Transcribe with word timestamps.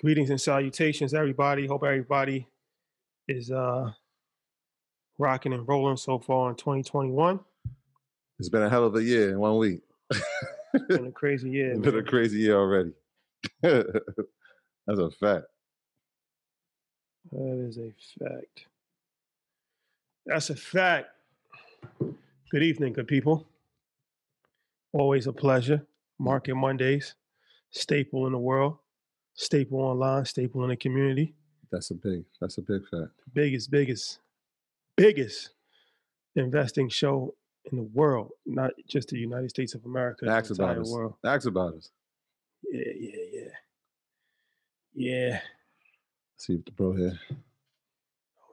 Greetings 0.00 0.30
and 0.30 0.40
salutations, 0.40 1.12
everybody. 1.12 1.66
Hope 1.66 1.82
everybody 1.82 2.46
is 3.26 3.50
uh, 3.50 3.90
rocking 5.18 5.52
and 5.52 5.66
rolling 5.66 5.96
so 5.96 6.20
far 6.20 6.50
in 6.50 6.54
2021. 6.54 7.40
It's 8.38 8.48
been 8.48 8.62
a 8.62 8.70
hell 8.70 8.84
of 8.84 8.94
a 8.94 9.02
year 9.02 9.30
in 9.30 9.40
one 9.40 9.58
week. 9.58 9.80
It's 10.12 10.84
been 10.86 11.08
a 11.08 11.10
crazy 11.10 11.50
year. 11.50 11.72
It's 11.72 11.80
been 11.80 11.98
a 11.98 12.04
crazy 12.04 12.38
year 12.38 12.56
already. 12.56 12.92
That's 13.60 15.00
a 15.00 15.10
fact. 15.10 15.46
That 17.32 17.66
is 17.68 17.78
a 17.78 17.90
fact. 18.20 18.66
That's 20.26 20.50
a 20.50 20.54
fact. 20.54 21.08
Good 22.52 22.62
evening, 22.62 22.92
good 22.92 23.08
people. 23.08 23.48
Always 24.92 25.26
a 25.26 25.32
pleasure. 25.32 25.84
Market 26.20 26.54
Mondays, 26.54 27.16
staple 27.72 28.26
in 28.26 28.32
the 28.32 28.38
world, 28.38 28.78
staple 29.38 29.80
online, 29.80 30.24
staple 30.24 30.62
in 30.64 30.70
the 30.70 30.76
community. 30.76 31.32
That's 31.70 31.90
a 31.90 31.94
big. 31.94 32.24
That's 32.40 32.58
a 32.58 32.62
big 32.62 32.82
fact. 32.88 33.12
biggest, 33.32 33.70
biggest, 33.70 34.18
biggest 34.96 35.50
investing 36.34 36.88
show 36.88 37.34
in 37.70 37.76
the 37.78 37.84
world, 37.84 38.30
not 38.46 38.72
just 38.86 39.08
the 39.08 39.18
United 39.18 39.50
States 39.50 39.74
of 39.74 39.84
America, 39.84 40.24
the 40.24 40.30
Ask 40.32 40.50
about 40.50 40.68
entire 40.70 40.82
us. 40.82 40.90
world. 40.90 41.14
Ask 41.24 41.46
about 41.46 41.74
us. 41.74 41.90
Yeah, 42.70 42.92
yeah, 42.98 43.16
yeah. 43.32 43.48
Yeah. 44.94 45.40
See 46.36 46.54
if 46.54 46.64
the 46.64 46.72
bro 46.72 46.92
here. 46.92 47.18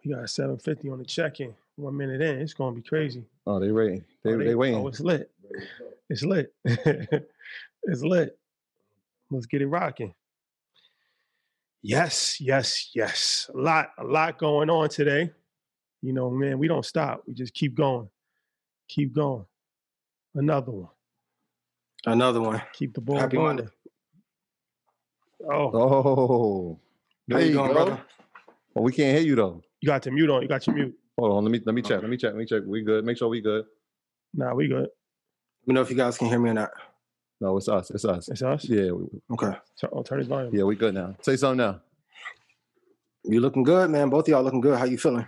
We 0.03 0.12
got 0.13 0.29
750 0.29 0.90
on 0.90 1.00
the 1.00 1.06
check-in. 1.06 1.53
One 1.78 1.97
minute 1.97 2.22
in, 2.22 2.40
it's 2.40 2.53
gonna 2.53 2.75
be 2.75 2.81
crazy. 2.81 3.25
Oh, 3.47 3.59
they 3.59 3.72
waiting. 3.72 4.03
They 4.23 4.34
Oh, 4.34 4.38
they, 4.38 4.53
oh, 4.53 4.57
waiting. 4.57 4.79
Oh, 4.79 4.88
it's 4.88 5.00
lit. 5.00 5.31
It's 6.09 6.23
lit. 6.23 6.53
it's 6.66 8.02
lit. 8.03 8.38
Let's 9.31 9.46
get 9.47 9.62
it 9.62 9.67
rocking. 9.67 10.13
Yes, 11.88 12.41
yes, 12.41 12.90
yes. 12.96 13.47
A 13.53 13.57
lot, 13.57 13.90
a 14.00 14.03
lot 14.03 14.40
going 14.40 14.72
on 14.72 14.90
today. 14.90 15.29
You 16.01 16.13
know, 16.13 16.31
man, 16.31 16.57
we 16.57 16.68
don't 16.68 16.84
stop. 16.84 17.22
We 17.28 17.35
just 17.35 17.53
keep 17.53 17.75
going. 17.75 18.09
Keep 18.90 19.13
going. 19.13 19.46
Another 20.34 20.72
one. 20.72 20.90
Another 22.07 22.41
one. 22.41 22.59
Keep 22.73 22.96
the 22.96 23.01
ball 23.01 23.19
Happy 23.19 23.38
going. 23.38 23.57
Monday. 23.57 23.68
Oh, 25.47 25.72
Oh, 25.75 26.79
How 27.29 27.38
you 27.38 27.46
Hey, 27.46 27.51
doing, 27.51 27.66
bro. 27.66 27.73
brother? 27.73 28.02
well, 28.73 28.84
we 28.84 28.91
can't 28.91 29.16
hear 29.16 29.28
you 29.28 29.35
though. 29.35 29.62
you 29.79 29.85
got 29.85 30.02
to 30.03 30.12
mute 30.12 30.31
on. 30.31 30.41
You 30.41 30.47
got 30.47 30.66
your 30.66 30.75
mute. 30.75 30.96
Hold 31.19 31.34
on. 31.34 31.44
Let 31.44 31.52
me 31.52 31.62
let 31.63 31.75
me 31.75 31.84
oh. 31.85 31.88
check. 31.88 32.02
Let 32.02 32.09
me 32.09 32.17
check. 32.17 32.31
Let 32.31 32.40
me 32.40 32.46
check. 32.47 32.63
We 32.66 32.81
good. 32.81 33.06
Make 33.06 33.19
sure 33.19 33.29
we 33.29 33.41
good. 33.41 33.63
Nah, 34.34 34.56
we 34.56 34.67
good. 34.67 34.88
Let 34.88 35.67
me 35.67 35.73
know 35.75 35.81
if 35.81 35.91
you 35.91 35.96
guys 35.96 36.17
can 36.17 36.29
hear 36.29 36.40
me 36.40 36.50
or 36.50 36.56
not. 36.56 36.72
No, 37.45 37.57
it's 37.57 37.67
us. 37.69 37.91
It's 37.91 38.06
us. 38.06 38.28
It's 38.28 38.41
us. 38.41 38.67
Yeah, 38.67 38.89
we, 38.91 39.06
Okay. 39.31 39.56
So, 39.75 39.88
oh, 39.91 40.01
turn 40.01 40.17
his 40.17 40.28
volume. 40.28 40.53
yeah, 40.56 40.63
we 40.63 40.75
good 40.75 40.95
now. 40.95 41.16
Say 41.22 41.35
something 41.38 41.57
now. 41.57 41.79
You 43.23 43.39
looking 43.39 43.61
good, 43.61 43.89
man. 43.91 44.09
Both 44.09 44.25
of 44.25 44.29
y'all 44.29 44.41
looking 44.44 44.61
good. 44.61 44.79
How 44.79 44.85
you 44.85 44.97
feeling? 44.97 45.28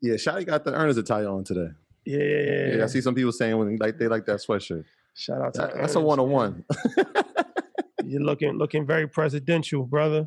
Yeah, 0.00 0.14
Shotty 0.14 0.46
got 0.46 0.64
the 0.64 0.72
earners 0.72 0.96
attire 0.96 1.28
on 1.28 1.44
today. 1.44 1.68
Yeah, 2.06 2.18
yeah, 2.18 2.40
yeah. 2.40 2.76
Yeah, 2.76 2.84
I 2.84 2.86
see 2.86 3.02
some 3.02 3.14
people 3.14 3.32
saying 3.32 3.56
when 3.58 3.76
like 3.76 3.98
they 3.98 4.08
like 4.08 4.24
that 4.26 4.40
sweatshirt. 4.40 4.84
Shout 5.14 5.42
out 5.42 5.52
to 5.54 5.60
That- 5.60 5.74
that's 5.74 5.94
a 5.94 5.98
Ernest, 5.98 6.06
one 6.06 6.20
on 6.20 6.28
man. 6.28 6.34
one. 6.34 6.64
You're 8.04 8.22
looking 8.22 8.52
looking 8.56 8.86
very 8.86 9.06
presidential, 9.06 9.84
brother. 9.84 10.26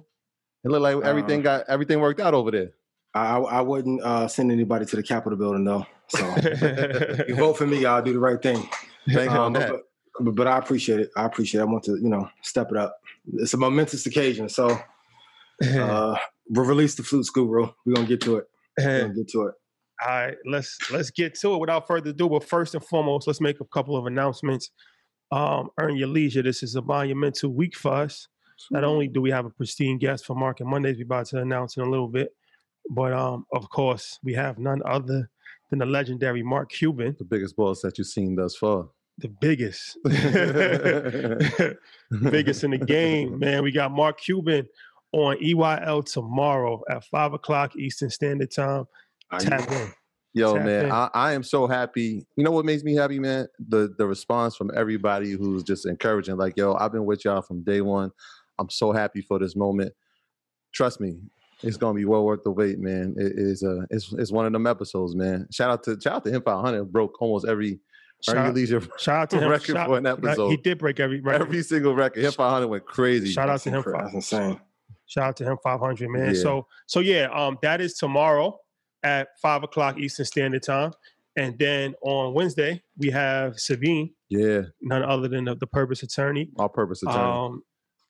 It 0.63 0.69
looked 0.69 0.83
like 0.83 1.03
everything 1.03 1.39
Uh, 1.41 1.43
got 1.57 1.65
everything 1.67 1.99
worked 1.99 2.19
out 2.19 2.33
over 2.35 2.51
there. 2.51 2.71
I 3.15 3.37
I, 3.37 3.39
I 3.39 3.61
wouldn't 3.61 4.01
uh, 4.03 4.27
send 4.27 4.51
anybody 4.51 4.85
to 4.85 4.95
the 4.95 5.03
Capitol 5.03 5.37
building 5.39 5.63
though. 5.65 5.85
So 6.09 6.19
you 7.27 7.35
vote 7.35 7.57
for 7.57 7.65
me, 7.65 7.83
I'll 7.85 8.01
do 8.03 8.13
the 8.13 8.19
right 8.19 8.39
thing. 8.41 8.61
Thank 9.09 9.31
you 9.31 9.37
Um, 9.37 9.45
on 9.47 9.53
that. 9.53 9.71
but, 9.71 9.81
but 10.19 10.47
I 10.47 10.57
appreciate 10.57 10.99
it. 10.99 11.11
I 11.15 11.25
appreciate. 11.25 11.61
it. 11.61 11.63
I 11.63 11.67
want 11.67 11.83
to 11.85 11.97
you 11.97 12.09
know 12.09 12.29
step 12.41 12.71
it 12.71 12.77
up. 12.77 12.97
It's 13.33 13.53
a 13.53 13.57
momentous 13.57 14.05
occasion, 14.05 14.49
so 14.49 14.77
uh, 15.63 16.17
we'll 16.49 16.65
release 16.65 16.95
the 16.95 17.03
flute 17.03 17.25
school, 17.25 17.47
bro. 17.47 17.75
We're 17.85 17.93
gonna 17.93 18.07
get 18.07 18.21
to 18.21 18.37
it. 18.37 18.45
We're 18.77 19.01
gonna 19.01 19.13
get 19.13 19.29
to 19.29 19.47
it. 19.47 19.55
All 20.05 20.09
right, 20.09 20.37
let's 20.45 20.77
let's 20.91 21.11
get 21.11 21.35
to 21.35 21.53
it 21.53 21.59
without 21.59 21.87
further 21.87 22.09
ado. 22.09 22.29
But 22.29 22.43
first 22.43 22.75
and 22.75 22.83
foremost, 22.83 23.27
let's 23.27 23.41
make 23.41 23.61
a 23.61 23.65
couple 23.65 23.95
of 23.97 24.05
announcements. 24.05 24.71
Um, 25.31 25.69
earn 25.79 25.95
your 25.95 26.07
leisure. 26.07 26.43
This 26.43 26.63
is 26.63 26.75
a 26.75 26.81
monumental 26.81 27.51
week 27.51 27.75
for 27.75 27.93
us. 27.93 28.27
Not 28.71 28.83
only 28.83 29.07
do 29.07 29.21
we 29.21 29.31
have 29.31 29.45
a 29.45 29.49
pristine 29.49 29.97
guest 29.97 30.25
for 30.25 30.35
Market 30.35 30.65
Mondays, 30.65 30.97
we're 30.97 31.03
about 31.03 31.25
to 31.27 31.41
announce 31.41 31.75
in 31.77 31.83
a 31.83 31.89
little 31.89 32.07
bit, 32.07 32.29
but 32.89 33.11
um, 33.11 33.45
of 33.51 33.69
course, 33.69 34.19
we 34.23 34.33
have 34.33 34.57
none 34.59 34.81
other 34.85 35.29
than 35.69 35.79
the 35.79 35.85
legendary 35.85 36.41
Mark 36.41 36.71
Cuban, 36.71 37.15
The 37.17 37.25
biggest 37.25 37.55
boss 37.55 37.81
that 37.81 37.97
you've 37.97 38.07
seen 38.07 38.35
thus 38.35 38.55
far. 38.55 38.87
The 39.17 39.29
biggest, 39.29 39.97
biggest 42.31 42.63
in 42.63 42.71
the 42.71 42.77
game, 42.77 43.39
man. 43.39 43.63
We 43.63 43.71
got 43.71 43.91
Mark 43.91 44.19
Cuban 44.19 44.67
on 45.13 45.37
EYL 45.37 46.05
tomorrow 46.05 46.81
at 46.89 47.05
five 47.05 47.33
o'clock 47.33 47.75
Eastern 47.75 48.09
Standard 48.09 48.51
Time. 48.51 48.85
Tap 49.39 49.71
in. 49.71 49.91
Yo, 50.33 50.55
Tap 50.55 50.65
man, 50.65 50.85
in. 50.85 50.91
I, 50.91 51.09
I 51.13 51.33
am 51.33 51.43
so 51.43 51.65
happy. 51.65 52.25
You 52.35 52.43
know 52.43 52.51
what 52.51 52.65
makes 52.65 52.83
me 52.83 52.95
happy, 52.95 53.19
man? 53.19 53.47
The 53.69 53.93
the 53.97 54.05
response 54.05 54.55
from 54.55 54.69
everybody 54.75 55.31
who's 55.31 55.63
just 55.63 55.85
encouraging. 55.85 56.35
Like, 56.35 56.57
yo, 56.57 56.73
I've 56.73 56.91
been 56.91 57.05
with 57.05 57.23
y'all 57.23 57.41
from 57.41 57.63
day 57.63 57.81
one. 57.81 58.11
I'm 58.59 58.69
so 58.69 58.91
happy 58.91 59.21
for 59.21 59.39
this 59.39 59.55
moment. 59.55 59.93
Trust 60.73 60.99
me, 60.99 61.17
It's 61.63 61.77
gonna 61.77 61.93
be 61.93 62.03
well 62.03 62.25
worth 62.25 62.43
the 62.43 62.51
wait, 62.51 62.79
man. 62.79 63.15
It 63.17 63.33
is 63.37 63.63
uh 63.63 63.85
it's 63.89 64.11
it's 64.13 64.31
one 64.31 64.45
of 64.45 64.51
them 64.51 64.67
episodes, 64.67 65.15
man. 65.15 65.47
Shout 65.51 65.71
out 65.71 65.83
to 65.83 65.97
shout 66.01 66.15
out 66.15 66.25
to 66.25 66.31
him 66.31 66.41
500 66.41 66.91
broke 66.91 67.21
almost 67.21 67.47
every 67.47 67.79
Shout, 68.25 68.35
Earn 68.37 68.45
Your 68.45 68.53
Leisure 68.53 68.81
shout 68.97 69.15
out 69.21 69.29
to 69.31 69.39
him. 69.41 69.49
record 69.49 69.75
Shout- 69.75 69.87
for 69.87 69.97
an 69.97 70.03
like, 70.03 70.17
episode. 70.17 70.49
He 70.49 70.57
did 70.57 70.77
break 70.77 70.99
every 70.99 71.21
record. 71.21 71.41
every 71.47 71.63
single 71.63 71.95
record. 71.95 72.23
Hip 72.23 72.33
500 72.33 72.67
went 72.67 72.85
crazy. 72.85 73.31
Shout 73.31 73.49
out 73.49 73.59
to 73.61 73.69
him. 73.69 73.83
That's 73.85 74.13
insane. 74.13 74.59
Shout 75.07 75.23
out 75.29 75.37
to 75.37 75.43
him, 75.45 75.57
500 75.63 76.09
man. 76.09 76.33
Yeah. 76.33 76.41
So 76.41 76.67
so 76.87 76.99
yeah, 76.99 77.29
um, 77.33 77.57
that 77.61 77.79
is 77.81 77.93
tomorrow 77.95 78.57
at 79.03 79.27
five 79.41 79.63
o'clock 79.63 79.99
Eastern 79.99 80.25
Standard 80.25 80.63
Time, 80.63 80.91
and 81.35 81.57
then 81.59 81.93
on 82.01 82.33
Wednesday 82.33 82.81
we 82.97 83.11
have 83.11 83.59
Sabine, 83.59 84.11
Yeah, 84.29 84.61
none 84.81 85.03
other 85.03 85.27
than 85.27 85.45
the, 85.45 85.55
the 85.55 85.67
Purpose 85.67 86.01
Attorney, 86.01 86.49
all 86.57 86.69
purpose 86.69 87.03
attorney. 87.03 87.19
um, 87.19 87.61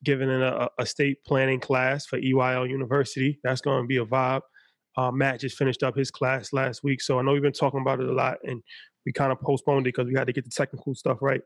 giving 0.06 0.30
an, 0.30 0.42
a, 0.42 0.70
a 0.80 0.86
state 0.86 1.18
planning 1.26 1.60
class 1.60 2.06
for 2.06 2.18
EYL 2.18 2.70
University. 2.70 3.40
That's 3.44 3.60
going 3.60 3.84
to 3.84 3.88
be 3.88 3.98
a 3.98 4.06
vibe. 4.06 4.42
Uh, 4.96 5.12
Matt 5.12 5.42
just 5.42 5.58
finished 5.58 5.84
up 5.84 5.98
his 5.98 6.10
class 6.12 6.54
last 6.54 6.82
week, 6.82 7.02
so 7.02 7.20
I 7.20 7.24
know 7.24 7.34
we've 7.34 7.42
been 7.42 7.52
talking 7.52 7.82
about 7.82 8.00
it 8.00 8.08
a 8.08 8.14
lot, 8.14 8.38
and 8.46 8.64
we 9.06 9.12
kind 9.12 9.32
of 9.32 9.40
postponed 9.40 9.88
it 9.88 9.96
because 9.96 10.08
we 10.08 10.16
had 10.16 10.28
to 10.28 10.34
get 10.34 10.44
the 10.44 10.50
technical 10.50 10.96
stuff 10.96 11.20
right. 11.22 11.42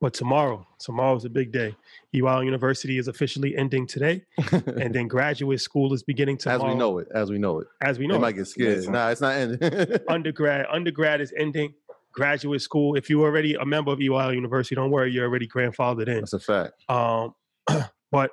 But 0.00 0.14
tomorrow, 0.14 0.66
tomorrow's 0.80 1.24
a 1.24 1.30
big 1.30 1.52
day. 1.52 1.76
EYL 2.12 2.44
University 2.44 2.98
is 2.98 3.06
officially 3.06 3.56
ending 3.56 3.86
today, 3.86 4.24
and 4.52 4.92
then 4.92 5.06
graduate 5.06 5.60
school 5.60 5.92
is 5.92 6.02
beginning 6.02 6.38
tomorrow. 6.38 6.64
as 6.64 6.72
we 6.72 6.74
know 6.78 6.98
it, 6.98 7.08
as 7.14 7.30
we 7.30 7.38
know 7.38 7.60
it. 7.60 7.68
as 7.80 7.98
we 8.00 8.08
They 8.08 8.14
it. 8.14 8.20
might 8.20 8.32
get 8.32 8.48
scared. 8.48 8.72
Amazing. 8.72 8.92
Nah, 8.92 9.08
it's 9.10 9.20
not 9.20 9.34
ending. 9.36 9.98
undergrad 10.08 10.66
undergrad 10.70 11.20
is 11.20 11.32
ending. 11.36 11.74
Graduate 12.12 12.60
school. 12.60 12.96
If 12.96 13.08
you're 13.08 13.24
already 13.24 13.54
a 13.54 13.64
member 13.64 13.92
of 13.92 14.00
EYL 14.00 14.34
University, 14.34 14.74
don't 14.74 14.90
worry, 14.90 15.12
you're 15.12 15.24
already 15.26 15.46
grandfathered 15.48 16.08
in. 16.08 16.16
That's 16.18 16.32
a 16.32 16.40
fact. 16.40 16.74
Um, 16.90 17.34
but 18.10 18.32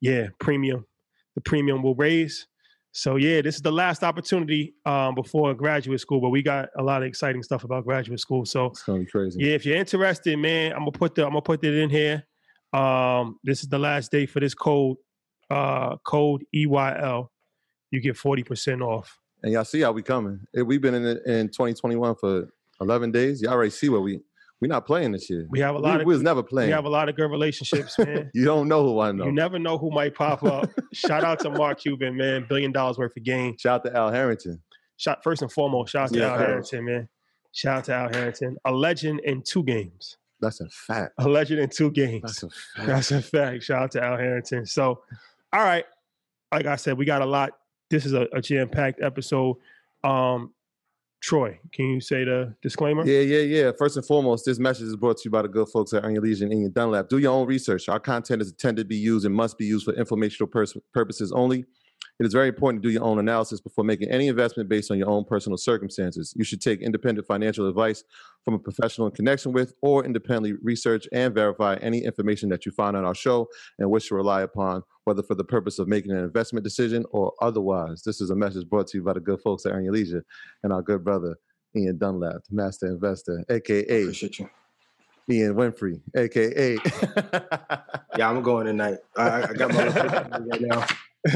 yeah, 0.00 0.28
premium. 0.38 0.86
The 1.34 1.40
premium 1.40 1.82
will 1.82 1.94
raise. 1.96 2.46
So 2.92 3.16
yeah, 3.16 3.40
this 3.40 3.56
is 3.56 3.62
the 3.62 3.72
last 3.72 4.02
opportunity 4.04 4.74
um, 4.84 5.14
before 5.14 5.54
graduate 5.54 6.00
school, 6.00 6.20
but 6.20 6.28
we 6.28 6.42
got 6.42 6.68
a 6.78 6.82
lot 6.82 7.02
of 7.02 7.08
exciting 7.08 7.42
stuff 7.42 7.64
about 7.64 7.84
graduate 7.84 8.20
school. 8.20 8.44
So 8.44 8.66
It's 8.66 8.82
gonna 8.82 9.00
be 9.00 9.06
crazy. 9.06 9.42
yeah, 9.42 9.54
if 9.54 9.64
you're 9.64 9.76
interested, 9.76 10.38
man, 10.38 10.72
I'm 10.72 10.80
gonna 10.80 10.92
put 10.92 11.14
the 11.14 11.24
I'm 11.24 11.30
gonna 11.30 11.40
put 11.42 11.64
it 11.64 11.74
in 11.74 11.88
here. 11.88 12.24
Um, 12.74 13.38
this 13.42 13.62
is 13.62 13.68
the 13.68 13.78
last 13.78 14.10
day 14.10 14.26
for 14.26 14.40
this 14.40 14.54
code. 14.54 14.98
Uh, 15.50 15.96
code 16.06 16.44
EYL. 16.54 17.28
You 17.90 18.00
get 18.00 18.16
forty 18.16 18.42
percent 18.42 18.82
off. 18.82 19.18
And 19.42 19.52
y'all 19.52 19.64
see 19.64 19.80
how 19.80 19.92
we 19.92 20.02
coming. 20.02 20.40
We've 20.54 20.80
been 20.80 20.94
in 20.94 21.04
in 21.26 21.48
2021 21.48 22.14
for 22.14 22.48
11 22.80 23.10
days. 23.10 23.42
Y'all 23.42 23.52
already 23.52 23.70
see 23.70 23.88
where 23.88 24.00
we 24.00 24.20
we 24.62 24.68
not 24.68 24.86
playing 24.86 25.10
this 25.12 25.28
year. 25.28 25.46
We 25.50 25.58
have 25.60 25.74
a 25.74 25.78
We, 25.78 25.82
lot 25.82 26.00
of 26.00 26.06
we 26.06 26.14
was 26.14 26.22
never 26.22 26.42
playing. 26.42 26.68
we 26.68 26.72
have 26.72 26.84
a 26.84 26.88
lot 26.88 27.08
of 27.08 27.16
good 27.16 27.30
relationships, 27.30 27.98
man. 27.98 28.30
you 28.34 28.44
don't 28.44 28.68
know 28.68 28.82
who 28.86 29.00
I 29.00 29.10
know. 29.12 29.24
You 29.26 29.32
never 29.32 29.58
know 29.58 29.76
who 29.76 29.90
might 29.90 30.14
pop 30.14 30.44
up. 30.44 30.70
Shout 30.92 31.24
out 31.24 31.40
to 31.40 31.50
Mark 31.50 31.80
Cuban, 31.80 32.16
man. 32.16 32.46
Billion 32.48 32.70
dollars 32.72 32.96
worth 32.96 33.16
of 33.16 33.24
gain. 33.24 33.56
Shout 33.58 33.84
out 33.84 33.90
to 33.90 33.96
Al 33.98 34.10
Harrington. 34.12 34.62
Shout 34.96 35.22
first 35.24 35.42
and 35.42 35.50
foremost, 35.50 35.90
shout 35.92 36.04
out 36.04 36.12
to 36.12 36.18
Yeah, 36.20 36.26
Al 36.26 36.38
facts. 36.38 36.46
Harrington, 36.70 36.84
man. 36.84 37.08
Shout 37.50 37.76
out 37.78 37.84
to 37.86 37.94
Al 37.94 38.08
Harrington. 38.12 38.56
A 38.64 38.72
legend 38.72 39.20
in 39.24 39.42
two 39.42 39.64
games. 39.64 40.16
That's 40.40 40.60
a 40.60 40.68
fact. 40.68 41.14
A 41.18 41.28
legend 41.28 41.58
in 41.60 41.68
two 41.68 41.90
games. 41.90 42.22
That's 42.22 42.42
a 42.44 42.50
fact. 42.50 42.86
That's 42.86 43.10
a 43.10 43.22
fact. 43.22 43.62
Shout 43.64 43.82
out 43.82 43.90
to 43.92 44.02
Al 44.04 44.16
Harrington. 44.16 44.64
So, 44.64 45.02
all 45.52 45.64
right. 45.64 45.84
Like 46.52 46.66
I 46.66 46.76
said, 46.76 46.96
we 46.96 47.04
got 47.04 47.20
a 47.20 47.26
lot. 47.26 47.50
This 47.90 48.06
is 48.06 48.12
a, 48.12 48.28
a 48.32 48.40
jam-packed 48.40 49.02
episode. 49.02 49.56
Um, 50.04 50.52
Troy, 51.22 51.56
can 51.72 51.86
you 51.86 52.00
say 52.00 52.24
the 52.24 52.52
disclaimer? 52.62 53.06
Yeah, 53.06 53.20
yeah, 53.20 53.38
yeah. 53.38 53.70
First 53.78 53.96
and 53.96 54.04
foremost, 54.04 54.44
this 54.44 54.58
message 54.58 54.88
is 54.88 54.96
brought 54.96 55.18
to 55.18 55.22
you 55.26 55.30
by 55.30 55.42
the 55.42 55.48
good 55.48 55.68
folks 55.68 55.92
at 55.92 56.02
Your 56.02 56.20
Leisure 56.20 56.46
and 56.46 56.52
Ian 56.52 56.72
Dunlap. 56.72 57.08
Do 57.08 57.18
your 57.18 57.32
own 57.32 57.46
research. 57.46 57.88
Our 57.88 58.00
content 58.00 58.42
is 58.42 58.50
intended 58.50 58.82
to 58.82 58.88
be 58.88 58.96
used 58.96 59.24
and 59.24 59.32
must 59.32 59.56
be 59.56 59.64
used 59.64 59.84
for 59.84 59.94
informational 59.94 60.48
pers- 60.48 60.76
purposes 60.92 61.30
only. 61.30 61.64
It 62.20 62.26
is 62.26 62.32
very 62.32 62.48
important 62.48 62.82
to 62.82 62.88
do 62.88 62.92
your 62.92 63.02
own 63.02 63.18
analysis 63.18 63.60
before 63.60 63.84
making 63.84 64.10
any 64.10 64.28
investment 64.28 64.68
based 64.68 64.90
on 64.90 64.98
your 64.98 65.08
own 65.08 65.24
personal 65.24 65.56
circumstances. 65.56 66.32
You 66.36 66.44
should 66.44 66.60
take 66.60 66.80
independent 66.80 67.26
financial 67.26 67.68
advice 67.68 68.04
from 68.44 68.54
a 68.54 68.58
professional 68.58 69.08
in 69.08 69.14
connection 69.14 69.52
with, 69.52 69.74
or 69.82 70.04
independently 70.04 70.54
research 70.62 71.08
and 71.12 71.34
verify 71.34 71.76
any 71.76 72.04
information 72.04 72.48
that 72.50 72.66
you 72.66 72.72
find 72.72 72.96
on 72.96 73.04
our 73.04 73.14
show 73.14 73.48
and 73.78 73.90
wish 73.90 74.08
to 74.08 74.14
rely 74.14 74.42
upon, 74.42 74.82
whether 75.04 75.22
for 75.22 75.34
the 75.34 75.44
purpose 75.44 75.78
of 75.78 75.88
making 75.88 76.12
an 76.12 76.18
investment 76.18 76.64
decision 76.64 77.04
or 77.10 77.32
otherwise. 77.40 78.02
This 78.02 78.20
is 78.20 78.30
a 78.30 78.36
message 78.36 78.68
brought 78.68 78.88
to 78.88 78.98
you 78.98 79.04
by 79.04 79.14
the 79.14 79.20
good 79.20 79.40
folks 79.40 79.66
at 79.66 79.72
Earn 79.72 79.84
Your 79.84 79.94
Leisure 79.94 80.24
and 80.62 80.72
our 80.72 80.82
good 80.82 81.04
brother 81.04 81.36
Ian 81.74 81.98
Dunlap, 81.98 82.42
master 82.50 82.86
investor, 82.86 83.44
aka 83.48 84.02
Appreciate 84.02 84.38
you. 84.38 84.48
Ian 85.30 85.54
Winfrey, 85.54 86.00
aka. 86.16 86.76
Yeah, 88.18 88.28
I'm 88.28 88.42
going 88.42 88.66
tonight. 88.66 88.98
I, 89.16 89.42
I 89.42 89.52
got 89.54 89.72
my 89.72 89.86
right 90.50 90.60
now. 90.60 90.86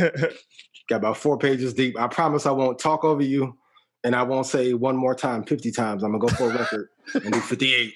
Got 0.89 0.97
about 0.97 1.17
four 1.17 1.39
pages 1.39 1.75
deep. 1.75 1.99
I 1.99 2.07
promise 2.09 2.47
I 2.47 2.53
won't 2.53 2.79
talk 2.79 3.05
over 3.05 3.23
you, 3.23 3.57
and 4.05 4.15
I 4.15 4.23
won't 4.23 4.47
say 4.47 4.73
one 4.75 4.97
more 4.97 5.15
time 5.15 5.43
50 5.45 5.71
times. 5.73 6.03
I'm 6.05 6.13
gonna 6.13 6.21
go 6.27 6.29
for 6.29 6.51
a 6.51 6.57
record 6.59 6.89
and 7.15 7.33
do 7.33 7.41
58. 7.41 7.95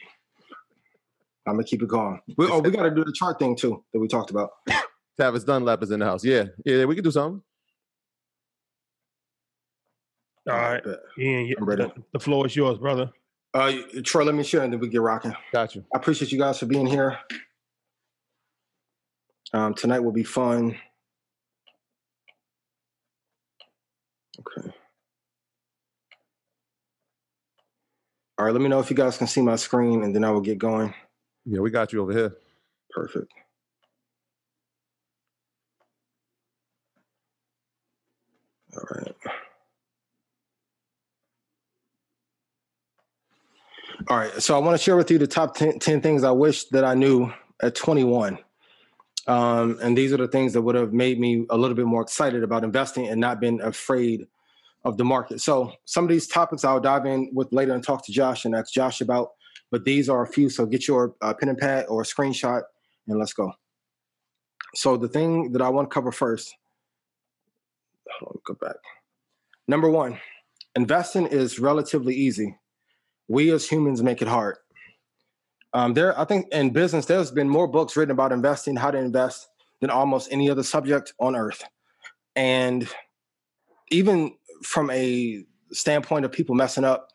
I'm 1.47 1.55
gonna 1.55 1.65
keep 1.65 1.83
it 1.83 1.89
going. 1.89 2.21
We, 2.37 2.47
oh, 2.49 2.61
we 2.61 2.71
got 2.71 2.83
to 2.83 2.91
do 2.91 3.05
the 3.05 3.13
chart 3.13 3.39
thing 3.39 3.57
too 3.57 3.83
that 3.93 3.99
we 4.01 4.09
talked 4.09 4.31
about. 4.31 4.51
Tavis 5.21 5.45
Dunlap 5.45 5.83
is 5.83 5.91
in 5.91 6.01
the 6.01 6.07
house. 6.07 6.25
Yeah, 6.25 6.45
yeah, 6.65 6.85
we 6.85 6.95
can 6.95 7.05
do 7.05 7.11
something. 7.11 7.43
All 10.49 10.55
right. 10.57 10.83
Bet. 10.83 10.99
Ian, 11.19 11.47
you- 11.47 11.57
I'm 11.59 11.65
ready. 11.65 11.85
the, 11.85 11.93
the 12.13 12.19
floor 12.21 12.47
is 12.47 12.57
yours, 12.57 12.79
brother. 12.79 13.11
Uh, 13.53 13.73
Troy, 14.05 14.25
let 14.25 14.35
me 14.35 14.43
share, 14.45 14.63
and 14.63 14.73
then 14.73 14.81
we 14.81 14.89
get 14.89 15.01
rocking. 15.01 15.35
Got 15.53 15.75
you. 15.75 15.85
I 15.95 15.99
appreciate 15.99 16.31
you 16.33 16.39
guys 16.39 16.59
for 16.59 16.67
being 16.67 16.87
here. 16.87 17.19
Um, 19.53 19.75
tonight 19.75 20.01
will 20.01 20.13
be 20.13 20.23
fun. 20.23 20.77
Okay. 24.41 24.73
All 28.39 28.47
right, 28.47 28.53
let 28.53 28.63
me 28.63 28.69
know 28.69 28.81
if 28.81 28.91
you 28.91 28.97
guys 28.97 29.19
can 29.19 29.27
see 29.27 29.43
my 29.43 29.57
screen, 29.57 30.03
and 30.03 30.15
then 30.15 30.25
I 30.25 30.31
will 30.31 30.41
get 30.41 30.59
going. 30.59 30.95
Yeah, 31.45 31.61
we 31.61 31.71
got 31.71 31.93
you 31.93 32.03
over 32.03 32.13
here. 32.13 32.37
Perfect. 32.91 33.31
All 38.77 38.85
right. 38.97 39.15
All 44.09 44.17
right. 44.17 44.43
So 44.43 44.57
I 44.57 44.59
want 44.59 44.79
to 44.79 44.83
share 44.83 44.97
with 44.97 45.11
you 45.11 45.19
the 45.19 45.27
top 45.27 45.57
10, 45.57 45.79
10 45.79 46.01
things 46.01 46.25
I 46.25 46.31
wish 46.31 46.65
that 46.67 46.85
I 46.85 46.95
knew 46.95 47.33
at 47.63 47.75
21. 47.75 48.39
Um, 49.31 49.79
and 49.81 49.97
these 49.97 50.13
are 50.13 50.17
the 50.17 50.27
things 50.27 50.55
that 50.55 50.63
would 50.63 50.75
have 50.75 50.93
made 50.93 51.21
me 51.21 51.47
a 51.51 51.57
little 51.57 51.77
bit 51.77 51.87
more 51.87 52.03
excited 52.03 52.43
about 52.43 52.65
investing 52.65 53.07
and 53.07 53.21
not 53.21 53.39
been 53.41 53.61
afraid 53.61 54.27
of 54.85 54.97
the 54.97 55.05
market. 55.05 55.41
So 55.41 55.73
some 55.85 56.03
of 56.03 56.11
these 56.11 56.27
topics 56.27 56.65
I'll 56.65 56.81
dive 56.81 57.07
in 57.07 57.31
with 57.33 57.53
later 57.53 57.73
and 57.73 57.85
talk 57.85 58.05
to 58.07 58.13
Josh 58.13 58.45
and 58.45 58.57
ask 58.57 58.73
Josh 58.73 59.01
about, 59.01 59.29
but 59.71 59.85
these 59.85 60.09
are 60.09 60.23
a 60.23 60.27
few. 60.27 60.51
So 60.51 60.67
get 60.67 60.89
your 60.89 61.15
uh, 61.21 61.33
pen 61.33 61.49
and 61.49 61.57
pad 61.57 61.87
or 61.89 62.03
a 62.03 62.05
screenshot 62.05 62.63
and 63.07 63.21
let's 63.21 63.33
go. 63.33 63.53
So 64.75 64.97
the 64.97 65.07
thing 65.07 65.53
that 65.53 65.63
I 65.63 65.69
want 65.69 65.89
to 65.89 65.95
cover 65.95 66.11
first, 66.11 66.53
hold 68.19 68.33
on, 68.35 68.41
go 68.45 68.55
back. 68.67 68.79
Number 69.69 69.89
one, 69.89 70.19
investing 70.75 71.27
is 71.27 71.61
relatively 71.61 72.17
easy. 72.17 72.59
We 73.29 73.53
as 73.53 73.69
humans 73.69 74.03
make 74.03 74.23
it 74.23 74.29
hard. 74.29 74.57
Um, 75.73 75.95
there, 75.95 76.19
I 76.19 76.25
think 76.25 76.49
in 76.53 76.71
business, 76.71 77.07
there's 77.07 77.31
been 77.31 77.49
more 77.49 77.69
books 77.69 77.97
written 77.97 78.11
about 78.11 78.33
investing, 78.33 78.77
how 78.77 78.91
to 78.91 78.99
invest, 78.99 79.49
than 79.81 79.91
almost 79.91 80.33
any 80.33 80.51
other 80.51 80.63
subject 80.63 81.15
on 81.21 81.37
earth. 81.37 81.63
And 82.37 82.89
even 83.91 84.35
from 84.63 84.91
a 84.91 85.45
standpoint 85.73 86.25
of 86.25 86.33
people 86.33 86.55
messing 86.55 86.85
up 86.85 87.09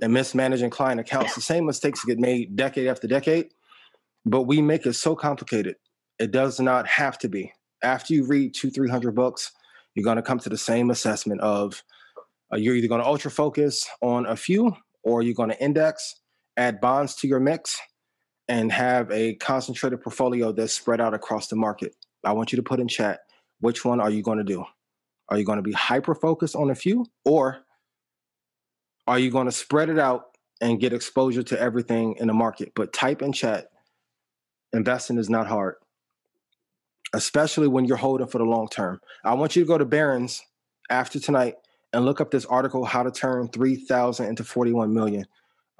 and 0.00 0.12
mismanaging 0.12 0.70
client 0.70 1.00
accounts, 1.00 1.34
the 1.34 1.40
same 1.40 1.66
mistakes 1.66 2.04
get 2.04 2.18
made 2.18 2.56
decade 2.56 2.88
after 2.88 3.06
decade, 3.06 3.50
but 4.26 4.42
we 4.42 4.60
make 4.60 4.86
it 4.86 4.94
so 4.94 5.14
complicated. 5.14 5.76
It 6.18 6.30
does 6.30 6.60
not 6.60 6.86
have 6.86 7.18
to 7.18 7.28
be. 7.28 7.52
After 7.82 8.12
you 8.12 8.26
read 8.26 8.54
two, 8.54 8.70
three 8.70 8.90
hundred 8.90 9.14
books, 9.14 9.52
you're 9.94 10.04
going 10.04 10.16
to 10.16 10.22
come 10.22 10.38
to 10.40 10.48
the 10.48 10.58
same 10.58 10.90
assessment 10.90 11.40
of 11.40 11.82
uh, 12.52 12.56
you're 12.56 12.74
either 12.74 12.88
going 12.88 13.00
to 13.00 13.06
ultra 13.06 13.30
focus 13.30 13.88
on 14.02 14.26
a 14.26 14.36
few, 14.36 14.76
or 15.02 15.22
you're 15.22 15.34
going 15.34 15.50
to 15.50 15.62
index, 15.62 16.16
add 16.56 16.80
bonds 16.80 17.14
to 17.16 17.28
your 17.28 17.40
mix, 17.40 17.80
and 18.50 18.72
have 18.72 19.08
a 19.12 19.34
concentrated 19.36 20.02
portfolio 20.02 20.50
that's 20.50 20.72
spread 20.72 21.00
out 21.00 21.14
across 21.14 21.46
the 21.46 21.54
market. 21.54 21.94
I 22.24 22.32
want 22.32 22.50
you 22.50 22.56
to 22.56 22.64
put 22.64 22.80
in 22.80 22.88
chat 22.88 23.20
which 23.60 23.84
one 23.84 24.00
are 24.00 24.10
you 24.10 24.22
going 24.22 24.38
to 24.38 24.44
do? 24.44 24.64
Are 25.28 25.38
you 25.38 25.44
going 25.44 25.58
to 25.58 25.62
be 25.62 25.70
hyper 25.70 26.16
focused 26.16 26.56
on 26.56 26.68
a 26.68 26.74
few, 26.74 27.06
or 27.24 27.58
are 29.06 29.20
you 29.20 29.30
going 29.30 29.46
to 29.46 29.52
spread 29.52 29.88
it 29.88 30.00
out 30.00 30.36
and 30.60 30.80
get 30.80 30.92
exposure 30.92 31.44
to 31.44 31.60
everything 31.60 32.16
in 32.18 32.26
the 32.26 32.32
market? 32.32 32.72
But 32.74 32.92
type 32.92 33.22
in 33.22 33.32
chat 33.32 33.68
investing 34.72 35.16
is 35.16 35.30
not 35.30 35.46
hard, 35.46 35.76
especially 37.14 37.68
when 37.68 37.84
you're 37.84 37.96
holding 37.96 38.26
for 38.26 38.38
the 38.38 38.44
long 38.44 38.66
term. 38.66 39.00
I 39.24 39.34
want 39.34 39.54
you 39.54 39.62
to 39.62 39.68
go 39.68 39.78
to 39.78 39.84
Barron's 39.84 40.42
after 40.90 41.20
tonight 41.20 41.54
and 41.92 42.04
look 42.04 42.20
up 42.20 42.32
this 42.32 42.46
article, 42.46 42.84
How 42.84 43.04
to 43.04 43.12
Turn 43.12 43.46
3,000 43.46 44.26
into 44.26 44.42
41 44.42 44.92
Million 44.92 45.26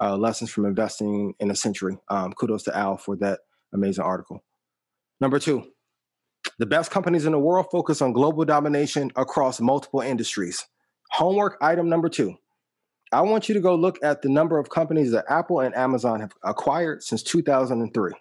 uh, 0.01 0.17
Lessons 0.17 0.49
from 0.49 0.65
Investing 0.65 1.33
in 1.39 1.51
a 1.51 1.55
Century. 1.55 1.97
Um, 2.09 2.33
kudos 2.33 2.63
to 2.63 2.77
Al 2.77 2.97
for 2.97 3.15
that 3.17 3.41
amazing 3.73 4.03
article. 4.03 4.43
Number 5.21 5.39
two, 5.39 5.63
The 6.57 6.65
best 6.65 6.91
companies 6.91 7.25
in 7.25 7.33
the 7.33 7.39
world 7.39 7.67
focus 7.71 8.01
on 8.01 8.13
global 8.13 8.45
domination 8.45 9.11
across 9.15 9.59
multiple 9.61 10.01
industries. 10.01 10.65
Homework 11.11 11.57
item 11.61 11.89
number 11.89 12.09
two. 12.09 12.35
I 13.11 13.21
want 13.21 13.49
you 13.49 13.55
to 13.55 13.61
go 13.61 13.75
look 13.75 13.99
at 14.03 14.21
the 14.21 14.29
number 14.29 14.57
of 14.57 14.69
companies 14.69 15.11
that 15.11 15.25
Apple 15.29 15.59
and 15.59 15.75
Amazon 15.75 16.21
have 16.21 16.31
acquired 16.43 17.03
since 17.03 17.23
2003. 17.23 18.13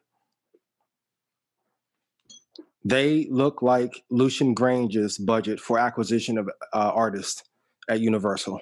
They 2.84 3.26
look 3.30 3.62
like 3.62 4.02
Lucian 4.10 4.54
Grainge's 4.54 5.18
budget 5.18 5.60
for 5.60 5.78
acquisition 5.78 6.38
of 6.38 6.48
uh, 6.48 6.92
artists 6.94 7.44
at 7.88 8.00
Universal. 8.00 8.60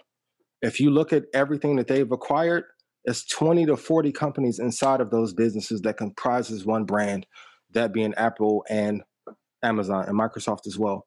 If 0.61 0.81
you 0.81 0.91
look 0.91 1.13
at 1.13 1.25
everything 1.33 1.77
that 1.77 1.87
they've 1.87 2.11
acquired, 2.11 2.65
it's 3.09 3.25
20 3.25 3.65
to 3.67 3.77
40 3.77 4.13
companies 4.13 4.59
inside 4.59 5.01
of 5.01 5.11
those 5.11 5.33
businesses 5.33 5.81
that 5.81 5.97
comprises 5.97 6.67
one 6.67 6.85
brand, 6.85 7.27
that 7.73 7.91
being 7.91 8.13
Apple 8.15 8.67
and 8.69 9.03
Amazon 9.63 10.05
and 10.07 10.19
Microsoft 10.19 10.67
as 10.67 10.79
well. 10.79 11.07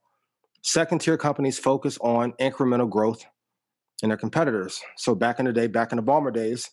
Second 0.64 1.02
tier 1.02 1.16
companies 1.16 1.60
focus 1.60 2.00
on 2.02 2.34
incremental 2.42 2.90
growth 2.90 3.24
in 4.02 4.10
their 4.10 4.18
competitors. 4.18 4.82
So 4.98 5.14
back 5.14 5.38
in 5.38 5.46
the 5.46 5.54
day, 5.54 5.68
back 5.68 5.92
in 5.92 5.98
the 5.98 6.04
Ballmer 6.04 6.34
days, 6.34 6.72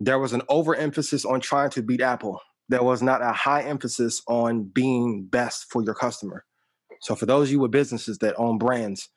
there 0.00 0.18
was 0.18 0.34
an 0.34 0.42
overemphasis 0.50 1.24
on 1.24 1.40
trying 1.40 1.70
to 1.70 1.82
beat 1.82 2.02
Apple. 2.02 2.38
There 2.68 2.82
was 2.82 3.02
not 3.02 3.22
a 3.22 3.32
high 3.32 3.62
emphasis 3.62 4.20
on 4.28 4.64
being 4.64 5.24
best 5.24 5.64
for 5.70 5.82
your 5.82 5.94
customer. 5.94 6.44
So 7.00 7.14
for 7.14 7.24
those 7.24 7.48
of 7.48 7.52
you 7.52 7.60
with 7.60 7.70
businesses 7.70 8.18
that 8.18 8.34
own 8.36 8.58
brands, 8.58 9.08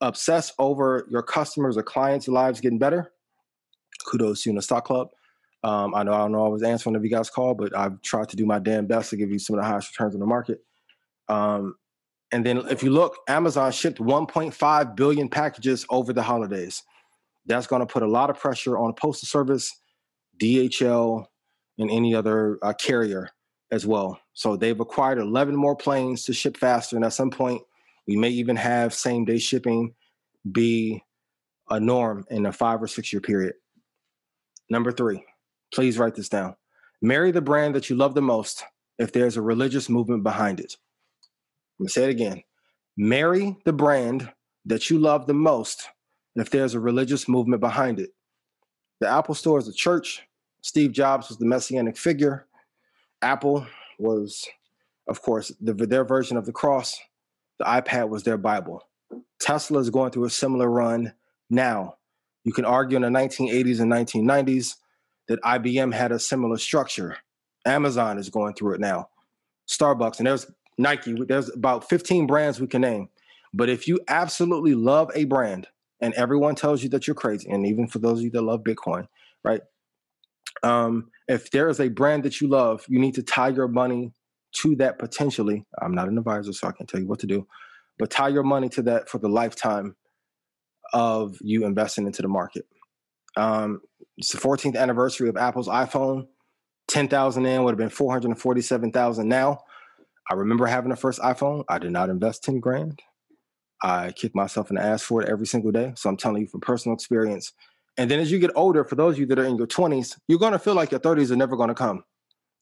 obsess 0.00 0.52
over 0.58 1.06
your 1.08 1.22
customers 1.22 1.76
or 1.76 1.84
clients' 1.84 2.26
lives 2.26 2.60
getting 2.60 2.80
better. 2.80 3.12
Kudos 4.08 4.42
to 4.42 4.48
you 4.48 4.52
in 4.52 4.56
the 4.56 4.62
stock 4.62 4.84
club. 4.84 5.08
Um, 5.64 5.94
I 5.94 6.02
know 6.02 6.12
I 6.12 6.18
don't 6.18 6.32
know 6.32 6.46
I 6.46 6.48
was 6.48 6.62
answering 6.62 6.96
if 6.96 7.02
you 7.02 7.10
guys 7.10 7.30
call, 7.30 7.54
but 7.54 7.76
I've 7.76 8.00
tried 8.02 8.28
to 8.30 8.36
do 8.36 8.46
my 8.46 8.58
damn 8.58 8.86
best 8.86 9.10
to 9.10 9.16
give 9.16 9.30
you 9.30 9.38
some 9.38 9.58
of 9.58 9.62
the 9.62 9.68
highest 9.68 9.90
returns 9.90 10.14
in 10.14 10.20
the 10.20 10.26
market. 10.26 10.60
Um, 11.28 11.74
and 12.30 12.44
then 12.44 12.58
if 12.68 12.82
you 12.82 12.90
look, 12.90 13.16
Amazon 13.28 13.72
shipped 13.72 13.98
1.5 13.98 14.96
billion 14.96 15.28
packages 15.28 15.86
over 15.90 16.12
the 16.12 16.22
holidays. 16.22 16.82
That's 17.46 17.66
going 17.66 17.80
to 17.80 17.86
put 17.86 18.02
a 18.02 18.06
lot 18.06 18.30
of 18.30 18.38
pressure 18.38 18.76
on 18.76 18.92
postal 18.92 19.26
service, 19.26 19.74
DHL, 20.40 21.24
and 21.78 21.90
any 21.90 22.14
other 22.14 22.58
uh, 22.62 22.74
carrier 22.74 23.30
as 23.70 23.86
well. 23.86 24.20
So 24.34 24.56
they've 24.56 24.78
acquired 24.78 25.18
11 25.18 25.56
more 25.56 25.74
planes 25.74 26.24
to 26.24 26.32
ship 26.32 26.56
faster, 26.56 26.96
and 26.96 27.04
at 27.04 27.14
some 27.14 27.30
point, 27.30 27.62
we 28.06 28.16
may 28.16 28.30
even 28.30 28.56
have 28.56 28.94
same 28.94 29.24
day 29.24 29.38
shipping 29.38 29.94
be 30.50 31.02
a 31.70 31.80
norm 31.80 32.24
in 32.30 32.46
a 32.46 32.52
five 32.52 32.82
or 32.82 32.86
six 32.86 33.12
year 33.12 33.20
period. 33.20 33.54
Number 34.70 34.92
three, 34.92 35.24
please 35.72 35.98
write 35.98 36.14
this 36.14 36.28
down. 36.28 36.56
Marry 37.00 37.30
the 37.30 37.40
brand 37.40 37.74
that 37.74 37.88
you 37.88 37.96
love 37.96 38.14
the 38.14 38.22
most 38.22 38.64
if 38.98 39.12
there's 39.12 39.36
a 39.36 39.42
religious 39.42 39.88
movement 39.88 40.22
behind 40.22 40.60
it. 40.60 40.76
I'm 41.78 41.84
gonna 41.84 41.90
say 41.90 42.04
it 42.04 42.10
again. 42.10 42.42
Marry 42.96 43.56
the 43.64 43.72
brand 43.72 44.32
that 44.64 44.90
you 44.90 44.98
love 44.98 45.26
the 45.26 45.34
most 45.34 45.88
if 46.34 46.50
there's 46.50 46.74
a 46.74 46.80
religious 46.80 47.28
movement 47.28 47.60
behind 47.60 48.00
it. 48.00 48.10
The 49.00 49.08
Apple 49.08 49.34
Store 49.34 49.58
is 49.58 49.68
a 49.68 49.72
church. 49.72 50.22
Steve 50.62 50.92
Jobs 50.92 51.28
was 51.28 51.38
the 51.38 51.46
messianic 51.46 51.96
figure. 51.96 52.46
Apple 53.22 53.66
was, 53.98 54.46
of 55.08 55.22
course, 55.22 55.52
the, 55.60 55.72
their 55.72 56.04
version 56.04 56.36
of 56.36 56.46
the 56.46 56.52
cross. 56.52 56.98
The 57.58 57.64
iPad 57.64 58.08
was 58.08 58.24
their 58.24 58.36
Bible. 58.36 58.82
Tesla 59.40 59.78
is 59.78 59.90
going 59.90 60.10
through 60.10 60.24
a 60.24 60.30
similar 60.30 60.68
run 60.68 61.14
now. 61.48 61.97
You 62.48 62.54
can 62.54 62.64
argue 62.64 62.96
in 62.96 63.02
the 63.02 63.08
1980s 63.08 63.78
and 63.78 63.92
1990s 63.92 64.76
that 65.28 65.38
IBM 65.42 65.92
had 65.92 66.12
a 66.12 66.18
similar 66.18 66.56
structure. 66.56 67.18
Amazon 67.66 68.16
is 68.16 68.30
going 68.30 68.54
through 68.54 68.76
it 68.76 68.80
now. 68.80 69.10
Starbucks, 69.68 70.16
and 70.16 70.26
there's 70.26 70.50
Nike, 70.78 71.12
there's 71.12 71.54
about 71.54 71.90
15 71.90 72.26
brands 72.26 72.58
we 72.58 72.66
can 72.66 72.80
name. 72.80 73.10
But 73.52 73.68
if 73.68 73.86
you 73.86 74.00
absolutely 74.08 74.74
love 74.74 75.10
a 75.14 75.26
brand 75.26 75.66
and 76.00 76.14
everyone 76.14 76.54
tells 76.54 76.82
you 76.82 76.88
that 76.88 77.06
you're 77.06 77.14
crazy, 77.14 77.50
and 77.50 77.66
even 77.66 77.86
for 77.86 77.98
those 77.98 78.20
of 78.20 78.24
you 78.24 78.30
that 78.30 78.40
love 78.40 78.64
Bitcoin, 78.64 79.08
right? 79.44 79.60
Um, 80.62 81.10
if 81.28 81.50
there 81.50 81.68
is 81.68 81.80
a 81.80 81.88
brand 81.88 82.22
that 82.22 82.40
you 82.40 82.48
love, 82.48 82.82
you 82.88 82.98
need 82.98 83.16
to 83.16 83.22
tie 83.22 83.48
your 83.48 83.68
money 83.68 84.14
to 84.62 84.74
that 84.76 84.98
potentially. 84.98 85.66
I'm 85.82 85.94
not 85.94 86.08
an 86.08 86.16
advisor, 86.16 86.54
so 86.54 86.68
I 86.68 86.72
can't 86.72 86.88
tell 86.88 87.00
you 87.00 87.08
what 87.08 87.18
to 87.18 87.26
do, 87.26 87.46
but 87.98 88.08
tie 88.08 88.28
your 88.28 88.42
money 88.42 88.70
to 88.70 88.82
that 88.84 89.10
for 89.10 89.18
the 89.18 89.28
lifetime 89.28 89.96
of 90.92 91.36
you 91.40 91.64
investing 91.64 92.06
into 92.06 92.22
the 92.22 92.28
market. 92.28 92.66
Um, 93.36 93.80
it's 94.16 94.32
the 94.32 94.38
14th 94.38 94.76
anniversary 94.76 95.28
of 95.28 95.36
Apple's 95.36 95.68
iPhone. 95.68 96.26
10,000 96.88 97.46
in 97.46 97.64
would 97.64 97.72
have 97.72 97.78
been 97.78 97.90
447,000 97.90 99.28
now. 99.28 99.60
I 100.30 100.34
remember 100.34 100.66
having 100.66 100.90
the 100.90 100.96
first 100.96 101.20
iPhone. 101.20 101.64
I 101.68 101.78
did 101.78 101.92
not 101.92 102.10
invest 102.10 102.44
10 102.44 102.60
grand. 102.60 103.00
I 103.82 104.12
kick 104.12 104.34
myself 104.34 104.70
in 104.70 104.76
the 104.76 104.82
ass 104.82 105.02
for 105.02 105.22
it 105.22 105.28
every 105.28 105.46
single 105.46 105.70
day. 105.70 105.92
So 105.96 106.08
I'm 106.08 106.16
telling 106.16 106.42
you 106.42 106.48
from 106.48 106.60
personal 106.60 106.94
experience. 106.94 107.52
And 107.96 108.10
then 108.10 108.20
as 108.20 108.30
you 108.30 108.38
get 108.38 108.50
older, 108.54 108.84
for 108.84 108.96
those 108.96 109.14
of 109.14 109.20
you 109.20 109.26
that 109.26 109.38
are 109.38 109.44
in 109.44 109.56
your 109.56 109.66
20s, 109.66 110.16
you're 110.26 110.38
going 110.38 110.52
to 110.52 110.58
feel 110.58 110.74
like 110.74 110.90
your 110.90 111.00
30s 111.00 111.30
are 111.30 111.36
never 111.36 111.56
going 111.56 111.68
to 111.68 111.74
come. 111.74 112.02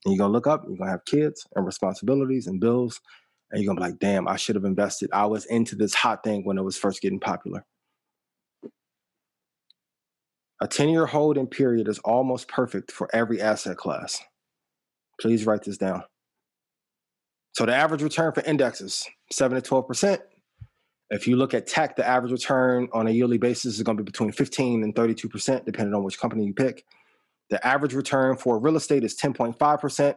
And 0.07 0.15
you're 0.15 0.23
gonna 0.23 0.33
look 0.33 0.47
up, 0.47 0.63
you're 0.69 0.77
gonna 0.77 0.93
have 0.93 1.05
kids 1.05 1.45
and 1.57 1.67
responsibilities 1.67 2.47
and 2.47 2.61
bills, 2.61 3.01
and 3.51 3.61
you're 3.61 3.69
gonna 3.69 3.85
be 3.85 3.91
like, 3.91 3.99
damn, 3.99 4.29
I 4.29 4.37
should 4.37 4.55
have 4.55 4.65
invested. 4.65 5.11
I 5.13 5.27
was 5.27 5.47
into 5.47 5.75
this 5.75 5.95
hot 5.95 6.23
thing 6.23 6.45
when 6.45 6.59
it 6.59 6.63
was 6.63 6.79
first 6.79 7.01
getting 7.01 7.19
popular. 7.19 7.65
A 10.61 10.67
10 10.67 10.89
year 10.89 11.07
holding 11.07 11.47
period 11.47 11.89
is 11.89 11.99
almost 12.01 12.49
perfect 12.49 12.91
for 12.91 13.15
every 13.15 13.41
asset 13.41 13.77
class. 13.77 14.23
Please 15.21 15.47
write 15.47 15.63
this 15.63 15.77
down. 15.77 16.03
So 17.53 17.65
the 17.67 17.75
average 17.75 18.03
return 18.03 18.33
for 18.33 18.43
indexes, 18.43 19.07
7 19.33 19.61
to 19.61 19.71
12%. 19.71 20.19
If 21.11 21.29
you 21.29 21.37
look 21.37 21.55
at 21.55 21.67
tech, 21.67 21.97
the 21.97 22.07
average 22.07 22.33
return 22.33 22.89
on 22.93 23.07
a 23.07 23.11
yearly 23.11 23.39
basis 23.39 23.77
is 23.77 23.83
going 23.83 23.97
to 23.97 24.03
be 24.03 24.11
between 24.11 24.33
15 24.33 24.83
and 24.83 24.95
32%, 24.95 25.65
depending 25.65 25.95
on 25.95 26.03
which 26.03 26.19
company 26.19 26.45
you 26.45 26.53
pick. 26.53 26.85
The 27.49 27.65
average 27.65 27.95
return 27.95 28.37
for 28.37 28.59
real 28.59 28.77
estate 28.77 29.05
is 29.05 29.17
10.5%, 29.17 30.15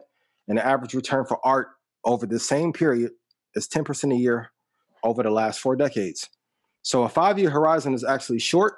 and 0.48 0.58
the 0.58 0.66
average 0.66 0.94
return 0.94 1.24
for 1.24 1.38
art 1.46 1.68
over 2.04 2.26
the 2.26 2.40
same 2.40 2.72
period 2.72 3.12
is 3.54 3.68
10% 3.68 4.12
a 4.12 4.16
year 4.16 4.50
over 5.04 5.22
the 5.22 5.30
last 5.30 5.60
four 5.60 5.76
decades. 5.76 6.28
So 6.82 7.04
a 7.04 7.08
five-year 7.08 7.50
horizon 7.50 7.94
is 7.94 8.04
actually 8.04 8.40
short. 8.40 8.74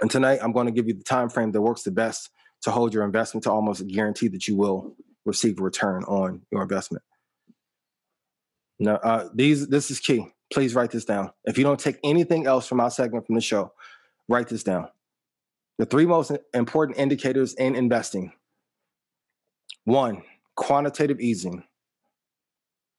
And 0.00 0.10
tonight 0.10 0.38
I'm 0.42 0.52
going 0.52 0.66
to 0.66 0.72
give 0.72 0.88
you 0.88 0.94
the 0.94 1.04
time 1.04 1.28
frame 1.28 1.52
that 1.52 1.60
works 1.60 1.82
the 1.82 1.90
best 1.90 2.30
to 2.62 2.70
hold 2.70 2.94
your 2.94 3.04
investment 3.04 3.44
to 3.44 3.50
almost 3.50 3.86
guarantee 3.86 4.28
that 4.28 4.48
you 4.48 4.56
will 4.56 4.96
receive 5.24 5.58
a 5.58 5.62
return 5.62 6.04
on 6.04 6.42
your 6.50 6.62
investment. 6.62 7.02
Now, 8.78 8.96
uh, 8.96 9.28
these 9.34 9.68
this 9.68 9.90
is 9.90 10.00
key. 10.00 10.26
Please 10.52 10.74
write 10.74 10.90
this 10.90 11.04
down. 11.04 11.30
If 11.44 11.56
you 11.56 11.64
don't 11.64 11.78
take 11.78 11.98
anything 12.02 12.46
else 12.46 12.66
from 12.66 12.80
our 12.80 12.90
segment 12.90 13.26
from 13.26 13.36
the 13.36 13.40
show, 13.40 13.72
write 14.28 14.48
this 14.48 14.64
down. 14.64 14.88
The 15.78 15.86
three 15.86 16.06
most 16.06 16.32
important 16.52 16.98
indicators 16.98 17.54
in 17.54 17.74
investing 17.74 18.32
one, 19.84 20.22
quantitative 20.54 21.20
easing. 21.20 21.64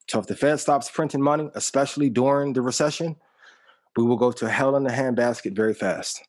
So 0.09 0.19
if 0.19 0.27
the 0.27 0.35
Fed 0.35 0.59
stops 0.59 0.91
printing 0.91 1.21
money, 1.21 1.49
especially 1.55 2.09
during 2.09 2.53
the 2.53 2.61
recession, 2.61 3.15
we 3.95 4.03
will 4.03 4.17
go 4.17 4.31
to 4.33 4.49
hell 4.49 4.75
in 4.75 4.83
the 4.83 4.89
handbasket 4.89 5.55
very 5.55 5.73
fast. 5.73 6.21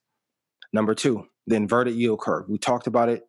Number 0.74 0.92
two, 0.92 1.28
the 1.46 1.54
inverted 1.54 1.94
yield 1.94 2.18
curve. 2.18 2.48
We 2.48 2.58
talked 2.58 2.88
about 2.88 3.08
it 3.08 3.28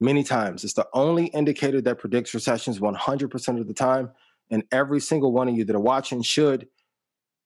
many 0.00 0.22
times. 0.22 0.64
It's 0.64 0.74
the 0.74 0.86
only 0.92 1.28
indicator 1.28 1.80
that 1.80 1.98
predicts 1.98 2.34
recessions 2.34 2.78
100% 2.78 3.58
of 3.58 3.66
the 3.66 3.72
time. 3.72 4.10
And 4.50 4.64
every 4.70 5.00
single 5.00 5.32
one 5.32 5.48
of 5.48 5.56
you 5.56 5.64
that 5.64 5.74
are 5.74 5.80
watching 5.80 6.20
should 6.20 6.68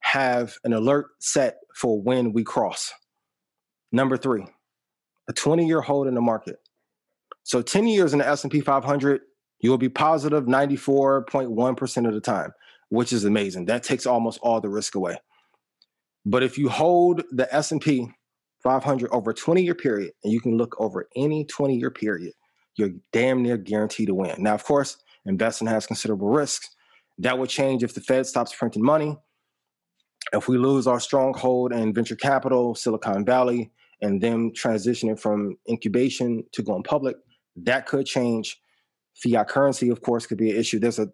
have 0.00 0.57
an 0.64 0.73
alert 0.73 1.07
set 1.21 1.59
for 1.76 2.02
when 2.02 2.33
we 2.33 2.42
cross. 2.42 2.92
Number 3.92 4.16
three, 4.16 4.45
a 5.28 5.33
20 5.33 5.68
year 5.68 5.83
hold 5.83 6.09
in 6.09 6.16
the 6.16 6.21
market. 6.21 6.57
So 7.45 7.62
10 7.62 7.87
years 7.87 8.12
in 8.12 8.18
the 8.18 8.26
S&P 8.26 8.61
500, 8.61 9.21
you 9.61 9.71
will 9.71 9.78
be 9.78 9.88
positive 9.88 10.47
94.1 10.47 12.07
of 12.09 12.12
the 12.12 12.21
time, 12.21 12.50
which 12.88 13.12
is 13.12 13.25
amazing. 13.25 13.66
That 13.66 13.85
takes 13.85 14.04
almost 14.04 14.40
all 14.42 14.61
the 14.61 14.68
risk 14.68 14.97
away. 14.97 15.18
But 16.26 16.42
if 16.42 16.59
you 16.59 16.68
hold 16.68 17.23
the 17.30 17.54
S&P 17.54 18.09
500 18.62 19.11
over 19.12 19.31
a 19.31 19.35
20 19.35 19.62
year 19.62 19.75
period, 19.75 20.12
and 20.25 20.33
you 20.33 20.41
can 20.41 20.57
look 20.57 20.77
over 20.81 21.09
any 21.17 21.45
20 21.45 21.77
year 21.77 21.91
period, 21.91 22.33
you're 22.77 22.91
damn 23.12 23.43
near 23.43 23.57
guaranteed 23.57 24.09
to 24.09 24.15
win. 24.15 24.43
Now, 24.43 24.55
of 24.55 24.65
course, 24.65 24.97
investing 25.27 25.69
has 25.69 25.87
considerable 25.87 26.29
risks. 26.29 26.69
That 27.19 27.38
would 27.38 27.50
change 27.50 27.83
if 27.83 27.95
the 27.95 28.00
Fed 28.00 28.27
stops 28.27 28.55
printing 28.55 28.85
money. 28.85 29.17
If 30.33 30.49
we 30.49 30.59
lose 30.59 30.87
our 30.87 31.00
stronghold 31.00 31.73
in 31.73 31.95
venture 31.95 32.17
capital, 32.17 32.75
Silicon 32.75 33.25
Valley, 33.25 33.71
and 34.00 34.21
them 34.21 34.53
transitioning 34.53 35.19
from 35.19 35.57
incubation 35.69 36.45
to 36.53 36.62
going 36.62 36.83
public, 36.83 37.17
that 37.57 37.87
could 37.87 38.07
change. 38.07 38.61
Fiat 39.15 39.49
currency, 39.49 39.88
of 39.88 40.00
course, 40.03 40.27
could 40.27 40.38
be 40.38 40.50
an 40.50 40.57
issue. 40.57 40.79
There's 40.79 41.00
a, 41.00 41.09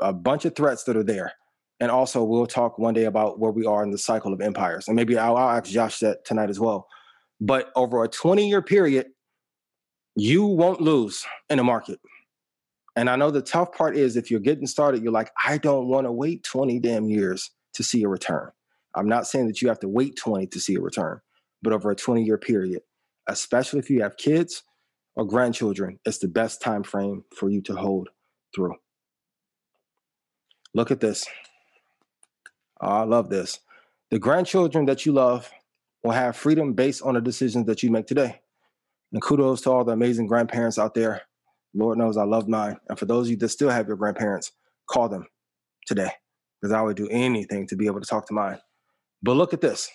a 0.00 0.12
bunch 0.12 0.44
of 0.44 0.54
threats 0.54 0.84
that 0.84 0.96
are 0.96 1.02
there. 1.02 1.32
And 1.82 1.90
also, 1.90 2.22
we'll 2.22 2.46
talk 2.46 2.78
one 2.78 2.94
day 2.94 3.06
about 3.06 3.40
where 3.40 3.50
we 3.50 3.66
are 3.66 3.82
in 3.82 3.90
the 3.90 3.98
cycle 3.98 4.32
of 4.32 4.40
empires. 4.40 4.86
And 4.86 4.94
maybe 4.94 5.18
I'll, 5.18 5.36
I'll 5.36 5.58
ask 5.58 5.68
Josh 5.68 5.98
that 5.98 6.24
tonight 6.24 6.48
as 6.48 6.60
well. 6.60 6.86
But 7.40 7.72
over 7.74 8.04
a 8.04 8.08
20 8.08 8.48
year 8.48 8.62
period, 8.62 9.08
you 10.14 10.44
won't 10.44 10.80
lose 10.80 11.26
in 11.50 11.56
the 11.56 11.64
market. 11.64 11.98
And 12.94 13.10
I 13.10 13.16
know 13.16 13.32
the 13.32 13.42
tough 13.42 13.72
part 13.72 13.96
is 13.96 14.16
if 14.16 14.30
you're 14.30 14.38
getting 14.38 14.68
started, 14.68 15.02
you're 15.02 15.10
like, 15.10 15.32
I 15.44 15.58
don't 15.58 15.88
want 15.88 16.06
to 16.06 16.12
wait 16.12 16.44
20 16.44 16.78
damn 16.78 17.08
years 17.08 17.50
to 17.74 17.82
see 17.82 18.04
a 18.04 18.08
return. 18.08 18.52
I'm 18.94 19.08
not 19.08 19.26
saying 19.26 19.48
that 19.48 19.60
you 19.60 19.66
have 19.66 19.80
to 19.80 19.88
wait 19.88 20.14
20 20.14 20.46
to 20.46 20.60
see 20.60 20.76
a 20.76 20.80
return, 20.80 21.20
but 21.62 21.72
over 21.72 21.90
a 21.90 21.96
20 21.96 22.22
year 22.22 22.38
period, 22.38 22.82
especially 23.26 23.80
if 23.80 23.90
you 23.90 24.02
have 24.02 24.16
kids 24.18 24.62
or 25.16 25.24
grandchildren, 25.24 25.98
it's 26.04 26.18
the 26.18 26.28
best 26.28 26.62
time 26.62 26.84
frame 26.84 27.24
for 27.34 27.50
you 27.50 27.60
to 27.62 27.74
hold 27.74 28.08
through. 28.54 28.76
Look 30.74 30.92
at 30.92 31.00
this. 31.00 31.26
Oh, 32.82 32.88
I 32.88 33.04
love 33.04 33.30
this. 33.30 33.60
The 34.10 34.18
grandchildren 34.18 34.86
that 34.86 35.06
you 35.06 35.12
love 35.12 35.50
will 36.02 36.10
have 36.10 36.36
freedom 36.36 36.72
based 36.72 37.02
on 37.02 37.14
the 37.14 37.20
decisions 37.20 37.66
that 37.66 37.82
you 37.82 37.90
make 37.90 38.06
today. 38.06 38.40
And 39.12 39.22
kudos 39.22 39.60
to 39.62 39.70
all 39.70 39.84
the 39.84 39.92
amazing 39.92 40.26
grandparents 40.26 40.78
out 40.78 40.94
there. 40.94 41.22
Lord 41.74 41.96
knows 41.96 42.16
I 42.16 42.24
love 42.24 42.48
mine. 42.48 42.78
And 42.88 42.98
for 42.98 43.06
those 43.06 43.26
of 43.26 43.30
you 43.30 43.36
that 43.38 43.48
still 43.48 43.70
have 43.70 43.86
your 43.86 43.96
grandparents, 43.96 44.52
call 44.90 45.08
them 45.08 45.26
today 45.86 46.10
because 46.60 46.72
I 46.72 46.82
would 46.82 46.96
do 46.96 47.08
anything 47.08 47.66
to 47.68 47.76
be 47.76 47.86
able 47.86 48.00
to 48.00 48.06
talk 48.06 48.26
to 48.26 48.34
mine. 48.34 48.58
But 49.22 49.36
look 49.36 49.54
at 49.54 49.60
this. 49.60 49.88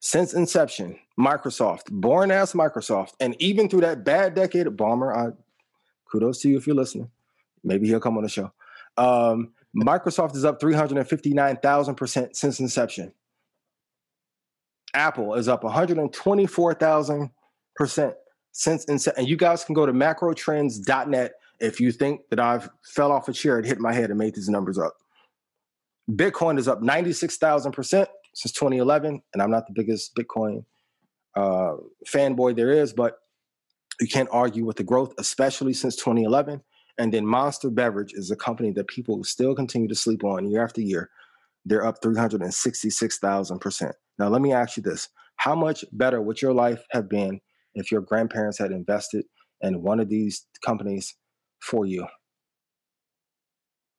Since 0.00 0.34
inception, 0.34 0.98
Microsoft, 1.18 1.90
born 1.90 2.30
as 2.30 2.52
Microsoft, 2.52 3.12
and 3.20 3.34
even 3.40 3.68
through 3.68 3.80
that 3.80 4.04
bad 4.04 4.34
decade, 4.34 4.66
Ballmer, 4.66 5.16
I, 5.16 5.34
kudos 6.10 6.40
to 6.42 6.50
you 6.50 6.58
if 6.58 6.66
you're 6.66 6.76
listening. 6.76 7.10
Maybe 7.62 7.88
he'll 7.88 8.00
come 8.00 8.18
on 8.18 8.22
the 8.22 8.28
show. 8.28 8.52
Um, 8.98 9.53
Microsoft 9.76 10.36
is 10.36 10.44
up 10.44 10.60
359,000% 10.60 12.36
since 12.36 12.60
inception. 12.60 13.12
Apple 14.94 15.34
is 15.34 15.48
up 15.48 15.62
124,000% 15.62 18.14
since 18.52 18.84
inception. 18.84 19.20
And 19.20 19.28
you 19.28 19.36
guys 19.36 19.64
can 19.64 19.74
go 19.74 19.84
to 19.84 19.92
macrotrends.net 19.92 21.32
if 21.60 21.80
you 21.80 21.90
think 21.90 22.20
that 22.30 22.38
I've 22.38 22.70
fell 22.84 23.10
off 23.10 23.28
a 23.28 23.32
chair 23.32 23.56
and 23.56 23.66
hit 23.66 23.80
my 23.80 23.92
head 23.92 24.10
and 24.10 24.18
made 24.18 24.34
these 24.34 24.48
numbers 24.48 24.78
up. 24.78 24.94
Bitcoin 26.10 26.58
is 26.58 26.68
up 26.68 26.80
96,000% 26.80 28.06
since 28.34 28.52
2011. 28.52 29.22
And 29.32 29.42
I'm 29.42 29.50
not 29.50 29.66
the 29.66 29.72
biggest 29.72 30.14
Bitcoin 30.14 30.64
uh, 31.34 31.74
fanboy 32.06 32.54
there 32.54 32.70
is, 32.70 32.92
but 32.92 33.18
you 34.00 34.06
can't 34.06 34.28
argue 34.30 34.64
with 34.64 34.76
the 34.76 34.84
growth, 34.84 35.14
especially 35.18 35.72
since 35.72 35.96
2011. 35.96 36.62
And 36.98 37.12
then 37.12 37.26
Monster 37.26 37.70
Beverage 37.70 38.12
is 38.14 38.30
a 38.30 38.36
company 38.36 38.70
that 38.72 38.88
people 38.88 39.24
still 39.24 39.54
continue 39.54 39.88
to 39.88 39.94
sleep 39.94 40.22
on 40.22 40.50
year 40.50 40.62
after 40.62 40.80
year. 40.80 41.10
They're 41.64 41.84
up 41.84 42.00
366,000%. 42.02 43.92
Now, 44.18 44.28
let 44.28 44.42
me 44.42 44.52
ask 44.52 44.76
you 44.76 44.82
this 44.82 45.08
How 45.36 45.54
much 45.54 45.84
better 45.92 46.20
would 46.22 46.40
your 46.40 46.52
life 46.52 46.84
have 46.90 47.08
been 47.08 47.40
if 47.74 47.90
your 47.90 48.00
grandparents 48.00 48.58
had 48.58 48.70
invested 48.70 49.24
in 49.60 49.82
one 49.82 49.98
of 49.98 50.08
these 50.08 50.46
companies 50.64 51.16
for 51.60 51.86
you? 51.86 52.06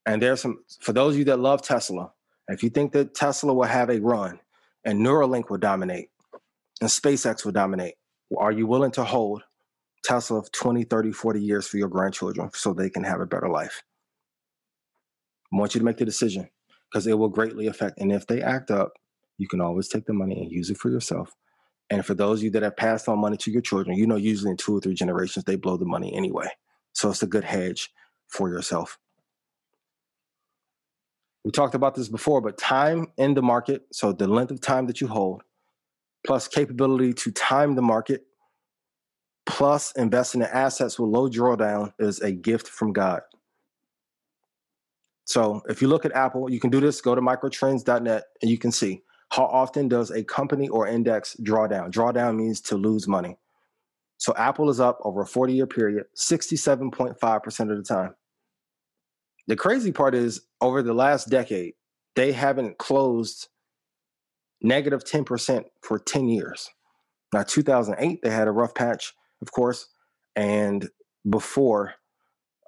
And 0.05 0.21
there's 0.21 0.41
some, 0.41 0.59
for 0.81 0.93
those 0.93 1.15
of 1.15 1.19
you 1.19 1.25
that 1.25 1.39
love 1.39 1.61
Tesla, 1.61 2.11
if 2.47 2.61
you 2.61 2.69
think 2.69 2.91
that 2.93 3.15
Tesla 3.15 3.53
will 3.53 3.63
have 3.63 3.89
a 3.89 3.99
run 3.99 4.39
and 4.85 4.99
Neuralink 5.01 5.49
will 5.49 5.57
dominate 5.57 6.09
and 6.79 6.89
SpaceX 6.89 7.43
will 7.43 7.51
dominate, 7.51 7.95
are 8.37 8.51
you 8.51 8.67
willing 8.67 8.91
to 8.91 9.03
hold 9.03 9.43
Tesla 10.05 10.39
of 10.39 10.51
20, 10.51 10.83
30, 10.83 11.11
40 11.11 11.41
years 11.41 11.67
for 11.67 11.77
your 11.77 11.89
grandchildren 11.89 12.49
so 12.53 12.73
they 12.73 12.89
can 12.89 13.03
have 13.03 13.21
a 13.21 13.25
better 13.25 13.49
life? 13.49 13.83
I 15.51 15.57
want 15.57 15.75
you 15.75 15.79
to 15.79 15.85
make 15.85 15.97
the 15.97 16.05
decision 16.05 16.49
because 16.89 17.07
it 17.07 17.17
will 17.17 17.29
greatly 17.29 17.67
affect. 17.67 17.99
And 17.99 18.11
if 18.11 18.27
they 18.27 18.41
act 18.41 18.71
up, 18.71 18.93
you 19.37 19.47
can 19.47 19.61
always 19.61 19.87
take 19.87 20.05
the 20.05 20.13
money 20.13 20.39
and 20.39 20.51
use 20.51 20.69
it 20.69 20.77
for 20.77 20.89
yourself. 20.89 21.33
And 21.89 22.05
for 22.05 22.13
those 22.13 22.39
of 22.39 22.43
you 22.45 22.51
that 22.51 22.63
have 22.63 22.77
passed 22.77 23.07
on 23.07 23.19
money 23.19 23.37
to 23.37 23.51
your 23.51 23.61
children, 23.61 23.97
you 23.97 24.07
know, 24.07 24.15
usually 24.15 24.51
in 24.51 24.57
two 24.57 24.77
or 24.77 24.81
three 24.81 24.93
generations, 24.93 25.45
they 25.45 25.55
blow 25.55 25.77
the 25.77 25.85
money 25.85 26.13
anyway. 26.15 26.47
So 26.93 27.09
it's 27.09 27.23
a 27.23 27.27
good 27.27 27.43
hedge 27.43 27.91
for 28.27 28.49
yourself. 28.49 28.97
We 31.43 31.51
talked 31.51 31.75
about 31.75 31.93
this 31.93 32.09
before, 32.09 32.41
but 32.41 32.57
time 32.57 33.07
in 33.17 33.35
the 33.35 33.43
market, 33.43 33.83
so 33.91 34.11
the 34.11 34.27
length 34.27 34.51
of 34.51 34.61
time 34.61 34.87
that 34.87 34.99
you 34.99 35.07
hold, 35.07 35.43
plus 36.25 36.47
capability 36.47 37.13
to 37.13 37.31
time 37.31 37.75
the 37.75 37.83
market, 37.83 38.25
plus 39.45 39.91
investing 39.93 40.41
in 40.41 40.47
assets 40.47 40.99
with 40.99 41.09
low 41.09 41.29
drawdown 41.29 41.93
is 41.99 42.19
a 42.21 42.31
gift 42.31 42.67
from 42.67 42.93
God. 42.93 43.21
So 45.25 45.61
if 45.67 45.81
you 45.81 45.87
look 45.87 46.05
at 46.05 46.11
Apple, 46.13 46.49
you 46.49 46.59
can 46.59 46.69
do 46.69 46.79
this, 46.79 47.01
go 47.01 47.15
to 47.15 47.21
macrotrends.net 47.21 48.23
and 48.41 48.51
you 48.51 48.57
can 48.57 48.71
see 48.71 49.01
how 49.31 49.45
often 49.45 49.87
does 49.87 50.11
a 50.11 50.23
company 50.23 50.67
or 50.69 50.87
index 50.87 51.35
draw 51.41 51.67
down. 51.67 51.91
Drawdown 51.91 52.35
means 52.35 52.61
to 52.61 52.75
lose 52.75 53.07
money. 53.07 53.37
So 54.17 54.33
Apple 54.37 54.69
is 54.69 54.79
up 54.79 54.99
over 55.03 55.21
a 55.21 55.27
40 55.27 55.53
year 55.53 55.67
period, 55.67 56.05
67.5% 56.15 57.71
of 57.71 57.77
the 57.77 57.83
time. 57.83 58.15
The 59.47 59.55
crazy 59.55 59.91
part 59.91 60.15
is 60.15 60.41
over 60.61 60.81
the 60.81 60.93
last 60.93 61.29
decade, 61.29 61.73
they 62.15 62.31
haven't 62.31 62.77
closed 62.77 63.47
negative 64.61 65.03
10% 65.03 65.65
for 65.81 65.99
10 65.99 66.27
years. 66.27 66.69
Now, 67.33 67.43
2008, 67.43 68.21
they 68.21 68.29
had 68.29 68.47
a 68.47 68.51
rough 68.51 68.73
patch, 68.73 69.13
of 69.41 69.51
course, 69.51 69.87
and 70.35 70.89
before 71.29 71.93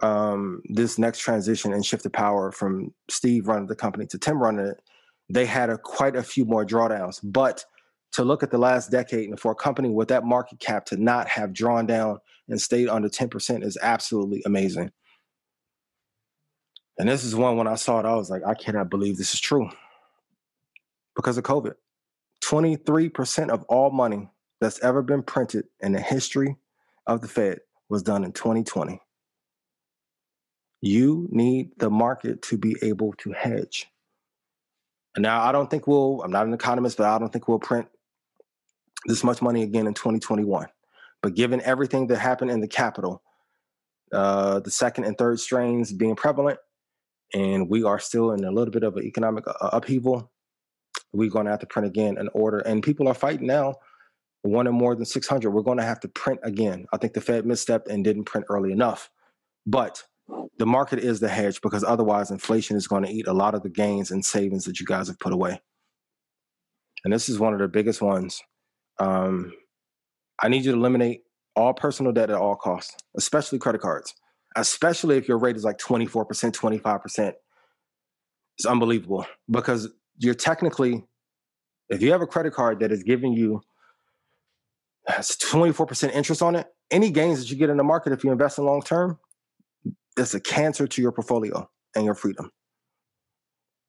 um, 0.02 0.62
this 0.66 0.98
next 0.98 1.20
transition 1.20 1.74
and 1.74 1.86
shift 1.86 2.06
of 2.06 2.14
power 2.14 2.52
from 2.52 2.94
Steve 3.10 3.48
running 3.48 3.68
the 3.68 3.76
company 3.76 4.06
to 4.08 4.18
Tim 4.18 4.42
running 4.42 4.66
it, 4.66 4.82
they 5.30 5.46
had 5.46 5.70
a, 5.70 5.78
quite 5.78 6.16
a 6.16 6.24
few 6.24 6.46
more 6.46 6.66
drawdowns. 6.66 7.20
But 7.24 7.66
to 8.14 8.24
look 8.24 8.44
at 8.44 8.52
the 8.52 8.58
last 8.58 8.90
decade 8.90 9.30
and 9.30 9.40
for 9.40 9.52
a 9.52 9.56
company 9.56 9.90
with 9.90 10.08
that 10.10 10.24
market 10.24 10.60
cap 10.60 10.86
to 10.86 10.98
not 10.98 11.28
have 11.28 11.54
drawn 11.54 11.86
down 11.86 12.20
and 12.48 12.62
stayed 12.62 12.88
under 12.88 13.10
10% 13.10 13.64
is 13.64 13.78
absolutely 13.82 14.42
amazing. 14.46 14.92
And 16.98 17.10
this 17.10 17.24
is 17.24 17.36
one 17.36 17.58
when 17.58 17.68
I 17.68 17.76
saw 17.76 18.00
it, 18.00 18.06
I 18.06 18.16
was 18.16 18.30
like, 18.30 18.42
I 18.46 18.54
cannot 18.54 18.90
believe 18.90 19.18
this 19.18 19.34
is 19.34 19.40
true. 19.40 19.70
Because 21.16 21.38
of 21.38 21.44
COVID. 21.44 21.74
23% 22.44 23.50
of 23.50 23.64
all 23.64 23.92
money 23.92 24.30
that's 24.60 24.80
ever 24.82 25.02
been 25.02 25.24
printed 25.24 25.66
in 25.80 25.92
the 25.92 26.02
history 26.02 26.58
of 27.06 27.22
the 27.22 27.28
Fed 27.28 27.60
was 27.90 28.04
done 28.04 28.24
in 28.24 28.32
2020. 28.32 29.00
You 30.82 31.28
need 31.32 31.72
the 31.78 31.90
market 31.90 32.42
to 32.44 32.58
be 32.58 32.76
able 32.82 33.14
to 33.20 33.32
hedge. 33.32 33.88
And 35.16 35.24
now 35.24 35.42
I 35.42 35.52
don't 35.52 35.70
think 35.70 35.88
we'll, 35.88 36.22
I'm 36.22 36.32
not 36.32 36.46
an 36.46 36.54
economist, 36.54 36.98
but 36.98 37.08
I 37.08 37.18
don't 37.18 37.32
think 37.34 37.48
we'll 37.48 37.60
print 37.60 37.88
this 39.06 39.24
much 39.24 39.42
money 39.42 39.64
again 39.64 39.88
in 39.88 39.94
2021. 39.94 40.68
But 41.22 41.34
given 41.34 41.62
everything 41.62 42.08
that 42.08 42.20
happened 42.20 42.52
in 42.52 42.62
the 42.62 42.68
capital, 42.68 43.24
uh, 44.12 44.60
the 44.60 44.72
second 44.72 45.06
and 45.06 45.18
third 45.18 45.40
strains 45.40 45.92
being 45.92 46.16
prevalent, 46.16 46.60
and 47.34 47.70
we 47.70 47.84
are 47.84 48.00
still 48.00 48.32
in 48.32 48.44
a 48.44 48.52
little 48.52 48.72
bit 48.72 48.84
of 48.84 48.96
an 48.96 49.04
economic 49.04 49.46
uh, 49.48 49.70
upheaval. 49.74 50.32
We're 51.12 51.30
going 51.30 51.46
to 51.46 51.52
have 51.52 51.60
to 51.62 51.66
print 51.66 51.88
again 51.88 52.18
in 52.18 52.30
order, 52.34 52.60
and 52.60 52.84
people 52.84 53.08
are 53.08 53.14
fighting 53.14 53.48
now. 53.48 53.76
One 54.44 54.68
and 54.68 54.76
more 54.76 54.96
than 54.96 55.06
600, 55.06 55.50
we're 55.50 55.62
going 55.62 55.80
to 55.80 55.84
have 55.84 56.00
to 56.02 56.08
print 56.08 56.40
again. 56.44 56.86
I 56.94 56.98
think 56.98 57.14
the 57.14 57.22
Fed 57.22 57.44
misstepped 57.46 57.88
and 57.88 58.04
didn't 58.04 58.26
print 58.26 58.46
early 58.50 58.72
enough. 58.72 59.10
But 59.66 60.04
the 60.58 60.66
market 60.66 61.00
is 61.00 61.20
the 61.20 61.30
hedge 61.30 61.62
because 61.62 61.84
otherwise, 61.84 62.32
inflation 62.32 62.78
is 62.78 62.88
going 62.88 63.04
to 63.04 63.12
eat 63.12 63.28
a 63.28 63.34
lot 63.34 63.56
of 63.56 63.64
the 63.64 63.70
gains 63.70 64.12
and 64.12 64.24
savings 64.24 64.66
that 64.66 64.80
you 64.80 64.86
guys 64.86 65.08
have 65.08 65.20
put 65.20 65.34
away. 65.34 65.60
And 67.04 67.14
this 67.14 67.30
is 67.30 67.40
one 67.40 67.54
of 67.54 67.60
the 67.60 67.68
biggest 67.68 68.02
ones. 68.02 68.42
Um, 69.00 69.54
I 70.42 70.50
need 70.50 70.66
you 70.66 70.72
to 70.72 70.78
eliminate 70.78 71.22
all 71.56 71.74
personal 71.74 72.12
debt 72.12 72.30
at 72.30 72.38
all 72.38 72.56
costs, 72.56 72.96
especially 73.16 73.60
credit 73.60 73.82
cards 73.82 74.14
especially 74.58 75.18
if 75.18 75.28
your 75.28 75.38
rate 75.38 75.56
is 75.56 75.64
like 75.64 75.78
24%, 75.78 76.26
25%. 76.26 77.34
It's 78.58 78.66
unbelievable 78.66 79.26
because 79.50 79.88
you're 80.18 80.34
technically, 80.34 81.06
if 81.90 82.02
you 82.02 82.12
have 82.12 82.22
a 82.22 82.28
credit 82.28 82.54
card 82.54 82.80
that 82.80 82.92
is 82.92 83.04
giving 83.04 83.34
you 83.34 83.62
24% 85.10 86.14
interest 86.14 86.42
on 86.42 86.56
it, 86.56 86.68
any 86.92 87.10
gains 87.10 87.40
that 87.40 87.50
you 87.50 87.58
get 87.58 87.70
in 87.70 87.78
the 87.78 87.84
market 87.84 88.14
if 88.14 88.24
you 88.24 88.32
invest 88.32 88.58
in 88.58 88.66
long 88.66 88.82
term, 88.82 89.20
it's 90.18 90.34
a 90.34 90.40
cancer 90.40 90.88
to 90.88 91.02
your 91.02 91.12
portfolio 91.12 91.70
and 91.96 92.06
your 92.06 92.16
freedom. 92.16 92.52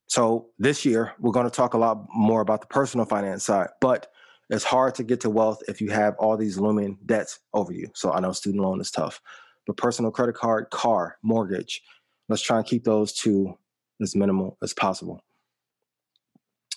So 0.07 0.49
this 0.59 0.85
year, 0.85 1.13
we're 1.19 1.33
going 1.33 1.49
to 1.49 1.55
talk 1.55 1.75
a 1.75 1.79
lot 1.79 2.07
more 2.15 2.41
about 2.41 2.61
the 2.61 2.67
personal 2.67 3.05
finance 3.05 3.45
side, 3.45 3.69
but 3.81 4.11
it's 4.49 4.65
hard 4.65 4.95
to 4.95 5.05
get 5.05 5.21
to 5.21 5.31
wealth 5.31 5.63
if 5.69 5.81
you 5.81 5.91
have 5.91 6.15
all 6.19 6.37
these 6.37 6.59
looming 6.59 6.99
debts 7.05 7.41
over 7.53 7.73
you. 7.73 7.89
So 7.95 8.13
I 8.13 8.21
know 8.21 8.33
student 8.33 8.63
loan 8.63 8.81
is 8.81 8.91
tough 8.91 9.21
but 9.69 9.77
personal 9.77 10.11
credit 10.11 10.35
card, 10.35 10.71
car, 10.71 11.19
mortgage. 11.23 11.83
Let's 12.29 12.43
try 12.43 12.57
and 12.57 12.67
keep 12.67 12.85
those 12.85 13.13
two 13.13 13.57
as 14.03 14.17
minimal 14.17 14.57
as 14.63 14.73
possible. 14.73 15.23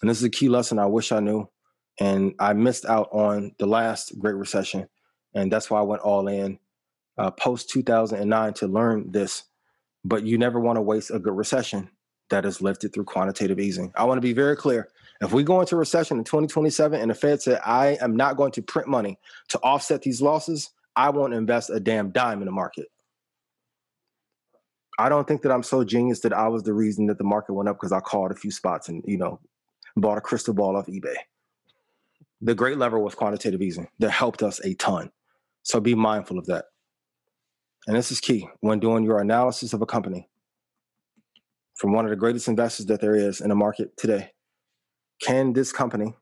And 0.02 0.10
this 0.10 0.18
is 0.18 0.26
a 0.26 0.30
key 0.30 0.50
lesson 0.50 0.78
I 0.78 0.86
wish 0.86 1.12
I 1.12 1.22
knew. 1.22 1.50
And 2.00 2.34
I 2.40 2.54
missed 2.54 2.86
out 2.86 3.10
on 3.12 3.54
the 3.60 3.66
last 3.66 4.18
Great 4.20 4.36
Recession. 4.36 4.88
And 5.34 5.52
that's 5.52 5.70
why 5.70 5.80
I 5.80 5.84
went 5.84 6.02
all 6.02 6.28
in 6.28 6.60
uh, 7.18 7.32
post 7.32 7.70
2009 7.70 8.54
to 8.56 8.68
learn 8.68 9.12
this. 9.12 9.44
But 10.04 10.24
you 10.24 10.38
never 10.38 10.60
want 10.60 10.78
to 10.78 10.82
waste 10.82 11.12
a 11.12 11.20
good 11.20 11.36
recession 11.36 11.90
that 12.30 12.46
is 12.46 12.62
lifted 12.62 12.94
through 12.94 13.04
quantitative 13.04 13.60
easing. 13.60 13.92
I 13.96 14.06
want 14.06 14.18
to 14.18 14.22
be 14.22 14.34
very 14.34 14.56
clear. 14.56 14.90
If 15.22 15.34
we 15.34 15.44
go 15.44 15.60
into 15.60 15.76
recession 15.76 16.18
in 16.18 16.24
2027 16.24 17.00
and 17.00 17.12
the 17.12 17.16
Fed 17.16 17.42
said, 17.42 17.60
I 17.64 17.98
am 18.02 18.16
not 18.16 18.38
going 18.38 18.52
to 18.54 18.62
print 18.64 18.88
money 18.88 19.20
to 19.50 19.60
offset 19.60 20.02
these 20.02 20.22
losses, 20.22 20.72
I 20.96 21.12
won't 21.12 21.34
invest 21.34 21.70
a 21.70 21.80
damn 21.80 22.10
dime 22.10 22.40
in 22.40 22.46
the 22.46 22.52
market. 22.52 22.88
I 24.98 25.10
don't 25.10 25.28
think 25.28 25.42
that 25.44 25.52
I'm 25.52 25.64
so 25.64 25.84
genius 25.84 26.20
that 26.22 26.34
I 26.34 26.48
was 26.48 26.64
the 26.64 26.74
reason 26.74 27.08
that 27.08 27.18
the 27.18 27.24
market 27.24 27.54
went 27.54 27.70
up 27.70 27.78
because 27.78 27.92
I 27.92 28.00
called 28.00 28.32
a 28.32 28.36
few 28.36 28.52
spots 28.52 28.90
and 28.90 29.04
you 29.06 29.18
know 29.18 29.40
bought 29.96 30.18
a 30.18 30.22
crystal 30.22 30.54
ball 30.54 30.76
off 30.76 30.88
eBay. 30.88 31.16
The 32.42 32.56
great 32.56 32.78
lever 32.78 33.00
was 33.00 33.16
quantitative 33.16 33.62
easing 33.62 33.88
that 34.00 34.10
helped 34.10 34.42
us 34.42 34.60
a 34.66 34.74
ton. 34.76 35.12
So 35.64 35.80
be 35.80 35.94
mindful 35.94 36.40
of 36.40 36.48
that. 36.48 36.66
And 37.88 37.96
this 37.96 38.12
is 38.12 38.20
key 38.20 38.48
when 38.62 38.80
doing 38.80 39.04
your 39.04 39.20
analysis 39.20 39.74
of 39.74 39.82
a 39.82 39.86
company 39.86 40.28
from 41.76 41.94
one 41.94 42.06
of 42.06 42.12
the 42.12 42.18
greatest 42.18 42.48
investors 42.48 42.88
that 42.88 43.02
there 43.02 43.16
is 43.16 43.42
in 43.42 43.50
the 43.50 43.56
market 43.56 43.96
today. 43.98 44.32
Can 45.22 45.54
this 45.54 45.72
company 45.72 46.16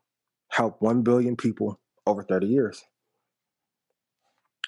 help 0.49 0.81
1 0.81 1.03
billion 1.03 1.35
people 1.35 1.79
over 2.05 2.23
30 2.23 2.47
years? 2.47 2.83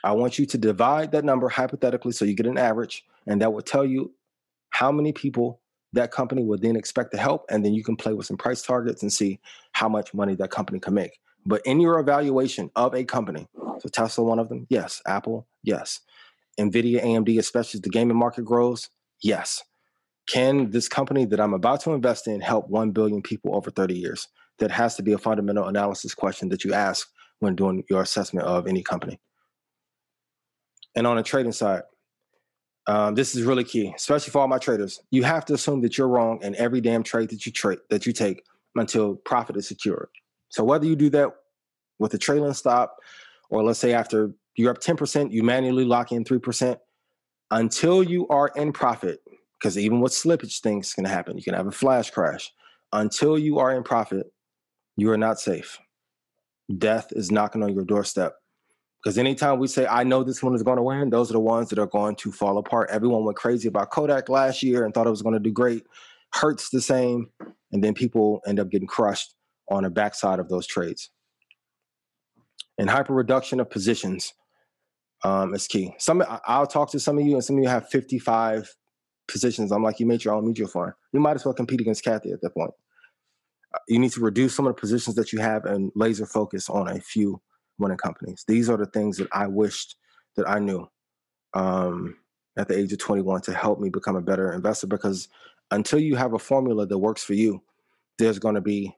I 0.03 0.13
want 0.13 0.39
you 0.39 0.45
to 0.47 0.57
divide 0.57 1.11
that 1.11 1.25
number 1.25 1.47
hypothetically 1.47 2.11
so 2.11 2.25
you 2.25 2.33
get 2.33 2.47
an 2.47 2.57
average, 2.57 3.05
and 3.27 3.41
that 3.41 3.53
will 3.53 3.61
tell 3.61 3.85
you 3.85 4.13
how 4.69 4.91
many 4.91 5.11
people 5.11 5.61
that 5.93 6.11
company 6.11 6.43
would 6.43 6.61
then 6.61 6.75
expect 6.75 7.11
to 7.11 7.17
help. 7.17 7.45
And 7.49 7.63
then 7.63 7.73
you 7.73 7.83
can 7.83 7.95
play 7.95 8.13
with 8.13 8.25
some 8.25 8.37
price 8.37 8.61
targets 8.61 9.01
and 9.01 9.11
see 9.11 9.39
how 9.73 9.89
much 9.89 10.13
money 10.13 10.35
that 10.35 10.49
company 10.49 10.79
can 10.79 10.93
make. 10.93 11.19
But 11.45 11.61
in 11.65 11.79
your 11.79 11.99
evaluation 11.99 12.69
of 12.75 12.93
a 12.93 13.03
company, 13.03 13.47
so 13.79 13.89
Tesla, 13.89 14.23
one 14.23 14.39
of 14.39 14.49
them, 14.49 14.67
yes. 14.69 15.01
Apple, 15.07 15.47
yes. 15.63 15.99
Nvidia, 16.59 17.03
AMD, 17.03 17.37
especially 17.39 17.79
as 17.79 17.81
the 17.81 17.89
gaming 17.89 18.17
market 18.17 18.45
grows, 18.45 18.89
yes. 19.23 19.63
Can 20.27 20.69
this 20.69 20.87
company 20.87 21.25
that 21.25 21.39
I'm 21.39 21.53
about 21.53 21.81
to 21.81 21.91
invest 21.91 22.27
in 22.27 22.41
help 22.41 22.69
1 22.69 22.91
billion 22.91 23.21
people 23.21 23.55
over 23.55 23.71
30 23.71 23.95
years? 23.95 24.27
That 24.59 24.69
has 24.69 24.95
to 24.97 25.03
be 25.03 25.13
a 25.13 25.17
fundamental 25.17 25.67
analysis 25.67 26.13
question 26.13 26.49
that 26.49 26.63
you 26.63 26.73
ask 26.73 27.07
when 27.39 27.55
doing 27.55 27.83
your 27.89 28.01
assessment 28.01 28.45
of 28.45 28.67
any 28.67 28.83
company. 28.83 29.19
And 30.95 31.07
on 31.07 31.17
the 31.17 31.23
trading 31.23 31.51
side, 31.51 31.81
um, 32.87 33.15
this 33.15 33.35
is 33.35 33.43
really 33.43 33.63
key, 33.63 33.93
especially 33.95 34.31
for 34.31 34.39
all 34.39 34.47
my 34.47 34.57
traders. 34.57 35.01
You 35.09 35.23
have 35.23 35.45
to 35.45 35.53
assume 35.53 35.81
that 35.81 35.97
you're 35.97 36.07
wrong 36.07 36.39
in 36.43 36.55
every 36.55 36.81
damn 36.81 37.03
trade 37.03 37.29
that 37.29 37.45
you 37.45 37.51
trade 37.51 37.79
that 37.89 38.05
you 38.05 38.13
take 38.13 38.43
until 38.75 39.15
profit 39.15 39.57
is 39.57 39.67
secured. 39.67 40.09
So 40.51 40.63
whether 40.63 40.85
you 40.85 40.95
do 40.95 41.09
that 41.11 41.29
with 41.97 42.13
a 42.13 42.17
trailing 42.17 42.53
stop, 42.53 42.97
or 43.49 43.63
let's 43.63 43.79
say 43.79 43.93
after 43.93 44.31
you're 44.55 44.71
up 44.71 44.79
10%, 44.79 45.31
you 45.31 45.43
manually 45.43 45.85
lock 45.85 46.11
in 46.11 46.23
3%, 46.23 46.77
until 47.51 48.03
you 48.03 48.27
are 48.27 48.51
in 48.55 48.71
profit, 48.71 49.21
because 49.59 49.77
even 49.77 50.01
with 50.01 50.11
slippage, 50.11 50.59
things 50.59 50.93
can 50.93 51.05
happen. 51.05 51.37
You 51.37 51.43
can 51.43 51.53
have 51.53 51.67
a 51.67 51.71
flash 51.71 52.11
crash. 52.11 52.51
Until 52.93 53.39
you 53.39 53.59
are 53.59 53.75
in 53.75 53.83
profit, 53.83 54.31
you 54.97 55.09
are 55.11 55.17
not 55.17 55.39
safe. 55.39 55.79
Death 56.77 57.07
is 57.11 57.31
knocking 57.31 57.63
on 57.63 57.73
your 57.73 57.85
doorstep. 57.85 58.33
Because 59.01 59.17
anytime 59.17 59.57
we 59.57 59.67
say, 59.67 59.87
I 59.87 60.03
know 60.03 60.23
this 60.23 60.43
one 60.43 60.53
is 60.53 60.63
going 60.63 60.77
to 60.77 60.83
win, 60.83 61.09
those 61.09 61.29
are 61.29 61.33
the 61.33 61.39
ones 61.39 61.69
that 61.69 61.79
are 61.79 61.87
going 61.87 62.15
to 62.17 62.31
fall 62.31 62.57
apart. 62.57 62.89
Everyone 62.91 63.23
went 63.23 63.37
crazy 63.37 63.67
about 63.67 63.89
Kodak 63.89 64.29
last 64.29 64.61
year 64.61 64.83
and 64.83 64.93
thought 64.93 65.07
it 65.07 65.11
was 65.11 65.21
going 65.21 65.33
to 65.33 65.39
do 65.39 65.51
great. 65.51 65.85
Hurts 66.33 66.69
the 66.69 66.81
same. 66.81 67.29
And 67.71 67.83
then 67.83 67.93
people 67.93 68.41
end 68.45 68.59
up 68.59 68.69
getting 68.69 68.87
crushed 68.87 69.33
on 69.71 69.83
the 69.83 69.89
backside 69.89 70.39
of 70.39 70.49
those 70.49 70.67
trades. 70.67 71.09
And 72.77 72.89
hyper 72.89 73.13
reduction 73.13 73.59
of 73.59 73.69
positions 73.69 74.33
um, 75.23 75.53
is 75.53 75.67
key. 75.67 75.93
Some 75.97 76.23
I'll 76.45 76.67
talk 76.67 76.91
to 76.91 76.99
some 76.99 77.17
of 77.17 77.25
you, 77.25 77.35
and 77.35 77.43
some 77.43 77.57
of 77.57 77.63
you 77.63 77.69
have 77.69 77.89
55 77.89 78.75
positions. 79.27 79.71
I'm 79.71 79.83
like, 79.83 79.99
you 79.99 80.05
made 80.05 80.23
your 80.23 80.33
own 80.33 80.45
mutual 80.45 80.67
fund. 80.67 80.93
You 81.13 81.19
might 81.19 81.35
as 81.35 81.45
well 81.45 81.53
compete 81.53 81.81
against 81.81 82.03
Cathie 82.03 82.31
at 82.31 82.41
that 82.41 82.53
point. 82.53 82.71
Uh, 83.73 83.79
you 83.87 83.99
need 83.99 84.11
to 84.11 84.19
reduce 84.19 84.55
some 84.55 84.67
of 84.67 84.75
the 84.75 84.79
positions 84.79 85.15
that 85.15 85.31
you 85.31 85.39
have 85.39 85.65
and 85.65 85.91
laser 85.95 86.25
focus 86.25 86.69
on 86.69 86.89
a 86.89 86.99
few 86.99 87.41
winning 87.79 87.97
companies. 87.97 88.43
These 88.47 88.69
are 88.69 88.77
the 88.77 88.87
things 88.87 89.17
that 89.17 89.27
I 89.31 89.47
wished 89.47 89.95
that 90.35 90.49
I 90.49 90.59
knew 90.59 90.87
um, 91.53 92.17
at 92.57 92.67
the 92.67 92.77
age 92.77 92.91
of 92.91 92.99
21 92.99 93.41
to 93.41 93.53
help 93.53 93.79
me 93.79 93.89
become 93.89 94.15
a 94.15 94.21
better 94.21 94.51
investor. 94.51 94.87
Because 94.87 95.29
until 95.71 95.99
you 95.99 96.15
have 96.15 96.33
a 96.33 96.39
formula 96.39 96.85
that 96.85 96.97
works 96.97 97.23
for 97.23 97.33
you, 97.33 97.61
there's 98.17 98.39
going 98.39 98.55
to 98.55 98.61
be 98.61 98.95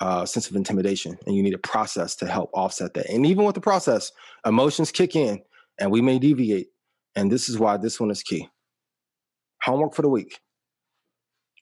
a 0.00 0.26
sense 0.26 0.48
of 0.48 0.56
intimidation, 0.56 1.18
and 1.26 1.36
you 1.36 1.42
need 1.42 1.54
a 1.54 1.58
process 1.58 2.16
to 2.16 2.26
help 2.26 2.50
offset 2.54 2.94
that. 2.94 3.10
And 3.10 3.26
even 3.26 3.44
with 3.44 3.54
the 3.54 3.60
process, 3.60 4.12
emotions 4.46 4.90
kick 4.90 5.14
in, 5.14 5.42
and 5.78 5.90
we 5.90 6.00
may 6.00 6.18
deviate. 6.18 6.68
And 7.16 7.30
this 7.30 7.48
is 7.48 7.58
why 7.58 7.76
this 7.76 8.00
one 8.00 8.10
is 8.10 8.22
key. 8.22 8.48
Homework 9.62 9.94
for 9.94 10.02
the 10.02 10.08
week. 10.08 10.40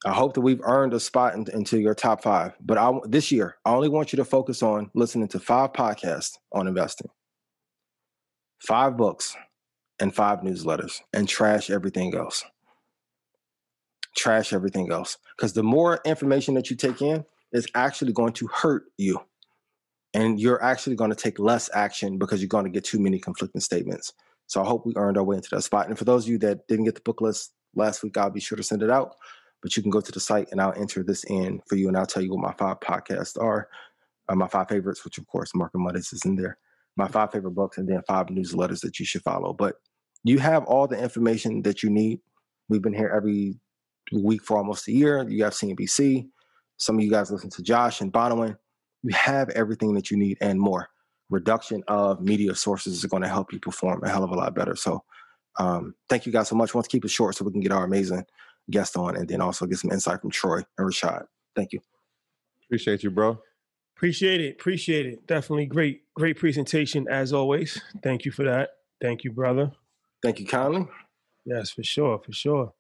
I 0.05 0.13
hope 0.13 0.35
that 0.35 0.43
we've 0.43 0.61
earned 0.63 0.95
a 0.95 1.01
spot 1.01 1.35
in, 1.35 1.47
into 1.53 1.81
your 1.81 1.95
top 1.95 2.23
five. 2.23 2.53
But 2.61 2.79
I, 2.79 2.93
this 3.05 3.33
year, 3.33 3.57
I 3.65 3.73
only 3.73 3.89
want 3.89 4.13
you 4.13 4.19
to 4.19 4.25
focus 4.25 4.63
on 4.63 4.91
listening 4.95 5.29
to 5.29 5.41
five 5.41 5.73
podcasts 5.73 6.39
on 6.53 6.69
investing, 6.69 7.11
five 8.61 8.97
books, 8.97 9.35
and 9.99 10.15
five 10.15 10.41
newsletters, 10.41 11.01
and 11.13 11.29
trash 11.29 11.71
everything 11.71 12.15
else. 12.15 12.45
Trash 14.17 14.53
everything 14.53 14.93
else. 14.93 15.17
Because 15.37 15.55
the 15.55 15.65
more 15.65 16.01
information 16.05 16.55
that 16.55 16.71
you 16.71 16.77
take 16.77 17.03
in 17.03 17.25
is 17.53 17.67
actually 17.75 18.13
going 18.13 18.33
to 18.35 18.47
hurt 18.49 18.85
you. 18.97 19.21
And 20.15 20.41
you're 20.41 20.63
actually 20.63 20.97
going 20.97 21.11
to 21.11 21.17
take 21.17 21.39
less 21.39 21.69
action 21.75 22.19
because 22.19 22.41
you're 22.41 22.49
going 22.49 22.65
to 22.65 22.71
get 22.71 22.85
too 22.85 22.99
many 22.99 23.19
conflicting 23.19 23.61
statements. 23.61 24.13
So 24.47 24.63
I 24.63 24.67
hope 24.67 24.87
we 24.87 24.95
earned 24.97 25.19
our 25.19 25.25
way 25.25 25.37
into 25.37 25.51
that 25.53 25.63
spot. 25.63 25.89
And 25.89 25.99
for 25.99 26.05
those 26.05 26.25
of 26.25 26.31
you 26.31 26.39
that 26.39 26.67
didn't 26.67 26.87
get 26.87 26.95
the 26.95 27.03
book 27.03 27.21
list 27.21 27.53
last 27.75 28.03
week, 28.03 28.17
I'll 28.17 28.31
be 28.31 28.41
sure 28.41 28.57
to 28.57 28.63
send 28.63 28.83
it 28.83 28.91
out 28.91 29.17
but 29.63 29.77
you 29.77 29.83
can 29.83 29.91
go 29.91 30.01
to 30.01 30.13
the 30.13 30.21
site 30.21 30.49
and 30.51 30.61
I'll 30.61 30.75
enter 30.77 31.03
this 31.03 31.25
in 31.25 31.61
for 31.67 31.77
you 31.77 31.89
and 31.89 31.97
I'll 31.97 32.07
tell 32.07 32.23
you 32.23 32.31
what 32.31 32.41
my 32.41 32.53
five 32.53 32.81
podcasts 32.81 33.41
are, 33.41 33.69
uh, 34.29 34.35
my 34.35 34.49
five 34.49 34.69
favorites, 34.69 35.05
which 35.05 35.19
of 35.19 35.27
course 35.27 35.55
Market 35.55 35.79
Mondays 35.79 36.13
is 36.13 36.25
in 36.25 36.37
there, 36.37 36.59
my 36.97 37.09
five 37.09 37.33
favorite 37.33 37.53
books, 37.53 37.79
and 37.79 37.89
then 37.89 38.03
five 38.07 38.27
newsletters 38.27 38.81
that 38.81 38.99
you 38.99 39.07
should 39.07 39.23
follow. 39.23 39.53
But 39.53 39.77
you 40.25 40.39
have 40.39 40.65
all 40.65 40.87
the 40.87 41.01
information 41.01 41.63
that 41.63 41.83
you 41.83 41.91
need. 41.91 42.21
We've 42.69 42.83
been 42.83 42.95
here 42.95 43.13
every 43.15 43.59
week 44.13 44.45
for 44.45 44.57
almost 44.57 44.89
a 44.89 44.93
year. 44.93 45.29
You 45.29 45.45
have 45.45 45.55
CNBC. 45.55 46.29
Some 46.79 46.97
of 46.97 47.05
you 47.05 47.11
guys 47.11 47.31
listen 47.31 47.51
to 47.51 47.63
Josh 47.63 48.01
and 48.01 48.13
Bonawyn. 48.13 48.57
You 49.03 49.15
have 49.15 49.51
everything 49.51 49.95
that 49.95 50.11
you 50.11 50.17
need 50.17 50.39
and 50.41 50.59
more. 50.59 50.89
Reduction 51.31 51.83
of 51.89 52.21
media 52.21 52.55
sources 52.55 52.95
is 52.95 53.05
going 53.05 53.23
to 53.23 53.29
help 53.29 53.53
you 53.53 53.61
perform 53.61 54.03
a 54.03 54.09
hell 54.09 54.25
of 54.25 54.31
a 54.31 54.35
lot 54.35 54.55
better. 54.55 54.75
So, 54.75 55.05
um, 55.59 55.95
thank 56.09 56.25
you 56.25 56.33
guys 56.33 56.49
so 56.49 56.57
much. 56.57 56.75
I 56.75 56.79
want 56.79 56.85
to 56.85 56.91
keep 56.91 57.05
it 57.05 57.11
short 57.11 57.35
so 57.35 57.45
we 57.45 57.53
can 57.53 57.61
get 57.61 57.73
our 57.73 57.85
amazing 57.85 58.25
guest 58.71 58.97
on 58.97 59.17
and 59.17 59.29
then 59.29 59.41
also 59.41 59.67
get 59.67 59.79
some 59.79 59.91
insight 59.91 60.21
from 60.21 60.31
Troy 60.31 60.63
and 60.79 60.89
Rashad. 60.89 61.25
Thank 61.55 61.73
you. 61.73 61.81
Appreciate 62.65 63.03
you, 63.03 63.11
bro. 63.11 63.39
Appreciate 63.97 64.41
it. 64.41 64.53
Appreciate 64.53 65.07
it. 65.07 65.27
Definitely 65.27 65.67
great, 65.67 66.03
great 66.15 66.37
presentation 66.37 67.07
as 67.11 67.33
always. 67.33 67.81
Thank 68.03 68.25
you 68.25 68.31
for 68.31 68.45
that. 68.45 68.71
Thank 69.01 69.25
you, 69.25 69.33
brother. 69.33 69.73
Thank 70.23 70.39
you 70.39 70.47
kindly. 70.47 70.87
Yes, 71.45 71.71
for 71.71 71.83
sure, 71.83 72.19
for 72.19 72.33
sure. 72.33 72.73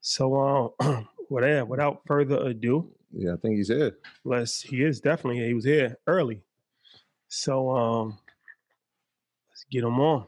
So, 0.00 0.72
um, 0.80 1.08
without 1.30 1.68
without 1.68 2.02
further 2.06 2.36
ado, 2.36 2.90
yeah, 3.16 3.32
I 3.32 3.36
think 3.36 3.56
he's 3.56 3.68
here. 3.68 3.96
Let's. 4.24 4.60
He 4.60 4.82
is 4.82 5.00
definitely. 5.00 5.44
He 5.46 5.54
was 5.54 5.64
here 5.64 5.96
early. 6.06 6.42
So, 7.28 7.70
um, 7.70 8.18
let's 9.50 9.64
get 9.70 9.84
him 9.84 9.98
on. 10.00 10.26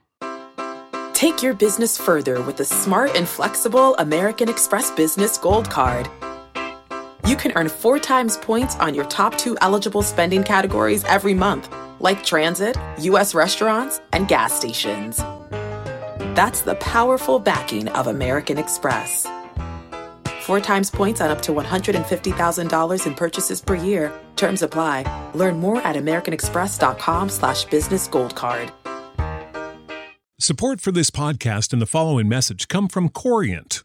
Take 1.12 1.42
your 1.42 1.55
business 1.55 1.98
further 1.98 2.40
with 2.42 2.57
the 2.57 2.64
smart 2.64 3.14
and 3.16 3.29
flexible 3.29 3.94
American 3.96 4.48
Express 4.48 4.90
Business 4.92 5.37
Gold 5.37 5.68
Card. 5.68 6.09
You 7.27 7.37
can 7.37 7.53
earn 7.57 7.68
four 7.68 7.98
times 7.98 8.37
points 8.38 8.77
on 8.77 8.94
your 8.94 9.05
top 9.07 9.37
two 9.37 9.57
eligible 9.61 10.03
spending 10.03 10.42
categories 10.42 11.05
every 11.05 11.35
month, 11.35 11.74
like 12.01 12.24
transit, 12.24 12.77
U.S. 13.01 13.35
restaurants, 13.35 14.01
and 14.12 14.29
gas 14.29 14.55
stations. 14.55 15.18
That's 16.35 16.62
the 16.62 16.77
powerful 16.77 17.38
backing 17.38 17.88
of 17.88 18.07
American 18.07 18.57
Express. 18.57 19.27
Four 20.48 20.61
times 20.61 20.90
points 20.90 21.20
on 21.20 21.30
up 21.30 21.42
to 21.42 21.52
$150,000 21.52 23.06
in 23.06 23.14
purchases 23.14 23.61
per 23.61 23.74
year. 23.74 24.18
Terms 24.34 24.62
apply. 24.62 25.04
Learn 25.34 25.61
more 25.61 25.82
at 25.82 25.94
americanexpress.com 25.94 27.28
slash 27.28 27.66
business 27.66 28.08
gold 28.08 28.34
card. 28.34 28.72
Support 30.40 30.80
for 30.80 30.90
this 30.90 31.11
podcast 31.11 31.74
and 31.74 31.82
the 31.82 31.87
following 31.87 32.30
message 32.30 32.66
come 32.66 32.88
from 32.88 33.11
Corient. 33.11 33.84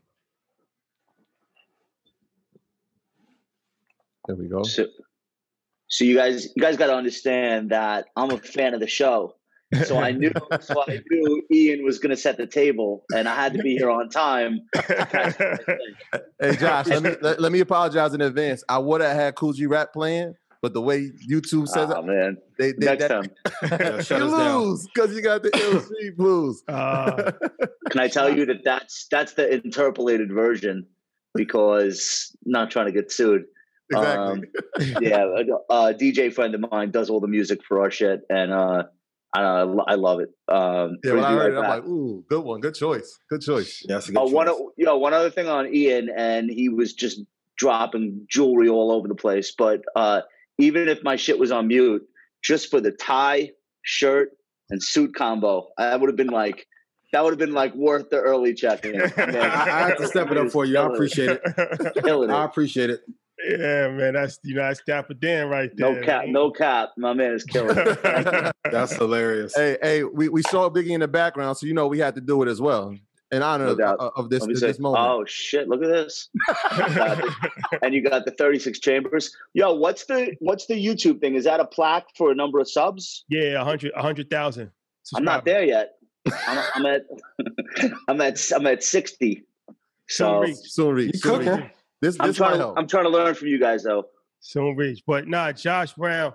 There 4.27 4.35
we 4.35 4.47
go. 4.47 4.63
So, 4.63 4.87
so 5.87 6.05
you 6.05 6.15
guys, 6.15 6.49
you 6.55 6.61
guys 6.61 6.77
got 6.77 6.87
to 6.87 6.95
understand 6.95 7.71
that 7.71 8.05
I'm 8.15 8.31
a 8.31 8.37
fan 8.37 8.73
of 8.73 8.79
the 8.79 8.87
show. 8.87 9.35
So 9.85 9.97
I 9.97 10.11
knew, 10.11 10.31
so 10.61 10.83
I 10.87 11.01
knew 11.09 11.43
Ian 11.51 11.83
was 11.83 11.99
going 11.99 12.09
to 12.09 12.17
set 12.17 12.37
the 12.37 12.47
table, 12.47 13.05
and 13.15 13.27
I 13.27 13.35
had 13.35 13.53
to 13.53 13.63
be 13.63 13.75
here 13.77 13.89
on 13.89 14.09
time. 14.09 14.61
Hey 16.41 16.55
Josh, 16.55 16.87
let 16.87 17.03
me 17.03 17.11
let, 17.21 17.39
let 17.39 17.51
me 17.51 17.59
apologize 17.59 18.13
in 18.13 18.21
advance. 18.21 18.63
I 18.67 18.79
would 18.79 18.99
have 19.01 19.15
had 19.15 19.35
Kool 19.35 19.53
G 19.53 19.67
Rap 19.67 19.93
playing, 19.93 20.33
but 20.61 20.73
the 20.73 20.81
way 20.81 21.11
YouTube 21.29 21.67
says 21.67 21.91
Oh 21.95 21.99
it, 21.99 22.05
man, 22.05 22.37
they, 22.57 22.71
they 22.71 22.85
next 22.87 23.07
that, 23.07 23.07
time. 23.07 24.01
Yeah, 24.09 24.17
you 24.17 24.25
lose 24.25 24.87
because 24.87 25.15
you 25.15 25.21
got 25.21 25.43
the 25.43 25.51
LC 25.51 26.15
blues. 26.17 26.63
Uh, 26.67 27.31
Can 27.91 28.01
I 28.01 28.07
tell 28.07 28.35
you 28.35 28.45
that 28.47 28.63
that's 28.65 29.07
that's 29.11 29.33
the 29.33 29.53
interpolated 29.53 30.31
version? 30.31 30.87
Because 31.35 32.35
not 32.45 32.71
trying 32.71 32.87
to 32.87 32.91
get 32.91 33.11
sued. 33.11 33.43
Exactly. 33.91 34.47
yeah, 35.01 35.23
a, 35.23 35.73
a 35.73 35.93
DJ 35.93 36.33
friend 36.33 36.55
of 36.55 36.61
mine 36.71 36.91
does 36.91 37.09
all 37.09 37.19
the 37.19 37.27
music 37.27 37.59
for 37.67 37.81
our 37.81 37.91
shit, 37.91 38.21
and 38.29 38.51
uh, 38.51 38.83
I, 39.33 39.41
I 39.41 39.95
love 39.95 40.19
it. 40.19 40.29
Um, 40.47 40.97
yeah, 41.03 41.13
when 41.13 41.23
I 41.23 41.31
heard 41.33 41.53
right 41.53 41.63
it, 41.63 41.63
I'm 41.63 41.69
like, 41.69 41.85
ooh, 41.85 42.25
good 42.27 42.43
one, 42.43 42.59
good 42.59 42.75
choice, 42.75 43.17
good 43.29 43.41
choice. 43.41 43.83
Yeah, 43.87 43.95
that's 43.95 44.09
Uh, 44.09 44.21
one, 44.25 44.47
you 44.77 44.85
know, 44.85 44.97
one 44.97 45.13
other 45.13 45.29
thing 45.29 45.47
on 45.47 45.73
Ian, 45.73 46.09
and 46.15 46.49
he 46.49 46.69
was 46.69 46.93
just 46.93 47.21
dropping 47.57 48.25
jewelry 48.29 48.67
all 48.67 48.91
over 48.91 49.07
the 49.07 49.15
place. 49.15 49.53
But 49.57 49.83
uh, 49.95 50.21
even 50.57 50.89
if 50.89 51.03
my 51.03 51.15
shit 51.15 51.39
was 51.39 51.51
on 51.51 51.67
mute, 51.67 52.05
just 52.43 52.69
for 52.69 52.81
the 52.81 52.91
tie, 52.91 53.51
shirt, 53.83 54.31
and 54.69 54.83
suit 54.83 55.15
combo, 55.15 55.69
I 55.77 55.95
would 55.95 56.09
have 56.09 56.17
been 56.17 56.27
like, 56.27 56.67
that 57.13 57.23
would 57.23 57.31
have 57.31 57.39
been 57.39 57.53
like 57.53 57.73
worth 57.75 58.09
the 58.09 58.19
early 58.19 58.53
check-in. 58.53 59.01
I, 59.17 59.35
I 59.35 59.87
have 59.89 59.97
to 59.97 60.07
step 60.07 60.31
it 60.31 60.37
up 60.37 60.49
for 60.49 60.65
you. 60.65 60.77
I 60.77 60.87
appreciate 60.87 61.39
it. 61.43 61.93
Killing 62.03 62.31
I 62.31 62.45
appreciate 62.45 62.89
it. 62.89 63.01
Yeah, 63.47 63.89
man, 63.89 64.13
that's 64.13 64.39
you 64.43 64.55
know 64.55 64.61
that's 64.61 64.81
Dapper 64.85 65.13
Dan 65.13 65.49
right 65.49 65.71
there. 65.75 65.93
No 65.93 66.01
cap, 66.05 66.25
no 66.27 66.51
cap. 66.51 66.89
My 66.97 67.13
man 67.13 67.33
is 67.33 67.43
killing. 67.43 67.75
That's 68.71 68.93
hilarious. 68.93 69.53
Hey, 69.55 69.77
hey, 69.81 70.03
we, 70.03 70.29
we 70.29 70.41
saw 70.43 70.69
Biggie 70.69 70.91
in 70.91 71.01
the 71.01 71.07
background, 71.07 71.57
so 71.57 71.65
you 71.65 71.73
know 71.73 71.87
we 71.87 71.99
had 71.99 72.15
to 72.15 72.21
do 72.21 72.41
it 72.43 72.47
as 72.47 72.61
well 72.61 72.95
in 73.31 73.41
honor 73.41 73.75
No 73.75 73.95
of, 73.95 74.13
of 74.15 74.29
this 74.29 74.41
Let 74.41 74.47
me 74.47 74.53
of 74.53 74.59
say, 74.59 74.67
this 74.67 74.79
moment. 74.79 75.03
oh 75.05 75.25
shit! 75.25 75.67
Look 75.67 75.81
at 75.81 75.89
this. 75.89 76.29
and 77.81 77.93
you 77.93 78.01
got 78.01 78.25
the 78.25 78.31
36 78.31 78.79
chambers. 78.79 79.35
Yo, 79.53 79.73
what's 79.73 80.05
the 80.05 80.35
what's 80.39 80.67
the 80.67 80.73
YouTube 80.75 81.19
thing? 81.19 81.35
Is 81.35 81.45
that 81.45 81.59
a 81.59 81.65
plaque 81.65 82.07
for 82.15 82.31
a 82.31 82.35
number 82.35 82.59
of 82.59 82.69
subs? 82.69 83.25
yeah, 83.29 83.61
a 83.61 83.63
hundred, 83.63 83.91
a 83.95 84.01
hundred 84.01 84.29
thousand. 84.29 84.71
I'm 85.15 85.23
not 85.23 85.45
there 85.45 85.63
yet. 85.63 85.93
I'm, 86.47 86.63
I'm 86.75 86.85
at 86.85 87.01
I'm 88.07 88.21
at 88.21 88.51
I'm 88.53 88.67
at 88.67 88.83
60. 88.83 89.43
Soon 90.07 90.27
So 90.27 90.39
reach, 90.39 90.57
Soon 90.57 90.95
reach. 90.95 91.11
You 91.13 91.19
Soon 91.19 91.45
cooking? 91.45 91.69
Reach. 92.01 92.11
This 92.13 92.17
I'm 92.19 92.27
this 92.27 92.37
trying 92.37 92.51
to 92.53 92.57
help. 92.57 92.77
I'm 92.77 92.87
trying 92.87 93.03
to 93.05 93.09
learn 93.09 93.33
from 93.35 93.47
you 93.47 93.59
guys 93.59 93.83
though. 93.83 94.05
soon 94.39 94.75
reach. 94.75 95.03
But 95.05 95.27
nah, 95.27 95.51
Josh 95.51 95.93
Brown, 95.93 96.33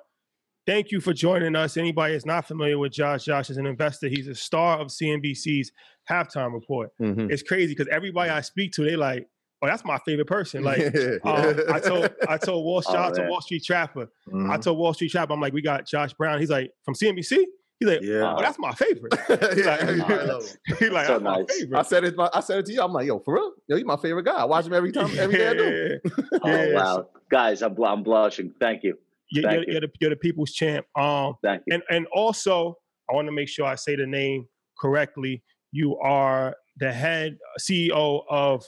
thank 0.67 0.91
you 0.91 1.01
for 1.01 1.13
joining 1.13 1.57
us. 1.57 1.77
Anybody 1.77 2.13
that's 2.15 2.27
not 2.27 2.47
familiar 2.47 2.79
with 2.79 2.93
Josh, 2.93 3.25
Josh 3.25 3.51
is 3.51 3.57
an 3.57 3.67
investor. 3.67 4.09
He's 4.09 4.29
a 4.29 4.35
star 4.35 4.79
of 4.79 4.89
CNBC's 4.89 5.73
halftime 6.11 6.53
report. 6.53 6.91
Mhm. 7.01 7.31
It's 7.31 7.43
crazy 7.43 7.73
because 7.75 7.89
everybody 7.91 8.31
I 8.31 8.41
speak 8.41 8.73
to, 8.73 8.85
they 8.85 8.95
like, 8.97 9.27
oh, 9.63 9.67
that's 9.67 9.85
my 9.85 9.99
favorite 10.07 10.27
person. 10.29 10.63
Like, 10.63 10.79
um, 11.25 11.61
I 11.73 11.81
told 11.81 12.11
I 12.29 12.37
told 12.39 12.65
Wall 12.65 12.83
Street, 12.83 12.97
Oh, 12.97 13.03
I 13.09 13.13
told. 13.13 13.29
Wall 13.29 13.41
Street 13.41 13.65
Trapper. 13.65 14.09
I 14.29 14.31
Mhm. 14.33 14.63
told 14.63 14.79
Wall 14.79 14.95
Street 14.95 15.11
Trapper, 15.11 15.33
I'm 15.33 15.41
like, 15.41 15.53
we 15.53 15.63
got 15.63 15.87
Josh 15.87 16.13
Brown. 16.15 16.39
He's 16.41 16.51
like, 16.51 16.71
from 16.85 16.95
CNBC. 16.95 17.45
He's 17.79 17.89
like, 17.89 18.01
Yeah. 18.03 18.35
oh, 18.37 18.41
that's 18.41 18.59
my 18.59 18.73
favorite. 18.73 19.15
Yeah, 19.29 19.77
everybody 19.81 20.27
love 20.27 20.45
him. 20.47 20.77
He's 20.79 20.91
like, 20.91 21.07
So 21.07 21.12
that's 21.19 21.23
my 21.25 21.37
nice. 21.37 21.47
I 21.51 21.55
favorite. 21.61 21.87
said 21.87 22.05
it. 22.05 22.15
I 22.19 22.41
said 22.41 22.59
it 22.61 22.67
to 22.67 22.73
you. 22.73 22.83
I'm 22.83 22.93
like, 22.93 23.07
yo, 23.07 23.19
for 23.21 23.35
real? 23.35 23.53
Yo, 23.69 23.77
you 23.77 23.85
my 23.85 23.97
favorite 23.97 24.25
guy. 24.25 24.37
I 24.37 24.45
watch 24.45 24.67
him 24.67 24.73
every 24.73 24.93
time, 24.93 25.11
every 25.19 25.37
day 25.37 25.49
I 25.49 25.55
do. 25.55 25.99
Yeah. 26.05 26.11
Oh 26.43 26.49
Yeah, 26.49 26.75
wow. 26.75 27.09
Guys, 27.31 27.62
I'm 27.62 27.77
I'm 27.83 28.03
blushing. 28.03 28.53
Thank 28.61 28.83
you. 28.83 28.97
You're, 29.31 29.43
Thank 29.43 29.55
you're, 29.55 29.62
you. 29.65 29.73
you're 29.73 29.81
the, 29.83 29.89
you're 30.01 30.11
the 30.11 30.17
people's 30.17 30.53
champ. 30.53 30.87
Um, 30.97 31.35
Thank 31.43 31.62
you. 31.67 31.75
and 31.75 31.83
and 31.91 32.07
also, 32.12 32.79
I 33.11 33.15
want 33.15 33.27
to 33.29 33.33
make 33.33 33.49
sure 33.49 33.67
I 33.67 33.75
say 33.75 33.97
the 33.97 34.07
name 34.07 34.47
correctly. 34.79 35.43
You 35.73 35.99
are 35.99 36.55
the 36.79 36.93
head 36.93 37.37
CEO 37.61 38.23
of 38.31 38.65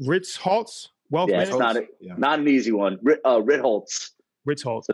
Ritholtz 0.00 0.88
Wealth 1.10 1.30
Yeah, 1.30 1.38
Management. 1.38 1.60
not 1.60 1.76
a, 1.76 1.86
Yeah. 2.00 2.14
not 2.16 2.38
an 2.38 2.48
easy 2.48 2.72
one. 2.72 2.98
Uh, 3.24 3.40
Ritholtz. 3.40 4.10
Right. 4.44 4.56
Ritholtz. 4.56 4.86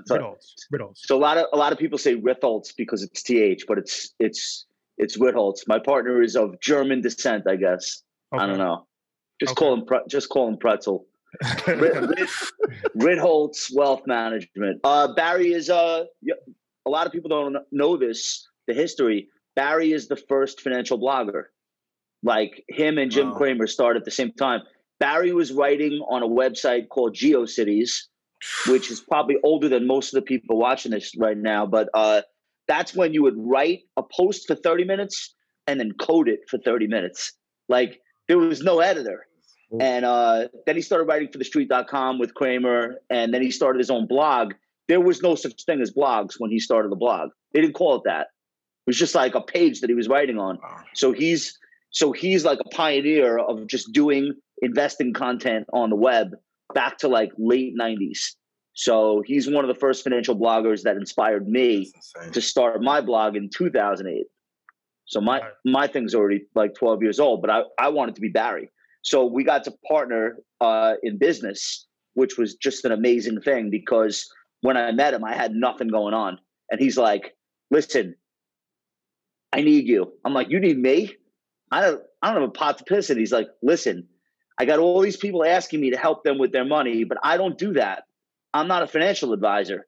Ritholtz. 0.72 0.94
So 0.96 1.16
a 1.16 1.18
lot 1.18 1.38
of 1.38 1.46
a 1.52 1.56
lot 1.56 1.72
of 1.72 1.78
people 1.78 1.98
say 1.98 2.16
Ritholtz 2.16 2.74
because 2.76 3.02
it's 3.02 3.22
th, 3.22 3.64
but 3.66 3.78
it's 3.78 4.14
it's 4.18 4.66
it's 4.98 5.16
Ritholtz. 5.18 5.60
My 5.66 5.78
partner 5.78 6.22
is 6.22 6.36
of 6.36 6.60
German 6.60 7.00
descent, 7.00 7.44
I 7.48 7.56
guess. 7.56 8.02
I 8.32 8.46
don't 8.46 8.58
know. 8.58 8.86
Just 9.40 9.52
Okay. 9.52 9.64
call 9.64 9.74
him 9.74 9.86
pre- 9.86 10.06
just 10.08 10.28
call 10.28 10.48
him 10.48 10.58
Pretzel. 10.58 11.06
Rit, 11.66 11.78
Rit, 11.78 12.28
Ritholtz 12.96 13.74
Wealth 13.74 14.02
Management. 14.06 14.80
Uh, 14.84 15.12
Barry 15.14 15.52
is 15.52 15.70
uh, 15.70 16.04
a 16.86 16.90
lot 16.90 17.06
of 17.06 17.12
people 17.12 17.28
don't 17.28 17.56
know 17.72 17.96
this. 17.96 18.46
The 18.66 18.74
history. 18.74 19.28
Barry 19.56 19.92
is 19.92 20.08
the 20.08 20.16
first 20.16 20.60
financial 20.60 20.98
blogger. 20.98 21.44
Like 22.22 22.64
him 22.68 22.98
and 22.98 23.10
Jim 23.10 23.30
Wow. 23.30 23.36
Cramer 23.36 23.66
started 23.66 24.00
at 24.00 24.04
the 24.04 24.10
same 24.10 24.32
time. 24.32 24.62
Barry 25.00 25.32
was 25.32 25.52
writing 25.52 26.00
on 26.08 26.22
a 26.22 26.28
website 26.28 26.88
called 26.88 27.14
GeoCities, 27.14 28.06
which 28.66 28.90
is 28.90 29.00
probably 29.00 29.36
older 29.42 29.68
than 29.68 29.86
most 29.86 30.14
of 30.14 30.16
the 30.18 30.22
people 30.22 30.58
watching 30.58 30.92
this 30.92 31.12
right 31.16 31.36
now. 31.36 31.66
But 31.66 31.88
uh, 31.94 32.22
that's 32.66 32.94
when 32.94 33.12
you 33.12 33.22
would 33.22 33.36
write 33.36 33.80
a 33.96 34.02
post 34.02 34.46
for 34.46 34.54
30 34.54 34.84
minutes 34.84 35.34
and 35.66 35.78
then 35.78 35.92
code 35.92 36.28
it 36.28 36.40
for 36.48 36.58
30 36.58 36.86
minutes. 36.86 37.32
Like 37.68 38.00
there 38.28 38.38
was 38.38 38.62
no 38.62 38.80
editor. 38.80 39.26
Ooh. 39.74 39.78
And 39.80 40.04
uh, 40.04 40.48
then 40.66 40.76
he 40.76 40.82
started 40.82 41.04
writing 41.04 41.28
for 41.30 41.38
thestreet.com 41.38 42.18
with 42.18 42.34
Cramer, 42.34 42.96
and 43.10 43.34
then 43.34 43.42
he 43.42 43.50
started 43.50 43.78
his 43.78 43.90
own 43.90 44.06
blog. 44.06 44.54
There 44.86 45.00
was 45.00 45.20
no 45.20 45.34
such 45.34 45.64
thing 45.64 45.82
as 45.82 45.92
blogs 45.92 46.34
when 46.38 46.50
he 46.50 46.58
started 46.58 46.90
the 46.90 46.96
blog. 46.96 47.30
They 47.52 47.60
didn't 47.60 47.74
call 47.74 47.96
it 47.96 48.02
that. 48.06 48.28
It 48.86 48.86
was 48.86 48.98
just 48.98 49.14
like 49.14 49.34
a 49.34 49.42
page 49.42 49.80
that 49.80 49.90
he 49.90 49.94
was 49.94 50.08
writing 50.08 50.38
on. 50.38 50.58
Wow. 50.62 50.80
So 50.94 51.12
he's 51.12 51.58
so 51.90 52.12
he's 52.12 52.44
like 52.44 52.58
a 52.60 52.68
pioneer 52.74 53.38
of 53.38 53.66
just 53.66 53.92
doing 53.92 54.32
investing 54.62 55.12
content 55.12 55.66
on 55.72 55.90
the 55.90 55.96
web 55.96 56.28
back 56.74 56.98
to 56.98 57.08
like 57.08 57.30
late 57.38 57.76
90s. 57.76 58.34
So 58.74 59.22
he's 59.26 59.50
one 59.50 59.64
of 59.64 59.68
the 59.68 59.78
first 59.80 60.04
financial 60.04 60.36
bloggers 60.36 60.82
that 60.82 60.96
inspired 60.96 61.48
me 61.48 61.90
to 62.32 62.40
start 62.40 62.80
my 62.82 63.00
blog 63.00 63.36
in 63.36 63.50
2008. 63.50 64.26
So 65.06 65.20
my 65.20 65.40
Right. 65.40 65.52
my 65.64 65.86
thing's 65.86 66.14
already 66.14 66.42
like 66.54 66.74
12 66.74 67.02
years 67.02 67.18
old, 67.18 67.40
but 67.40 67.50
I, 67.50 67.62
I 67.78 67.88
wanted 67.88 68.14
to 68.16 68.20
be 68.20 68.28
Barry. 68.28 68.70
So 69.02 69.24
we 69.24 69.42
got 69.42 69.64
to 69.64 69.72
partner 69.88 70.36
uh, 70.60 70.94
in 71.02 71.18
business, 71.18 71.86
which 72.14 72.36
was 72.36 72.54
just 72.56 72.84
an 72.84 72.92
amazing 72.92 73.40
thing 73.40 73.70
because 73.70 74.28
when 74.60 74.76
I 74.76 74.92
met 74.92 75.14
him, 75.14 75.24
I 75.24 75.34
had 75.34 75.52
nothing 75.54 75.88
going 75.88 76.14
on. 76.14 76.38
And 76.70 76.80
he's 76.80 76.98
like, 76.98 77.34
listen, 77.70 78.14
I 79.52 79.62
need 79.62 79.86
you. 79.86 80.12
I'm 80.24 80.34
like, 80.34 80.50
you 80.50 80.60
need 80.60 80.78
me? 80.78 81.14
I 81.70 81.80
don't 81.80 82.02
I 82.22 82.32
don't 82.32 82.42
have 82.42 82.50
a 82.50 82.52
pot 82.52 82.78
to 82.78 82.84
piss 82.84 83.10
in. 83.10 83.18
He's 83.18 83.32
like, 83.32 83.48
listen, 83.62 84.06
I 84.58 84.64
got 84.64 84.78
all 84.78 85.00
these 85.00 85.16
people 85.16 85.44
asking 85.44 85.80
me 85.80 85.90
to 85.90 85.96
help 85.96 86.24
them 86.24 86.38
with 86.38 86.52
their 86.52 86.64
money, 86.64 87.04
but 87.04 87.18
I 87.22 87.36
don't 87.36 87.56
do 87.56 87.74
that. 87.74 88.04
I'm 88.52 88.66
not 88.66 88.82
a 88.82 88.86
financial 88.86 89.32
advisor. 89.32 89.86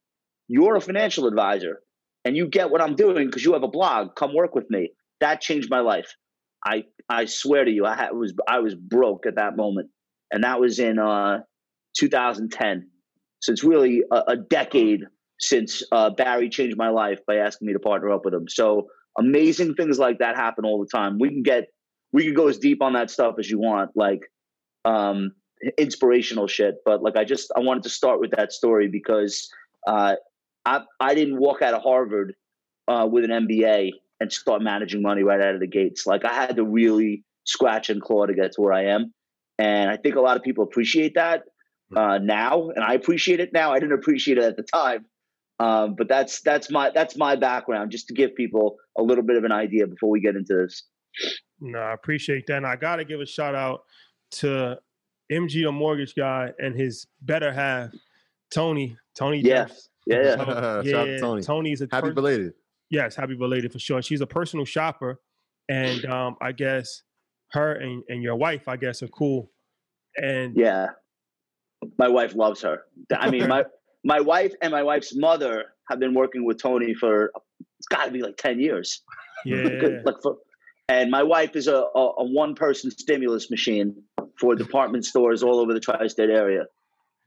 You're 0.48 0.76
a 0.76 0.80
financial 0.80 1.26
advisor 1.26 1.83
and 2.24 2.37
you 2.37 2.46
get 2.46 2.70
what 2.70 2.80
I'm 2.80 2.94
doing 2.94 3.26
because 3.26 3.44
you 3.44 3.52
have 3.54 3.62
a 3.62 3.68
blog. 3.68 4.14
Come 4.14 4.35
work 4.35 4.54
with 4.54 4.68
me. 4.70 4.90
That 5.20 5.40
changed 5.40 5.70
my 5.70 5.80
life. 5.80 6.14
I 6.64 6.85
I 7.09 7.24
swear 7.24 7.64
to 7.64 7.70
you, 7.70 7.87
I 7.87 7.96
had, 7.96 8.11
was 8.12 8.35
I 8.46 8.59
was 8.61 8.74
broke 8.74 9.26
at 9.26 9.37
that 9.37 9.56
moment, 9.56 9.90
and 10.30 10.44
that 10.44 10.61
was 10.61 10.78
in 10.78 10.98
uh, 10.98 11.40
2010. 11.96 12.88
So 13.40 13.52
it's 13.52 13.64
really 13.64 14.02
a, 14.11 14.22
a 14.28 14.37
decade 14.37 15.04
since 15.38 15.83
uh, 15.90 16.11
Barry 16.11 16.50
changed 16.50 16.76
my 16.76 16.90
life 16.90 17.20
by 17.26 17.37
asking 17.37 17.66
me 17.66 17.72
to 17.72 17.78
partner 17.78 18.11
up 18.11 18.24
with 18.24 18.35
him. 18.35 18.46
So 18.48 18.88
amazing 19.18 19.74
things 19.74 19.98
like 19.98 20.18
that 20.18 20.37
happen 20.37 20.66
all 20.66 20.78
the 20.78 20.90
time. 20.94 21.18
We 21.18 21.30
can 21.30 21.42
get 21.42 21.68
we 22.12 22.24
can 22.24 22.35
go 22.35 22.48
as 22.48 22.59
deep 22.59 22.83
on 22.83 22.92
that 22.92 23.11
stuff 23.11 23.37
as 23.38 23.50
you 23.50 23.59
want, 23.59 23.92
like 23.94 24.20
um, 24.85 25.33
inspirational 25.79 26.47
shit. 26.47 26.77
But 26.85 27.03
like 27.03 27.16
I 27.16 27.25
just 27.25 27.51
I 27.57 27.61
wanted 27.61 27.83
to 27.85 27.90
start 27.90 28.21
with 28.21 28.33
that 28.33 28.53
story 28.53 28.88
because 28.88 29.51
uh, 29.87 30.16
I 30.64 30.83
I 30.99 31.14
didn't 31.14 31.38
walk 31.38 31.62
out 31.62 31.75
of 31.75 31.83
Harvard 31.83 32.35
uh, 32.88 33.09
with 33.11 33.25
an 33.25 33.31
MBA 33.31 33.93
and 34.21 34.33
start 34.33 34.62
managing 34.62 35.03
money 35.03 35.23
right 35.23 35.40
out 35.40 35.55
of 35.55 35.61
the 35.61 35.66
gates. 35.66 36.07
Like 36.07 36.25
I 36.25 36.35
had 36.35 36.57
to 36.57 36.64
really 36.64 37.25
scratch 37.45 37.90
and 37.90 38.01
claw 38.03 38.27
to 38.27 38.35
get 38.35 38.53
to 38.53 38.61
where 38.61 38.73
I 38.73 38.87
am. 38.87 39.12
and 39.59 39.90
I 39.90 39.97
think 39.97 40.16
a 40.16 40.21
lot 40.21 40.37
of 40.37 40.43
people 40.43 40.64
appreciate 40.64 41.14
that 41.14 41.45
uh, 41.97 42.19
now, 42.19 42.71
and 42.71 42.85
I 42.85 42.95
appreciate 42.95 43.40
it 43.40 43.53
now. 43.53 43.73
I 43.73 43.81
didn't 43.81 43.99
appreciate 43.99 44.38
it 44.38 44.45
at 44.45 44.57
the 44.57 44.62
time, 44.62 45.07
um, 45.59 45.95
but 45.97 46.09
that's 46.09 46.40
that's 46.43 46.71
my 46.71 46.90
that's 46.90 47.16
my 47.16 47.37
background, 47.37 47.90
just 47.90 48.07
to 48.09 48.14
give 48.14 48.35
people 48.35 48.77
a 48.97 49.03
little 49.03 49.25
bit 49.25 49.37
of 49.37 49.45
an 49.45 49.53
idea 49.53 49.87
before 49.87 50.11
we 50.11 50.21
get 50.21 50.37
into 50.37 50.55
this. 50.55 50.85
No, 51.61 51.79
I 51.79 51.93
appreciate 51.93 52.47
that. 52.47 52.59
And 52.59 52.66
I 52.66 52.77
got 52.77 52.97
to 52.97 53.05
give 53.05 53.21
a 53.21 53.27
shout 53.27 53.55
out 53.55 53.81
to 54.33 54.79
MG, 55.31 55.64
the 55.64 55.73
mortgage 55.73 56.14
guy, 56.14 56.53
and 56.59 56.75
his 56.75 57.07
better 57.23 57.53
half, 57.53 57.90
Tony. 58.53 58.97
Tony. 59.16 59.38
Yeah. 59.38 59.64
Jeffs. 59.66 59.88
Yeah, 60.07 60.23
yeah. 60.23 60.37
So, 60.37 60.45
Shout 60.85 60.95
out 60.95 61.05
to 61.05 61.21
Tony. 61.21 61.43
Tony's 61.43 61.83
a 61.83 61.88
Happy 61.90 62.09
per- 62.09 62.14
belated. 62.14 62.55
Yes, 62.90 63.14
happy 63.14 63.35
belated 63.35 63.73
for 63.73 63.79
sure. 63.79 64.03
She's 64.03 64.21
a 64.21 64.27
personal 64.27 64.64
shopper, 64.64 65.21
and 65.69 66.05
um, 66.07 66.37
I 66.40 66.51
guess 66.53 67.03
her 67.53 67.75
and, 67.75 68.03
and 68.09 68.23
your 68.23 68.35
wife, 68.35 68.66
I 68.66 68.77
guess, 68.77 69.03
are 69.03 69.09
cool. 69.09 69.51
And 70.16 70.57
Yeah. 70.57 70.88
My 71.99 72.09
wife 72.09 72.35
loves 72.35 72.61
her. 72.62 72.83
I 73.16 73.31
mean, 73.31 73.49
my 73.49 73.64
my 74.05 74.21
wife 74.21 74.53
and 74.61 74.71
my 74.73 74.83
wife's 74.83 75.14
mother 75.16 75.66
have 75.88 75.99
been 75.99 76.14
working 76.14 76.45
with 76.45 76.61
Tony 76.61 76.93
for 76.95 77.33
it's 77.79 77.87
got 77.88 78.05
to 78.07 78.11
be 78.11 78.21
like 78.23 78.37
ten 78.37 78.61
years. 78.61 79.03
yeah, 79.47 79.69
like 80.05 80.16
for, 80.23 80.37
and 80.88 81.11
my 81.11 81.23
wife 81.23 81.57
is 81.57 81.69
a, 81.69 81.77
a, 81.77 82.12
a 82.19 82.25
one 82.25 82.55
person 82.55 82.90
stimulus 82.90 83.51
machine 83.51 83.95
for 84.40 84.55
department 84.55 85.05
stores 85.05 85.42
all 85.42 85.59
over 85.61 85.74
the 85.74 85.81
tri-state 85.81 86.31
area. 86.31 86.64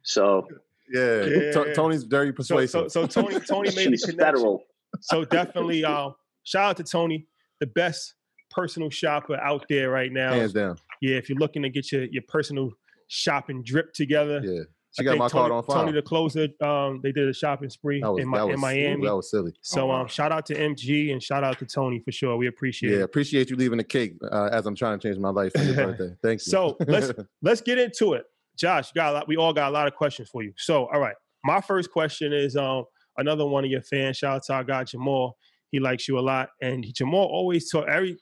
So 0.02 0.48
Yeah. 0.92 1.24
Yeah. 1.26 1.52
To- 1.52 1.74
Tony's 1.74 2.04
very 2.04 2.34
persuasive. 2.34 2.92
so 2.92 3.08
so 3.08 3.22
Tony 3.22 3.40
Tony 3.40 3.70
made 3.70 3.76
the 3.92 3.98
connection. 3.98 4.18
federal. 4.18 4.64
So 5.02 5.24
definitely, 5.26 5.86
um, 5.86 6.16
shout 6.44 6.72
out 6.72 6.78
to 6.78 6.84
Tony, 6.84 7.28
the 7.60 7.68
best 7.68 8.16
personal 8.52 8.90
shopper 8.90 9.36
out 9.36 9.66
there 9.70 9.90
right 9.90 10.12
now. 10.12 10.34
Hands 10.34 10.54
down. 10.54 10.78
Yeah, 11.02 11.16
if 11.18 11.30
you're 11.30 11.38
looking 11.40 11.62
to 11.64 11.70
get 11.70 11.92
your 11.92 12.04
your 12.06 12.24
personal 12.28 12.72
shopping 13.08 13.64
drip 13.64 13.94
together, 13.94 14.42
Yeah. 14.44 14.64
She 14.94 15.02
I 15.02 15.06
got 15.06 15.12
think 15.12 15.20
my 15.20 15.28
Tony, 15.28 15.42
card 15.42 15.52
on 15.52 15.64
file. 15.64 15.76
Tony 15.86 15.92
the 15.92 16.02
closer, 16.04 16.48
um, 16.62 17.00
they 17.02 17.12
did 17.12 17.28
a 17.28 17.34
shopping 17.34 17.70
spree 17.70 18.00
was, 18.02 18.22
in, 18.22 18.28
my, 18.28 18.44
was, 18.44 18.54
in 18.54 18.60
Miami. 18.60 19.06
That 19.08 19.16
was 19.16 19.30
silly. 19.32 19.54
So 19.62 19.90
Uh-huh. 19.90 20.02
um, 20.02 20.08
shout 20.08 20.32
out 20.32 20.46
to 20.48 20.56
MG 20.56 21.12
and 21.12 21.22
shout 21.22 21.44
out 21.44 21.58
to 21.60 21.66
Tony 21.66 22.00
for 22.00 22.12
sure. 22.12 22.38
We 22.38 22.46
appreciate 22.48 22.92
Yeah, 22.92 23.00
it. 23.00 23.04
appreciate 23.04 23.50
you 23.50 23.56
leaving 23.56 23.78
the 23.80 23.84
cake 23.84 24.14
uh, 24.32 24.50
as 24.52 24.66
I'm 24.68 24.76
trying 24.76 25.00
to 25.00 25.08
change 25.08 25.18
my 25.20 25.30
life 25.30 25.52
for 25.54 25.64
your 25.64 25.74
birthday. 25.76 26.16
Thank 26.22 26.42
you. 26.42 26.52
So 26.52 26.78
let's 26.88 27.12
let's 27.42 27.62
get 27.62 27.80
into 27.80 28.14
it. 28.14 28.26
Josh, 28.58 28.92
got 28.92 29.10
a 29.10 29.14
lot, 29.14 29.28
we 29.28 29.36
all 29.36 29.52
got 29.54 29.70
a 29.70 29.74
lot 29.74 29.88
of 29.88 29.96
questions 29.96 30.30
for 30.30 30.44
you. 30.44 30.54
So, 30.58 30.86
all 30.94 31.00
right. 31.00 31.16
My 31.44 31.60
first 31.60 31.90
question 31.92 32.32
is 32.32 32.56
um 32.56 32.86
another 33.18 33.48
one 33.48 33.66
of 33.66 33.72
your 33.72 33.82
fans. 33.82 34.18
Shout 34.18 34.36
out 34.36 34.44
to 34.44 34.54
our 34.54 34.64
guy 34.64 34.84
Jamal. 34.84 35.36
He 35.72 35.80
likes 35.80 36.08
you 36.08 36.20
a 36.20 36.22
lot. 36.22 36.50
And 36.62 36.86
Jamal 36.94 37.26
always 37.26 37.72
tell 37.72 37.84
every 37.90 38.16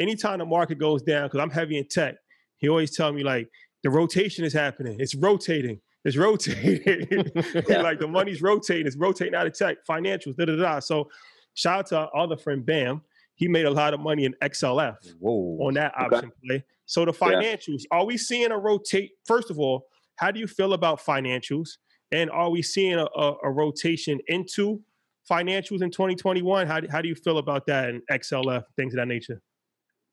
anytime 0.00 0.40
the 0.40 0.44
market 0.44 0.78
goes 0.78 1.02
down, 1.02 1.26
because 1.28 1.38
I'm 1.40 1.50
heavy 1.50 1.78
in 1.78 1.86
tech, 1.88 2.16
he 2.58 2.68
always 2.68 2.96
tell 2.96 3.12
me 3.12 3.22
like 3.22 3.48
the 3.84 3.90
rotation 3.90 4.44
is 4.44 4.52
happening. 4.52 4.96
It's 4.98 5.14
rotating. 5.14 5.80
It's 6.06 6.16
rotating. 6.16 7.30
Yeah. 7.68 7.82
like 7.82 7.98
the 7.98 8.06
money's 8.06 8.40
rotating. 8.40 8.86
It's 8.86 8.96
rotating 8.96 9.34
out 9.34 9.46
of 9.46 9.52
tech, 9.58 9.78
financials, 9.88 10.36
da 10.36 10.44
da 10.44 10.54
da. 10.56 10.78
So 10.78 11.10
shout 11.54 11.78
out 11.80 11.86
to 11.86 11.98
our 11.98 12.16
other 12.16 12.36
friend 12.36 12.64
Bam. 12.64 13.02
He 13.34 13.48
made 13.48 13.66
a 13.66 13.70
lot 13.70 13.92
of 13.92 14.00
money 14.00 14.24
in 14.24 14.34
XLF 14.40 14.96
Whoa. 15.18 15.58
on 15.66 15.74
that 15.74 15.92
Okay. 16.00 16.16
option 16.16 16.32
play. 16.46 16.64
So 16.86 17.04
the 17.04 17.12
Yeah. 17.12 17.28
financials, 17.28 17.82
are 17.90 18.06
we 18.06 18.16
seeing 18.16 18.52
a 18.52 18.58
rotate? 18.58 19.10
First 19.26 19.50
of 19.50 19.58
all, 19.58 19.88
how 20.14 20.30
do 20.30 20.38
you 20.38 20.46
feel 20.46 20.72
about 20.74 21.00
financials? 21.00 21.70
And 22.12 22.30
are 22.30 22.50
we 22.50 22.62
seeing 22.62 22.94
a, 22.94 23.06
a, 23.16 23.34
a 23.42 23.50
rotation 23.50 24.20
into 24.28 24.80
financials 25.28 25.82
in 25.82 25.90
2021? 25.90 26.68
How, 26.68 26.80
how 26.88 27.02
do 27.02 27.08
you 27.08 27.16
feel 27.16 27.38
about 27.38 27.66
that 27.66 27.90
and 27.90 28.00
XLF, 28.10 28.62
things 28.76 28.94
of 28.94 28.98
that 28.98 29.08
nature? 29.08 29.42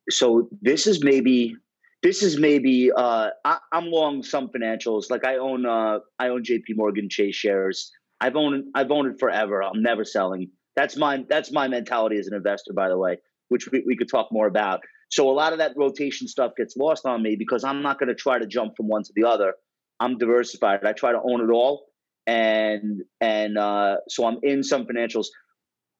so 0.10 0.50
this 0.62 0.86
is 0.86 1.02
maybe 1.02 1.56
this 2.04 2.22
is 2.22 2.38
maybe 2.38 2.92
uh 2.96 3.30
I, 3.46 3.58
i'm 3.72 3.86
long 3.86 4.22
some 4.22 4.50
financials. 4.50 5.10
Like 5.10 5.26
i 5.26 5.38
own 5.38 5.66
uh 5.66 6.00
i 6.20 6.28
own 6.28 6.44
jp 6.44 6.76
morgan 6.76 7.08
chase 7.10 7.36
shares. 7.36 7.92
I've 8.22 8.36
owned 8.36 8.66
i've 8.76 8.92
owned 8.92 9.14
it 9.14 9.20
forever. 9.20 9.64
I'm 9.64 9.82
never 9.82 10.04
selling. 10.04 10.52
That's 10.76 10.98
my 10.98 11.26
that's 11.28 11.52
my 11.52 11.68
mentality 11.68 12.18
as 12.20 12.28
an 12.28 12.36
investor 12.36 12.74
by 12.74 12.90
the 12.90 12.98
way 12.98 13.18
which 13.50 13.70
we, 13.72 13.84
we 13.86 13.96
could 13.96 14.10
talk 14.10 14.30
more 14.32 14.48
about. 14.48 14.82
So 15.10 15.30
a 15.30 15.34
lot 15.34 15.54
of 15.54 15.60
that 15.60 15.74
rotation 15.78 16.28
stuff 16.28 16.54
gets 16.58 16.76
lost 16.76 17.06
on 17.06 17.24
me 17.24 17.36
because 17.38 17.64
i'm 17.64 17.82
not 17.82 17.98
going 18.00 18.10
to 18.10 18.16
try 18.16 18.38
to 18.38 18.46
jump 18.46 18.76
from 18.76 18.88
one 18.88 19.04
to 19.04 19.14
the 19.16 19.28
other. 19.28 19.54
I'm 20.00 20.18
diversified. 20.18 20.84
I 20.86 20.92
try 20.92 21.14
to 21.14 21.22
own 21.24 21.42
it 21.42 21.52
all 21.52 21.88
and 22.26 23.02
and 23.20 23.58
uh 23.58 23.98
so 24.10 24.26
i'm 24.26 24.40
in 24.44 24.64
some 24.64 24.86
financials. 24.86 25.28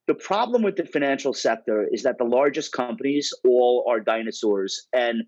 The 0.08 0.16
problem 0.16 0.64
with 0.64 0.76
the 0.76 0.86
financial 0.86 1.34
sector 1.34 1.88
is 1.90 2.04
that 2.04 2.18
the 2.18 2.26
largest 2.26 2.74
companies 2.74 3.34
all 3.46 3.86
are 3.90 4.02
dinosaurs. 4.02 4.88
And 4.92 5.24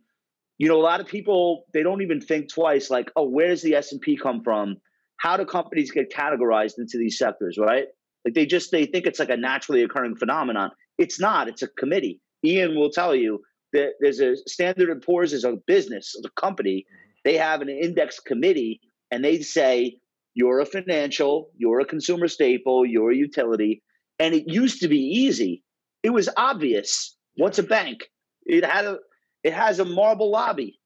you 0.58 0.68
know 0.68 0.78
a 0.78 0.82
lot 0.82 1.02
of 1.02 1.08
people 1.08 1.66
they 1.74 1.84
don't 1.84 2.02
even 2.02 2.22
think 2.22 2.52
twice 2.52 2.90
like 2.90 3.12
oh 3.16 3.28
where 3.28 3.48
does 3.48 3.62
the 3.62 3.76
s&p 3.76 4.18
come 4.18 4.42
from? 4.44 4.78
How 5.18 5.38
do 5.38 5.46
companies 5.46 5.92
get 5.92 6.12
categorized 6.12 6.78
into 6.78 6.98
these 6.98 7.18
sectors 7.18 7.58
right? 7.60 7.86
Like 8.24 8.34
they 8.34 8.46
just 8.46 8.72
they 8.72 8.86
think 8.86 9.06
it's 9.06 9.20
like 9.20 9.30
a 9.30 9.38
naturally 9.38 9.84
occurring 9.84 10.16
phenomenon. 10.16 10.72
It's 10.98 11.20
not. 11.20 11.48
It's 11.48 11.62
a 11.62 11.68
committee. 11.68 12.22
Ian 12.44 12.76
will 12.76 12.90
tell 12.90 13.16
you 13.16 13.42
that 13.74 13.94
there's 14.00 14.20
a 14.20 14.36
standard 14.48 14.90
and 14.90 15.02
poor's 15.02 15.34
is 15.34 15.44
a 15.44 15.58
business 15.68 16.16
a 16.24 16.30
company. 16.40 16.86
Mm-hmm. 16.88 17.20
They 17.26 17.38
have 17.38 17.62
an 17.62 17.70
index 17.70 18.20
committee 18.20 18.82
and 19.12 19.24
they 19.24 19.42
say 19.42 19.98
you're 20.34 20.60
a 20.60 20.66
financial 20.66 21.50
you're 21.58 21.80
a 21.80 21.86
consumer 21.86 22.28
staple 22.28 22.86
you're 22.86 23.12
a 23.12 23.16
utility. 23.16 23.84
And 24.18 24.34
it 24.34 24.46
used 24.48 24.82
to 24.82 24.88
be 24.88 25.00
easy. 25.00 25.64
It 26.02 26.12
was 26.12 26.30
obvious. 26.38 27.18
What's 27.36 27.60
a 27.60 27.64
bank? 27.64 28.06
It 28.46 28.64
had 28.64 28.86
a 28.86 29.00
it 29.46 29.54
has 29.54 29.80
a 29.80 29.86
marble 29.86 30.32
lobby 30.32 30.80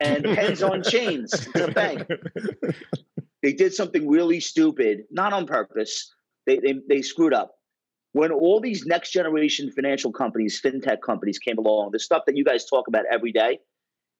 and 0.00 0.24
pens 0.24 0.62
on 0.62 0.82
chains. 0.82 1.32
It's 1.34 1.68
a 1.68 1.70
bank. 1.70 2.08
They 3.42 3.52
did 3.52 3.72
something 3.74 4.08
really 4.08 4.40
stupid, 4.40 5.04
not 5.12 5.32
on 5.32 5.46
purpose. 5.46 6.12
They, 6.46 6.58
they 6.58 6.80
they 6.88 7.00
screwed 7.00 7.32
up. 7.32 7.54
When 8.10 8.32
all 8.32 8.60
these 8.60 8.86
next 8.86 9.12
generation 9.12 9.70
financial 9.70 10.10
companies, 10.10 10.60
fintech 10.60 11.00
companies 11.00 11.38
came 11.38 11.56
along, 11.56 11.90
the 11.92 12.00
stuff 12.00 12.22
that 12.26 12.36
you 12.36 12.44
guys 12.44 12.64
talk 12.64 12.88
about 12.88 13.04
every 13.08 13.30
day, 13.30 13.60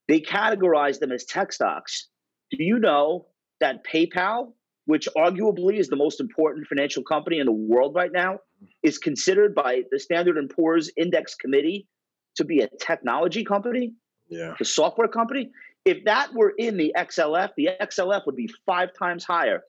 they 0.06 0.20
categorized 0.20 1.00
them 1.00 1.10
as 1.10 1.24
tech 1.24 1.52
stocks. 1.52 2.06
Do 2.52 2.62
you 2.62 2.78
know 2.78 3.26
that 3.58 3.84
PayPal, 3.84 4.52
which 4.84 5.08
arguably 5.16 5.80
is 5.80 5.88
the 5.88 5.96
most 5.96 6.20
important 6.20 6.68
financial 6.68 7.02
company 7.02 7.40
in 7.40 7.46
the 7.46 7.52
world 7.52 7.96
right 7.96 8.12
now, 8.12 8.38
is 8.84 8.96
considered 8.96 9.56
by 9.56 9.82
the 9.90 9.98
Standard 9.98 10.36
and 10.36 10.48
Poor's 10.48 10.88
Index 10.96 11.34
Committee 11.34 11.88
to 12.36 12.44
be 12.44 12.60
a 12.60 12.68
technology 12.80 13.44
company, 13.44 13.94
Yeah. 14.28 14.54
the 14.58 14.64
software 14.64 15.08
company. 15.08 15.50
If 15.84 16.04
that 16.04 16.32
were 16.34 16.50
in 16.58 16.76
the 16.76 16.92
XLF, 16.96 17.54
the 17.56 17.70
XLF 17.80 18.26
would 18.26 18.36
be 18.36 18.48
five 18.64 18.90
times 18.94 19.24
higher. 19.24 19.62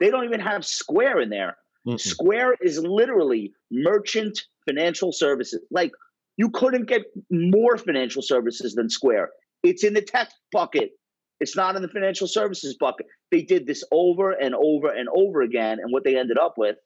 They 0.00 0.10
don't 0.10 0.24
even 0.24 0.40
have 0.40 0.64
Square 0.64 1.20
in 1.20 1.30
there. 1.30 1.56
Mm-mm. 1.86 2.00
Square 2.00 2.56
is 2.60 2.78
literally 2.80 3.52
merchant 3.70 4.44
financial 4.64 5.12
services. 5.12 5.60
Like 5.70 5.92
you 6.36 6.50
couldn't 6.50 6.84
get 6.86 7.02
more 7.30 7.76
financial 7.78 8.22
services 8.22 8.74
than 8.74 8.90
Square. 8.90 9.30
It's 9.62 9.84
in 9.84 9.94
the 9.94 10.02
tech 10.02 10.30
bucket. 10.52 10.92
It's 11.40 11.56
not 11.56 11.76
in 11.76 11.82
the 11.82 11.88
financial 11.88 12.26
services 12.28 12.76
bucket. 12.78 13.06
They 13.30 13.42
did 13.42 13.66
this 13.66 13.84
over 13.90 14.32
and 14.32 14.54
over 14.54 14.88
and 14.88 15.08
over 15.14 15.42
again. 15.42 15.78
And 15.80 15.92
what 15.92 16.04
they 16.04 16.16
ended 16.18 16.38
up 16.38 16.54
with 16.56 16.76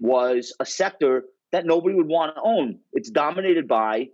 was 0.00 0.54
a 0.60 0.66
sector 0.66 1.24
that 1.52 1.66
nobody 1.66 1.94
would 1.94 2.08
want 2.08 2.34
to 2.34 2.42
own. 2.42 2.78
It's 2.92 3.10
dominated 3.10 3.68
by 3.68 4.08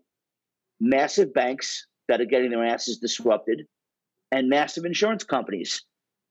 massive 0.81 1.33
banks 1.33 1.87
that 2.09 2.21
are 2.21 2.27
getting 2.27 2.51
their 2.51 2.65
asses 2.65 2.99
disrupted 2.99 3.67
and 4.33 4.49
massive 4.49 4.85
insurance 4.85 5.25
companies. 5.25 5.83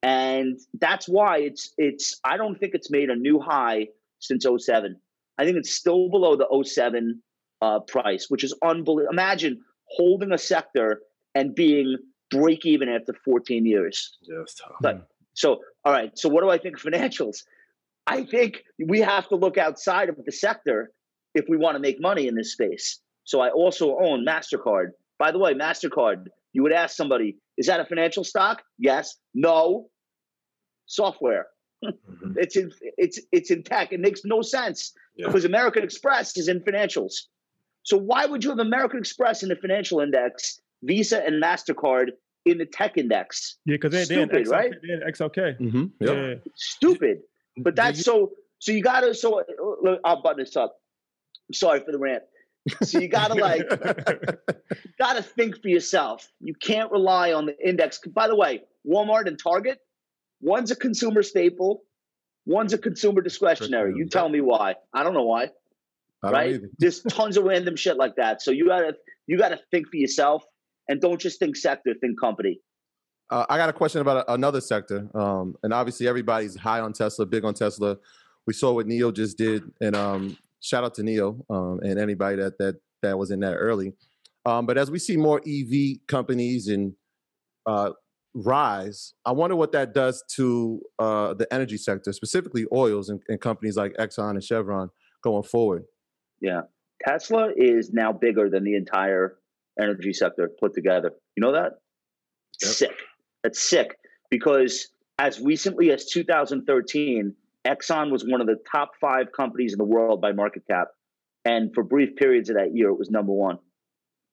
And 0.02 0.60
that's 0.80 1.08
why 1.08 1.40
it's 1.40 1.74
it's 1.78 2.20
I 2.24 2.38
don't 2.38 2.58
think 2.60 2.74
it's 2.74 2.90
made 2.90 3.10
a 3.10 3.16
new 3.16 3.40
high 3.40 3.88
since 4.20 4.46
07. 4.46 4.96
I 5.38 5.46
think 5.46 5.58
it's 5.58 5.72
still 5.72 6.10
below 6.10 6.36
the 6.36 6.64
07 6.64 7.22
uh, 7.62 7.80
price, 7.82 8.30
which 8.30 8.44
is 8.44 8.54
unbelievable. 8.64 9.12
Imagine 9.12 9.62
holding 9.86 10.32
a 10.32 10.38
sector 10.38 11.02
and 11.36 11.56
being 11.56 11.98
break 12.30 12.66
even 12.66 12.90
after 12.90 13.14
14 13.26 13.66
years. 13.66 14.18
Yeah. 14.22 14.44
But 14.82 15.08
so, 15.34 15.62
all 15.84 15.94
right. 15.94 16.18
So, 16.18 16.30
what 16.30 16.44
do 16.44 16.50
I 16.50 16.58
think 16.58 16.76
of 16.76 16.84
financials? 16.84 17.44
I 18.08 18.24
think 18.24 18.64
we 18.86 19.00
have 19.00 19.28
to 19.30 19.36
look 19.36 19.58
outside 19.58 20.10
of 20.10 20.18
the 20.26 20.32
sector 20.32 20.92
if 21.36 21.46
we 21.48 21.58
want 21.58 21.76
to 21.76 21.80
make 21.80 22.02
money 22.02 22.28
in 22.28 22.36
this 22.36 22.54
space. 22.54 23.00
So, 23.30 23.42
I 23.42 23.50
also 23.50 23.96
own 24.00 24.26
Mastercard. 24.26 24.88
By 25.20 25.32
the 25.32 25.38
way, 25.38 25.54
Mastercard. 25.54 26.26
You 26.54 26.64
would 26.64 26.72
ask 26.72 26.96
somebody, 26.96 27.38
"Is 27.60 27.68
that 27.68 27.80
a 27.80 27.86
financial 27.86 28.24
stock?" 28.24 28.64
Yes. 28.80 29.18
No. 29.36 29.90
Software. 30.88 31.46
Mhm. 31.86 32.36
It's 32.38 32.56
in 32.58 32.72
it's 32.98 33.20
it's 33.32 33.52
in 33.52 33.62
tech. 33.64 33.94
It 33.94 34.00
makes 34.00 34.22
no 34.26 34.42
sense 34.42 34.94
Yeah. 35.16 35.28
because 35.28 35.46
American 35.46 35.84
Express 35.84 36.36
is 36.38 36.48
in 36.48 36.62
financials. 36.62 37.14
So 37.84 37.98
why 37.98 38.26
would 38.26 38.44
you 38.44 38.50
have 38.50 38.60
American 38.60 38.98
Express 39.00 39.44
in 39.44 39.50
the 39.50 39.56
financial 39.56 40.00
index, 40.00 40.60
Visa 40.82 41.24
and 41.24 41.42
Mastercard 41.42 42.08
in 42.46 42.58
the 42.58 42.66
tech 42.66 42.98
index? 42.98 43.58
Yeah, 43.66 43.76
because 43.76 43.92
they're, 43.94 44.06
they're, 44.08 44.24
in 44.24 44.30
XLK, 44.30 44.52
right? 44.52 44.74
they're 44.82 45.08
XLK. 45.12 45.60
Mm-hmm. 45.60 45.86
Yep. 46.00 46.16
Yeah. 46.18 46.52
Stupid. 46.56 47.18
But 47.58 47.76
that's 47.76 48.02
so. 48.04 48.32
So 48.58 48.72
you 48.72 48.82
gotta. 48.82 49.14
So 49.14 49.40
uh, 49.42 49.96
I'll 50.04 50.22
button 50.24 50.44
this 50.44 50.58
up. 50.58 50.76
Sorry 51.54 51.80
for 51.80 51.92
the 51.92 52.00
rant. 52.00 52.24
So 52.84 53.00
you 53.00 53.08
gotta 53.08 53.36
like, 53.36 53.62
you 53.62 54.54
gotta 55.00 55.24
think 55.24 55.62
for 55.62 55.70
yourself. 55.70 56.28
You 56.40 56.54
can't 56.54 56.92
rely 56.92 57.34
on 57.34 57.46
the 57.46 57.56
index. 57.68 58.00
By 58.14 58.28
the 58.28 58.36
way, 58.36 58.62
Walmart 58.88 59.28
and 59.28 59.40
Target, 59.42 59.80
one's 60.42 60.72
a 60.72 60.76
consumer 60.76 61.24
staple, 61.24 61.84
one's 62.46 62.74
a 62.74 62.78
consumer 62.78 63.22
discretionary. 63.22 63.94
You 63.96 64.08
tell 64.08 64.30
me 64.30 64.42
why. 64.42 64.76
I 64.94 65.04
don't 65.04 65.14
know 65.14 65.24
why. 65.24 65.50
right? 66.24 66.60
There's 66.78 67.02
tons 67.04 67.38
of 67.38 67.46
random 67.46 67.76
shit 67.76 67.98
like 67.98 68.16
that. 68.18 68.42
So 68.42 68.52
you 68.52 68.68
gotta 68.68 68.96
you 69.28 69.38
gotta 69.38 69.60
think 69.72 69.88
for 69.88 69.98
yourself 69.98 70.44
and 70.88 71.00
don't 71.00 71.20
just 71.20 71.40
think 71.40 71.56
sector, 71.56 71.94
think 72.02 72.20
company. 72.20 72.60
Uh, 73.30 73.46
I 73.48 73.58
got 73.58 73.70
a 73.70 73.74
question 73.74 74.02
about 74.02 74.28
a, 74.28 74.34
another 74.34 74.60
sector, 74.60 75.08
um, 75.14 75.56
and 75.62 75.72
obviously 75.72 76.08
everybody's 76.08 76.56
high 76.56 76.80
on 76.80 76.94
Tesla, 76.94 77.28
big 77.28 77.46
on 77.46 77.54
Tesla. 77.54 77.98
We 78.48 78.54
saw 78.54 78.74
what 78.74 78.88
NIO 78.88 79.14
just 79.14 79.38
did, 79.38 79.64
and 79.80 79.96
um, 79.96 80.38
shout 80.62 80.84
out 80.84 80.96
to 80.96 81.02
NIO 81.02 81.40
um, 81.50 81.80
and 81.82 82.00
anybody 82.00 82.38
that 82.38 82.58
that 82.60 82.76
that 83.02 83.18
was 83.18 83.32
in 83.32 83.40
that 83.42 83.56
early. 83.56 83.94
Um, 84.46 84.66
but 84.66 84.78
as 84.78 84.90
we 84.90 85.00
see 85.00 85.18
more 85.18 85.42
EV 85.48 86.08
companies 86.08 86.68
and 86.68 86.94
uh, 87.66 87.92
rise, 88.34 89.14
I 89.26 89.32
wonder 89.32 89.56
what 89.56 89.72
that 89.74 89.94
does 89.94 90.24
to 90.36 90.82
uh, 90.98 91.34
the 91.34 91.52
energy 91.54 91.78
sector, 91.78 92.14
specifically 92.14 92.66
oils 92.74 93.10
and, 93.10 93.22
and 93.28 93.40
companies 93.40 93.76
like 93.76 93.94
Exxon 94.00 94.32
and 94.32 94.44
Chevron 94.44 94.90
going 95.24 95.44
forward. 95.44 95.84
Yeah, 96.42 96.62
Tesla 97.06 97.50
is 97.56 97.92
now 97.94 98.14
bigger 98.14 98.50
than 98.50 98.64
the 98.64 98.76
entire 98.76 99.38
energy 99.80 100.14
sector 100.14 100.50
put 100.60 100.74
together. 100.74 101.12
You 101.36 101.42
know 101.42 101.54
that? 101.54 101.74
Yep. 102.62 102.72
Sick. 102.72 102.96
That's 103.44 103.62
sick 103.62 103.96
because 104.30 104.90
as 105.18 105.40
recently 105.40 105.92
as 105.92 106.06
2013, 106.06 107.36
Exxon 107.70 108.12
was 108.12 108.26
one 108.26 108.42
of 108.42 108.48
the 108.48 108.58
top 108.72 108.92
five 109.00 109.32
companies 109.32 109.74
in 109.74 109.78
the 109.78 109.86
world 109.86 110.22
by 110.22 110.32
market 110.32 110.64
cap. 110.70 110.88
And 111.46 111.74
for 111.74 111.84
brief 111.84 112.16
periods 112.16 112.50
of 112.50 112.56
that 112.56 112.76
year, 112.76 112.90
it 112.90 112.98
was 112.98 113.10
number 113.10 113.32
one. 113.32 113.60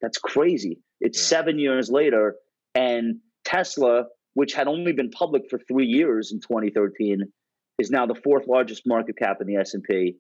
That's 0.01 0.19
crazy. 0.19 0.81
It's 1.01 1.19
yeah. 1.19 1.39
seven 1.39 1.59
years 1.59 1.91
later, 1.91 2.37
and 2.75 3.21
Tesla, 3.45 4.07
which 4.35 4.55
had 4.55 4.69
only 4.69 4.93
been 4.93 5.11
public 5.11 5.49
for 5.49 5.59
three 5.59 5.87
years 5.87 6.33
in 6.33 6.41
2013, 6.41 7.23
is 7.79 7.91
now 7.91 8.07
the 8.07 8.15
fourth 8.15 8.47
largest 8.47 8.83
market 8.87 9.17
cap 9.19 9.39
in 9.41 9.47
the 9.47 9.57
S&P. 9.57 10.17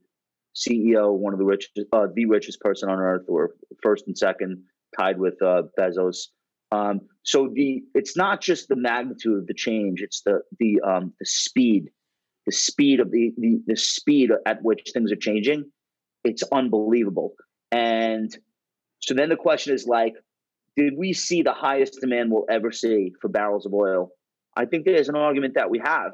CEO, 0.54 1.12
one 1.12 1.34
of 1.34 1.38
the 1.38 1.44
richest, 1.44 1.78
uh, 1.92 2.06
the 2.14 2.24
richest 2.24 2.60
person 2.60 2.88
on 2.88 2.98
earth, 2.98 3.26
or 3.28 3.50
first 3.82 4.06
and 4.06 4.16
second, 4.16 4.62
tied 4.98 5.18
with 5.18 5.40
uh, 5.42 5.64
Bezos. 5.78 6.28
Um, 6.72 7.02
so 7.24 7.50
the 7.52 7.84
it's 7.94 8.16
not 8.16 8.40
just 8.40 8.68
the 8.68 8.76
magnitude 8.76 9.38
of 9.38 9.46
the 9.46 9.54
change; 9.54 10.00
it's 10.00 10.22
the 10.22 10.40
the 10.58 10.80
um, 10.80 11.12
the 11.20 11.26
speed, 11.26 11.90
the 12.46 12.52
speed 12.52 13.00
of 13.00 13.10
the, 13.10 13.34
the 13.36 13.60
the 13.66 13.76
speed 13.76 14.30
at 14.46 14.62
which 14.62 14.90
things 14.92 15.12
are 15.12 15.16
changing. 15.16 15.64
It's 16.24 16.42
unbelievable. 16.52 17.34
And 17.72 18.36
so 19.00 19.14
then 19.14 19.28
the 19.28 19.36
question 19.36 19.74
is 19.74 19.86
like, 19.86 20.14
did 20.76 20.94
we 20.96 21.12
see 21.12 21.42
the 21.42 21.52
highest 21.52 22.00
demand 22.00 22.30
we'll 22.30 22.46
ever 22.48 22.72
see 22.72 23.12
for 23.20 23.28
barrels 23.28 23.66
of 23.66 23.74
oil? 23.74 24.10
I 24.56 24.64
think 24.64 24.84
there's 24.84 25.08
an 25.08 25.16
argument 25.16 25.54
that 25.54 25.70
we 25.70 25.78
have. 25.80 26.12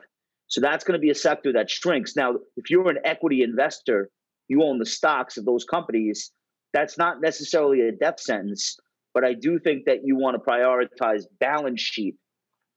So 0.48 0.60
that's 0.60 0.84
going 0.84 0.98
to 0.98 1.02
be 1.02 1.10
a 1.10 1.14
sector 1.14 1.52
that 1.54 1.70
shrinks. 1.70 2.16
Now, 2.16 2.34
if 2.56 2.68
you're 2.68 2.90
an 2.90 2.98
equity 3.04 3.42
investor, 3.42 4.10
you 4.48 4.62
own 4.62 4.78
the 4.78 4.86
stocks 4.86 5.36
of 5.38 5.44
those 5.44 5.64
companies. 5.64 6.30
That's 6.74 6.98
not 6.98 7.20
necessarily 7.20 7.80
a 7.82 7.92
death 7.92 8.20
sentence, 8.20 8.76
but 9.14 9.24
I 9.24 9.34
do 9.34 9.58
think 9.58 9.84
that 9.86 10.00
you 10.04 10.16
want 10.16 10.36
to 10.36 10.50
prioritize 10.50 11.24
balance 11.40 11.80
sheet 11.80 12.16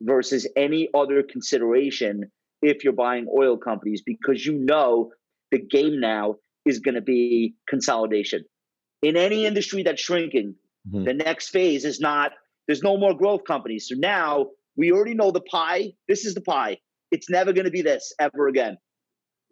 versus 0.02 0.48
any 0.56 0.90
other 0.94 1.24
consideration 1.24 2.32
if 2.66 2.84
you're 2.84 2.94
buying 2.94 3.28
oil 3.38 3.58
companies 3.58 4.02
because 4.06 4.46
you 4.46 4.54
know 4.54 5.12
the 5.52 5.60
game 5.60 6.00
now 6.00 6.36
is 6.66 6.80
going 6.80 6.96
to 6.96 7.02
be 7.02 7.56
consolidation. 7.70 8.44
In 9.04 9.16
any 9.16 9.46
industry 9.46 9.84
that's 9.84 10.02
shrinking, 10.02 10.56
mm-hmm. 10.88 11.04
the 11.04 11.14
next 11.14 11.50
phase 11.50 11.86
is 11.86 12.00
not, 12.00 12.32
there's 12.68 12.82
no 12.82 12.98
more 12.98 13.14
growth 13.14 13.44
companies. 13.46 13.88
So 13.88 13.96
now 13.96 14.48
we 14.76 14.92
already 14.92 15.14
know 15.14 15.30
the 15.32 15.42
pie. 15.42 15.94
This 16.08 16.26
is 16.26 16.34
the 16.34 16.42
pie. 16.42 16.80
It's 17.12 17.30
never 17.30 17.54
going 17.54 17.66
to 17.66 17.72
be 17.72 17.84
this 17.84 18.12
ever 18.20 18.48
again, 18.48 18.78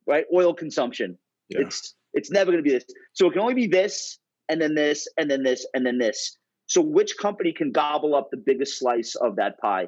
right? 0.07 0.25
Oil 0.33 0.53
consumption. 0.55 1.17
Yeah. 1.49 1.61
It's 1.61 1.95
it's 2.13 2.31
never 2.31 2.51
going 2.51 2.63
to 2.63 2.69
be 2.69 2.75
this. 2.75 2.85
So 3.13 3.27
it 3.27 3.33
can 3.33 3.41
only 3.41 3.53
be 3.53 3.67
this, 3.67 4.19
and 4.49 4.61
then 4.61 4.75
this, 4.75 5.07
and 5.17 5.29
then 5.29 5.43
this, 5.43 5.65
and 5.73 5.85
then 5.85 5.97
this. 5.97 6.37
So 6.65 6.81
which 6.81 7.15
company 7.21 7.53
can 7.53 7.71
gobble 7.71 8.15
up 8.15 8.29
the 8.31 8.37
biggest 8.37 8.79
slice 8.79 9.15
of 9.15 9.35
that 9.35 9.59
pie? 9.59 9.87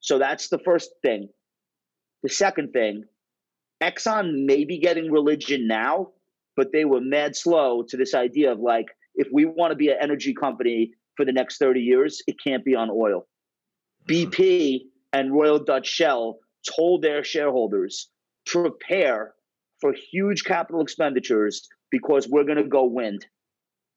So 0.00 0.18
that's 0.18 0.48
the 0.48 0.58
first 0.58 0.90
thing. 1.02 1.28
The 2.22 2.28
second 2.28 2.72
thing, 2.72 3.04
Exxon 3.82 4.44
may 4.46 4.64
be 4.64 4.78
getting 4.78 5.10
religion 5.10 5.66
now, 5.66 6.10
but 6.56 6.72
they 6.72 6.84
were 6.84 7.00
mad 7.00 7.34
slow 7.34 7.82
to 7.88 7.96
this 7.96 8.14
idea 8.14 8.52
of 8.52 8.60
like, 8.60 8.86
if 9.14 9.28
we 9.32 9.44
want 9.44 9.72
to 9.72 9.76
be 9.76 9.88
an 9.88 9.96
energy 10.00 10.32
company 10.32 10.92
for 11.16 11.24
the 11.24 11.32
next 11.32 11.58
30 11.58 11.80
years, 11.80 12.22
it 12.26 12.36
can't 12.42 12.64
be 12.64 12.74
on 12.74 12.90
oil. 12.90 13.26
BP 14.08 14.82
and 15.12 15.32
Royal 15.32 15.58
Dutch 15.58 15.86
Shell 15.86 16.38
told 16.76 17.02
their 17.02 17.24
shareholders, 17.24 18.08
prepare 18.46 19.34
for 19.80 19.92
huge 19.92 20.44
capital 20.44 20.80
expenditures 20.80 21.68
because 21.90 22.28
we're 22.28 22.44
going 22.44 22.56
to 22.56 22.64
go 22.64 22.84
wind. 22.84 23.26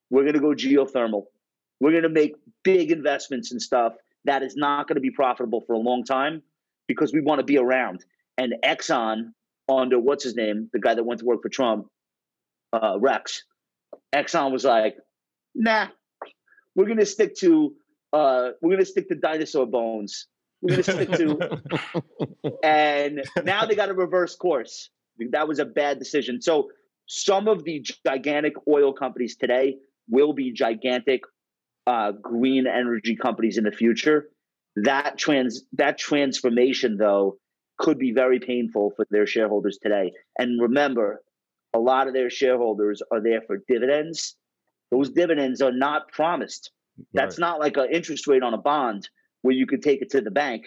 We're 0.09 0.23
going 0.23 0.33
to 0.33 0.39
go 0.39 0.49
geothermal. 0.49 1.25
We're 1.79 1.91
going 1.91 2.03
to 2.03 2.09
make 2.09 2.35
big 2.63 2.91
investments 2.91 3.51
and 3.51 3.61
stuff 3.61 3.93
that 4.25 4.41
is 4.41 4.55
not 4.55 4.87
going 4.87 4.95
to 4.95 5.01
be 5.01 5.11
profitable 5.11 5.61
for 5.61 5.73
a 5.73 5.79
long 5.79 6.03
time 6.03 6.41
because 6.87 7.13
we 7.13 7.21
want 7.21 7.39
to 7.39 7.45
be 7.45 7.57
around. 7.57 8.03
And 8.37 8.55
Exxon, 8.63 9.31
under 9.69 9.99
what's 9.99 10.23
his 10.23 10.35
name, 10.35 10.69
the 10.73 10.79
guy 10.79 10.93
that 10.93 11.03
went 11.03 11.19
to 11.21 11.25
work 11.25 11.41
for 11.41 11.49
Trump, 11.49 11.87
uh, 12.73 12.97
Rex, 12.99 13.43
Exxon 14.13 14.51
was 14.51 14.63
like, 14.63 14.97
nah, 15.53 15.87
we're 16.75 16.85
going 16.85 16.97
to 16.97 17.05
stick 17.05 17.35
to 17.37 17.73
uh, 18.13 18.51
we're 18.61 18.77
to 18.77 18.85
stick 18.85 19.09
to 19.09 19.15
dinosaur 19.15 19.65
bones. 19.65 20.27
We're 20.61 20.77
to 20.77 20.83
stick 20.83 21.11
to, 21.11 21.61
and 22.63 23.23
now 23.43 23.65
they 23.65 23.75
got 23.75 23.89
a 23.89 23.93
reverse 23.93 24.35
course. 24.35 24.89
That 25.31 25.47
was 25.47 25.59
a 25.59 25.65
bad 25.65 25.99
decision. 25.99 26.41
So 26.41 26.69
some 27.07 27.47
of 27.47 27.65
the 27.65 27.85
gigantic 28.05 28.53
oil 28.67 28.93
companies 28.93 29.35
today 29.35 29.77
will 30.09 30.33
be 30.33 30.51
gigantic 30.51 31.21
uh, 31.87 32.11
green 32.11 32.67
energy 32.67 33.15
companies 33.15 33.57
in 33.57 33.63
the 33.63 33.71
future. 33.71 34.29
That 34.75 35.17
trans 35.17 35.61
that 35.73 35.97
transformation 35.97 36.97
though 36.97 37.37
could 37.77 37.97
be 37.97 38.11
very 38.11 38.39
painful 38.39 38.91
for 38.95 39.05
their 39.09 39.27
shareholders 39.27 39.77
today. 39.81 40.11
And 40.37 40.61
remember, 40.61 41.21
a 41.73 41.79
lot 41.79 42.07
of 42.07 42.13
their 42.13 42.29
shareholders 42.29 43.01
are 43.11 43.21
there 43.21 43.41
for 43.41 43.57
dividends. 43.67 44.35
Those 44.91 45.09
dividends 45.09 45.61
are 45.61 45.71
not 45.71 46.11
promised. 46.11 46.71
That's 47.13 47.37
not 47.37 47.59
like 47.59 47.75
an 47.75 47.87
interest 47.91 48.27
rate 48.27 48.43
on 48.43 48.53
a 48.53 48.57
bond 48.57 49.09
where 49.41 49.53
you 49.53 49.67
could 49.67 49.81
take 49.81 50.01
it 50.01 50.09
to 50.11 50.21
the 50.21 50.31
bank. 50.31 50.63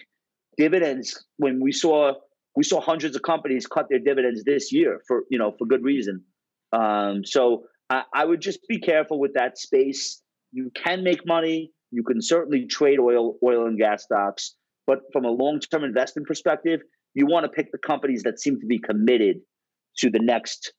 Dividends, 0.56 1.24
when 1.36 1.60
we 1.60 1.72
saw 1.72 2.14
we 2.56 2.64
saw 2.64 2.80
hundreds 2.80 3.14
of 3.14 3.22
companies 3.22 3.66
cut 3.66 3.86
their 3.88 4.00
dividends 4.00 4.44
this 4.44 4.72
year 4.72 5.00
for 5.06 5.22
you 5.30 5.38
know 5.38 5.54
for 5.58 5.66
good 5.66 5.82
reason. 5.82 6.24
Um, 6.72 7.24
so 7.24 7.64
I, 7.88 8.02
I 8.12 8.24
would 8.24 8.40
just 8.40 8.60
be 8.68 8.78
careful 8.78 9.18
with 9.18 9.34
that 9.34 9.58
space. 9.58 10.20
You 10.52 10.70
can 10.74 11.04
make 11.04 11.26
money. 11.26 11.72
You 11.90 12.02
can 12.02 12.20
certainly 12.20 12.66
trade 12.66 12.98
oil, 12.98 13.36
oil 13.42 13.66
and 13.66 13.78
gas 13.78 14.04
stocks, 14.04 14.54
but 14.86 15.00
from 15.12 15.24
a 15.24 15.30
long-term 15.30 15.84
investing 15.84 16.24
perspective, 16.24 16.80
you 17.14 17.26
want 17.26 17.44
to 17.44 17.48
pick 17.48 17.72
the 17.72 17.78
companies 17.78 18.22
that 18.24 18.38
seem 18.40 18.60
to 18.60 18.66
be 18.66 18.78
committed 18.78 19.40
to 19.98 20.10
the 20.10 20.18
next, 20.18 20.72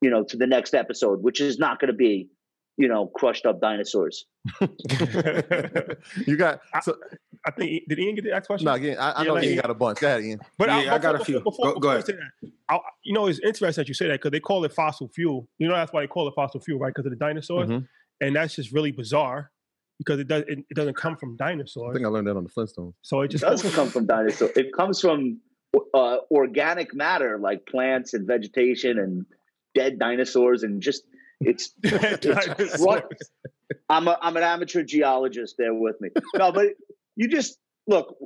you 0.00 0.10
know, 0.10 0.24
to 0.24 0.36
the 0.36 0.46
next 0.46 0.74
episode, 0.74 1.22
which 1.22 1.40
is 1.40 1.58
not 1.58 1.80
going 1.80 1.90
to 1.90 1.96
be 1.96 2.28
you 2.78 2.86
know, 2.86 3.08
crushed 3.08 3.44
up 3.44 3.60
dinosaurs. 3.60 4.24
you 4.60 6.36
got. 6.36 6.60
So, 6.82 6.94
I, 7.44 7.48
I, 7.48 7.50
think 7.50 7.88
did 7.88 7.98
Ian 7.98 8.14
get 8.14 8.24
the 8.24 8.30
next 8.30 8.46
question? 8.46 8.66
No, 8.66 8.74
again, 8.74 8.96
I, 8.98 9.10
I 9.10 9.22
yeah, 9.22 9.28
know 9.28 9.40
Ian 9.40 9.56
got 9.56 9.70
a 9.70 9.74
bunch. 9.74 9.98
Go 9.98 10.06
ahead, 10.06 10.24
Ian. 10.24 10.38
But 10.56 10.68
yeah, 10.68 10.92
I, 10.92 10.94
I 10.94 10.98
got 10.98 11.20
a 11.20 11.24
few. 11.24 11.40
Before, 11.40 11.74
go, 11.74 11.80
go 11.80 11.88
ahead. 11.90 12.06
That, 12.06 12.16
I, 12.68 12.78
you 13.02 13.12
know, 13.12 13.26
it's 13.26 13.40
interesting 13.40 13.82
that 13.82 13.88
you 13.88 13.94
say 13.94 14.06
that 14.06 14.20
because 14.20 14.30
they 14.30 14.38
call 14.38 14.64
it 14.64 14.72
fossil 14.72 15.08
fuel. 15.08 15.48
You 15.58 15.66
know, 15.66 15.74
that's 15.74 15.92
why 15.92 16.02
they 16.02 16.06
call 16.06 16.28
it 16.28 16.34
fossil 16.36 16.60
fuel, 16.60 16.78
right? 16.78 16.94
Because 16.94 17.04
of 17.04 17.10
the 17.10 17.16
dinosaurs, 17.16 17.68
mm-hmm. 17.68 17.84
and 18.24 18.36
that's 18.36 18.54
just 18.54 18.72
really 18.72 18.92
bizarre 18.92 19.50
because 19.98 20.20
it 20.20 20.28
does 20.28 20.44
it, 20.48 20.58
it, 20.70 20.74
doesn't 20.74 20.96
come 20.96 21.16
from 21.16 21.36
dinosaurs. 21.36 21.90
I 21.90 21.94
think 21.94 22.06
I 22.06 22.08
learned 22.08 22.26
that 22.28 22.36
on 22.36 22.44
the 22.44 22.50
Flintstones. 22.50 22.94
So 23.02 23.22
it 23.22 23.28
just 23.28 23.44
it 23.44 23.48
doesn't 23.48 23.72
come 23.72 23.88
from 23.88 24.06
dinosaurs. 24.06 24.52
It 24.56 24.72
comes 24.72 25.00
from 25.00 25.40
uh, 25.94 26.18
organic 26.30 26.94
matter 26.94 27.38
like 27.38 27.66
plants 27.66 28.14
and 28.14 28.26
vegetation 28.26 28.98
and 28.98 29.26
dead 29.74 29.98
dinosaurs 29.98 30.62
and 30.62 30.80
just 30.80 31.02
it's, 31.40 31.72
it's 31.82 32.78
what 32.80 33.12
I'm 33.88 34.08
a, 34.08 34.18
I'm 34.20 34.36
an 34.36 34.42
amateur 34.42 34.82
geologist 34.82 35.56
there 35.58 35.74
with 35.74 36.00
me. 36.00 36.10
No, 36.34 36.52
but 36.52 36.68
you 37.16 37.28
just 37.28 37.58
look 37.86 38.16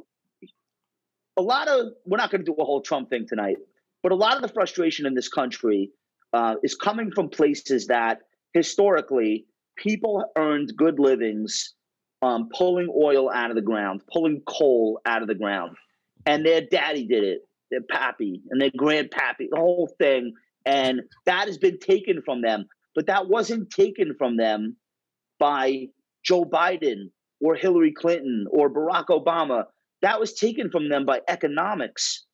a 1.36 1.42
lot 1.42 1.68
of 1.68 1.92
we're 2.04 2.18
not 2.18 2.30
going 2.30 2.44
to 2.44 2.50
do 2.50 2.54
a 2.60 2.64
whole 2.64 2.80
Trump 2.80 3.10
thing 3.10 3.26
tonight, 3.28 3.56
but 4.02 4.12
a 4.12 4.14
lot 4.14 4.36
of 4.36 4.42
the 4.42 4.48
frustration 4.48 5.06
in 5.06 5.14
this 5.14 5.28
country 5.28 5.90
uh, 6.32 6.54
is 6.62 6.74
coming 6.74 7.10
from 7.10 7.28
places 7.28 7.88
that 7.88 8.20
historically 8.54 9.46
people 9.76 10.24
earned 10.36 10.72
good 10.76 10.98
livings 10.98 11.74
um, 12.22 12.48
pulling 12.56 12.88
oil 12.96 13.30
out 13.30 13.50
of 13.50 13.56
the 13.56 13.62
ground, 13.62 14.00
pulling 14.12 14.42
coal 14.46 15.00
out 15.04 15.22
of 15.22 15.28
the 15.28 15.34
ground, 15.34 15.76
and 16.24 16.46
their 16.46 16.60
daddy 16.60 17.06
did 17.06 17.24
it, 17.24 17.40
their 17.70 17.82
pappy 17.90 18.40
and 18.50 18.60
their 18.60 18.70
grandpappy, 18.70 19.48
the 19.50 19.56
whole 19.56 19.92
thing, 19.98 20.32
and 20.64 21.00
that 21.26 21.48
has 21.48 21.58
been 21.58 21.78
taken 21.78 22.22
from 22.24 22.42
them. 22.42 22.66
But 22.94 23.06
that 23.06 23.28
wasn't 23.28 23.70
taken 23.70 24.14
from 24.16 24.36
them 24.36 24.76
by 25.40 25.86
Joe 26.24 26.44
Biden 26.44 27.10
or 27.40 27.56
Hillary 27.56 27.92
Clinton 27.92 28.46
or 28.50 28.72
Barack 28.72 29.06
Obama. 29.06 29.64
That 30.02 30.20
was 30.20 30.34
taken 30.34 30.70
from 30.70 30.88
them 30.88 31.04
by 31.04 31.22
economics 31.28 32.24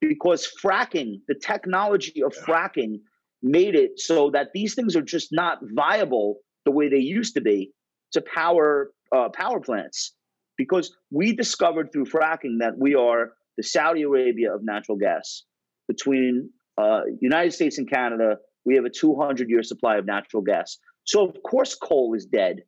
because 0.00 0.50
fracking, 0.62 1.20
the 1.28 1.34
technology 1.34 2.22
of 2.22 2.32
fracking, 2.34 3.00
made 3.42 3.74
it 3.74 3.98
so 3.98 4.30
that 4.30 4.48
these 4.54 4.74
things 4.74 4.96
are 4.96 5.02
just 5.02 5.28
not 5.32 5.58
viable 5.74 6.38
the 6.64 6.70
way 6.70 6.88
they 6.88 6.98
used 6.98 7.34
to 7.34 7.40
be 7.40 7.72
to 8.12 8.22
power 8.22 8.92
uh, 9.12 9.28
power 9.30 9.60
plants. 9.60 10.12
Because 10.56 10.94
we 11.10 11.34
discovered 11.34 11.92
through 11.92 12.06
fracking 12.06 12.58
that 12.60 12.78
we 12.78 12.94
are 12.94 13.32
the 13.56 13.62
Saudi 13.62 14.02
Arabia 14.02 14.54
of 14.54 14.62
natural 14.62 14.96
gas. 14.96 15.42
Between 15.88 16.50
uh, 16.78 17.02
United 17.20 17.52
States 17.52 17.78
and 17.78 17.90
Canada, 17.90 18.36
we 18.64 18.74
have 18.76 18.84
a 18.84 18.90
200 18.90 19.50
year 19.50 19.62
supply 19.62 19.96
of 19.96 20.06
natural 20.06 20.42
gas. 20.42 20.78
So 21.04 21.28
of 21.28 21.36
course 21.42 21.74
coal 21.74 22.14
is 22.14 22.24
dead. 22.24 22.62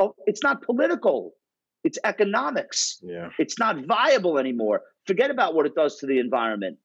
Oh, 0.00 0.14
it's 0.26 0.42
not 0.42 0.62
political. 0.62 1.34
It's 1.84 1.98
economics. 2.04 2.98
Yeah. 3.02 3.30
It's 3.38 3.58
not 3.58 3.86
viable 3.86 4.38
anymore. 4.38 4.82
Forget 5.06 5.30
about 5.30 5.54
what 5.54 5.64
it 5.64 5.74
does 5.74 5.96
to 5.98 6.06
the 6.06 6.18
environment. 6.18 6.76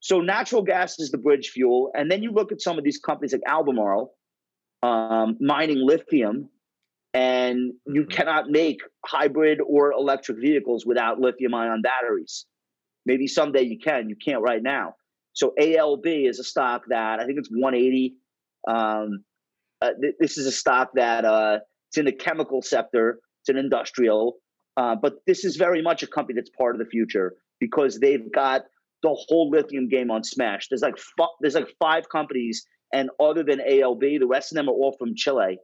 So 0.00 0.20
natural 0.20 0.62
gas 0.62 0.98
is 0.98 1.10
the 1.10 1.18
bridge 1.18 1.50
fuel, 1.50 1.90
and 1.94 2.10
then 2.10 2.22
you 2.22 2.32
look 2.32 2.50
at 2.50 2.60
some 2.60 2.76
of 2.76 2.82
these 2.84 2.98
companies 2.98 3.32
like 3.32 3.42
Albemarle, 3.46 4.12
um, 4.82 5.36
mining 5.40 5.78
lithium, 5.78 6.48
and 7.14 7.72
you 7.86 8.02
mm-hmm. 8.02 8.10
cannot 8.10 8.48
make 8.48 8.80
hybrid 9.04 9.60
or 9.66 9.92
electric 9.92 10.38
vehicles 10.38 10.86
without 10.86 11.20
lithium-ion 11.20 11.82
batteries. 11.82 12.46
Maybe 13.04 13.26
someday 13.26 13.62
you 13.62 13.78
can. 13.78 14.08
You 14.08 14.16
can't 14.16 14.42
right 14.42 14.62
now. 14.62 14.94
So 15.34 15.54
ALB 15.58 16.06
is 16.06 16.38
a 16.38 16.44
stock 16.44 16.82
that 16.88 17.20
I 17.20 17.26
think 17.26 17.38
it's 17.38 17.50
180. 17.50 18.14
Um, 18.68 19.24
uh, 19.80 19.90
th- 20.00 20.14
this 20.20 20.38
is 20.38 20.46
a 20.46 20.52
stock 20.52 20.90
that 20.94 21.24
uh, 21.24 21.58
it's 21.88 21.98
in 21.98 22.04
the 22.04 22.12
chemical 22.12 22.62
sector. 22.62 23.18
It's 23.40 23.48
an 23.48 23.56
industrial, 23.56 24.36
uh, 24.76 24.94
but 24.94 25.14
this 25.26 25.44
is 25.44 25.56
very 25.56 25.82
much 25.82 26.02
a 26.02 26.06
company 26.06 26.36
that's 26.36 26.50
part 26.50 26.76
of 26.76 26.78
the 26.78 26.86
future 26.86 27.34
because 27.58 27.98
they've 27.98 28.30
got 28.32 28.62
the 29.02 29.12
whole 29.12 29.50
lithium 29.50 29.88
game 29.88 30.10
on 30.10 30.22
Smash. 30.22 30.68
There's 30.68 30.82
like 30.82 30.94
there's 31.40 31.54
like 31.54 31.74
five 31.80 32.08
companies, 32.08 32.64
and 32.92 33.10
other 33.20 33.42
than 33.42 33.60
ALB, 33.60 34.00
the 34.00 34.26
rest 34.26 34.52
of 34.52 34.56
them 34.56 34.68
are 34.68 34.72
all 34.72 34.94
from 34.98 35.14
Chile. 35.16 35.58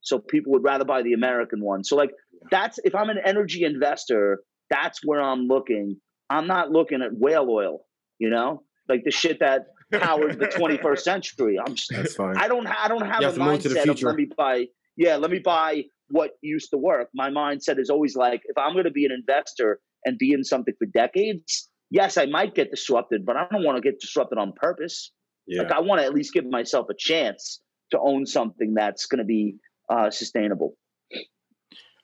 So 0.00 0.18
people 0.18 0.52
would 0.52 0.64
rather 0.64 0.84
buy 0.84 1.02
the 1.02 1.12
American 1.12 1.62
one. 1.62 1.84
So 1.84 1.96
like 1.96 2.10
that's 2.50 2.78
if 2.84 2.94
I'm 2.94 3.08
an 3.08 3.18
energy 3.24 3.64
investor, 3.64 4.40
that's 4.68 5.00
where 5.04 5.20
I'm 5.20 5.46
looking. 5.46 5.96
I'm 6.28 6.46
not 6.46 6.70
looking 6.70 7.02
at 7.02 7.10
whale 7.12 7.46
oil, 7.48 7.80
you 8.18 8.30
know, 8.30 8.64
like 8.88 9.02
the 9.04 9.10
shit 9.10 9.38
that 9.40 9.66
powered 9.92 10.38
the 10.38 10.46
21st 10.46 10.98
century. 10.98 11.56
I'm 11.58 11.74
just, 11.74 11.90
that's 11.92 12.14
fine. 12.14 12.36
I 12.36 12.48
don't 12.48 12.66
I 12.66 12.88
don't 12.88 13.06
have, 13.06 13.22
have 13.22 13.36
a 13.36 13.40
mindset 13.40 13.88
of 13.88 14.02
let 14.02 14.16
me 14.16 14.28
buy 14.36 14.66
yeah 14.96 15.16
let 15.16 15.30
me 15.30 15.38
buy 15.38 15.84
what 16.08 16.32
used 16.42 16.70
to 16.70 16.78
work. 16.78 17.08
My 17.14 17.30
mindset 17.30 17.78
is 17.78 17.88
always 17.88 18.16
like 18.16 18.42
if 18.44 18.58
I'm 18.58 18.72
going 18.72 18.84
to 18.84 18.90
be 18.90 19.04
an 19.04 19.12
investor 19.12 19.80
and 20.04 20.18
be 20.18 20.32
in 20.32 20.42
something 20.42 20.74
for 20.78 20.86
decades, 20.86 21.68
yes, 21.90 22.16
I 22.16 22.26
might 22.26 22.54
get 22.54 22.70
disrupted, 22.70 23.24
but 23.24 23.36
I 23.36 23.46
don't 23.50 23.64
want 23.64 23.76
to 23.76 23.82
get 23.82 24.00
disrupted 24.00 24.38
on 24.38 24.52
purpose. 24.56 25.12
Yeah. 25.46 25.62
Like 25.62 25.72
I 25.72 25.80
want 25.80 26.00
to 26.00 26.04
at 26.04 26.14
least 26.14 26.32
give 26.32 26.46
myself 26.46 26.88
a 26.88 26.94
chance 26.94 27.60
to 27.90 28.00
own 28.00 28.26
something 28.26 28.74
that's 28.74 29.06
going 29.06 29.18
to 29.18 29.24
be 29.24 29.56
uh, 29.88 30.10
sustainable. 30.10 30.76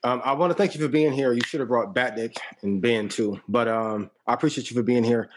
Um, 0.05 0.22
I 0.24 0.32
want 0.32 0.51
to 0.51 0.55
thank 0.55 0.74
you 0.74 0.80
for 0.80 0.89
being 0.89 1.12
here. 1.12 1.32
You 1.32 1.41
should 1.45 1.61
have 1.61 1.68
brought 1.68 1.95
Batnick 1.95 2.36
and 2.62 2.80
Ben 2.80 3.09
too, 3.09 3.41
but 3.49 3.66
um, 3.66 4.11
I 4.26 4.34
appreciate 4.34 4.70
you 4.70 4.76
for 4.76 4.82
being 4.82 5.03
here. 5.03 5.28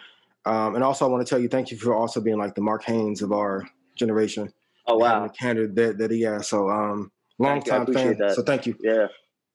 Um, 0.46 0.76
and 0.76 0.84
also, 0.84 1.06
I 1.06 1.10
want 1.10 1.26
to 1.26 1.30
tell 1.30 1.40
you 1.40 1.48
thank 1.48 1.72
you 1.72 1.78
for 1.78 1.96
also 1.96 2.22
being 2.22 2.38
like 2.38 2.54
the 2.54 2.62
Mark 2.62 2.84
Haines 2.84 3.22
of 3.22 3.32
our 3.32 3.68
generation. 3.96 4.54
Oh 4.88 4.98
wow, 4.98 5.24
the 5.24 5.34
candidate 5.34 5.76
that, 5.76 5.98
that 5.98 6.12
he 6.12 6.22
has. 6.22 6.48
So 6.48 6.70
um, 6.70 7.12
long 7.40 7.62
time 7.62 7.92
fan. 7.92 8.18
That. 8.18 8.36
So 8.36 8.44
thank 8.44 8.66
you. 8.66 8.76
Yeah. 8.80 9.08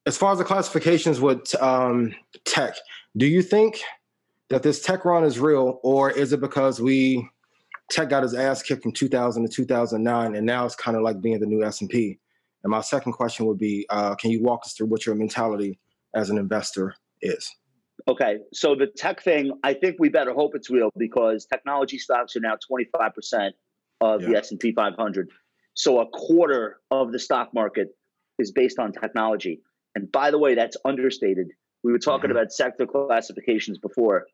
As 0.06 0.16
far 0.16 0.32
as 0.32 0.38
the 0.38 0.44
classifications 0.44 1.20
with 1.20 1.54
um, 1.60 2.14
tech, 2.44 2.74
do 3.16 3.26
you 3.26 3.42
think 3.42 3.80
that 4.48 4.62
this 4.62 4.80
tech 4.82 5.04
run 5.04 5.24
is 5.24 5.38
real, 5.38 5.80
or 5.82 6.10
is 6.10 6.32
it 6.32 6.40
because 6.40 6.80
we 6.80 7.28
tech 7.90 8.08
got 8.08 8.22
his 8.22 8.34
ass 8.34 8.62
kicked 8.62 8.82
from 8.82 8.92
2000 8.92 9.42
to 9.42 9.48
2009, 9.48 10.34
and 10.34 10.46
now 10.46 10.64
it's 10.64 10.74
kind 10.74 10.96
of 10.96 11.02
like 11.02 11.20
being 11.20 11.38
the 11.40 11.46
new 11.46 11.64
S 11.64 11.80
and 11.80 11.90
P? 11.90 12.18
And 12.62 12.70
my 12.70 12.80
second 12.80 13.12
question 13.12 13.46
would 13.46 13.58
be, 13.58 13.86
uh, 13.90 14.14
can 14.16 14.30
you 14.30 14.42
walk 14.42 14.62
us 14.64 14.74
through 14.74 14.86
what 14.86 15.06
your 15.06 15.14
mentality 15.14 15.78
as 16.14 16.30
an 16.30 16.38
investor 16.38 16.94
is? 17.22 17.48
Okay, 18.08 18.38
so 18.52 18.74
the 18.74 18.86
tech 18.86 19.22
thing, 19.22 19.52
I 19.62 19.74
think 19.74 19.96
we 19.98 20.08
better 20.08 20.32
hope 20.32 20.54
it's 20.54 20.70
real 20.70 20.90
because 20.96 21.46
technology 21.46 21.98
stocks 21.98 22.36
are 22.36 22.40
now 22.40 22.56
25% 22.70 23.52
of 24.00 24.22
yeah. 24.22 24.28
the 24.28 24.36
S&P 24.36 24.72
500. 24.72 25.30
So 25.74 26.00
a 26.00 26.06
quarter 26.08 26.80
of 26.90 27.12
the 27.12 27.18
stock 27.18 27.52
market 27.54 27.88
is 28.38 28.52
based 28.52 28.78
on 28.78 28.92
technology. 28.92 29.62
And 29.94 30.10
by 30.12 30.30
the 30.30 30.38
way, 30.38 30.54
that's 30.54 30.76
understated. 30.84 31.48
We 31.82 31.92
were 31.92 31.98
talking 31.98 32.30
mm-hmm. 32.30 32.38
about 32.38 32.52
sector 32.52 32.86
classifications 32.86 33.78
before. 33.78 34.26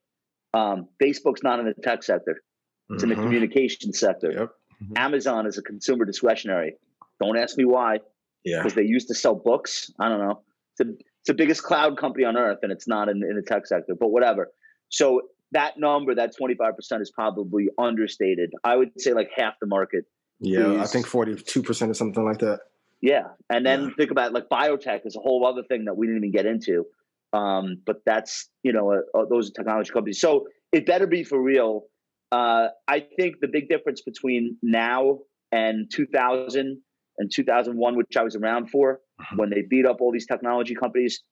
Um, 0.55 0.88
Facebook's 1.03 1.42
not 1.42 1.61
in 1.61 1.66
the 1.66 1.74
tech 1.82 2.03
sector; 2.03 2.42
it's 2.91 3.03
mm-hmm. 3.03 3.05
in 3.05 3.09
the 3.09 3.14
mm-hmm. 3.14 3.24
communication 3.24 3.93
sector. 3.93 4.33
Yep. 4.33 4.51
Mm-hmm. 4.83 4.93
Amazon 4.97 5.47
is 5.47 5.59
a 5.59 5.62
consumer 5.62 6.05
discretionary. 6.05 6.74
Don't 7.20 7.39
ask 7.39 7.57
me 7.57 7.64
why. 7.64 7.99
Yeah, 8.45 8.59
because 8.59 8.74
they 8.74 8.83
used 8.83 9.09
to 9.09 9.14
sell 9.14 9.37
books. 9.37 9.93
I 10.01 10.09
don't 10.09 10.18
know. 10.18 10.43
It's, 10.76 10.89
a, 10.89 10.93
it's 10.93 11.28
the 11.28 11.35
biggest 11.35 11.62
cloud 11.62 11.97
company 11.97 12.24
on 12.24 12.37
earth, 12.37 12.59
and 12.62 12.72
it's 12.72 12.89
not 12.89 13.09
in, 13.09 13.22
in 13.22 13.37
the 13.37 13.43
tech 13.43 13.66
sector. 13.66 13.95
But 13.95 14.09
whatever. 14.09 14.51
So 14.89 15.22
that 15.53 15.78
number, 15.78 16.14
that 16.14 16.37
twenty 16.37 16.55
five 16.55 16.74
percent, 16.76 17.03
is 17.03 17.11
probably 17.11 17.68
understated. 17.78 18.53
I 18.64 18.76
would 18.76 19.01
say 19.01 19.12
like 19.12 19.30
half 19.37 19.55
the 19.61 19.66
market. 19.66 20.05
Yeah, 20.41 20.72
is, 20.72 20.80
I 20.80 20.93
think 20.93 21.07
forty 21.07 21.37
two 21.37 21.62
percent 21.62 21.91
or 21.91 21.95
something 21.95 22.24
like 22.24 22.39
that. 22.39 22.61
Yeah, 23.01 23.28
and 23.51 23.64
then 23.64 23.83
yeah. 23.83 23.91
think 23.97 24.11
about 24.11 24.33
like 24.33 24.49
biotech 24.49 25.07
is 25.07 25.16
a 25.16 25.20
whole 25.20 25.47
other 25.47 25.62
thing 25.62 25.85
that 25.85 25.97
we 25.97 26.07
didn't 26.07 26.24
even 26.24 26.33
get 26.33 26.47
into. 26.47 26.87
Um, 27.33 27.78
but 27.85 28.03
that's 28.05 28.49
you 28.62 28.72
know 28.72 28.93
uh, 28.93 29.18
uh, 29.18 29.24
those 29.28 29.51
are 29.51 29.53
technology 29.53 29.93
companies. 29.93 30.20
So 30.20 30.49
it 30.72 30.87
better 30.87 31.07
be 31.07 31.24
for 31.24 31.41
real. 31.41 31.85
Uh, 32.33 32.68
I 32.89 33.07
think 33.16 33.37
the 33.41 33.49
big 33.49 33.68
difference 33.68 34.01
between 34.01 34.57
now 34.62 35.18
and 35.53 35.91
2000 35.95 36.80
and 37.18 37.30
2001, 37.33 37.97
which 37.97 38.16
I 38.16 38.22
was 38.22 38.37
around 38.37 38.70
for, 38.70 39.01
mm-hmm. 39.20 39.37
when 39.37 39.51
they 39.51 39.62
beat 39.68 39.85
up 39.85 40.01
all 40.01 40.11
these 40.11 40.26
technology 40.26 40.74
companies, 40.74 41.22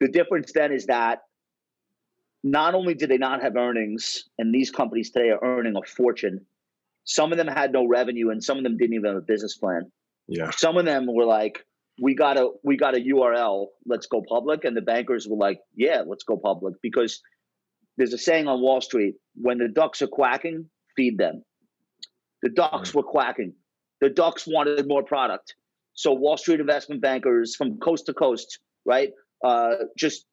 the 0.00 0.08
difference 0.08 0.52
then 0.52 0.70
is 0.70 0.86
that 0.86 1.20
not 2.42 2.74
only 2.74 2.92
did 2.92 3.08
they 3.08 3.16
not 3.16 3.42
have 3.42 3.56
earnings, 3.56 4.24
and 4.38 4.54
these 4.54 4.70
companies 4.70 5.10
today 5.10 5.30
are 5.30 5.42
earning 5.42 5.76
a 5.76 5.82
fortune. 5.82 6.44
Some 7.04 7.32
of 7.32 7.38
them 7.38 7.48
had 7.48 7.72
no 7.72 7.86
revenue, 7.86 8.28
and 8.30 8.44
some 8.44 8.58
of 8.58 8.64
them 8.64 8.76
didn't 8.76 8.94
even 8.94 9.06
have 9.06 9.16
a 9.16 9.22
business 9.22 9.56
plan. 9.56 9.90
Yeah. 10.28 10.50
Some 10.50 10.76
of 10.76 10.84
them 10.84 11.06
were 11.06 11.24
like, 11.24 11.64
we 12.02 12.14
got 12.14 12.36
a 12.36 12.50
we 12.62 12.76
got 12.76 12.96
a 12.96 13.00
URL, 13.00 13.68
let's 13.86 14.06
go 14.06 14.22
public. 14.28 14.64
And 14.64 14.76
the 14.76 14.82
bankers 14.82 15.26
were 15.26 15.36
like, 15.36 15.60
yeah, 15.74 16.02
let's 16.06 16.24
go 16.24 16.36
public 16.36 16.74
because 16.82 17.20
there's 17.96 18.12
a 18.12 18.18
saying 18.18 18.48
on 18.48 18.60
Wall 18.60 18.80
Street: 18.80 19.14
when 19.34 19.58
the 19.58 19.68
ducks 19.68 20.02
are 20.02 20.06
quacking, 20.06 20.68
feed 20.96 21.18
them. 21.18 21.42
The 22.42 22.50
ducks 22.50 22.90
mm-hmm. 22.90 22.98
were 22.98 23.04
quacking. 23.04 23.54
The 24.00 24.10
ducks 24.10 24.46
wanted 24.46 24.86
more 24.86 25.02
product. 25.02 25.54
So 25.94 26.12
Wall 26.12 26.36
Street 26.36 26.60
investment 26.60 27.00
bankers 27.00 27.56
from 27.56 27.78
coast 27.78 28.06
to 28.06 28.14
coast, 28.14 28.58
right, 28.84 29.10
uh, 29.44 29.74
just 29.96 30.26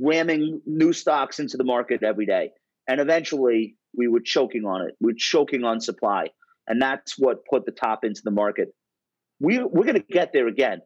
ramming 0.00 0.60
new 0.66 0.92
stocks 0.92 1.38
into 1.38 1.56
the 1.56 1.64
market 1.64 2.02
every 2.02 2.26
day. 2.26 2.50
And 2.88 3.00
eventually, 3.00 3.76
we 3.96 4.08
were 4.08 4.20
choking 4.20 4.64
on 4.64 4.82
it. 4.82 4.94
We 5.00 5.12
we're 5.12 5.16
choking 5.16 5.64
on 5.64 5.80
supply, 5.80 6.28
and 6.66 6.80
that's 6.80 7.18
what 7.18 7.44
put 7.48 7.66
the 7.66 7.72
top 7.72 8.04
into 8.04 8.22
the 8.24 8.30
market. 8.30 8.74
We 9.38 9.58
we're 9.58 9.84
going 9.84 9.94
to 9.94 10.06
get 10.10 10.32
there 10.32 10.48
again. 10.48 10.78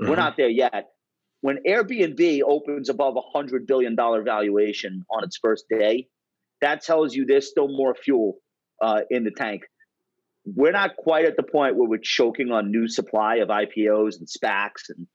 Mm-hmm. 0.00 0.10
We're 0.10 0.16
not 0.16 0.36
there 0.36 0.48
yet. 0.48 0.88
When 1.40 1.58
Airbnb 1.68 2.40
opens 2.46 2.88
above 2.88 3.16
a 3.16 3.20
hundred 3.20 3.66
billion 3.66 3.94
dollar 3.94 4.22
valuation 4.22 5.04
on 5.10 5.24
its 5.24 5.38
first 5.38 5.64
day, 5.70 6.08
that 6.60 6.82
tells 6.82 7.14
you 7.14 7.26
there's 7.26 7.48
still 7.48 7.68
more 7.68 7.94
fuel 7.94 8.38
uh, 8.82 9.02
in 9.10 9.24
the 9.24 9.30
tank. 9.30 9.62
We're 10.44 10.72
not 10.72 10.96
quite 10.96 11.24
at 11.24 11.36
the 11.36 11.42
point 11.42 11.76
where 11.76 11.88
we're 11.88 11.98
choking 12.02 12.50
on 12.52 12.70
new 12.70 12.88
supply 12.88 13.36
of 13.36 13.48
IPOs 13.48 14.18
and 14.18 14.28
SPACs, 14.28 14.88
and 14.88 15.06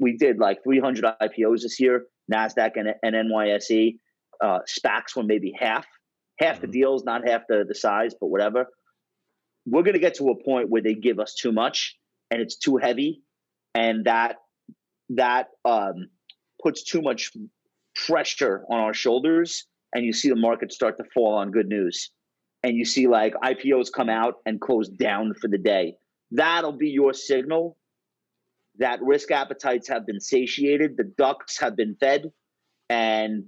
we 0.00 0.16
did 0.16 0.38
like 0.38 0.62
300 0.64 1.04
IPOs 1.22 1.62
this 1.62 1.80
year, 1.80 2.06
Nasdaq 2.32 2.72
and, 2.76 2.94
and 3.02 3.30
NYSE. 3.30 3.98
Uh, 4.42 4.58
SPACs 4.68 5.16
were 5.16 5.22
maybe 5.22 5.52
half, 5.58 5.86
half 6.38 6.56
mm-hmm. 6.56 6.66
the 6.66 6.72
deals, 6.72 7.04
not 7.04 7.26
half 7.26 7.42
the 7.48 7.64
the 7.66 7.74
size, 7.74 8.14
but 8.20 8.26
whatever. 8.26 8.66
We're 9.66 9.82
going 9.82 9.94
to 9.94 10.00
get 10.00 10.16
to 10.16 10.28
a 10.28 10.44
point 10.44 10.68
where 10.68 10.82
they 10.82 10.94
give 10.94 11.18
us 11.18 11.34
too 11.34 11.52
much 11.52 11.96
and 12.30 12.42
it's 12.42 12.58
too 12.58 12.76
heavy 12.76 13.22
and 13.74 14.04
that 14.04 14.36
that 15.10 15.48
um, 15.64 16.08
puts 16.62 16.82
too 16.82 17.02
much 17.02 17.32
pressure 18.06 18.64
on 18.70 18.80
our 18.80 18.94
shoulders 18.94 19.66
and 19.94 20.04
you 20.04 20.12
see 20.12 20.28
the 20.28 20.36
market 20.36 20.72
start 20.72 20.96
to 20.96 21.04
fall 21.14 21.34
on 21.34 21.50
good 21.50 21.68
news. 21.68 22.10
And 22.62 22.76
you 22.76 22.84
see 22.84 23.06
like 23.06 23.34
ipos 23.44 23.92
come 23.92 24.08
out 24.08 24.34
and 24.46 24.60
close 24.60 24.88
down 24.88 25.34
for 25.34 25.48
the 25.48 25.58
day. 25.58 25.94
That'll 26.30 26.72
be 26.72 26.88
your 26.88 27.12
signal 27.12 27.76
that 28.78 29.00
risk 29.02 29.30
appetites 29.30 29.88
have 29.88 30.04
been 30.06 30.20
satiated 30.20 30.96
the 30.96 31.04
ducks 31.04 31.60
have 31.60 31.76
been 31.76 31.94
fed 32.00 32.32
and 32.90 33.44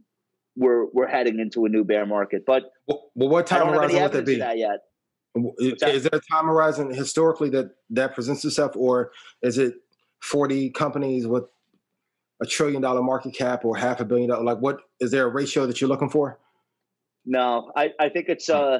we're 0.56 0.86
we're 0.92 1.08
heading 1.08 1.38
into 1.40 1.66
a 1.66 1.68
new 1.68 1.84
bear 1.84 2.06
market. 2.06 2.44
But 2.46 2.64
well, 2.86 3.02
what 3.14 3.46
time 3.46 3.66
horizon 3.66 4.02
would 4.02 4.12
that 4.12 4.24
be? 4.24 4.38
that 4.38 4.58
yet. 4.58 4.80
Is 5.58 6.04
there 6.04 6.18
a 6.18 6.34
time 6.34 6.46
horizon 6.46 6.92
historically 6.92 7.50
that 7.50 7.72
that 7.90 8.14
presents 8.14 8.44
itself 8.44 8.72
or 8.74 9.12
is 9.42 9.58
it 9.58 9.74
40 10.26 10.70
companies 10.70 11.26
with 11.26 11.44
a 12.42 12.46
trillion 12.46 12.82
dollar 12.82 13.02
market 13.02 13.34
cap 13.34 13.64
or 13.64 13.76
half 13.76 14.00
a 14.00 14.04
billion 14.04 14.28
dollar? 14.28 14.44
Like, 14.44 14.58
what 14.58 14.80
is 15.00 15.10
there 15.10 15.26
a 15.26 15.28
ratio 15.28 15.66
that 15.66 15.80
you're 15.80 15.88
looking 15.88 16.10
for? 16.10 16.38
No, 17.24 17.72
I, 17.76 17.92
I 17.98 18.08
think 18.08 18.28
it's 18.28 18.48
uh 18.48 18.78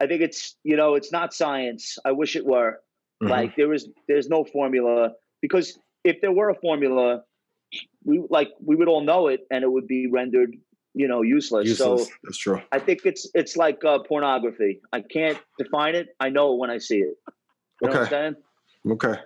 I 0.00 0.06
think 0.06 0.20
it's 0.20 0.56
you 0.64 0.76
know 0.76 0.94
it's 0.94 1.12
not 1.12 1.32
science. 1.32 1.98
I 2.04 2.12
wish 2.12 2.36
it 2.36 2.44
were. 2.44 2.80
Mm-hmm. 3.22 3.30
Like 3.30 3.56
there 3.56 3.72
is 3.72 3.88
there's 4.08 4.28
no 4.28 4.44
formula 4.44 5.12
because 5.40 5.78
if 6.04 6.20
there 6.20 6.32
were 6.32 6.50
a 6.50 6.54
formula, 6.54 7.22
we 8.04 8.22
like 8.28 8.50
we 8.64 8.76
would 8.76 8.88
all 8.88 9.00
know 9.00 9.28
it 9.28 9.46
and 9.50 9.64
it 9.64 9.72
would 9.72 9.86
be 9.86 10.06
rendered 10.06 10.54
you 10.94 11.08
know 11.08 11.22
useless. 11.22 11.66
useless. 11.66 12.06
So 12.06 12.12
that's 12.24 12.38
true. 12.38 12.60
I 12.72 12.78
think 12.78 13.00
it's 13.04 13.28
it's 13.34 13.56
like 13.56 13.84
uh, 13.84 14.00
pornography. 14.00 14.80
I 14.92 15.00
can't 15.00 15.38
define 15.58 15.94
it. 15.94 16.08
I 16.20 16.28
know 16.28 16.54
it 16.54 16.58
when 16.58 16.70
I 16.70 16.78
see 16.78 16.98
it. 16.98 17.16
You 17.80 17.88
okay. 17.88 18.32
Okay. 18.88 19.20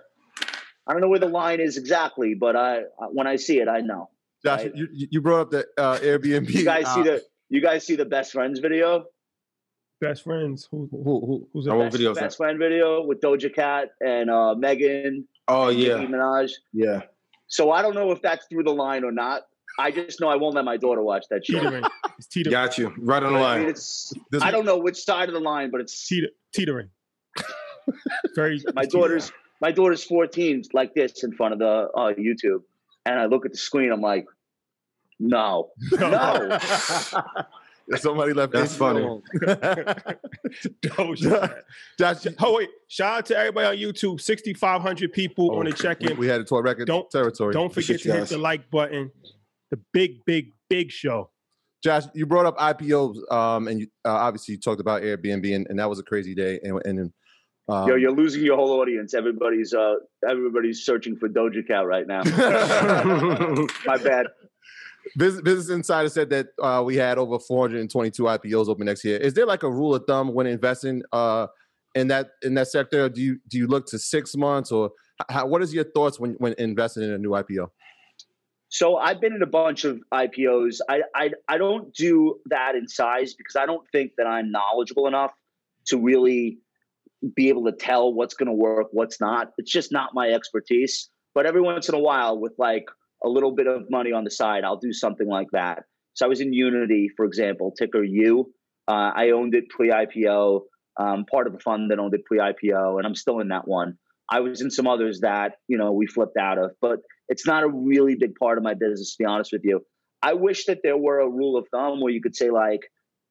I 0.87 0.93
don't 0.93 1.01
know 1.01 1.09
where 1.09 1.19
the 1.19 1.27
line 1.27 1.59
is 1.59 1.77
exactly, 1.77 2.33
but 2.33 2.55
I 2.55 2.81
when 3.11 3.27
I 3.27 3.35
see 3.35 3.59
it, 3.59 3.67
I 3.67 3.81
know. 3.81 4.09
Josh, 4.43 4.63
right? 4.63 4.75
you, 4.75 4.87
you 4.91 5.21
brought 5.21 5.41
up 5.41 5.51
the 5.51 5.65
uh, 5.77 5.99
Airbnb. 5.99 6.49
You 6.49 6.65
guys 6.65 6.85
uh, 6.87 6.95
see 6.95 7.03
the 7.03 7.23
you 7.49 7.61
guys 7.61 7.85
see 7.85 7.95
the 7.95 8.05
best 8.05 8.31
friends 8.31 8.59
video? 8.59 9.05
Best 9.99 10.23
friends. 10.23 10.67
Who, 10.71 10.87
who, 10.89 11.03
who 11.03 11.47
who's 11.53 11.65
the 11.65 11.75
best, 11.75 11.95
videos 11.95 12.15
best 12.15 12.37
friend 12.37 12.57
video 12.57 13.05
with 13.05 13.21
Doja 13.21 13.53
Cat 13.53 13.89
and 13.99 14.31
uh, 14.31 14.55
Megan. 14.55 15.27
Oh 15.47 15.67
and 15.67 15.79
yeah, 15.79 15.97
Nicki 15.97 16.11
Minaj. 16.13 16.51
Yeah. 16.73 17.01
So 17.47 17.71
I 17.71 17.81
don't 17.81 17.93
know 17.93 18.11
if 18.11 18.21
that's 18.21 18.47
through 18.47 18.63
the 18.63 18.73
line 18.73 19.03
or 19.03 19.11
not. 19.11 19.43
I 19.77 19.91
just 19.91 20.19
know 20.19 20.29
I 20.29 20.35
won't 20.35 20.55
let 20.55 20.65
my 20.65 20.77
daughter 20.77 21.01
watch 21.01 21.25
that 21.29 21.45
shit. 21.45 21.61
Teetering. 21.61 21.83
It's 22.17 22.27
teetering. 22.27 22.51
Got 22.51 22.77
you 22.77 22.93
right 22.99 23.23
on 23.23 23.33
the 23.33 23.39
line. 23.39 23.57
I, 23.57 23.59
mean, 23.61 23.69
it's, 23.69 24.13
I 24.41 24.51
don't 24.51 24.65
know 24.65 24.77
which 24.77 25.03
side 25.03 25.27
of 25.27 25.33
the 25.33 25.39
line, 25.39 25.71
but 25.71 25.81
it's 25.81 26.07
Teeter, 26.07 26.29
teetering. 26.53 26.89
Very. 28.35 28.61
my 28.75 28.85
daughter's 28.85 29.31
my 29.61 29.71
daughter's 29.71 30.03
14, 30.03 30.63
like 30.73 30.93
this 30.93 31.23
in 31.23 31.31
front 31.33 31.53
of 31.53 31.59
the 31.59 31.89
uh, 31.95 32.13
YouTube, 32.13 32.63
and 33.05 33.19
I 33.19 33.25
look 33.25 33.45
at 33.45 33.51
the 33.51 33.57
screen. 33.57 33.91
I'm 33.91 34.01
like, 34.01 34.25
no, 35.19 35.69
no. 35.91 36.57
Somebody 37.95 38.33
left. 38.33 38.53
That's 38.53 38.75
funny. 38.75 39.21
That's, 41.97 42.27
oh 42.39 42.55
wait! 42.55 42.69
Shout 42.87 43.17
out 43.17 43.25
to 43.25 43.37
everybody 43.37 43.67
on 43.67 43.75
YouTube. 43.75 44.21
Sixty 44.21 44.53
five 44.53 44.81
hundred 44.81 45.11
people 45.11 45.51
oh, 45.51 45.59
on 45.59 45.65
the 45.65 45.73
check 45.73 46.01
in. 46.01 46.17
We 46.17 46.27
had 46.27 46.41
it 46.41 46.47
to 46.47 46.55
our 46.55 46.61
record 46.61 46.87
don't, 46.87 47.09
territory. 47.11 47.53
Don't 47.53 47.73
forget 47.73 47.99
to 48.01 48.13
hit 48.13 48.29
the 48.29 48.37
like 48.37 48.69
button. 48.71 49.11
The 49.71 49.79
big, 49.93 50.23
big, 50.25 50.53
big 50.69 50.89
show. 50.91 51.31
Josh, 51.83 52.03
you 52.13 52.25
brought 52.25 52.45
up 52.45 52.57
IPOs, 52.57 53.29
um, 53.31 53.67
and 53.67 53.81
you, 53.81 53.87
uh, 54.05 54.11
obviously 54.11 54.53
you 54.53 54.59
talked 54.59 54.79
about 54.79 55.01
Airbnb, 55.01 55.55
and, 55.55 55.67
and, 55.67 55.79
that 55.79 55.89
was 55.89 55.97
a 55.99 56.03
crazy 56.03 56.35
day. 56.35 56.59
And, 56.63 56.79
and 56.85 57.11
um, 57.71 57.87
Yo, 57.87 57.95
you're 57.95 58.11
losing 58.11 58.43
your 58.43 58.57
whole 58.57 58.81
audience. 58.81 59.13
Everybody's 59.13 59.73
uh, 59.73 59.95
everybody's 60.29 60.83
searching 60.83 61.15
for 61.15 61.29
Doja 61.29 61.65
Cat 61.65 61.85
right 61.85 62.05
now. 62.05 62.21
My 63.85 63.97
bad. 63.97 64.27
Business, 65.17 65.41
Business 65.41 65.69
Insider 65.69 66.09
said 66.09 66.29
that 66.29 66.47
uh, 66.61 66.83
we 66.85 66.95
had 66.95 67.17
over 67.17 67.39
422 67.39 68.23
IPOs 68.23 68.67
open 68.67 68.85
next 68.85 69.03
year. 69.03 69.17
Is 69.17 69.33
there 69.33 69.45
like 69.45 69.63
a 69.63 69.71
rule 69.71 69.95
of 69.95 70.03
thumb 70.05 70.33
when 70.33 70.47
investing 70.47 71.01
uh, 71.11 71.47
in 71.95 72.09
that 72.09 72.31
in 72.43 72.55
that 72.55 72.67
sector? 72.67 73.07
Do 73.07 73.21
you 73.21 73.39
do 73.47 73.57
you 73.57 73.67
look 73.67 73.87
to 73.87 73.99
six 73.99 74.35
months 74.35 74.71
or 74.71 74.91
how, 75.29 75.45
what 75.45 75.61
is 75.61 75.73
your 75.73 75.85
thoughts 75.85 76.19
when 76.19 76.33
when 76.39 76.53
investing 76.57 77.03
in 77.03 77.11
a 77.11 77.17
new 77.17 77.29
IPO? 77.29 77.69
So 78.67 78.97
I've 78.97 79.19
been 79.19 79.33
in 79.33 79.41
a 79.41 79.47
bunch 79.47 79.85
of 79.85 79.99
IPOs. 80.13 80.79
I, 80.89 81.01
I 81.15 81.29
I 81.47 81.57
don't 81.57 81.93
do 81.93 82.39
that 82.47 82.75
in 82.75 82.87
size 82.87 83.33
because 83.33 83.55
I 83.55 83.65
don't 83.65 83.85
think 83.91 84.11
that 84.17 84.27
I'm 84.27 84.51
knowledgeable 84.51 85.07
enough 85.07 85.31
to 85.87 85.97
really 85.97 86.59
be 87.35 87.49
able 87.49 87.65
to 87.65 87.71
tell 87.71 88.13
what's 88.13 88.33
going 88.33 88.47
to 88.47 88.53
work, 88.53 88.87
what's 88.91 89.19
not. 89.19 89.51
It's 89.57 89.71
just 89.71 89.91
not 89.91 90.13
my 90.13 90.29
expertise. 90.29 91.09
But 91.33 91.45
every 91.45 91.61
once 91.61 91.87
in 91.87 91.95
a 91.95 91.99
while, 91.99 92.39
with 92.39 92.53
like 92.57 92.85
a 93.23 93.29
little 93.29 93.51
bit 93.51 93.67
of 93.67 93.89
money 93.89 94.11
on 94.11 94.23
the 94.23 94.31
side, 94.31 94.63
I'll 94.63 94.77
do 94.77 94.93
something 94.93 95.27
like 95.27 95.47
that. 95.51 95.83
So 96.13 96.25
I 96.25 96.29
was 96.29 96.41
in 96.41 96.53
Unity, 96.53 97.09
for 97.15 97.25
example, 97.25 97.73
ticker 97.77 98.03
U. 98.03 98.51
Uh, 98.87 99.11
I 99.15 99.29
owned 99.29 99.55
it 99.55 99.69
pre-IPO, 99.69 100.61
um, 100.99 101.25
part 101.25 101.47
of 101.47 101.53
the 101.53 101.59
fund 101.59 101.91
that 101.91 101.99
owned 101.99 102.13
it 102.13 102.25
pre-IPO, 102.25 102.97
and 102.97 103.05
I'm 103.05 103.15
still 103.15 103.39
in 103.39 103.49
that 103.49 103.67
one. 103.67 103.97
I 104.29 104.39
was 104.39 104.61
in 104.61 104.71
some 104.71 104.87
others 104.87 105.19
that 105.21 105.53
you 105.67 105.77
know 105.77 105.91
we 105.91 106.07
flipped 106.07 106.37
out 106.37 106.57
of, 106.57 106.71
but 106.81 106.99
it's 107.29 107.45
not 107.45 107.63
a 107.63 107.69
really 107.69 108.15
big 108.15 108.35
part 108.35 108.57
of 108.57 108.63
my 108.63 108.73
business, 108.73 109.15
to 109.15 109.23
be 109.23 109.25
honest 109.25 109.51
with 109.53 109.61
you. 109.63 109.81
I 110.21 110.33
wish 110.33 110.65
that 110.65 110.79
there 110.83 110.97
were 110.97 111.19
a 111.19 111.29
rule 111.29 111.57
of 111.57 111.67
thumb 111.71 112.01
where 112.01 112.11
you 112.11 112.21
could 112.21 112.35
say 112.35 112.49
like, 112.49 112.81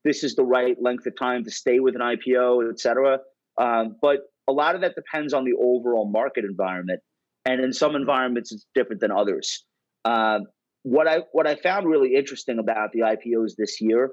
this 0.05 0.25
is 0.25 0.35
the 0.35 0.45
right 0.45 0.77
length 0.81 1.07
of 1.07 1.17
time 1.19 1.45
to 1.45 1.51
stay 1.51 1.81
with 1.81 1.95
an 1.95 2.01
IPO, 2.01 2.71
et 2.71 2.81
cetera. 2.81 3.19
Um, 3.61 3.97
but 4.01 4.21
a 4.49 4.53
lot 4.53 4.75
of 4.75 4.81
that 4.81 4.95
depends 4.95 5.35
on 5.35 5.45
the 5.45 5.53
overall 5.53 6.11
market 6.11 6.45
environment, 6.45 7.01
and 7.45 7.61
in 7.61 7.73
some 7.73 7.95
environments 7.95 8.53
it's 8.53 8.67
different 8.75 9.01
than 9.01 9.13
others. 9.13 9.65
Uh, 10.05 10.41
what 10.83 11.07
I 11.07 11.19
what 11.33 11.47
I 11.47 11.57
found 11.57 11.87
really 11.87 12.15
interesting 12.15 12.59
about 12.59 12.93
the 12.93 13.01
IPOs 13.01 13.53
this 13.57 13.81
year, 13.81 14.11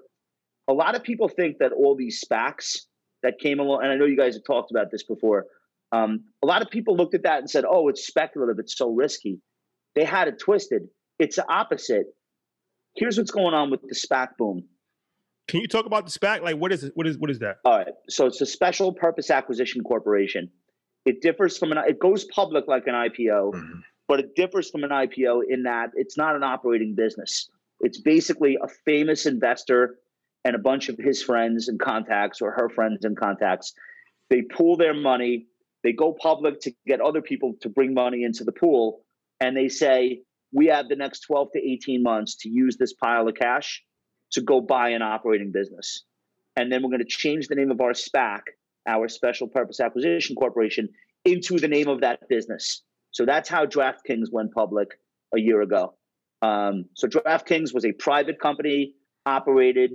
a 0.68 0.74
lot 0.74 0.96
of 0.96 1.04
people 1.04 1.30
think 1.30 1.60
that 1.60 1.72
all 1.72 1.96
these 1.96 2.22
SPACs 2.22 2.82
that 3.24 3.40
came 3.40 3.60
along, 3.60 3.84
and 3.84 3.92
I 3.92 3.96
know 3.96 4.06
you 4.06 4.18
guys 4.18 4.36
have 4.36 4.44
talked 4.44 4.70
about 4.70 4.92
this 4.92 5.04
before. 5.04 5.46
Um, 5.94 6.26
a 6.44 6.46
lot 6.46 6.62
of 6.62 6.70
people 6.70 6.98
looked 6.98 7.16
at 7.16 7.24
that 7.24 7.40
and 7.40 7.50
said, 7.50 7.64
"Oh, 7.68 7.88
it's 7.88 8.06
speculative. 8.06 8.60
It's 8.60 8.78
so 8.78 8.90
risky." 8.90 9.40
They 9.96 10.04
had 10.04 10.28
it 10.28 10.40
twisted. 10.40 10.84
It's 11.20 11.38
the 11.38 11.50
opposite. 11.50 12.08
Here's 12.96 13.18
what's 13.18 13.32
going 13.32 13.54
on 13.54 13.72
with 13.72 13.82
the 13.82 13.96
SPAC 13.96 14.38
boom. 14.38 14.68
Can 15.48 15.62
you 15.62 15.68
talk 15.68 15.86
about 15.86 16.06
the 16.06 16.12
SPAC? 16.12 16.42
Like, 16.42 16.58
what 16.58 16.74
is 16.74 16.84
it? 16.84 16.92
What 16.96 17.08
is 17.08 17.18
what 17.18 17.32
is 17.32 17.40
that? 17.40 17.58
All 17.64 17.78
right. 17.78 17.94
So 18.10 18.26
it's 18.26 18.42
a 18.42 18.46
special 18.46 18.94
purpose 18.94 19.32
acquisition 19.32 19.84
corporation. 19.84 20.50
It 21.06 21.22
differs 21.22 21.58
from 21.58 21.72
an. 21.72 21.78
It 21.88 22.00
goes 22.00 22.26
public 22.26 22.68
like 22.68 22.86
an 22.88 22.94
IPO, 22.94 23.54
mm-hmm. 23.54 23.80
but 24.08 24.20
it 24.20 24.36
differs 24.36 24.70
from 24.70 24.84
an 24.84 24.90
IPO 24.90 25.44
in 25.48 25.64
that 25.64 25.92
it's 25.96 26.18
not 26.18 26.36
an 26.36 26.44
operating 26.44 26.96
business. 26.96 27.50
It's 27.80 28.00
basically 28.00 28.58
a 28.62 28.68
famous 28.86 29.26
investor 29.26 30.00
and 30.44 30.56
a 30.56 30.60
bunch 30.60 30.90
of 30.90 30.98
his 30.98 31.24
friends 31.24 31.70
and 31.70 31.80
contacts 31.80 32.42
or 32.42 32.52
her 32.52 32.70
friends 32.70 33.06
and 33.06 33.16
contacts. 33.16 33.74
They 34.30 34.42
pool 34.42 34.76
their 34.76 34.94
money. 34.94 35.48
They 35.84 35.94
go 35.94 36.12
public 36.12 36.60
to 36.62 36.74
get 36.86 37.00
other 37.00 37.22
people 37.22 37.54
to 37.62 37.70
bring 37.70 37.94
money 37.94 38.24
into 38.24 38.44
the 38.44 38.52
pool, 38.52 39.00
and 39.40 39.56
they 39.56 39.70
say, 39.70 40.24
"We 40.52 40.66
have 40.66 40.90
the 40.90 40.98
next 40.98 41.22
12 41.22 41.54
to 41.54 41.60
18 41.60 42.04
months 42.04 42.36
to 42.42 42.50
use 42.50 42.76
this 42.76 42.92
pile 42.92 43.30
of 43.30 43.36
cash." 43.36 43.82
To 44.32 44.42
go 44.42 44.62
buy 44.62 44.90
an 44.90 45.02
operating 45.02 45.52
business. 45.52 46.04
And 46.56 46.72
then 46.72 46.82
we're 46.82 46.90
going 46.90 47.00
to 47.00 47.06
change 47.06 47.48
the 47.48 47.56
name 47.56 47.72
of 47.72 47.82
our 47.82 47.94
SPAC, 47.94 48.42
our 48.88 49.08
Special 49.08 49.48
Purpose 49.48 49.80
Acquisition 49.80 50.36
Corporation, 50.36 50.90
into 51.24 51.60
the 51.60 51.68
name 51.68 51.88
of 51.88 52.02
that 52.02 52.28
business. 52.28 52.82
So 53.12 53.26
that's 53.26 53.50
how 53.50 53.66
DraftKings 53.66 54.32
went 54.32 54.54
public 54.54 55.00
a 55.36 55.40
year 55.40 55.62
ago. 55.62 55.96
Um, 56.42 56.86
so 56.94 57.08
DraftKings 57.08 57.74
was 57.74 57.86
a 57.86 57.92
private 57.92 58.40
company 58.40 58.94
operated. 59.26 59.92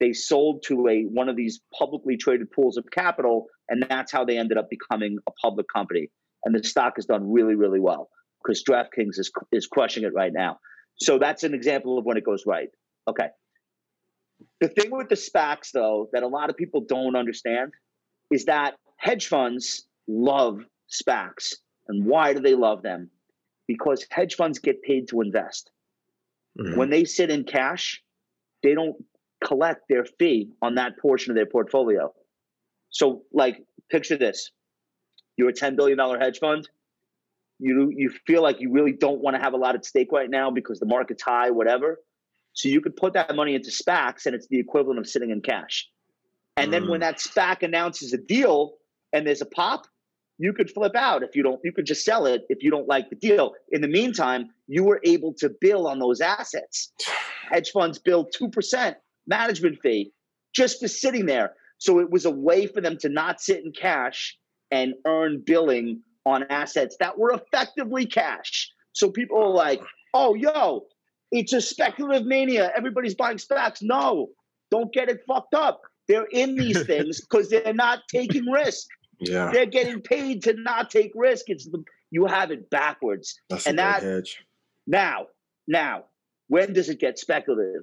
They 0.00 0.12
sold 0.12 0.62
to 0.66 0.88
a 0.88 1.02
one 1.02 1.28
of 1.28 1.36
these 1.36 1.60
publicly 1.76 2.16
traded 2.16 2.50
pools 2.50 2.76
of 2.76 2.84
capital, 2.90 3.46
and 3.68 3.84
that's 3.88 4.12
how 4.12 4.24
they 4.24 4.38
ended 4.38 4.58
up 4.58 4.68
becoming 4.68 5.18
a 5.26 5.30
public 5.32 5.66
company. 5.72 6.10
And 6.44 6.54
the 6.54 6.62
stock 6.62 6.94
has 6.96 7.06
done 7.06 7.32
really, 7.32 7.54
really 7.54 7.80
well 7.80 8.10
because 8.42 8.62
DraftKings 8.64 9.18
is 9.18 9.30
is 9.52 9.66
crushing 9.66 10.04
it 10.04 10.12
right 10.14 10.32
now. 10.32 10.58
So 10.96 11.18
that's 11.18 11.44
an 11.44 11.54
example 11.54 11.98
of 11.98 12.04
when 12.04 12.16
it 12.16 12.24
goes 12.24 12.44
right. 12.46 12.68
Okay. 13.08 13.28
The 14.60 14.68
thing 14.68 14.90
with 14.90 15.08
the 15.08 15.16
SPACs, 15.16 15.72
though, 15.72 16.08
that 16.12 16.22
a 16.22 16.28
lot 16.28 16.50
of 16.50 16.56
people 16.56 16.80
don't 16.80 17.16
understand 17.16 17.72
is 18.30 18.46
that 18.46 18.74
hedge 18.96 19.26
funds 19.26 19.86
love 20.08 20.64
SPACs. 20.90 21.54
And 21.88 22.06
why 22.06 22.32
do 22.32 22.40
they 22.40 22.54
love 22.54 22.82
them? 22.82 23.10
Because 23.66 24.06
hedge 24.10 24.36
funds 24.36 24.58
get 24.58 24.82
paid 24.82 25.08
to 25.08 25.20
invest. 25.20 25.70
Mm-hmm. 26.58 26.78
When 26.78 26.90
they 26.90 27.04
sit 27.04 27.30
in 27.30 27.44
cash, 27.44 28.02
they 28.62 28.74
don't 28.74 28.96
collect 29.42 29.82
their 29.88 30.04
fee 30.04 30.50
on 30.62 30.76
that 30.76 30.98
portion 30.98 31.30
of 31.30 31.36
their 31.36 31.46
portfolio. 31.46 32.12
So, 32.90 33.22
like, 33.32 33.62
picture 33.90 34.16
this 34.16 34.50
you're 35.36 35.48
a 35.48 35.52
$10 35.52 35.76
billion 35.76 35.98
hedge 36.20 36.38
fund. 36.38 36.68
You, 37.58 37.92
you 37.94 38.10
feel 38.26 38.42
like 38.42 38.60
you 38.60 38.70
really 38.70 38.92
don't 38.92 39.20
want 39.20 39.36
to 39.36 39.42
have 39.42 39.52
a 39.52 39.56
lot 39.56 39.74
at 39.74 39.84
stake 39.84 40.12
right 40.12 40.30
now 40.30 40.50
because 40.50 40.78
the 40.78 40.86
market's 40.86 41.22
high, 41.22 41.50
whatever. 41.50 41.98
So 42.54 42.68
you 42.68 42.80
could 42.80 42.96
put 42.96 43.12
that 43.12 43.34
money 43.34 43.54
into 43.54 43.70
SPACs 43.70 44.26
and 44.26 44.34
it's 44.34 44.46
the 44.48 44.58
equivalent 44.58 44.98
of 44.98 45.06
sitting 45.06 45.30
in 45.30 45.42
cash. 45.42 45.88
And 46.56 46.68
mm. 46.68 46.72
then 46.72 46.88
when 46.88 47.00
mm. 47.00 47.04
that 47.04 47.18
SPAC 47.18 47.62
announces 47.62 48.12
a 48.12 48.18
deal 48.18 48.74
and 49.12 49.26
there's 49.26 49.42
a 49.42 49.46
pop, 49.46 49.86
you 50.38 50.52
could 50.52 50.70
flip 50.70 50.96
out 50.96 51.22
if 51.22 51.36
you 51.36 51.42
don't, 51.42 51.60
you 51.62 51.72
could 51.72 51.86
just 51.86 52.04
sell 52.04 52.26
it 52.26 52.42
if 52.48 52.62
you 52.62 52.70
don't 52.70 52.88
like 52.88 53.10
the 53.10 53.16
deal. 53.16 53.52
In 53.70 53.80
the 53.80 53.88
meantime, 53.88 54.50
you 54.66 54.84
were 54.84 55.00
able 55.04 55.32
to 55.34 55.50
bill 55.60 55.86
on 55.86 55.98
those 55.98 56.20
assets. 56.20 56.92
Hedge 57.50 57.70
funds 57.70 57.98
bill 57.98 58.26
2% 58.40 58.96
management 59.26 59.78
fee 59.80 60.12
just 60.54 60.80
for 60.80 60.88
sitting 60.88 61.26
there. 61.26 61.54
So 61.78 62.00
it 62.00 62.10
was 62.10 62.24
a 62.24 62.30
way 62.30 62.66
for 62.66 62.80
them 62.80 62.96
to 62.98 63.08
not 63.08 63.40
sit 63.40 63.64
in 63.64 63.72
cash 63.72 64.36
and 64.70 64.94
earn 65.06 65.42
billing 65.44 66.02
on 66.26 66.44
assets 66.50 66.96
that 67.00 67.18
were 67.18 67.32
effectively 67.32 68.06
cash. 68.06 68.70
So 68.92 69.10
people 69.10 69.38
are 69.42 69.50
like, 69.50 69.82
oh, 70.14 70.34
yo, 70.34 70.86
it's 71.34 71.52
a 71.52 71.60
speculative 71.60 72.26
mania. 72.26 72.72
Everybody's 72.76 73.14
buying 73.14 73.38
SPACs. 73.38 73.82
No, 73.82 74.28
don't 74.70 74.92
get 74.92 75.08
it 75.08 75.20
fucked 75.26 75.54
up. 75.54 75.82
They're 76.08 76.28
in 76.30 76.54
these 76.54 76.80
things 76.86 77.20
because 77.20 77.50
they're 77.50 77.74
not 77.74 78.00
taking 78.08 78.46
risk. 78.46 78.86
Yeah. 79.20 79.50
They're 79.52 79.66
getting 79.66 80.00
paid 80.00 80.42
to 80.44 80.54
not 80.54 80.90
take 80.90 81.10
risk. 81.14 81.46
It's 81.48 81.64
the 81.68 81.82
you 82.10 82.26
have 82.26 82.50
it 82.52 82.70
backwards. 82.70 83.34
That's 83.50 83.66
and 83.66 83.78
that 83.80 84.02
hedge. 84.02 84.44
now, 84.86 85.26
now, 85.66 86.04
when 86.48 86.72
does 86.72 86.88
it 86.88 87.00
get 87.00 87.18
speculative? 87.18 87.82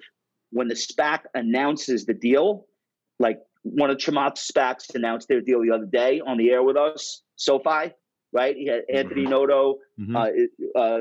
When 0.52 0.68
the 0.70 0.76
SPAC 0.76 1.22
announces 1.34 2.06
the 2.06 2.14
deal, 2.14 2.66
like 3.20 3.40
one 3.64 3.90
of 3.90 3.98
Chamath's 3.98 4.50
SPACs 4.50 4.96
announced 4.96 5.28
their 5.28 5.42
deal 5.42 5.62
the 5.62 5.72
other 5.72 5.86
day 5.86 6.22
on 6.26 6.38
the 6.38 6.50
air 6.52 6.64
with 6.64 6.78
us, 6.78 7.22
SoFi, 7.36 7.94
right? 8.34 8.56
He 8.56 8.68
had 8.68 8.82
Anthony 8.94 9.24
Noto 9.26 9.80
Mhm. 10.00 10.16
uh, 10.76 10.80
uh, 10.80 11.00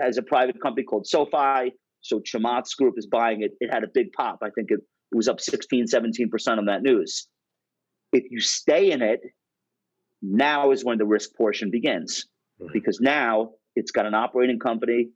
has 0.00 0.18
a 0.18 0.22
private 0.22 0.60
company 0.60 0.84
called 0.84 1.06
SoFi. 1.06 1.72
So 2.02 2.20
Chamath's 2.20 2.74
group 2.74 2.94
is 2.98 3.06
buying 3.06 3.42
it. 3.42 3.52
It 3.60 3.72
had 3.72 3.84
a 3.84 3.88
big 3.92 4.12
pop. 4.12 4.40
I 4.42 4.50
think 4.50 4.70
it, 4.70 4.80
it 5.12 5.16
was 5.16 5.28
up 5.28 5.40
16, 5.40 5.86
17% 5.86 6.58
on 6.58 6.66
that 6.66 6.82
news. 6.82 7.26
If 8.12 8.24
you 8.30 8.40
stay 8.40 8.90
in 8.90 9.02
it, 9.02 9.20
now 10.20 10.70
is 10.70 10.84
when 10.84 10.98
the 10.98 11.06
risk 11.06 11.34
portion 11.34 11.70
begins 11.70 12.26
because 12.72 13.00
now 13.00 13.52
it's 13.74 13.90
got 13.90 14.06
an 14.06 14.14
operating 14.14 14.58
company. 14.58 15.08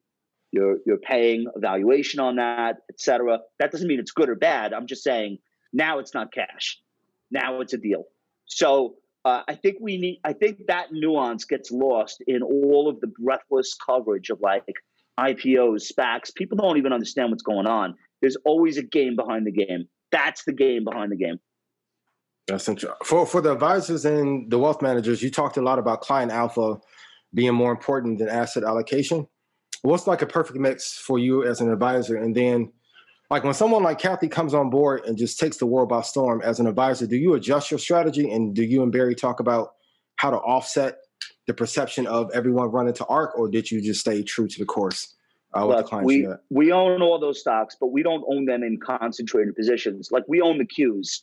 You're 0.53 0.79
you're 0.87 0.99
paying 0.99 1.47
a 1.55 1.61
valuation 1.61 2.21
on 2.21 2.37
that, 2.37 2.77
et 2.91 3.01
cetera. 3.01 3.41
That 3.59 3.71
doesn't 3.71 3.87
mean 3.87 4.01
it's 4.01 4.13
good 4.13 4.29
or 4.29 4.35
bad. 4.35 4.73
I'm 4.73 4.87
just 4.87 5.03
saying 5.03 5.39
now 5.73 5.99
it's 5.99 6.15
not 6.15 6.33
cash. 6.33 6.81
Now 7.31 7.61
it's 7.61 7.73
a 7.73 7.79
deal. 7.79 8.05
So 8.47 8.95
uh, 9.25 9.43
I 9.49 9.55
think 9.55 9.77
we 9.81 9.99
need. 9.99 10.21
I 10.25 10.33
think 10.33 10.67
that 10.69 10.89
nuance 10.93 11.45
gets 11.45 11.71
lost 11.71 12.23
in 12.27 12.43
all 12.43 12.89
of 12.89 13.01
the 13.01 13.09
breathless 13.09 13.75
coverage 13.75 14.31
of 14.31 14.41
like 14.41 14.65
IPOs, 15.19 15.91
SPACs. 15.93 16.35
People 16.35 16.59
don't 16.59 16.77
even 16.77 16.93
understand 16.93 17.31
what's 17.31 17.43
going 17.43 17.67
on. 17.67 17.95
There's 18.21 18.37
always 18.45 18.77
a 18.77 18.83
game 18.83 19.17
behind 19.17 19.47
the 19.47 19.53
game. 19.53 19.87
That's 20.13 20.45
the 20.45 20.53
game 20.53 20.85
behind 20.85 21.13
the 21.13 21.17
game. 21.17 21.39
That's 22.47 22.69
interesting. 22.69 22.97
For 23.05 23.27
for 23.27 23.41
the 23.41 23.53
advisors 23.53 24.05
and 24.05 24.51
the 24.51 24.59
wealth 24.59 24.81
managers, 24.81 25.23
you 25.23 25.31
talked 25.31 25.57
a 25.57 25.63
lot 25.63 25.79
about 25.79 26.01
client 26.01 26.31
alpha 26.31 26.79
being 27.35 27.55
more 27.55 27.73
important 27.73 28.19
than 28.19 28.29
asset 28.29 28.63
allocation. 28.63 29.27
What's 29.83 30.07
like 30.07 30.23
a 30.23 30.27
perfect 30.27 30.59
mix 30.59 30.97
for 30.97 31.19
you 31.19 31.45
as 31.45 31.61
an 31.61 31.71
advisor? 31.71 32.17
And 32.17 32.35
then, 32.35 32.73
like 33.31 33.43
when 33.43 33.55
someone 33.55 33.83
like 33.83 34.01
Cathie 34.01 34.31
comes 34.31 34.55
on 34.55 34.71
board 34.71 35.05
and 35.07 35.19
just 35.19 35.41
takes 35.41 35.57
the 35.57 35.67
world 35.67 35.89
by 35.89 36.03
storm 36.03 36.41
as 36.43 36.61
an 36.61 36.67
advisor, 36.67 37.07
do 37.07 37.17
you 37.17 37.35
adjust 37.35 37.71
your 37.71 37.79
strategy? 37.79 38.31
And 38.31 38.55
do 38.55 38.63
you 38.63 38.83
and 38.83 38.93
Barry 38.93 39.17
talk 39.17 39.41
about 39.41 39.71
how 40.17 40.31
to 40.31 40.37
offset 40.37 40.99
the 41.47 41.55
perception 41.55 42.07
of 42.07 42.31
everyone 42.35 42.71
running 42.71 42.95
to 42.95 43.07
ARK, 43.07 43.39
or 43.39 43.49
did 43.49 43.71
you 43.71 43.81
just 43.81 44.01
stay 44.01 44.23
true 44.23 44.49
to 44.49 44.59
the 44.59 44.65
course 44.65 45.15
uh, 45.55 45.65
with 45.67 45.77
the 45.77 45.83
Look, 45.83 45.87
clients 45.87 46.07
we 46.07 46.29
we 46.51 46.73
own 46.73 47.03
all 47.03 47.19
those 47.19 47.41
stocks, 47.41 47.77
but 47.81 47.89
we 47.89 48.03
don't 48.03 48.25
own 48.29 48.47
them 48.47 48.63
in 48.63 48.79
concentrated 48.79 49.55
positions. 49.55 50.11
Like 50.11 50.25
we 50.29 50.41
own 50.41 50.59
the 50.59 50.67
Qs. 50.67 51.23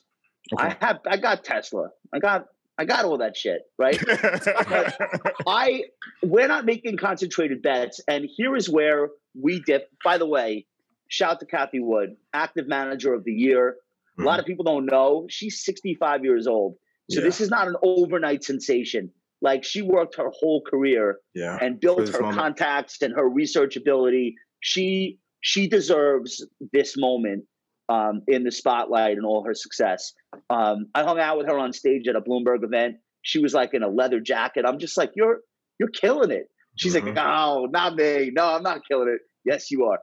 I 0.57 0.75
have 0.81 0.99
I 1.07 1.17
got 1.17 1.43
Tesla. 1.43 1.89
I 2.13 2.19
got 2.19 2.47
I 2.77 2.85
got 2.85 3.05
all 3.05 3.17
that 3.19 3.35
shit, 3.37 3.63
right? 3.77 3.99
I 5.47 5.83
we're 6.23 6.47
not 6.47 6.65
making 6.65 6.97
concentrated 6.97 7.61
bets, 7.61 8.01
and 8.07 8.25
here 8.25 8.55
is 8.55 8.69
where 8.69 9.09
we 9.39 9.61
dip. 9.61 9.89
By 10.03 10.17
the 10.17 10.25
way, 10.25 10.65
shout 11.07 11.39
to 11.41 11.45
Cathie 11.45 11.81
Wood, 11.81 12.15
active 12.33 12.67
manager 12.67 13.13
of 13.13 13.23
the 13.25 13.33
year. 13.33 13.77
A 14.19 14.21
lot 14.21 14.39
of 14.39 14.45
people 14.45 14.63
don't 14.63 14.85
know 14.85 15.25
she's 15.27 15.65
65 15.65 16.23
years 16.23 16.45
old, 16.45 16.75
so 17.09 17.19
Yeah. 17.19 17.25
this 17.25 17.41
is 17.41 17.49
not 17.49 17.67
an 17.67 17.75
overnight 17.81 18.43
sensation. 18.43 19.11
Like 19.43 19.63
she 19.63 19.81
worked 19.83 20.15
her 20.15 20.31
whole 20.33 20.61
career 20.61 21.17
Yeah. 21.35 21.57
and 21.61 21.79
built 21.79 22.07
her 22.09 22.21
moment. 22.21 22.37
contacts 22.39 23.01
and 23.03 23.13
her 23.13 23.29
research 23.29 23.75
ability. 23.75 24.35
She 24.61 25.19
she 25.41 25.67
deserves 25.67 26.43
this 26.71 26.95
moment 26.97 27.43
um, 27.89 28.21
in 28.29 28.43
the 28.45 28.51
spotlight 28.51 29.17
and 29.17 29.25
all 29.25 29.43
her 29.43 29.53
success. 29.53 30.13
Um, 30.49 30.85
I 30.95 31.03
hung 31.03 31.19
out 31.19 31.37
with 31.37 31.47
her 31.47 31.59
on 31.59 31.73
stage 31.73 32.07
at 32.07 32.15
a 32.15 32.21
Bloomberg 32.21 32.63
event. 32.63 32.95
She 33.23 33.39
was 33.39 33.53
like 33.53 33.73
in 33.73 33.83
a 33.83 33.89
leather 33.89 34.21
jacket. 34.21 34.63
I'm 34.65 34.79
just 34.79 34.97
like, 34.97 35.11
you're 35.15 35.41
you're 35.79 35.89
killing 35.89 36.31
it. 36.31 36.47
She's 36.77 36.95
Mhm. 36.95 37.03
like, 37.05 37.13
no, 37.13 37.65
not 37.69 37.95
me. 37.95 38.31
No, 38.33 38.45
I'm 38.55 38.63
not 38.63 38.81
killing 38.89 39.09
it. 39.09 39.19
Yes, 39.43 39.69
you 39.69 39.83
are. 39.85 39.99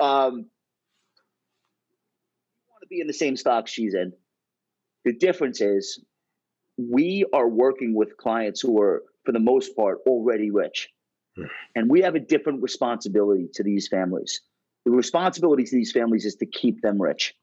Um, 0.00 0.48
I 2.64 2.70
want 2.70 2.82
to 2.82 2.86
be 2.88 3.00
in 3.02 3.06
the 3.06 3.12
same 3.12 3.36
stock 3.36 3.68
she's 3.68 3.92
in. 3.94 4.12
The 5.04 5.12
difference 5.12 5.60
is 5.60 6.02
we 6.78 7.24
are 7.32 7.48
working 7.48 7.94
with 7.94 8.16
clients 8.16 8.60
who 8.60 8.80
are, 8.80 9.02
for 9.24 9.32
the 9.32 9.40
most 9.40 9.76
part, 9.76 9.98
already 10.06 10.50
rich. 10.50 10.88
And 11.74 11.90
we 11.90 12.00
have 12.02 12.14
a 12.14 12.20
different 12.20 12.62
responsibility 12.62 13.48
to 13.54 13.62
these 13.62 13.88
families. 13.88 14.40
The 14.84 14.90
responsibility 14.90 15.64
to 15.64 15.76
these 15.76 15.92
families 15.92 16.24
is 16.24 16.36
to 16.36 16.46
keep 16.46 16.80
them 16.80 17.00
rich. 17.00 17.34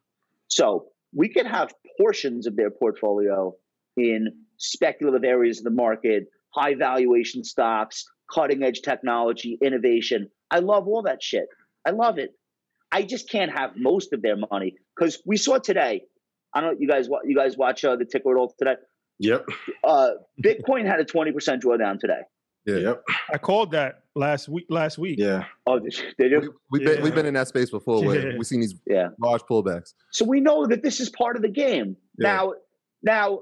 So 0.48 0.88
we 1.14 1.30
can 1.30 1.46
have 1.46 1.74
portions 1.98 2.48
of 2.48 2.56
their 2.56 2.72
portfolio 2.72 3.56
in 3.98 4.34
speculative 4.58 5.24
areas 5.24 5.60
of 5.60 5.66
the 5.66 5.70
market, 5.70 6.28
high 6.50 6.76
valuation 6.76 7.44
stocks, 7.44 8.06
cutting 8.34 8.64
edge 8.64 8.82
technology, 8.82 9.58
innovation. 9.62 10.30
I 10.52 10.60
love 10.60 10.88
all 10.88 11.04
that 11.04 11.22
shit. 11.22 11.48
I 11.86 11.92
love 11.92 12.18
it. 12.18 12.32
I 12.92 13.04
just 13.04 13.30
can't 13.30 13.52
have 13.52 13.72
most 13.76 14.14
of 14.14 14.22
their 14.22 14.38
money 14.38 14.76
because 14.96 15.22
we 15.26 15.38
saw 15.38 15.58
today. 15.58 16.04
I 16.54 16.62
don't 16.62 16.74
know. 16.74 16.80
You 16.80 16.88
guys, 16.88 17.10
you 17.26 17.36
guys 17.36 17.58
watch 17.58 17.84
uh, 17.84 17.96
the 17.96 18.06
ticker 18.06 18.32
at 18.32 18.40
all 18.40 18.54
today? 18.58 18.76
Yep. 19.20 19.48
Uh, 19.84 20.12
Bitcoin 20.44 20.86
had 20.86 21.00
a 21.00 21.06
twenty 21.06 21.32
percent 21.32 21.64
drawdown 21.64 22.00
today. 22.00 22.22
Yeah. 22.66 22.76
Yep. 22.78 23.04
I 23.34 23.38
called 23.38 23.72
that 23.72 24.02
last 24.16 24.50
week. 24.50 24.66
Last 24.70 24.98
week. 24.98 25.20
Yeah. 25.20 25.46
Oh, 25.68 25.80
did 25.80 25.96
you- 25.98 26.04
did 26.18 26.32
We, 26.32 26.44
you? 26.48 26.56
we've 26.72 26.84
been 26.84 26.98
Yeah. 26.98 27.04
we've 27.04 27.16
been 27.16 27.26
in 27.28 27.34
that 27.36 27.48
space 27.48 27.70
before 27.70 28.04
where 28.04 28.32
Yeah. 28.32 28.38
we've 28.38 28.48
seen 28.48 28.62
these 28.62 28.74
Yeah. 28.88 29.10
large 29.20 29.42
pullbacks. 29.44 29.94
So 30.12 30.26
we 30.26 30.40
know 30.42 30.66
that 30.68 30.82
this 30.84 31.00
is 31.00 31.10
part 31.10 31.36
of 31.36 31.42
the 31.44 31.50
game. 31.50 31.96
Yeah. 32.18 32.28
Now, 32.34 32.54
now 33.04 33.40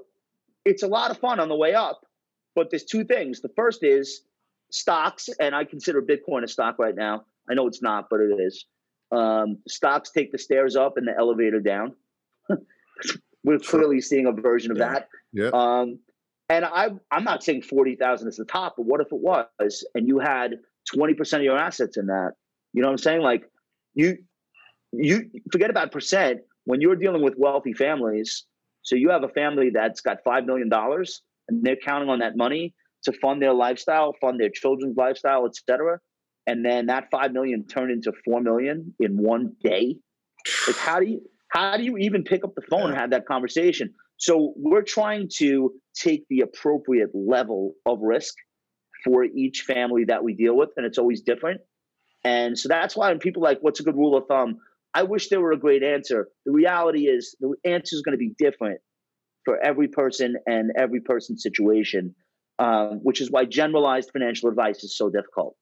it's 0.64 0.82
a 0.82 0.86
lot 0.88 1.10
of 1.10 1.18
fun 1.18 1.40
on 1.40 1.48
the 1.48 1.56
way 1.56 1.74
up, 1.74 2.06
but 2.54 2.70
there's 2.70 2.84
two 2.84 3.02
things. 3.04 3.40
The 3.40 3.48
first 3.56 3.82
is 3.82 4.22
stocks, 4.70 5.28
and 5.40 5.54
I 5.54 5.64
consider 5.64 6.02
Bitcoin 6.02 6.42
a 6.44 6.48
stock 6.48 6.78
right 6.78 6.94
now. 6.94 7.24
I 7.48 7.54
know 7.54 7.66
it's 7.66 7.80
not, 7.82 8.08
but 8.10 8.20
it 8.20 8.38
is. 8.40 8.66
Um, 9.10 9.58
stocks 9.68 10.10
take 10.10 10.32
the 10.32 10.38
stairs 10.38 10.76
up 10.76 10.96
and 10.98 11.06
the 11.08 11.16
elevator 11.16 11.60
down. 11.60 11.94
We're 13.44 13.58
clearly 13.58 14.00
seeing 14.00 14.26
a 14.26 14.32
version 14.32 14.72
of 14.72 14.78
Yeah. 14.78 14.92
that. 14.92 15.08
Yeah. 15.32 15.50
Um, 15.52 15.98
and 16.48 16.64
I, 16.64 16.90
I'm 17.10 17.24
not 17.24 17.42
saying 17.42 17.62
forty 17.62 17.96
thousand 17.96 18.28
is 18.28 18.36
the 18.36 18.44
top, 18.44 18.74
but 18.76 18.84
what 18.86 19.00
if 19.00 19.06
it 19.12 19.20
was, 19.20 19.86
and 19.94 20.06
you 20.08 20.18
had 20.18 20.56
twenty 20.92 21.14
percent 21.14 21.40
of 21.42 21.44
your 21.44 21.56
assets 21.58 21.96
in 21.96 22.06
that? 22.06 22.32
You 22.72 22.82
know 22.82 22.88
what 22.88 22.92
I'm 22.92 22.98
saying? 22.98 23.22
Like 23.22 23.44
you, 23.94 24.18
you 24.92 25.30
forget 25.52 25.70
about 25.70 25.92
percent 25.92 26.40
when 26.64 26.80
you're 26.80 26.96
dealing 26.96 27.22
with 27.22 27.34
wealthy 27.38 27.72
families. 27.72 28.44
So 28.82 28.96
you 28.96 29.08
have 29.10 29.24
a 29.24 29.28
family 29.28 29.70
that's 29.70 30.02
got 30.02 30.18
five 30.24 30.44
million 30.44 30.68
dollars, 30.68 31.22
and 31.48 31.64
they're 31.64 31.76
counting 31.76 32.10
on 32.10 32.18
that 32.18 32.36
money 32.36 32.74
to 33.04 33.12
fund 33.12 33.40
their 33.40 33.54
lifestyle, 33.54 34.14
fund 34.20 34.38
their 34.38 34.50
children's 34.50 34.96
lifestyle, 34.96 35.46
et 35.46 35.52
cetera. 35.68 35.98
And 36.46 36.64
then 36.64 36.86
that 36.86 37.08
five 37.10 37.32
million 37.32 37.66
turned 37.66 37.90
into 37.90 38.12
four 38.24 38.40
million 38.42 38.94
in 39.00 39.16
one 39.16 39.54
day. 39.62 39.96
Like 40.66 40.76
how 40.76 41.00
do 41.00 41.06
you 41.06 41.22
how 41.54 41.76
do 41.76 41.84
you 41.84 41.96
even 41.98 42.24
pick 42.24 42.44
up 42.44 42.54
the 42.56 42.62
phone 42.62 42.90
and 42.90 42.98
have 42.98 43.10
that 43.10 43.26
conversation? 43.26 43.94
So 44.16 44.52
we're 44.56 44.82
trying 44.82 45.30
to 45.36 45.72
take 45.94 46.24
the 46.28 46.40
appropriate 46.40 47.10
level 47.14 47.74
of 47.86 48.00
risk 48.00 48.34
for 49.04 49.24
each 49.24 49.62
family 49.62 50.04
that 50.06 50.24
we 50.24 50.34
deal 50.34 50.56
with, 50.56 50.70
and 50.76 50.84
it's 50.84 50.98
always 50.98 51.20
different. 51.22 51.60
And 52.24 52.58
so 52.58 52.68
that's 52.68 52.96
why 52.96 53.10
when 53.10 53.18
people 53.18 53.44
are 53.44 53.50
like, 53.50 53.58
what's 53.60 53.80
a 53.80 53.82
good 53.84 53.96
rule 53.96 54.16
of 54.16 54.24
thumb? 54.26 54.58
I 54.94 55.04
wish 55.04 55.28
there 55.28 55.40
were 55.40 55.52
a 55.52 55.58
great 55.58 55.82
answer. 55.82 56.28
The 56.44 56.52
reality 56.52 57.06
is 57.06 57.36
the 57.40 57.54
answer 57.64 57.94
is 57.94 58.02
going 58.02 58.14
to 58.14 58.18
be 58.18 58.32
different 58.38 58.80
for 59.44 59.62
every 59.62 59.88
person 59.88 60.36
and 60.46 60.72
every 60.76 61.00
person's 61.00 61.42
situation, 61.42 62.14
um, 62.58 63.00
which 63.02 63.20
is 63.20 63.30
why 63.30 63.44
generalized 63.44 64.10
financial 64.12 64.48
advice 64.48 64.82
is 64.82 64.96
so 64.96 65.10
difficult. 65.10 65.54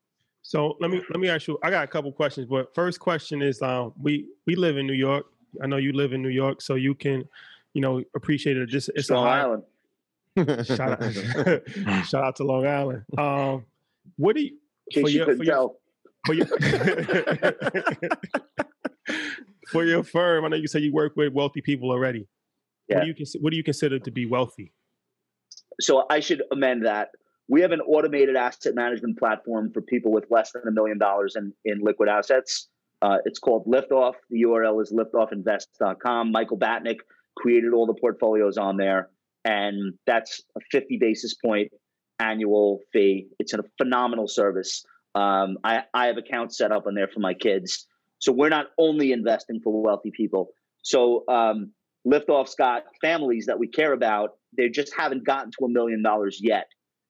So 0.42 0.76
let 0.80 0.90
me 0.90 1.00
let 1.10 1.20
me 1.20 1.28
ask 1.28 1.46
you. 1.46 1.58
I 1.62 1.70
got 1.70 1.84
a 1.84 1.86
couple 1.86 2.12
questions, 2.12 2.46
but 2.48 2.74
first 2.74 2.98
question 2.98 3.42
is: 3.42 3.62
um, 3.62 3.92
we 4.00 4.26
we 4.46 4.56
live 4.56 4.76
in 4.76 4.86
New 4.86 4.92
York. 4.92 5.26
I 5.62 5.66
know 5.66 5.76
you 5.76 5.92
live 5.92 6.12
in 6.12 6.22
New 6.22 6.28
York, 6.28 6.62
so 6.62 6.74
you 6.76 6.94
can, 6.94 7.24
you 7.74 7.80
know, 7.82 8.02
appreciate 8.14 8.56
it. 8.56 8.66
Just 8.68 8.90
it's 8.94 9.10
Long 9.10 9.26
a 9.26 9.30
Island. 9.30 10.66
shout 10.66 11.02
out, 11.02 11.12
shout 12.06 12.24
out 12.24 12.36
to 12.36 12.44
Long 12.44 12.66
Island. 12.66 13.02
Um, 13.18 13.64
what 14.16 14.36
do 14.36 14.42
you 14.42 14.56
In 14.94 15.04
case 15.04 15.14
you 15.14 15.24
couldn't 15.24 15.44
for 16.24 16.34
your 16.34 16.46
for 19.70 19.84
your 19.84 20.02
firm? 20.02 20.44
I 20.44 20.48
know 20.48 20.56
you 20.56 20.66
say 20.68 20.80
you 20.80 20.92
work 20.92 21.16
with 21.16 21.32
wealthy 21.32 21.60
people 21.60 21.90
already. 21.90 22.26
What 22.86 22.98
Yeah. 23.06 23.12
do 23.12 23.14
you 23.16 23.26
what 23.40 23.50
do 23.50 23.56
you 23.56 23.64
consider 23.64 23.98
to 23.98 24.10
be 24.10 24.26
wealthy? 24.26 24.72
So 25.80 26.06
I 26.10 26.20
should 26.20 26.42
amend 26.50 26.84
that. 26.86 27.10
We 27.48 27.60
have 27.62 27.72
an 27.72 27.80
automated 27.80 28.36
asset 28.36 28.74
management 28.74 29.18
platform 29.18 29.72
for 29.72 29.82
people 29.82 30.12
with 30.12 30.24
less 30.30 30.52
than 30.52 30.62
a 30.66 30.70
million 30.70 30.98
dollars 30.98 31.34
in, 31.36 31.52
in 31.64 31.80
liquid 31.80 32.08
assets. 32.08 32.68
Uh, 33.02 33.18
it's 33.24 33.40
called 33.40 33.66
Liftoff. 33.66 34.14
The 34.30 34.42
URL 34.42 34.80
is 34.80 34.92
liftoffinvest.com. 34.92 36.30
Michael 36.30 36.58
Batnick 36.58 36.98
created 37.36 37.72
all 37.72 37.86
the 37.86 37.94
portfolios 37.94 38.56
on 38.56 38.76
there, 38.76 39.10
and 39.44 39.94
that's 40.06 40.40
a 40.56 40.60
50 40.70 40.98
basis 40.98 41.34
point 41.34 41.70
annual 42.20 42.78
fee. 42.92 43.26
It's 43.40 43.52
a 43.54 43.58
phenomenal 43.76 44.28
service. 44.28 44.84
Um, 45.16 45.58
I, 45.64 45.82
I 45.92 46.06
have 46.06 46.16
accounts 46.16 46.56
set 46.56 46.70
up 46.70 46.86
on 46.86 46.94
there 46.94 47.08
for 47.08 47.20
my 47.20 47.34
kids. 47.34 47.86
So 48.20 48.30
we're 48.30 48.48
not 48.48 48.66
only 48.78 49.10
investing 49.10 49.60
for 49.62 49.82
wealthy 49.82 50.12
people. 50.16 50.50
So 50.82 51.24
um, 51.28 51.72
Liftoff's 52.06 52.54
got 52.54 52.84
families 53.00 53.46
that 53.46 53.58
we 53.58 53.66
care 53.66 53.92
about. 53.92 54.30
They 54.56 54.68
just 54.68 54.94
haven't 54.96 55.26
gotten 55.26 55.50
to 55.58 55.64
a 55.64 55.68
million 55.68 56.02
dollars 56.02 56.38
yet. 56.40 56.66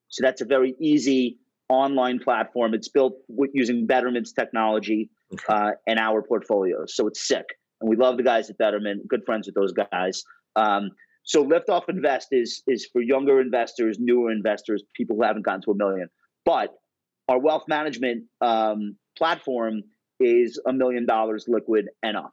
So 0.09 0.23
that's 0.25 0.41
a 0.41 0.47
very 0.47 0.75
easy 0.81 1.39
online 1.69 2.19
platform. 2.19 2.73
It's 2.73 2.89
built 2.89 3.15
using 3.53 3.87
Betterment's 3.87 4.33
technology 4.33 5.11
uh, 5.49 5.73
and 5.87 5.99
our 5.99 6.23
portfolios. 6.23 6.95
So 6.95 7.07
it's 7.07 7.27
sick. 7.27 7.47
And 7.81 7.91
we 7.91 7.97
love 7.97 8.17
the 8.17 8.23
guys 8.23 8.49
at 8.51 8.59
Betterment, 8.59 9.07
good 9.09 9.25
friends 9.25 9.47
with 9.47 9.55
those 9.55 9.73
guys. 9.73 10.23
Um, 10.57 10.91
so 11.25 11.45
Liftoff 11.45 11.89
Invest 11.89 12.29
is, 12.33 12.63
is 12.67 12.89
for 12.93 13.01
younger 13.01 13.41
investors, 13.41 13.99
newer 14.01 14.31
investors, 14.31 14.83
people 14.95 15.17
who 15.17 15.23
haven't 15.23 15.43
gotten 15.43 15.63
to 15.63 15.71
a 15.71 15.75
million. 15.75 16.09
But 16.45 16.75
our 17.29 17.39
wealth 17.39 17.65
management 17.69 18.25
um, 18.41 18.97
platform 19.17 19.83
is 20.19 20.61
a 20.67 20.73
million 20.73 21.07
dollars 21.07 21.47
liquid 21.49 21.89
and 22.03 22.17
up. 22.17 22.33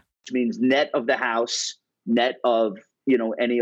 Which 0.21 0.33
means 0.33 0.59
net 0.59 0.91
of 0.93 1.07
the 1.07 1.17
house, 1.17 1.75
net 2.05 2.35
of, 2.43 2.77
you 3.05 3.17
know, 3.17 3.33
any 3.39 3.61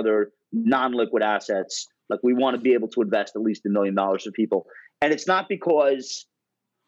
Other 0.00 0.32
non-liquid 0.52 1.22
assets. 1.22 1.86
Like 2.08 2.20
we 2.22 2.34
want 2.34 2.56
to 2.56 2.60
be 2.60 2.74
able 2.74 2.88
to 2.88 3.02
invest 3.02 3.36
at 3.36 3.42
least 3.42 3.66
a 3.66 3.70
million 3.70 3.94
dollars 3.94 4.24
for 4.24 4.32
people, 4.32 4.60
and 5.00 5.12
it's 5.12 5.26
not 5.26 5.48
because 5.48 6.26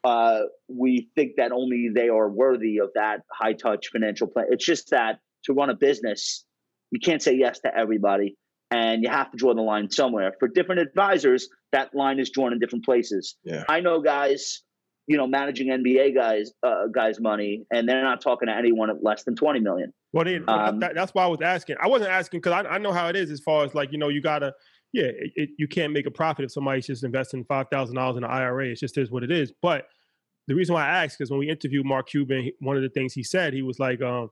uh, 0.04 0.40
we 0.68 1.08
think 1.14 1.32
that 1.36 1.52
only 1.52 1.90
they 1.94 2.08
are 2.08 2.28
worthy 2.28 2.78
of 2.78 2.90
that 2.94 3.20
high-touch 3.40 3.90
financial 3.92 4.26
plan. 4.26 4.46
It's 4.50 4.66
just 4.66 4.90
that 4.90 5.20
to 5.44 5.52
run 5.52 5.70
a 5.70 5.76
business, 5.76 6.44
you 6.90 7.00
can't 7.00 7.22
say 7.22 7.34
yes 7.36 7.60
to 7.60 7.70
everybody, 7.76 8.36
and 8.70 9.02
you 9.02 9.10
have 9.10 9.30
to 9.30 9.36
draw 9.36 9.54
the 9.54 9.62
line 9.62 9.90
somewhere. 9.90 10.32
For 10.40 10.48
different 10.48 10.80
advisors, 10.80 11.48
that 11.70 11.94
line 11.94 12.18
is 12.18 12.30
drawn 12.30 12.52
in 12.52 12.58
different 12.58 12.84
places. 12.84 13.36
Yeah. 13.44 13.64
I 13.68 13.80
know 13.80 14.00
guys, 14.00 14.62
you 15.06 15.16
know, 15.16 15.26
managing 15.26 15.68
NBA 15.68 16.14
guys, 16.14 16.52
uh, 16.62 16.86
guys' 16.92 17.18
money, 17.20 17.64
and 17.72 17.88
they're 17.88 18.02
not 18.02 18.20
talking 18.20 18.46
to 18.48 18.54
anyone 18.54 18.88
at 18.90 19.02
less 19.02 19.24
than 19.24 19.34
twenty 19.36 19.60
million. 19.60 19.92
Well, 20.12 20.24
then, 20.24 20.44
Um, 20.48 20.78
that, 20.80 20.94
that's 20.94 21.12
why 21.14 21.24
I 21.24 21.26
was 21.26 21.40
asking. 21.42 21.76
I 21.80 21.88
wasn't 21.88 22.10
asking 22.10 22.40
because 22.40 22.52
I, 22.64 22.68
I 22.74 22.78
know 22.78 22.92
how 22.92 23.08
it 23.08 23.16
is 23.16 23.30
as 23.30 23.40
far 23.40 23.64
as 23.64 23.74
like 23.74 23.92
you 23.92 23.98
know 23.98 24.08
you 24.08 24.20
gotta 24.22 24.54
yeah 24.92 25.04
it, 25.06 25.32
it, 25.36 25.50
you 25.58 25.66
can't 25.66 25.92
make 25.92 26.06
a 26.06 26.10
profit 26.10 26.44
if 26.44 26.52
somebody's 26.52 26.86
just 26.86 27.02
investing 27.04 27.44
five 27.44 27.66
thousand 27.70 27.96
dollars 27.96 28.16
in 28.16 28.24
an 28.24 28.30
IRA. 28.30 28.68
It's 28.68 28.80
just 28.80 28.96
is 28.98 29.10
what 29.10 29.22
it 29.24 29.30
is. 29.30 29.52
But 29.62 29.86
the 30.48 30.54
reason 30.54 30.74
why 30.74 30.84
I 30.86 31.04
asked 31.04 31.20
is 31.20 31.30
when 31.30 31.38
we 31.40 31.48
interviewed 31.48 31.86
Mark 31.86 32.08
Cuban, 32.08 32.50
one 32.60 32.76
of 32.76 32.82
the 32.82 32.88
things 32.88 33.12
he 33.14 33.22
said 33.22 33.54
he 33.54 33.62
was 33.62 33.78
like, 33.78 34.02
um, 34.02 34.28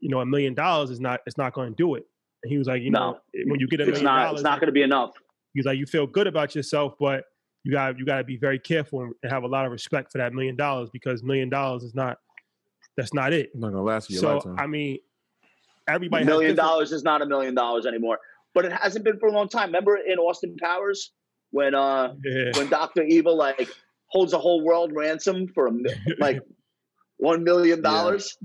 you 0.00 0.08
know, 0.08 0.20
a 0.20 0.26
million 0.26 0.54
dollars 0.54 0.90
is 0.90 1.00
not 1.00 1.20
it's 1.26 1.36
not 1.38 1.52
going 1.52 1.70
to 1.70 1.74
do 1.76 1.94
it. 1.94 2.04
And 2.42 2.50
he 2.50 2.56
was 2.58 2.66
like, 2.66 2.82
you 2.82 2.90
know, 2.90 3.18
when 3.46 3.60
you 3.60 3.68
get 3.68 3.80
a 3.80 3.82
It's 3.82 3.90
million 3.92 4.04
not. 4.04 4.24
dollars, 4.24 4.40
It's 4.40 4.44
not 4.44 4.58
going 4.60 4.68
to 4.68 4.72
be 4.72 4.82
enough. 4.82 5.10
he's 5.54 5.64
like, 5.66 5.78
you 5.78 5.84
feel 5.86 6.06
good 6.06 6.26
about 6.26 6.54
yourself, 6.54 6.94
but 6.98 7.24
you 7.64 7.72
got 7.72 7.98
you 7.98 8.04
got 8.04 8.18
to 8.18 8.24
be 8.24 8.36
very 8.36 8.58
careful 8.58 9.02
and 9.02 9.14
have 9.30 9.42
a 9.42 9.48
lot 9.48 9.66
of 9.66 9.72
respect 9.72 10.12
for 10.12 10.18
that 10.18 10.32
million 10.32 10.56
dollars 10.56 10.88
because 10.92 11.22
million 11.22 11.48
dollars 11.48 11.82
is 11.82 11.94
not 11.94 12.18
that's 12.96 13.14
not 13.14 13.32
it. 13.32 13.50
Not 13.54 13.70
gonna 13.70 13.82
last 13.82 14.10
you 14.10 14.14
your 14.14 14.20
So 14.20 14.34
lifetime. 14.34 14.56
I 14.58 14.66
mean, 14.66 14.98
everybody 15.88 16.22
A 16.22 16.26
has 16.26 16.32
million 16.32 16.56
dollars 16.56 16.92
is 16.92 17.02
not 17.02 17.22
a 17.22 17.26
million 17.26 17.54
dollars 17.54 17.86
anymore. 17.86 18.18
But 18.52 18.64
it 18.64 18.72
hasn't 18.72 19.04
been 19.04 19.18
for 19.18 19.28
a 19.28 19.32
long 19.32 19.48
time. 19.48 19.68
Remember 19.68 19.96
in 19.96 20.18
Austin 20.18 20.56
Powers 20.60 21.12
when 21.50 21.74
uh 21.74 22.14
Yeah. 22.24 22.52
when 22.56 22.68
Doctor 22.68 23.02
Evil 23.02 23.36
like 23.36 23.68
holds 24.08 24.32
a 24.32 24.38
whole 24.38 24.64
world 24.64 24.92
ransom 24.94 25.48
for 25.48 25.68
a, 25.68 25.72
like 26.18 26.40
one 27.18 27.44
million 27.44 27.82
dollars? 27.82 28.36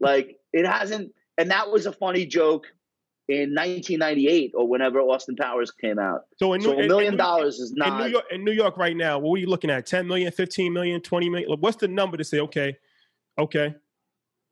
Like 0.00 0.36
it 0.52 0.66
hasn't, 0.66 1.12
and 1.38 1.50
that 1.50 1.70
was 1.70 1.86
a 1.86 1.92
funny 1.92 2.24
joke 2.24 2.66
in 3.28 3.54
1998 3.54 4.52
or 4.54 4.66
whenever 4.66 5.00
Austin 5.00 5.36
Powers 5.36 5.70
came 5.70 5.98
out. 5.98 6.22
So, 6.38 6.54
in 6.54 6.62
So 6.62 6.78
a 6.78 6.86
million 6.86 7.14
in 7.14 7.18
dollars 7.18 7.58
is 7.58 7.70
in 7.70 7.76
New 7.76 7.84
not. 7.84 8.10
York, 8.10 8.24
in 8.30 8.44
New 8.44 8.52
York 8.52 8.76
right 8.78 8.96
now, 8.96 9.18
what 9.18 9.36
are 9.36 9.40
you 9.40 9.46
looking 9.46 9.70
at? 9.70 9.86
10 9.86 10.06
million, 10.06 10.32
15 10.32 10.72
million, 10.72 11.00
20 11.00 11.28
million? 11.28 11.60
What's 11.60 11.76
the 11.76 11.88
number 11.88 12.16
to 12.16 12.24
say, 12.24 12.40
okay, 12.40 12.76
okay, 13.38 13.74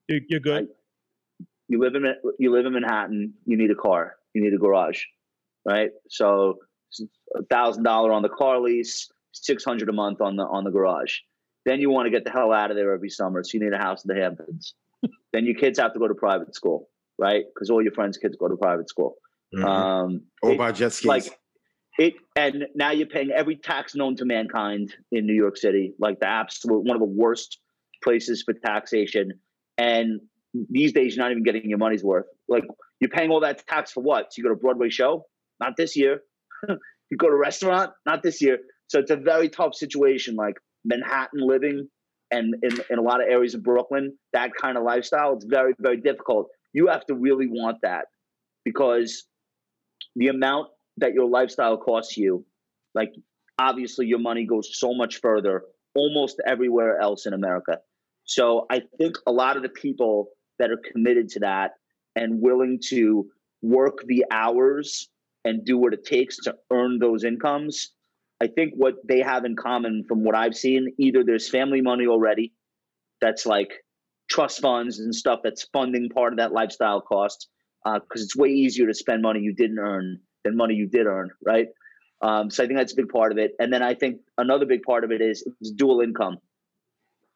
you're, 0.08 0.20
you're 0.28 0.40
good? 0.40 0.68
You 1.68 1.80
live 1.80 1.94
in 1.96 2.04
you 2.38 2.52
live 2.52 2.66
in 2.66 2.74
Manhattan. 2.74 3.34
You 3.44 3.56
need 3.56 3.70
a 3.72 3.74
car. 3.74 4.16
You 4.34 4.42
need 4.42 4.54
a 4.54 4.58
garage, 4.58 5.02
right? 5.64 5.90
So 6.08 6.58
a 7.34 7.42
thousand 7.50 7.82
dollar 7.82 8.12
on 8.12 8.22
the 8.22 8.28
car 8.28 8.60
lease, 8.60 9.10
six 9.32 9.64
hundred 9.64 9.88
a 9.88 9.92
month 9.92 10.20
on 10.20 10.36
the 10.36 10.44
on 10.44 10.62
the 10.62 10.70
garage. 10.70 11.16
Then 11.64 11.80
you 11.80 11.90
want 11.90 12.06
to 12.06 12.10
get 12.10 12.24
the 12.24 12.30
hell 12.30 12.52
out 12.52 12.70
of 12.70 12.76
there 12.76 12.92
every 12.94 13.10
summer, 13.10 13.42
so 13.42 13.58
you 13.58 13.64
need 13.64 13.72
a 13.72 13.78
house 13.78 14.04
in 14.04 14.14
the 14.14 14.22
Hamptons. 14.22 14.74
then 15.32 15.44
your 15.44 15.56
kids 15.56 15.80
have 15.80 15.92
to 15.94 15.98
go 15.98 16.06
to 16.06 16.14
private 16.14 16.54
school, 16.54 16.88
right? 17.18 17.44
Because 17.54 17.70
all 17.70 17.82
your 17.82 17.92
friends' 17.92 18.18
kids 18.18 18.36
go 18.38 18.48
to 18.48 18.56
private 18.56 18.88
school. 18.88 19.16
Mhm. 19.54 19.64
Um, 19.64 20.22
or 20.42 20.52
it- 20.52 20.58
by 20.58 20.72
jet 20.72 20.92
skis. 20.92 21.06
like 21.06 21.24
it 21.98 22.14
and 22.34 22.66
now 22.74 22.90
you're 22.90 23.06
paying 23.06 23.30
every 23.30 23.56
tax 23.56 23.94
known 23.94 24.16
to 24.16 24.24
mankind 24.24 24.94
in 25.12 25.24
new 25.24 25.32
york 25.32 25.56
city 25.56 25.94
like 25.98 26.18
the 26.20 26.26
absolute 26.28 26.80
one 26.84 26.94
of 26.94 27.00
the 27.00 27.06
worst 27.06 27.58
places 28.02 28.42
for 28.42 28.52
taxation 28.54 29.32
and 29.78 30.20
these 30.68 30.92
days 30.92 31.16
you're 31.16 31.24
not 31.24 31.30
even 31.30 31.42
getting 31.42 31.68
your 31.70 31.78
money's 31.78 32.04
worth 32.04 32.26
like 32.48 32.64
you're 33.00 33.08
paying 33.08 33.30
all 33.30 33.40
that 33.40 33.66
tax 33.66 33.92
for 33.92 34.02
what 34.02 34.30
so 34.32 34.38
you 34.38 34.42
go 34.42 34.48
to 34.50 34.54
a 34.54 34.58
broadway 34.58 34.90
show 34.90 35.24
not 35.60 35.74
this 35.76 35.96
year 35.96 36.20
you 36.68 37.16
go 37.16 37.28
to 37.28 37.34
a 37.34 37.38
restaurant 37.38 37.92
not 38.04 38.22
this 38.22 38.42
year 38.42 38.58
so 38.88 38.98
it's 38.98 39.10
a 39.10 39.16
very 39.16 39.48
tough 39.48 39.74
situation 39.74 40.34
like 40.34 40.56
manhattan 40.84 41.40
living 41.40 41.88
and 42.30 42.54
in, 42.62 42.78
in 42.90 42.98
a 42.98 43.02
lot 43.02 43.22
of 43.22 43.28
areas 43.28 43.54
of 43.54 43.62
brooklyn 43.62 44.12
that 44.32 44.50
kind 44.60 44.76
of 44.76 44.82
lifestyle 44.82 45.34
it's 45.34 45.46
very 45.46 45.72
very 45.78 45.96
difficult 45.96 46.48
you 46.76 46.88
have 46.88 47.06
to 47.06 47.14
really 47.14 47.46
want 47.48 47.78
that 47.82 48.04
because 48.64 49.24
the 50.14 50.28
amount 50.28 50.68
that 50.98 51.14
your 51.14 51.28
lifestyle 51.28 51.76
costs 51.78 52.16
you, 52.16 52.44
like 52.94 53.12
obviously 53.58 54.06
your 54.06 54.18
money 54.18 54.44
goes 54.44 54.78
so 54.78 54.94
much 54.94 55.20
further 55.20 55.62
almost 55.94 56.40
everywhere 56.46 57.00
else 57.00 57.26
in 57.26 57.32
America. 57.32 57.78
So 58.24 58.66
I 58.70 58.82
think 58.98 59.16
a 59.26 59.32
lot 59.32 59.56
of 59.56 59.62
the 59.62 59.70
people 59.70 60.28
that 60.58 60.70
are 60.70 60.80
committed 60.92 61.28
to 61.30 61.40
that 61.40 61.72
and 62.14 62.42
willing 62.42 62.78
to 62.90 63.26
work 63.62 64.04
the 64.06 64.26
hours 64.30 65.08
and 65.44 65.64
do 65.64 65.78
what 65.78 65.94
it 65.94 66.04
takes 66.04 66.36
to 66.44 66.54
earn 66.70 66.98
those 66.98 67.24
incomes 67.24 67.92
I 68.40 68.48
think 68.48 68.74
what 68.76 68.96
they 69.08 69.20
have 69.20 69.44
in 69.44 69.56
common 69.56 70.04
from 70.06 70.22
what 70.22 70.34
I've 70.34 70.54
seen, 70.54 70.92
either 70.98 71.24
there's 71.24 71.48
family 71.48 71.80
money 71.80 72.06
already, 72.06 72.52
that's 73.20 73.46
like 73.46 73.70
trust 74.28 74.60
funds 74.60 74.98
and 74.98 75.14
stuff 75.14 75.40
that's 75.42 75.64
funding 75.72 76.08
part 76.08 76.32
of 76.32 76.38
that 76.38 76.52
lifestyle 76.52 77.00
cost, 77.00 77.48
because 77.84 78.22
it's 78.22 78.36
way 78.36 78.48
easier 78.48 78.86
to 78.86 78.94
spend 78.94 79.22
money 79.22 79.40
you 79.40 79.54
didn't 79.54 79.78
earn 79.78 80.18
than 80.44 80.56
money 80.56 80.74
you 80.74 80.86
did 80.86 81.06
earn, 81.06 81.30
right? 81.44 81.68
Um, 82.22 82.50
so 82.50 82.64
I 82.64 82.66
think 82.66 82.78
that's 82.78 82.92
a 82.92 82.96
big 82.96 83.08
part 83.08 83.30
of 83.30 83.38
it. 83.38 83.52
And 83.58 83.72
then 83.72 83.82
I 83.82 83.94
think 83.94 84.20
another 84.38 84.66
big 84.66 84.82
part 84.82 85.04
of 85.04 85.12
it 85.12 85.20
is, 85.20 85.46
is 85.60 85.70
dual 85.70 86.00
income. 86.00 86.38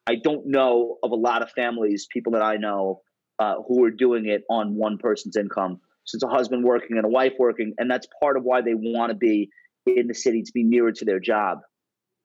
I 0.07 0.15
don't 0.15 0.47
know 0.47 0.97
of 1.03 1.11
a 1.11 1.15
lot 1.15 1.43
of 1.43 1.51
families, 1.51 2.07
people 2.11 2.31
that 2.33 2.41
I 2.41 2.57
know, 2.57 3.01
uh, 3.37 3.55
who 3.67 3.83
are 3.85 3.91
doing 3.91 4.27
it 4.27 4.43
on 4.49 4.75
one 4.75 4.97
person's 4.97 5.37
income. 5.37 5.79
So 6.05 6.15
it's 6.15 6.23
a 6.23 6.27
husband 6.27 6.63
working 6.63 6.97
and 6.97 7.05
a 7.05 7.09
wife 7.09 7.33
working, 7.37 7.73
and 7.77 7.89
that's 7.89 8.07
part 8.19 8.35
of 8.35 8.43
why 8.43 8.61
they 8.61 8.73
want 8.73 9.11
to 9.11 9.15
be 9.15 9.49
in 9.85 10.07
the 10.07 10.15
city 10.15 10.41
to 10.41 10.51
be 10.51 10.63
nearer 10.63 10.91
to 10.91 11.05
their 11.05 11.19
job. 11.19 11.59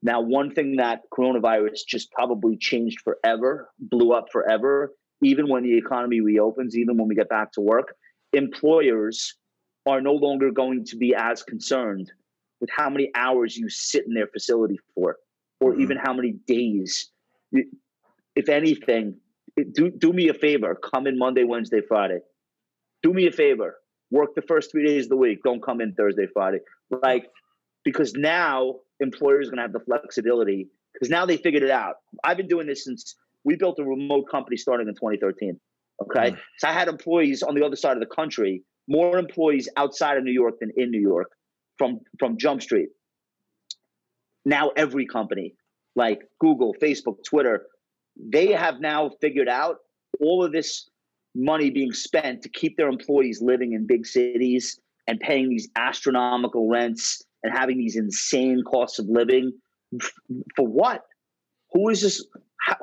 Now, 0.03 0.21
one 0.21 0.53
thing 0.53 0.75
that 0.77 1.01
coronavirus 1.11 1.79
just 1.87 2.11
probably 2.11 2.57
changed 2.57 3.01
forever, 3.01 3.69
blew 3.79 4.13
up 4.13 4.27
forever, 4.31 4.93
even 5.23 5.49
when 5.49 5.63
the 5.63 5.77
economy 5.77 6.21
reopens, 6.21 6.77
even 6.77 6.97
when 6.97 7.07
we 7.07 7.15
get 7.15 7.29
back 7.29 7.51
to 7.53 7.61
work, 7.61 7.95
employers 8.33 9.35
are 9.87 10.01
no 10.01 10.13
longer 10.13 10.51
going 10.51 10.85
to 10.85 10.97
be 10.97 11.15
as 11.15 11.41
concerned 11.43 12.11
with 12.59 12.69
how 12.75 12.89
many 12.89 13.09
hours 13.15 13.57
you 13.57 13.69
sit 13.69 14.05
in 14.07 14.13
their 14.13 14.27
facility 14.27 14.79
for, 14.93 15.17
or 15.59 15.71
Mm-hmm. 15.71 15.81
even 15.81 15.97
how 15.97 16.13
many 16.13 16.33
days. 16.45 17.09
If 18.35 18.49
anything, 18.49 19.15
do 19.71 19.89
do 19.89 20.13
me 20.13 20.29
a 20.29 20.33
favor. 20.33 20.75
Come 20.75 21.07
in 21.07 21.17
Monday, 21.17 21.43
Wednesday, 21.43 21.81
Friday. 21.87 22.19
Do 23.01 23.13
me 23.13 23.25
a 23.27 23.31
favor. 23.31 23.77
Work 24.11 24.35
the 24.35 24.43
first 24.43 24.71
three 24.71 24.85
days 24.85 25.05
of 25.05 25.09
the 25.09 25.17
week. 25.17 25.39
Don't 25.43 25.63
come 25.63 25.81
in 25.81 25.93
Thursday, 25.95 26.27
Friday. 26.31 26.59
Like 26.91 27.29
because 27.83 28.13
now 28.13 28.75
employers 28.99 29.47
are 29.47 29.51
going 29.51 29.57
to 29.57 29.63
have 29.63 29.73
the 29.73 29.79
flexibility 29.79 30.67
because 30.93 31.09
now 31.09 31.25
they 31.25 31.37
figured 31.37 31.63
it 31.63 31.69
out. 31.69 31.95
I've 32.23 32.37
been 32.37 32.47
doing 32.47 32.67
this 32.67 32.83
since 32.83 33.15
we 33.43 33.55
built 33.55 33.79
a 33.79 33.83
remote 33.83 34.25
company 34.29 34.57
starting 34.57 34.87
in 34.87 34.95
2013. 34.95 35.59
Okay, 36.03 36.31
mm. 36.31 36.37
so 36.57 36.67
I 36.67 36.73
had 36.73 36.87
employees 36.87 37.41
on 37.41 37.55
the 37.55 37.65
other 37.65 37.75
side 37.75 37.93
of 37.93 37.99
the 37.99 38.15
country, 38.15 38.63
more 38.87 39.17
employees 39.17 39.67
outside 39.77 40.17
of 40.17 40.23
New 40.23 40.31
York 40.31 40.55
than 40.59 40.71
in 40.77 40.91
New 40.91 41.01
York 41.01 41.31
from 41.77 41.99
from 42.19 42.37
Jump 42.37 42.61
Street. 42.61 42.89
Now 44.45 44.71
every 44.75 45.05
company 45.05 45.55
like 45.95 46.21
Google, 46.39 46.75
Facebook, 46.81 47.23
Twitter, 47.27 47.65
they 48.15 48.51
have 48.51 48.79
now 48.79 49.11
figured 49.19 49.49
out 49.49 49.77
all 50.21 50.43
of 50.43 50.51
this 50.51 50.89
money 51.35 51.69
being 51.69 51.91
spent 51.91 52.41
to 52.43 52.49
keep 52.49 52.77
their 52.77 52.87
employees 52.87 53.41
living 53.41 53.73
in 53.73 53.85
big 53.85 54.05
cities 54.05 54.79
and 55.07 55.19
paying 55.19 55.49
these 55.49 55.69
astronomical 55.75 56.69
rents 56.69 57.23
and 57.47 57.57
having 57.57 57.77
these 57.77 57.95
insane 57.95 58.63
costs 58.69 58.99
of 58.99 59.07
living 59.07 59.53
for 60.55 60.67
what? 60.67 61.01
Who 61.71 61.89
is 61.89 62.01
this 62.01 62.25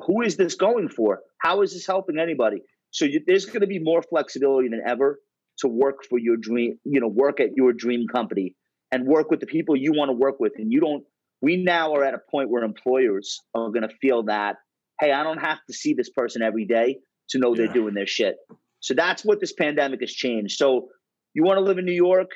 who 0.06 0.22
is 0.22 0.36
this 0.36 0.54
going 0.54 0.88
for? 0.88 1.20
How 1.38 1.62
is 1.62 1.72
this 1.74 1.86
helping 1.86 2.18
anybody? 2.18 2.62
So 2.90 3.04
you, 3.04 3.22
there's 3.26 3.44
going 3.44 3.60
to 3.60 3.66
be 3.66 3.78
more 3.78 4.02
flexibility 4.02 4.68
than 4.68 4.80
ever 4.86 5.20
to 5.58 5.68
work 5.68 6.04
for 6.08 6.18
your 6.18 6.36
dream 6.36 6.78
you 6.84 7.00
know 7.00 7.08
work 7.08 7.40
at 7.40 7.50
your 7.56 7.72
dream 7.72 8.06
company 8.08 8.56
and 8.90 9.06
work 9.06 9.30
with 9.30 9.40
the 9.40 9.46
people 9.46 9.76
you 9.76 9.92
want 9.92 10.08
to 10.08 10.14
work 10.14 10.40
with. 10.40 10.52
And 10.56 10.72
you 10.72 10.80
don't 10.80 11.04
we 11.42 11.62
now 11.62 11.94
are 11.94 12.04
at 12.04 12.14
a 12.14 12.20
point 12.30 12.50
where 12.50 12.64
employers 12.64 13.40
are 13.54 13.68
going 13.68 13.82
to 13.82 13.94
feel 14.00 14.22
that 14.24 14.56
hey 15.00 15.12
i 15.12 15.22
don't 15.22 15.38
have 15.38 15.58
to 15.66 15.74
see 15.74 15.92
this 15.92 16.08
person 16.10 16.42
every 16.42 16.64
day 16.64 16.98
to 17.28 17.38
know 17.38 17.54
they're 17.54 17.68
doing 17.68 17.94
their 17.94 18.06
shit. 18.06 18.36
So 18.80 18.94
that's 18.94 19.24
what 19.24 19.40
this 19.40 19.52
pandemic 19.52 20.00
has 20.00 20.12
changed. 20.12 20.56
So 20.58 20.88
you 21.32 21.42
want 21.42 21.56
to 21.56 21.62
live 21.62 21.78
in 21.78 21.84
new 21.84 21.92
york 21.92 22.30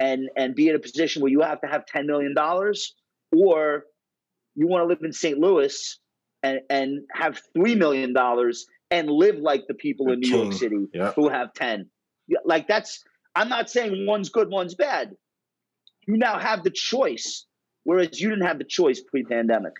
and 0.00 0.28
and 0.36 0.54
be 0.54 0.68
in 0.68 0.74
a 0.74 0.78
position 0.78 1.22
where 1.22 1.30
you 1.30 1.40
have 1.40 1.60
to 1.60 1.66
have 1.66 1.86
10 1.86 2.06
million 2.06 2.34
dollars 2.34 2.94
or 3.34 3.84
you 4.54 4.66
want 4.66 4.82
to 4.82 4.86
live 4.86 4.98
in 5.02 5.12
st 5.12 5.38
louis 5.38 5.98
and 6.42 6.60
and 6.70 7.02
have 7.12 7.40
3 7.54 7.74
million 7.76 8.12
dollars 8.12 8.66
and 8.90 9.08
live 9.10 9.36
like 9.36 9.64
the 9.68 9.74
people 9.74 10.10
in 10.12 10.20
new 10.20 10.28
york 10.28 10.52
city 10.52 10.86
Yeah. 10.92 11.12
who 11.12 11.28
have 11.28 11.52
10 11.54 11.88
Yeah, 12.28 12.38
like 12.44 12.66
that's 12.68 13.02
i'm 13.34 13.48
not 13.48 13.70
saying 13.70 14.06
one's 14.06 14.28
good 14.30 14.50
one's 14.50 14.74
bad 14.74 15.12
you 16.06 16.16
now 16.16 16.38
have 16.38 16.64
the 16.64 16.70
choice 16.70 17.46
whereas 17.84 18.20
you 18.20 18.28
didn't 18.30 18.46
have 18.46 18.58
the 18.58 18.64
choice 18.64 19.00
pre-pandemic 19.00 19.74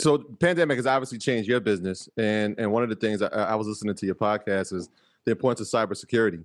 So 0.00 0.18
pandemic 0.38 0.76
has 0.76 0.86
obviously 0.86 1.18
changed 1.18 1.48
your 1.48 1.58
business, 1.60 2.08
and 2.16 2.54
and 2.58 2.70
one 2.70 2.84
of 2.84 2.88
the 2.88 2.94
things 2.96 3.20
I, 3.22 3.26
I 3.28 3.54
was 3.56 3.66
listening 3.66 3.96
to 3.96 4.06
your 4.06 4.14
podcast 4.14 4.72
is 4.72 4.88
the 5.24 5.32
importance 5.32 5.60
of 5.60 5.66
cybersecurity. 5.76 6.44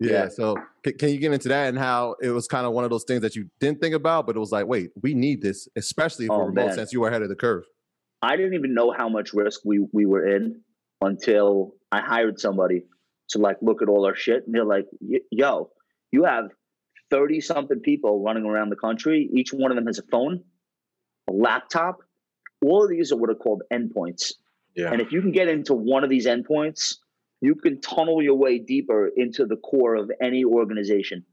Yeah. 0.00 0.12
Yeah. 0.12 0.28
So 0.28 0.56
c- 0.84 0.92
can 0.94 1.10
you 1.10 1.18
get 1.18 1.32
into 1.32 1.48
that 1.48 1.68
and 1.68 1.78
how 1.78 2.16
it 2.22 2.30
was 2.30 2.46
kind 2.46 2.66
of 2.66 2.72
one 2.72 2.84
of 2.84 2.90
those 2.90 3.04
things 3.04 3.20
that 3.22 3.36
you 3.36 3.48
didn't 3.60 3.80
think 3.80 3.94
about, 3.94 4.26
but 4.26 4.34
it 4.34 4.38
was 4.38 4.50
like, 4.50 4.66
wait, 4.66 4.90
we 5.02 5.12
need 5.14 5.42
this, 5.42 5.68
especially 5.76 6.26
for 6.26 6.42
Oh, 6.42 6.46
remote, 6.46 6.66
man. 6.68 6.74
since 6.74 6.92
you 6.92 7.00
were 7.00 7.08
ahead 7.08 7.22
of 7.22 7.28
the 7.28 7.36
curve. 7.36 7.64
I 8.22 8.36
didn't 8.36 8.54
even 8.54 8.74
know 8.74 8.90
how 8.90 9.08
much 9.08 9.32
risk 9.32 9.60
we 9.64 9.86
we 9.92 10.06
were 10.06 10.26
in 10.26 10.60
until 11.00 11.74
I 11.92 12.00
hired 12.00 12.38
somebody 12.40 12.84
to 13.30 13.38
like 13.38 13.56
look 13.62 13.80
at 13.82 13.88
all 13.88 14.04
our 14.06 14.14
shit, 14.16 14.44
and 14.46 14.54
they're 14.54 14.64
like, 14.64 14.86
"Yo, 15.30 15.70
you 16.12 16.24
have 16.24 16.46
thirty 17.10 17.40
something 17.40 17.80
people 17.80 18.22
running 18.22 18.44
around 18.44 18.68
the 18.70 18.76
country. 18.76 19.28
Each 19.32 19.52
one 19.52 19.70
of 19.70 19.76
them 19.76 19.86
has 19.86 19.98
a 19.98 20.02
phone, 20.10 20.42
a 21.28 21.32
laptop. 21.32 21.98
All 22.64 22.84
of 22.84 22.90
these 22.90 23.10
are 23.12 23.16
what 23.16 23.30
are 23.30 23.34
called 23.34 23.62
endpoints. 23.72 24.32
Yeah. 24.76 24.92
And 24.92 25.00
if 25.00 25.12
you 25.12 25.20
can 25.22 25.32
get 25.32 25.48
into 25.48 25.72
one 25.74 26.04
of 26.04 26.10
these 26.10 26.26
endpoints, 26.26 26.96
you 27.40 27.54
can 27.54 27.80
tunnel 27.80 28.22
your 28.22 28.36
way 28.36 28.58
deeper 28.58 29.10
into 29.16 29.46
the 29.46 29.56
core 29.56 29.96
of 29.96 30.10
any 30.22 30.44
organization, 30.44 31.24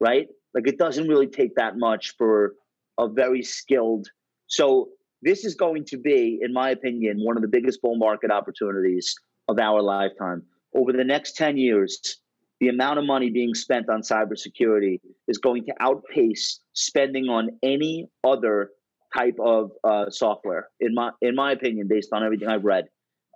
right? 0.00 0.26
Like 0.54 0.66
it 0.66 0.78
doesn't 0.78 1.08
really 1.08 1.26
take 1.26 1.54
that 1.56 1.76
much 1.76 2.14
for 2.16 2.54
a 2.98 3.08
very 3.08 3.42
skilled. 3.42 4.08
So 4.46 4.88
this 5.22 5.44
is 5.44 5.54
going 5.54 5.84
to 5.86 5.98
be, 5.98 6.38
in 6.42 6.52
my 6.52 6.70
opinion, 6.70 7.18
one 7.18 7.36
of 7.36 7.42
the 7.42 7.48
biggest 7.48 7.82
bull 7.82 7.96
market 7.96 8.30
opportunities 8.30 9.14
of 9.48 9.58
our 9.58 9.82
lifetime. 9.82 10.42
Over 10.74 10.92
the 10.92 11.04
next 11.04 11.36
10 11.36 11.56
years, 11.56 12.20
the 12.60 12.68
amount 12.68 12.98
of 12.98 13.06
money 13.06 13.30
being 13.30 13.54
spent 13.54 13.88
on 13.88 14.02
cybersecurity 14.02 15.00
is 15.28 15.38
going 15.38 15.64
to 15.66 15.74
outpace 15.80 16.60
spending 16.74 17.28
on 17.28 17.50
any 17.62 18.08
other 18.24 18.70
type 19.16 19.36
of 19.40 19.72
uh, 19.82 20.10
software. 20.10 20.68
In 20.78 20.94
my 20.94 21.10
in 21.20 21.34
my 21.34 21.52
opinion, 21.52 21.88
based 21.88 22.10
on 22.12 22.22
everything 22.22 22.48
I've 22.48 22.64
read, 22.64 22.84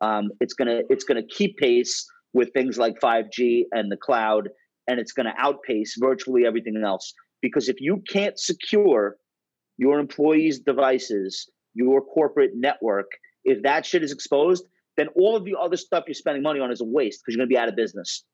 um, 0.04 0.30
it's 0.40 0.54
gonna 0.54 0.80
it's 0.90 1.04
gonna 1.04 1.26
keep 1.28 1.56
pace 1.56 2.06
with 2.32 2.52
things 2.52 2.76
like 2.78 2.94
5G 3.02 3.64
and 3.72 3.90
the 3.90 3.96
cloud, 3.96 4.48
and 4.88 5.00
it's 5.00 5.12
gonna 5.12 5.34
outpace 5.38 5.96
virtually 5.98 6.44
everything 6.46 6.80
else. 6.84 7.12
Because 7.40 7.68
if 7.68 7.76
you 7.80 8.02
can't 8.08 8.38
secure 8.38 9.16
your 9.78 9.98
employees' 9.98 10.60
devices, 10.60 11.48
your 11.74 12.00
corporate 12.02 12.52
network, 12.54 13.06
if 13.44 13.62
that 13.62 13.84
shit 13.86 14.02
is 14.02 14.12
exposed, 14.12 14.64
then 14.96 15.08
all 15.16 15.36
of 15.36 15.44
the 15.44 15.54
other 15.60 15.76
stuff 15.76 16.04
you're 16.06 16.14
spending 16.14 16.42
money 16.42 16.60
on 16.60 16.70
is 16.70 16.80
a 16.80 16.84
waste 16.84 17.22
because 17.24 17.36
you're 17.36 17.44
to 17.44 17.48
be 17.48 17.58
out 17.58 17.68
of 17.68 17.76
business. 17.76 18.24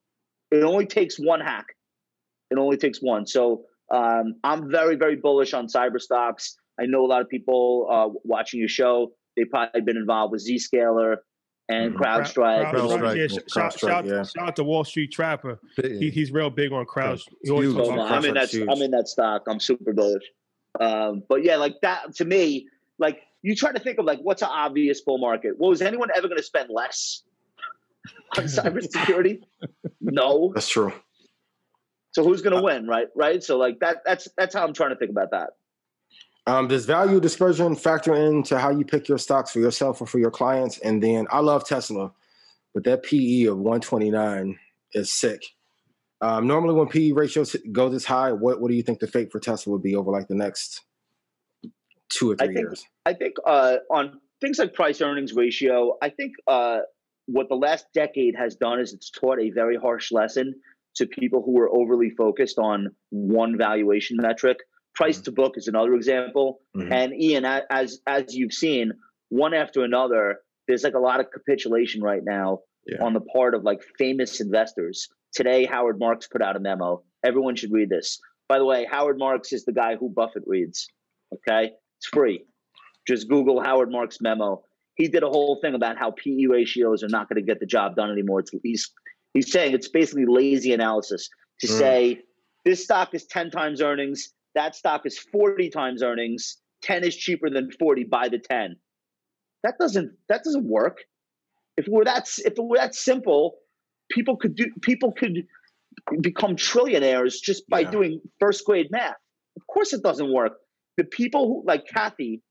It 0.51 0.63
only 0.63 0.87
takes 0.87 1.17
one 1.17 1.41
hack. 1.41 1.67
It 2.51 2.59
only 2.59 2.77
takes 2.77 2.99
one. 3.01 3.27
So 3.27 3.63
um, 3.95 4.35
I'm 4.45 4.71
very, 4.71 4.97
very 4.97 5.17
bullish 5.17 5.55
on 5.55 5.67
cyber 5.67 6.01
stocks. 6.01 6.57
I 6.81 6.87
know 6.87 7.05
a 7.05 7.07
lot 7.07 7.23
of 7.23 7.29
people 7.29 7.89
uh, 7.91 8.19
watching 8.25 8.61
your 8.61 8.69
show. 8.69 9.13
They've 9.37 9.49
probably 9.49 9.81
been 9.81 9.97
involved 9.97 10.33
with 10.33 10.47
Zscaler 10.47 11.17
and 11.71 11.95
CrowdStrike. 11.95 12.73
CrowdStrike, 12.73 13.17
yeah, 13.17 13.27
sh- 13.27 13.31
CrowdStrike, 13.31 13.53
shout, 13.53 13.79
shout, 13.79 14.07
yeah. 14.07 14.23
shout 14.25 14.49
out 14.49 14.57
to 14.57 14.65
Wall 14.65 14.85
Street 14.85 15.13
Trapper. 15.13 15.61
He, 15.83 16.11
he's 16.11 16.33
real 16.33 16.51
big 16.51 16.73
on 16.73 16.85
crowd. 16.85 17.21
He 17.43 17.51
always 17.51 17.73
So 17.73 17.99
I'm 18.01 18.25
in 18.25 18.35
that. 18.35 18.51
Huge. 18.51 18.69
I'm 18.69 18.83
in 18.83 18.91
that 18.91 19.09
stock. 19.09 19.43
I'm 19.47 19.61
super 19.61 19.93
bullish. 19.93 20.25
Um, 20.79 21.23
but 21.29 21.45
yeah, 21.45 21.57
like 21.57 21.81
that 21.83 22.15
to 22.17 22.25
me, 22.25 22.69
like 22.99 23.21
you 23.43 23.55
try 23.55 23.73
to 23.73 23.79
think 23.79 23.99
of 23.99 24.05
like 24.05 24.19
what's 24.21 24.43
an 24.43 24.49
obvious 24.51 25.01
bull 25.01 25.19
market. 25.19 25.55
Well, 25.59 25.71
is 25.71 25.83
anyone 25.83 26.09
ever 26.17 26.29
going 26.29 26.39
to 26.39 26.45
spend 26.45 26.71
less 26.71 27.23
on 28.39 28.45
cybersecurity? 28.45 29.43
no. 30.01 30.53
That's 30.55 30.69
true. 30.69 30.93
So 32.13 32.25
who's 32.25 32.43
going 32.43 32.57
to 32.57 32.63
win, 32.63 32.89
right? 32.89 33.07
Right. 33.15 33.43
So 33.43 33.57
like 33.57 33.79
that. 33.81 33.99
That's 34.05 34.29
that's 34.37 34.55
how 34.55 34.65
I'm 34.65 34.75
trying 34.75 34.91
to 34.91 34.97
think 34.97 35.13
about 35.13 35.31
that. 35.31 35.51
Um, 36.47 36.69
does 36.69 36.87
value 36.87 37.21
dispersion 37.21 37.77
factor 37.77 38.15
into 38.15 38.59
how 38.59 38.71
you 38.71 38.85
pick 38.85 39.09
your 39.09 39.19
stocks 39.19 39.53
for 39.53 39.61
yourself 39.61 40.01
or 40.01 40.07
for 40.07 40.19
your 40.19 40.31
clients? 40.31 40.79
And 40.79 41.03
then 41.03 41.27
I 41.31 41.41
love 41.41 41.67
Tesla, 41.67 42.13
but 42.75 42.85
that 42.85 43.03
PE 43.03 43.45
of 43.45 43.59
129 43.59 44.59
is 44.93 45.13
sick. 45.13 45.43
Um, 46.23 46.47
normally, 46.47 46.75
when 46.75 46.89
PE 46.89 47.13
ratios 47.13 47.57
go 47.73 47.89
this 47.89 48.05
high, 48.05 48.33
what 48.33 48.61
what 48.61 48.71
do 48.71 48.77
you 48.77 48.83
think 48.83 48.99
the 48.99 49.07
fate 49.07 49.33
for 49.33 49.41
Tesla 49.41 49.73
would 49.73 49.83
be 49.83 49.97
over 49.97 50.11
like 50.11 50.29
the 50.29 50.35
next 50.35 50.83
two 52.11 52.33
or 52.33 52.37
I 52.41 52.47
three 52.47 52.55
think 52.55 52.59
years? 52.59 52.85
I 53.07 53.15
think 53.15 53.37
uh, 53.47 53.77
on 53.91 54.21
things 54.41 54.59
like 54.59 54.75
price 54.75 55.01
earnings 55.01 55.33
ratio, 55.33 55.97
I 56.03 56.11
think 56.11 56.35
uh, 56.47 56.81
what 57.27 57.49
the 57.49 57.55
last 57.55 57.87
decade 57.95 58.35
has 58.37 58.57
done 58.57 58.81
is 58.81 58.93
it's 58.93 59.11
taught 59.11 59.39
a 59.39 59.51
very 59.51 59.77
harsh 59.77 60.13
lesson 60.13 60.55
to 60.97 61.07
people 61.07 61.43
who 61.45 61.59
are 61.59 61.71
overly 61.75 62.11
focused 62.11 62.59
on 62.59 62.89
one 63.11 63.57
valuation 63.57 64.19
metric. 64.21 64.59
Price 65.01 65.19
to 65.23 65.33
book 65.33 65.55
is 65.57 65.67
another 65.67 65.95
example. 65.95 66.61
Mhm. 66.77 66.93
And 66.93 67.15
Ian, 67.15 67.47
as 67.47 68.03
as 68.07 68.37
you've 68.37 68.53
seen, 68.53 68.93
one 69.31 69.55
after 69.55 69.83
another, 69.83 70.41
there's 70.69 70.85
like 70.85 70.93
a 70.93 70.99
lot 70.99 71.21
of 71.21 71.31
capitulation 71.33 72.03
right 72.03 72.23
now 72.23 72.61
Yeah. 72.87 73.03
on 73.03 73.15
the 73.15 73.23
part 73.23 73.55
of 73.55 73.65
like 73.65 73.83
famous 73.97 74.43
investors. 74.43 75.09
Today, 75.33 75.65
Howard 75.65 75.99
Marks 75.99 76.27
put 76.29 76.43
out 76.43 76.55
a 76.55 76.61
memo. 76.61 77.03
Everyone 77.25 77.57
should 77.57 77.73
read 77.73 77.89
this. 77.89 78.21
By 78.47 78.59
the 78.59 78.67
way, 78.67 78.85
Howard 78.85 79.17
Marks 79.19 79.55
is 79.55 79.65
the 79.65 79.73
guy 79.73 79.97
who 79.97 80.11
Buffett 80.11 80.43
reads. 80.47 80.87
Okay, 81.33 81.73
it's 81.97 82.07
free. 82.09 82.45
Just 83.09 83.27
Google 83.27 83.59
Howard 83.63 83.91
Marks 83.91 84.21
memo. 84.21 84.63
He 84.97 85.09
did 85.09 85.23
a 85.23 85.31
whole 85.31 85.57
thing 85.63 85.75
about 85.75 85.97
how 85.97 86.11
PE 86.11 86.45
ratios 86.45 87.03
are 87.03 87.09
not 87.09 87.27
going 87.31 87.41
to 87.41 87.47
get 87.47 87.59
the 87.59 87.65
job 87.67 87.97
done 87.97 88.11
anymore. 88.11 88.41
It's 88.41 88.51
he's 88.63 88.91
he's 89.33 89.51
saying 89.51 89.73
it's 89.73 89.89
basically 89.89 90.27
lazy 90.27 90.75
analysis 90.75 91.31
to 91.61 91.69
Mm. 91.69 91.79
say 91.79 92.23
this 92.67 92.85
stock 92.85 93.15
is 93.15 93.25
10 93.27 93.51
times 93.51 93.81
earnings, 93.81 94.35
that 94.55 94.75
stock 94.75 95.03
is 95.07 95.19
40 95.19 95.71
times 95.71 96.03
earnings, 96.03 96.59
10 96.83 97.05
is 97.05 97.17
cheaper 97.17 97.51
than 97.51 97.71
40, 97.73 98.05
buy 98.05 98.29
the 98.29 98.39
10. 98.39 98.77
That 99.63 99.75
doesn't 99.79 100.13
that 100.29 100.43
doesn't 100.45 100.65
work. 100.65 100.99
If 101.77 101.87
it 101.87 101.93
were 101.93 102.05
that 102.05 102.29
if 102.39 102.55
it 102.59 102.63
were 102.63 102.79
that 102.79 102.95
simple, 102.95 103.59
people 104.11 104.37
could 104.37 104.55
do 104.57 104.67
people 104.81 105.13
could 105.13 105.47
become 106.21 106.57
trillionaires 106.57 107.35
just 107.43 107.69
by 107.69 107.81
Yeah. 107.81 107.91
doing 107.91 108.21
first 108.39 108.65
grade 108.65 108.91
math. 108.91 109.17
Of 109.57 109.67
course 109.67 109.93
it 109.93 110.03
doesn't 110.03 110.33
work. 110.33 110.53
The 110.97 111.05
people 111.05 111.47
who 111.47 111.65
like 111.67 111.87
Cathie 111.87 112.43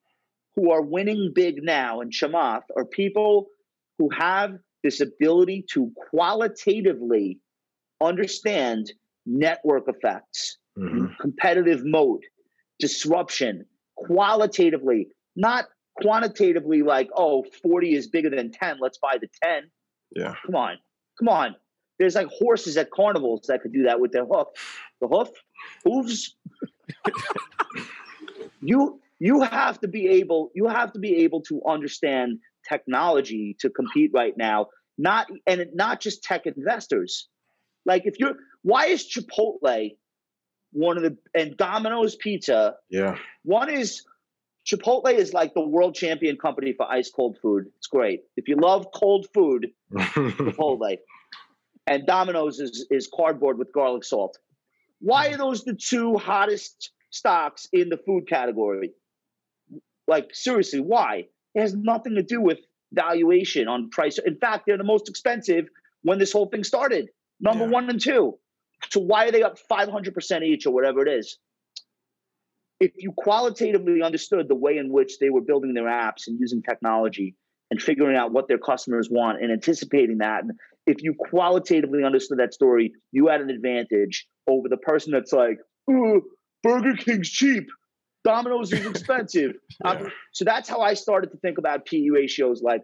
who 0.55 0.71
are 0.71 0.81
winning 0.81 1.31
big 1.33 1.63
now 1.63 2.01
in 2.01 2.09
Chamath 2.09 2.63
are 2.75 2.85
people 2.85 3.47
who 3.97 4.09
have 4.11 4.57
this 4.83 5.01
ability 5.01 5.65
to 5.73 5.91
qualitatively 6.09 7.39
understand 8.01 8.91
network 9.25 9.83
effects, 9.87 10.57
Mhm. 10.79 11.17
competitive 11.19 11.85
mode, 11.85 12.21
disruption, 12.79 13.65
qualitatively, 13.95 15.09
not 15.35 15.65
quantitatively 16.01 16.83
like, 16.83 17.09
oh, 17.15 17.43
40 17.61 17.93
is 17.95 18.07
bigger 18.07 18.29
than 18.29 18.51
10, 18.51 18.77
let's 18.79 18.97
buy 18.97 19.17
the 19.19 19.27
10. 19.43 19.69
Yeah. 20.15 20.35
Come 20.45 20.55
on. 20.55 20.77
Come 21.17 21.27
on. 21.27 21.55
There's 21.97 22.15
like 22.15 22.27
horses 22.27 22.77
at 22.77 22.91
carnivals 22.91 23.47
that 23.47 23.61
could 23.61 23.73
do 23.73 23.83
that 23.83 23.99
with 23.99 24.13
their 24.13 24.25
hoof. 24.25 24.47
The 25.01 25.07
hoof, 25.07 25.29
hooves. 25.83 26.35
you 28.61 29.01
you 29.19 29.41
have 29.41 29.79
to 29.81 29.87
be 29.89 30.07
able 30.07 30.49
you 30.55 30.67
have 30.67 30.93
to 30.93 30.99
be 30.99 31.17
able 31.17 31.41
to 31.41 31.61
understand 31.67 32.39
technology 32.67 33.57
to 33.59 33.69
compete 33.69 34.11
right 34.13 34.33
now. 34.37 34.67
Not 34.97 35.27
and 35.45 35.65
not 35.73 35.99
just 35.99 36.23
tech 36.23 36.45
investors. 36.45 37.27
Like 37.85 38.03
if 38.05 38.17
you're 38.17 38.35
why 38.61 38.85
is 38.85 39.05
Chipotle 39.05 39.97
one 40.71 40.97
of 40.97 41.03
the 41.03 41.17
and 41.33 41.57
Domino's 41.57 42.15
Pizza 42.15 42.75
Yeah. 42.89 43.17
one 43.43 43.69
is 43.69 44.03
Chipotle 44.65 45.11
is 45.13 45.33
like 45.33 45.53
the 45.55 45.61
world 45.65 45.95
champion 45.95 46.37
company 46.37 46.73
for 46.73 46.85
ice 46.91 47.09
cold 47.09 47.37
food. 47.41 47.65
It's 47.77 47.87
great. 47.87 48.23
If 48.37 48.47
you 48.47 48.55
love 48.55 48.87
cold 48.93 49.27
food, 49.33 49.71
Chipotle. 49.93 50.97
And 51.87 52.05
Domino's 52.05 52.59
is, 52.59 52.85
is 52.91 53.09
cardboard 53.11 53.57
with 53.57 53.73
garlic 53.73 54.03
salt. 54.03 54.37
Why 55.01 55.29
are 55.29 55.37
those 55.37 55.63
the 55.63 55.73
two 55.73 56.17
hottest 56.17 56.91
stocks 57.09 57.67
in 57.73 57.89
the 57.89 57.97
food 57.97 58.27
category? 58.27 58.91
Like, 60.07 60.29
seriously, 60.33 60.81
why? 60.81 61.25
It 61.55 61.61
has 61.61 61.73
nothing 61.73 62.13
to 62.15 62.21
do 62.23 62.41
with 62.41 62.59
valuation 62.91 63.67
on 63.67 63.89
price. 63.89 64.19
In 64.23 64.37
fact, 64.37 64.65
they're 64.67 64.77
the 64.77 64.83
most 64.83 65.09
expensive 65.09 65.67
when 66.03 66.19
this 66.19 66.31
whole 66.31 66.47
thing 66.47 66.63
started. 66.63 67.09
Number 67.39 67.65
Yeah. 67.65 67.71
one 67.71 67.89
and 67.89 67.99
two. 67.99 68.37
So 68.89 68.99
why 68.99 69.27
are 69.27 69.31
they 69.31 69.43
up 69.43 69.57
500% 69.71 70.43
each 70.43 70.65
or 70.65 70.73
whatever 70.73 71.01
it 71.05 71.09
is? 71.09 71.37
If 72.79 72.91
you 72.97 73.11
qualitatively 73.11 74.01
understood 74.01 74.47
the 74.47 74.55
way 74.55 74.77
in 74.77 74.91
which 74.91 75.19
they 75.19 75.29
were 75.29 75.41
building 75.41 75.73
their 75.73 75.85
apps 75.87 76.27
and 76.27 76.39
using 76.39 76.61
technology 76.61 77.35
and 77.71 77.81
figuring 77.81 78.15
out 78.15 78.31
what 78.31 78.47
their 78.47 78.57
customers 78.57 79.09
want 79.11 79.41
and 79.41 79.51
anticipating 79.51 80.19
that, 80.19 80.43
and 80.43 80.53
if 80.87 81.03
you 81.03 81.13
qualitatively 81.13 82.03
understood 82.03 82.39
that 82.39 82.53
story, 82.53 82.93
you 83.11 83.27
had 83.27 83.41
an 83.41 83.49
advantage 83.49 84.25
over 84.47 84.69
the 84.69 84.77
person 84.77 85.11
that's 85.11 85.33
like, 85.33 85.59
"Ooh, 85.91 86.23
Burger 86.63 86.95
King's 86.95 87.29
cheap, 87.29 87.67
Domino's 88.23 88.71
is 88.73 88.85
expensive. 88.85 89.53
Um, 89.85 90.11
so 90.33 90.43
that's 90.43 90.67
how 90.67 90.81
I 90.81 90.93
started 90.93 91.31
to 91.31 91.37
think 91.37 91.57
about 91.57 91.85
PE 91.85 92.09
ratios 92.09 92.61
like 92.61 92.83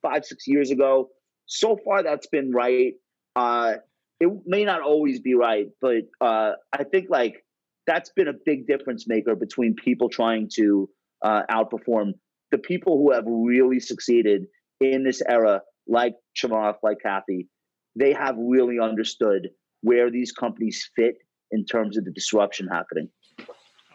five, 0.00 0.24
six 0.24 0.46
years 0.46 0.70
ago. 0.70 1.10
So 1.44 1.76
far, 1.84 2.02
that's 2.02 2.26
been 2.28 2.50
right. 2.50 2.94
Uh, 3.36 3.74
it 4.20 4.30
may 4.46 4.64
not 4.64 4.82
always 4.82 5.18
be 5.18 5.34
right, 5.34 5.66
but 5.80 6.02
uh, 6.20 6.52
I 6.72 6.84
think 6.84 7.06
like 7.08 7.44
that's 7.86 8.10
been 8.10 8.28
a 8.28 8.34
big 8.44 8.66
difference 8.66 9.08
maker 9.08 9.34
between 9.34 9.74
people 9.74 10.08
trying 10.10 10.48
to 10.56 10.88
uh, 11.22 11.42
outperform 11.50 12.12
the 12.50 12.58
people 12.58 12.98
who 12.98 13.12
have 13.12 13.24
really 13.26 13.80
succeeded 13.80 14.44
in 14.80 15.04
this 15.04 15.22
era, 15.26 15.62
like 15.86 16.14
Chamath, 16.36 16.76
like 16.82 16.98
Cathie. 17.04 17.48
They 17.96 18.12
have 18.12 18.36
really 18.38 18.78
understood 18.78 19.48
where 19.82 20.10
these 20.10 20.32
companies 20.32 20.88
fit 20.94 21.16
in 21.50 21.64
terms 21.64 21.96
of 21.96 22.04
the 22.04 22.12
disruption 22.12 22.68
happening. 22.68 23.08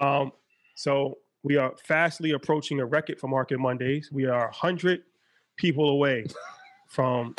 Um, 0.01 0.31
so 0.75 1.19
we 1.43 1.57
are 1.57 1.73
fastly 1.87 2.31
approaching 2.31 2.79
a 2.79 2.85
record 2.85 3.19
for 3.19 3.27
Market 3.27 3.59
Mondays. 3.59 4.09
We 4.11 4.25
are 4.25 4.45
100 4.45 5.03
people 5.57 5.89
away 5.89 6.25
from 6.89 7.35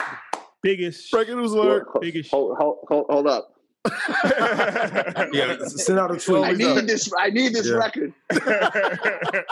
biggest 0.66 1.10
Breaking 1.12 1.36
news 1.36 1.52
alert. 1.52 1.86
biggest 2.00 2.30
Hold, 2.30 2.56
hold, 2.58 2.78
hold, 2.88 3.06
hold 3.08 3.26
up. 3.28 3.52
Yeah. 5.32 5.56
Send 5.66 5.98
out 5.98 6.10
a 6.14 6.18
tweet. 6.18 6.44
I 6.44 6.52
need 6.52 6.86
this. 6.88 7.12
I 7.18 7.30
need 7.30 7.52
this 7.52 7.68
Yeah. 7.68 7.74
record. 7.76 8.12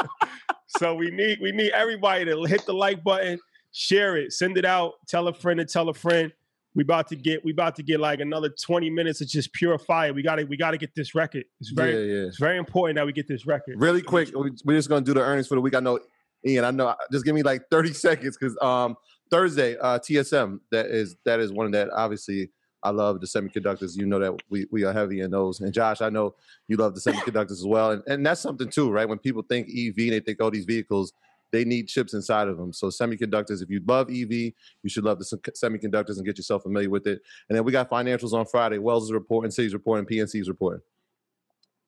so 0.79 0.95
we 0.95 1.11
need 1.11 1.39
we 1.41 1.53
need 1.53 1.71
everybody 1.73 2.25
to 2.25 2.43
hit 2.45 2.67
the 2.67 2.73
like 2.73 3.05
button, 3.05 3.39
share 3.73 4.17
it, 4.17 4.33
send 4.33 4.57
it 4.59 4.65
out, 4.65 4.95
tell 5.07 5.29
a 5.29 5.33
friend 5.33 5.59
to 5.59 5.65
tell 5.65 5.89
a 5.89 5.95
friend. 5.95 6.33
We 6.75 6.83
about 6.83 7.07
to 7.09 7.17
get 7.17 7.45
we 7.45 7.53
about 7.53 7.77
to 7.77 7.85
get 7.85 8.01
like 8.01 8.19
another 8.21 8.49
20 8.49 8.91
minutes 8.91 9.21
of 9.21 9.29
just 9.29 9.53
pure 9.53 9.79
fire. 9.79 10.13
We 10.13 10.23
gotta 10.23 10.45
we 10.47 10.57
gotta 10.57 10.79
get 10.79 10.95
this 10.97 11.15
record. 11.15 11.45
It's 11.61 11.71
very 11.71 11.93
yeah, 11.93 12.15
yeah. 12.23 12.27
it's 12.27 12.39
very 12.41 12.59
important 12.59 12.97
that 12.97 13.07
we 13.07 13.13
get 13.13 13.29
this 13.29 13.47
record. 13.47 13.81
Really 13.81 14.03
quick, 14.03 14.31
we- 14.37 14.51
we're 14.65 14.77
just 14.77 14.89
gonna 14.89 15.05
do 15.05 15.15
the 15.15 15.21
earnings 15.21 15.47
for 15.47 15.55
the 15.55 15.61
week. 15.61 15.77
I 15.77 15.81
know, 15.81 16.01
Ian. 16.45 16.65
I 16.65 16.73
know. 16.73 16.93
Just 17.13 17.25
give 17.25 17.35
me 17.37 17.43
like 17.45 17.63
thirty 17.71 17.93
seconds 17.93 18.37
because 18.37 18.57
um, 18.61 18.97
Thursday, 19.31 19.77
uh, 19.79 19.99
TSM. 19.99 20.61
That 20.71 20.87
is 20.87 21.17
that 21.25 21.41
is 21.41 21.53
one 21.53 21.71
that 21.73 21.91
obviously 21.91 22.51
I 22.83 22.91
love 22.91 23.21
the 23.21 23.27
semiconductors. 23.27 23.97
You 23.97 24.07
know 24.07 24.19
that 24.19 24.43
we 24.51 24.67
we 24.71 24.85
are 24.85 24.93
heavy 24.93 25.21
in 25.21 25.31
those. 25.31 25.61
And 25.61 25.73
Josh, 25.73 26.01
I 26.01 26.11
know 26.11 26.35
you 26.69 26.77
love 26.77 26.95
the 26.95 27.01
semiconductors 27.01 27.53
as 27.53 27.67
well. 27.67 27.93
And 27.93 28.03
and 28.07 28.25
that's 28.25 28.41
something 28.41 28.69
too, 28.69 28.91
right? 28.91 29.09
When 29.09 29.19
people 29.19 29.43
think 29.43 29.69
EV, 29.69 29.97
they 29.97 30.21
think 30.21 30.41
all 30.41 30.51
these 30.51 30.67
vehicles. 30.67 31.13
They 31.53 31.65
need 31.65 31.87
chips 31.87 32.15
inside 32.15 32.49
of 32.49 32.57
them. 32.57 32.73
So 32.73 32.89
semiconductors. 32.89 33.63
If 33.63 33.71
you 33.71 33.81
love 33.87 34.11
EV, 34.11 34.33
you 34.33 34.89
should 34.89 35.05
love 35.05 35.21
the 35.21 35.25
semiconductors 35.25 36.17
and 36.17 36.27
get 36.27 36.37
yourself 36.37 36.65
familiar 36.65 36.91
with 36.91 37.07
it. 37.07 37.23
And 37.49 37.57
then 37.57 37.65
we 37.65 37.71
got 37.71 37.89
financials 37.89 38.33
on 38.33 38.45
Friday. 38.47 38.79
Wells 38.79 39.05
is 39.05 39.13
reporting, 39.13 39.53
Citi's 39.53 39.73
reporting, 39.73 40.05
PNC's 40.05 40.49
reporting. 40.49 40.83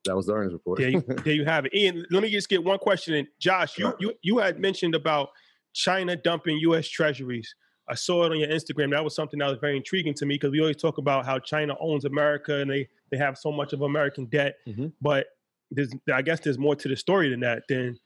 That 0.05 0.15
was 0.15 0.25
the 0.25 0.33
earnings 0.33 0.53
report. 0.53 0.79
There 0.79 0.89
you, 0.89 1.01
there 1.01 1.33
you 1.33 1.43
have 1.43 1.65
it. 1.65 1.73
Ian, 1.75 2.05
let 2.11 2.23
me 2.23 2.29
just 2.29 2.47
get 2.47 2.63
one 2.63 2.79
question 2.79 3.13
in. 3.13 3.27
Josh, 3.39 3.77
you, 3.77 3.93
you 3.99 4.13
you 4.21 4.37
had 4.37 4.59
mentioned 4.59 4.95
about 4.95 5.29
China 5.77 6.15
dumping 6.15 6.57
U.S. 6.59 6.87
treasuries. 6.87 7.53
I 7.87 7.93
saw 7.95 8.25
it 8.25 8.31
on 8.31 8.39
your 8.39 8.49
Instagram. 8.49 8.91
That 8.91 9.03
was 9.03 9.15
something 9.15 9.39
that 9.39 9.47
was 9.47 9.59
very 9.61 9.77
intriguing 9.77 10.13
to 10.15 10.25
me 10.25 10.35
because 10.35 10.51
we 10.51 10.59
always 10.59 10.75
talk 10.75 10.97
about 10.97 11.25
how 11.25 11.39
China 11.39 11.75
owns 11.79 12.03
America 12.03 12.59
and 12.59 12.69
they 12.69 12.89
they 13.11 13.17
have 13.17 13.37
so 13.37 13.51
much 13.51 13.71
of 13.73 13.81
American 13.81 14.25
debt. 14.25 14.55
Mhm. 14.67 14.91
But 15.01 15.27
there's 15.71 15.91
I 16.13 16.21
guess 16.23 16.39
there's 16.41 16.57
more 16.57 16.75
to 16.75 16.87
the 16.89 16.95
story 16.95 17.29
than 17.29 17.39
that 17.41 17.63
than 17.69 17.97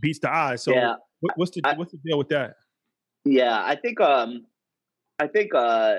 beats 0.00 0.18
the 0.18 0.32
eye. 0.34 0.56
So 0.56 0.72
Yeah. 0.72 0.94
what, 1.20 1.36
what's 1.38 1.50
the 1.52 1.60
I- 1.64 1.74
what's 1.76 1.92
the 1.92 1.98
deal 2.04 2.18
with 2.18 2.30
that? 2.30 2.56
Yeah, 3.24 3.62
I 3.64 3.76
think 3.76 4.00
um 4.00 4.46
I 5.20 5.26
think 5.28 5.54
uh 5.54 5.98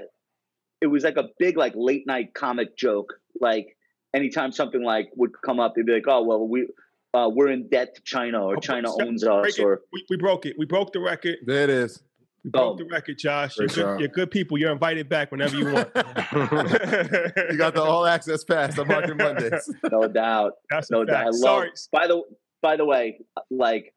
it 0.82 0.88
was 0.88 1.04
like 1.04 1.18
a 1.18 1.30
big 1.40 1.56
like 1.56 1.74
late 1.76 2.06
night 2.08 2.34
comic 2.34 2.76
joke. 2.78 3.14
Like 3.40 3.78
anytime 4.14 4.52
something 4.52 4.84
like 4.84 5.10
would 5.16 5.32
come 5.46 5.60
up, 5.60 5.76
they'd 5.76 5.86
be 5.86 5.94
like, 5.94 6.08
"Oh 6.08 6.24
well, 6.24 6.46
we 6.48 6.68
uh, 7.16 7.30
we're 7.30 7.50
in 7.50 7.68
debt 7.70 7.96
to 7.96 8.02
China, 8.04 8.44
or 8.44 8.58
Oh, 8.58 8.60
China 8.60 8.90
so- 8.90 9.02
owns 9.06 9.24
us, 9.24 9.58
or 9.60 9.82
We, 9.94 10.06
we 10.10 10.18
broke 10.18 10.46
it. 10.46 10.56
We 10.58 10.66
broke 10.66 10.92
the 10.94 11.00
record. 11.00 11.38
There 11.46 11.64
it 11.64 11.70
is. 11.70 12.02
We 12.44 12.50
broke 12.52 12.74
Oh. 12.74 12.78
the 12.78 12.86
record, 12.86 13.18
Josh. 13.18 13.58
You're 13.58 13.68
good, 13.68 14.00
you're 14.00 14.10
good 14.10 14.30
people. 14.32 14.58
You're 14.58 14.72
invited 14.72 15.10
back 15.10 15.32
whenever 15.32 15.56
you 15.58 15.66
want. 15.74 15.90
You 17.52 17.58
got 17.58 17.74
the 17.74 17.82
all 17.84 18.06
access 18.06 18.44
pass 18.44 18.78
on 18.78 18.88
Market 18.88 19.18
Mondays. 19.18 19.70
no 19.92 20.08
doubt, 20.08 20.54
That's 20.70 20.92
no 20.92 21.04
doubt. 21.06 21.22
I 21.22 21.26
love. 21.26 21.34
Sorry. 21.36 21.70
By 21.92 22.08
the 22.08 22.22
by 22.62 22.76
the 22.78 22.86
way, 22.86 23.20
like 23.50 23.94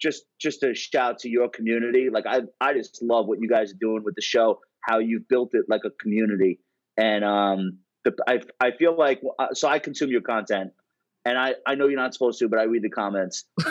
just 0.00 0.24
just 0.40 0.62
a 0.62 0.74
shout 0.74 1.18
to 1.20 1.28
your 1.28 1.48
community. 1.48 2.10
Like 2.10 2.26
I 2.26 2.42
I 2.60 2.74
just 2.74 3.02
love 3.02 3.26
what 3.26 3.38
you 3.40 3.48
guys 3.48 3.72
are 3.72 3.78
doing 3.80 4.02
with 4.04 4.14
the 4.14 4.22
show. 4.22 4.60
How 4.80 4.98
you've 4.98 5.26
built 5.28 5.50
it 5.54 5.64
like 5.68 5.80
a 5.84 5.90
community, 6.02 6.60
and 6.96 7.24
um, 7.24 7.78
the, 8.04 8.14
I 8.28 8.40
I 8.60 8.72
feel 8.72 8.96
like 8.96 9.20
uh, 9.38 9.48
so 9.54 9.68
I 9.68 9.78
consume 9.78 10.10
your 10.10 10.20
content. 10.20 10.72
And 11.26 11.38
I, 11.38 11.54
I 11.66 11.74
know 11.74 11.88
you're 11.88 11.98
not 11.98 12.12
supposed 12.12 12.38
to, 12.40 12.48
but 12.48 12.58
I 12.58 12.64
read 12.64 12.82
the 12.82 12.90
comments. 12.90 13.44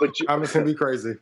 But 0.00 0.18
you, 0.18 0.26
I'm 0.28 0.40
just 0.42 0.52
gonna 0.54 0.66
be 0.66 0.74
crazy. 0.74 1.14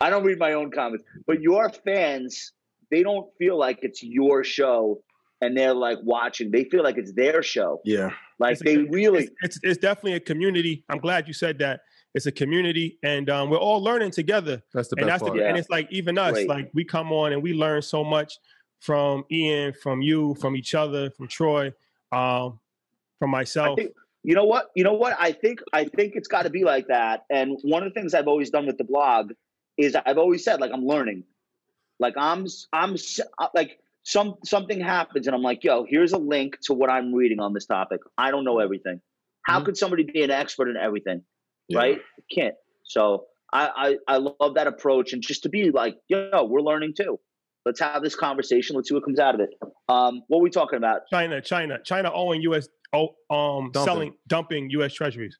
I 0.00 0.10
don't 0.10 0.24
read 0.24 0.38
my 0.38 0.54
own 0.54 0.70
comments, 0.70 1.04
but 1.26 1.40
your 1.42 1.70
fans, 1.84 2.52
they 2.90 3.02
don't 3.02 3.26
feel 3.38 3.58
like 3.58 3.80
it's 3.82 4.02
your 4.02 4.42
show 4.42 5.02
and 5.40 5.56
they're 5.56 5.74
like 5.74 5.98
watching. 6.02 6.50
They 6.50 6.64
feel 6.64 6.82
like 6.82 6.96
it's 6.98 7.12
their 7.12 7.42
show. 7.42 7.80
Yeah. 7.84 8.10
Like 8.38 8.52
It's 8.52 8.62
they 8.62 8.76
com- 8.76 8.90
really, 8.90 9.24
it's, 9.24 9.30
it's 9.42 9.58
it's 9.62 9.78
definitely 9.78 10.14
a 10.14 10.20
community. 10.20 10.84
I'm 10.88 10.98
glad 10.98 11.28
you 11.28 11.34
said 11.34 11.58
that. 11.58 11.80
It's 12.14 12.26
a 12.26 12.32
community, 12.32 12.98
and 13.02 13.30
um, 13.30 13.48
we're 13.48 13.56
all 13.56 13.82
learning 13.82 14.10
together. 14.10 14.62
That's 14.74 14.88
the 14.88 14.96
and 14.98 15.06
best 15.06 15.20
that's 15.20 15.22
part. 15.22 15.34
the, 15.34 15.40
Yeah. 15.42 15.48
and 15.48 15.56
it's 15.58 15.70
like 15.70 15.88
even 15.90 16.18
us, 16.18 16.32
Great. 16.32 16.48
like 16.48 16.70
we 16.74 16.84
come 16.84 17.10
on 17.12 17.32
and 17.32 17.42
we 17.42 17.52
learn 17.54 17.80
so 17.82 18.04
much 18.04 18.38
from 18.80 19.24
Ian, 19.30 19.72
from 19.82 20.02
you, 20.02 20.34
from 20.40 20.54
each 20.56 20.74
other, 20.74 21.10
from 21.10 21.28
Troy, 21.28 21.72
um, 22.10 22.58
I 23.26 23.30
myself. 23.30 23.78
think, 23.78 23.92
You 24.24 24.34
know 24.34 24.44
what? 24.44 24.70
You 24.74 24.84
know 24.84 24.94
what? 24.94 25.16
I 25.18 25.32
think 25.32 25.60
I 25.72 25.84
think 25.84 26.12
it's 26.16 26.28
got 26.28 26.42
to 26.42 26.50
be 26.50 26.64
like 26.64 26.88
that. 26.88 27.24
And 27.30 27.58
one 27.62 27.82
of 27.82 27.92
the 27.92 27.98
things 27.98 28.14
I've 28.14 28.28
always 28.28 28.50
done 28.50 28.66
with 28.66 28.78
the 28.78 28.84
blog 28.84 29.32
is 29.78 29.96
I've 29.96 30.18
always 30.18 30.44
said 30.44 30.60
like 30.60 30.70
I'm 30.72 30.84
learning. 30.86 31.24
Like 31.98 32.14
I'm 32.16 32.46
I'm 32.72 32.96
uh, 33.38 33.48
like 33.54 33.78
some 34.04 34.34
something 34.44 34.80
happens 34.80 35.26
and 35.26 35.34
I'm 35.36 35.42
like, 35.42 35.62
yo, 35.64 35.84
here's 35.88 36.12
a 36.12 36.18
link 36.18 36.56
to 36.64 36.74
what 36.74 36.90
I'm 36.90 37.14
reading 37.14 37.40
on 37.40 37.52
this 37.52 37.66
topic. 37.66 38.00
I 38.18 38.30
don't 38.30 38.44
know 38.44 38.58
everything. 38.58 39.00
How 39.44 39.60
Mhm. 39.60 39.64
could 39.66 39.76
somebody 39.76 40.04
be 40.04 40.22
an 40.22 40.30
expert 40.30 40.68
in 40.68 40.76
everything? 40.76 41.22
Yeah. 41.68 41.78
Right? 41.78 42.00
Can't. 42.32 42.54
So 42.84 43.26
I, 43.52 43.96
I 44.08 44.14
I 44.14 44.16
love 44.18 44.54
that 44.54 44.66
approach 44.66 45.12
and 45.12 45.22
just 45.22 45.42
to 45.44 45.48
be 45.48 45.70
like, 45.70 45.96
yo, 46.08 46.44
we're 46.44 46.60
learning 46.62 46.94
too. 46.96 47.18
Let's 47.64 47.78
have 47.80 48.02
this 48.02 48.16
conversation. 48.16 48.74
Let's 48.74 48.88
see 48.88 48.94
what 48.94 49.04
comes 49.04 49.20
out 49.20 49.34
of 49.36 49.40
it. 49.40 49.50
Um, 49.88 50.22
what 50.26 50.38
are 50.38 50.42
we 50.42 50.50
talking 50.50 50.78
about? 50.78 51.02
China, 51.08 51.40
China, 51.40 51.78
China 51.84 52.10
owing 52.12 52.42
U.S. 52.42 52.68
Oh, 52.92 53.14
um, 53.30 53.70
Dumping. 53.72 53.84
selling, 53.84 54.14
dumping 54.28 54.70
U.S. 54.70 54.92
Treasuries. 54.94 55.38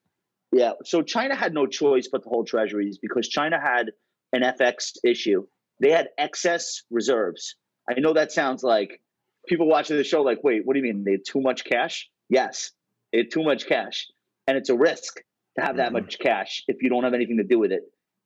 Yeah. 0.51 0.71
So 0.85 1.01
China 1.01 1.35
had 1.35 1.53
no 1.53 1.65
choice 1.67 2.07
but 2.11 2.23
to 2.23 2.29
hold 2.29 2.47
treasuries 2.47 2.97
because 3.01 3.27
China 3.27 3.59
had 3.59 3.91
an 4.33 4.41
FX 4.41 4.93
issue. 5.03 5.45
They 5.79 5.91
had 5.91 6.09
excess 6.17 6.83
reserves. 6.89 7.55
I 7.89 7.99
know 7.99 8.13
that 8.13 8.31
sounds 8.31 8.63
like 8.63 9.01
people 9.47 9.67
watching 9.67 9.97
the 9.97 10.03
show 10.03 10.21
like, 10.21 10.43
wait, 10.43 10.61
what 10.65 10.73
do 10.73 10.79
you 10.79 10.83
mean? 10.85 11.03
They 11.03 11.11
had 11.13 11.25
too 11.27 11.41
much 11.41 11.65
cash? 11.65 12.09
Yes, 12.29 12.71
they 13.11 13.19
had 13.19 13.31
too 13.31 13.43
much 13.43 13.67
cash. 13.67 14.07
And 14.47 14.57
it's 14.57 14.69
a 14.69 14.75
risk 14.77 15.21
to 15.57 15.65
have 15.65 15.77
that 15.77 15.89
Mhm. 15.89 15.93
much 15.93 16.19
cash 16.19 16.63
if 16.67 16.81
you 16.81 16.89
don't 16.89 17.03
have 17.03 17.13
anything 17.13 17.37
to 17.37 17.43
do 17.43 17.59
with 17.59 17.71
it. 17.71 17.83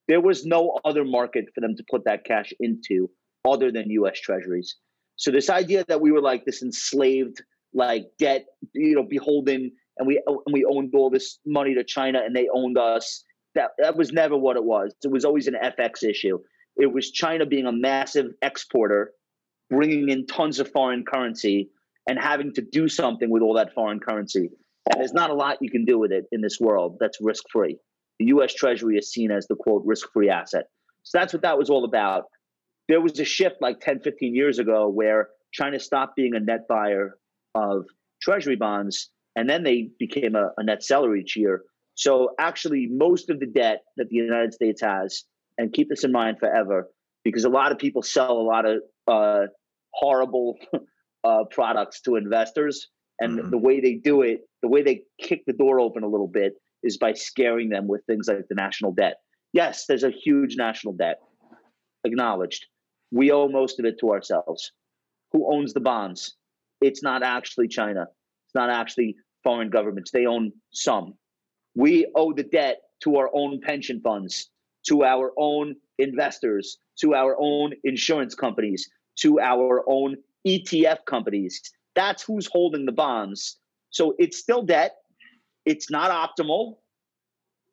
There 0.07 0.21
was 0.21 0.45
no 0.45 0.79
other 0.85 1.03
market 1.03 1.45
for 1.53 1.61
them 1.61 1.75
to 1.75 1.83
put 1.89 2.05
that 2.05 2.23
cash 2.25 2.53
into 2.59 3.09
other 3.45 3.71
than 3.71 3.89
US 3.91 4.19
treasuries. 4.19 4.75
So 5.15 5.31
this 5.31 5.49
idea 5.49 5.83
that 5.87 5.99
we 6.01 6.11
were 6.11 6.21
like 6.21 6.45
this 6.45 6.61
enslaved, 6.61 7.41
like 7.77 8.07
debt, 8.19 8.45
you 8.73 8.95
know, 8.95 9.03
beholden 9.03 9.71
and 9.97 10.07
we 10.07 10.21
and 10.27 10.53
we 10.53 10.65
owned 10.65 10.93
all 10.95 11.09
this 11.09 11.39
money 11.45 11.73
to 11.75 11.83
China 11.83 12.21
and 12.23 12.35
they 12.35 12.47
owned 12.53 12.77
us. 12.77 13.23
That 13.55 13.71
that 13.79 13.95
was 13.95 14.11
never 14.11 14.37
what 14.37 14.55
it 14.55 14.63
was. 14.63 14.93
It 15.03 15.11
was 15.11 15.25
always 15.25 15.47
an 15.47 15.55
FX 15.55 16.03
issue. 16.03 16.39
It 16.75 16.91
was 16.91 17.11
China 17.11 17.45
being 17.45 17.65
a 17.65 17.71
massive 17.71 18.27
exporter, 18.41 19.13
bringing 19.69 20.09
in 20.09 20.27
tons 20.27 20.59
of 20.59 20.71
foreign 20.71 21.03
currency 21.05 21.69
and 22.07 22.19
having 22.19 22.53
to 22.53 22.61
do 22.61 22.87
something 22.87 23.29
with 23.29 23.41
all 23.41 23.55
that 23.55 23.73
foreign 23.73 23.99
currency. 23.99 24.49
And 24.89 25.01
there's 25.01 25.13
not 25.13 25.29
a 25.29 25.33
lot 25.33 25.57
you 25.59 25.71
can 25.71 25.85
do 25.85 25.97
with 25.97 26.11
it 26.11 26.25
in 26.31 26.41
this 26.41 26.59
world 26.59 26.97
that's 26.99 27.17
risk 27.19 27.45
free. 27.51 27.77
The 28.19 28.25
U.S. 28.25 28.53
Treasury 28.53 28.97
is 28.97 29.11
seen 29.11 29.31
as 29.31 29.47
the 29.47 29.55
quote 29.55 29.83
risk 29.85 30.07
free 30.13 30.29
asset. 30.29 30.65
So 31.03 31.17
that's 31.17 31.33
what 31.33 31.41
that 31.41 31.57
was 31.57 31.69
all 31.69 31.83
about. 31.83 32.25
There 32.87 33.01
was 33.01 33.19
a 33.19 33.25
shift 33.25 33.55
like 33.59 33.79
10, 33.81 33.99
15 33.99 34.33
years 34.33 34.59
ago 34.59 34.87
where 34.87 35.29
China 35.51 35.79
stopped 35.79 36.15
being 36.15 36.35
a 36.35 36.39
net 36.39 36.67
buyer 36.69 37.17
of 37.57 37.85
treasury 38.21 38.55
bonds 38.55 38.95
and 39.35 39.49
then 39.49 39.63
they 39.63 39.89
became 39.99 40.35
a, 40.35 40.45
a 40.57 40.63
net 40.63 40.81
seller 40.83 41.15
each 41.15 41.35
year. 41.35 41.63
So 41.95 42.11
actually, 42.39 42.87
most 42.87 43.29
of 43.29 43.39
the 43.39 43.45
debt 43.45 43.79
that 43.97 44.09
the 44.09 44.15
United 44.15 44.53
States 44.53 44.81
has, 44.81 45.23
and 45.57 45.73
keep 45.73 45.89
this 45.89 46.03
in 46.03 46.11
mind 46.11 46.37
forever, 46.39 46.89
because 47.23 47.43
a 47.45 47.49
lot 47.49 47.71
of 47.71 47.77
people 47.77 48.01
sell 48.03 48.31
a 48.31 48.47
lot 48.53 48.65
of 48.65 48.77
uh, 49.07 49.45
horrible 49.93 50.57
uh, 51.23 51.43
products 51.57 52.01
to 52.01 52.15
investors, 52.15 52.89
and 53.19 53.39
Mhm. 53.39 53.49
the 53.51 53.57
way 53.67 53.79
they 53.81 53.95
do 53.95 54.21
it, 54.21 54.41
the 54.61 54.67
way 54.67 54.81
they 54.83 55.03
kick 55.19 55.41
the 55.47 55.53
door 55.53 55.79
open 55.79 56.03
a 56.03 56.07
little 56.07 56.27
bit, 56.41 56.53
is 56.83 56.97
by 56.97 57.13
scaring 57.13 57.69
them 57.69 57.87
with 57.87 58.01
things 58.05 58.27
like 58.27 58.47
the 58.47 58.55
national 58.55 58.91
debt. 58.93 59.15
Yes, 59.53 59.85
there's 59.87 60.03
a 60.03 60.11
huge 60.25 60.55
national 60.55 60.93
debt, 60.93 61.17
acknowledged. 62.03 62.65
We 63.11 63.31
owe 63.31 63.47
most 63.49 63.79
of 63.79 63.85
it 63.85 63.99
to 63.99 64.11
ourselves. 64.11 64.71
Who 65.31 65.51
owns 65.51 65.73
the 65.73 65.79
bonds? 65.79 66.36
It's 66.81 67.03
not 67.03 67.23
actually 67.23 67.67
China. 67.67 68.07
It's 68.45 68.55
not 68.55 68.69
actually 68.69 69.15
foreign 69.43 69.69
governments. 69.69 70.11
They 70.11 70.25
own 70.25 70.51
some. 70.71 71.13
We 71.75 72.11
owe 72.15 72.33
the 72.33 72.43
debt 72.43 72.81
to 73.03 73.17
our 73.17 73.29
own 73.33 73.61
pension 73.61 74.01
funds, 74.01 74.49
to 74.87 75.03
our 75.03 75.31
own 75.37 75.75
investors, 75.99 76.77
to 76.99 77.13
our 77.13 77.35
own 77.39 77.73
insurance 77.83 78.35
companies, 78.35 78.89
to 79.17 79.39
our 79.39 79.83
own 79.87 80.15
ETF 80.45 81.05
companies. 81.05 81.61
That's 81.95 82.23
who's 82.23 82.47
holding 82.47 82.85
the 82.85 82.91
bonds. 82.91 83.57
So 83.89 84.15
it's 84.19 84.37
still 84.37 84.63
debt. 84.63 84.95
It's 85.65 85.89
not 85.89 86.11
optimal. 86.11 86.75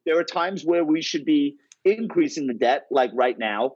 There 0.06 0.18
are 0.18 0.24
times 0.24 0.64
where 0.64 0.84
we 0.84 1.00
should 1.00 1.24
be 1.24 1.56
increasing 1.84 2.46
the 2.46 2.54
debt, 2.54 2.86
like 2.90 3.10
right 3.14 3.38
now. 3.38 3.72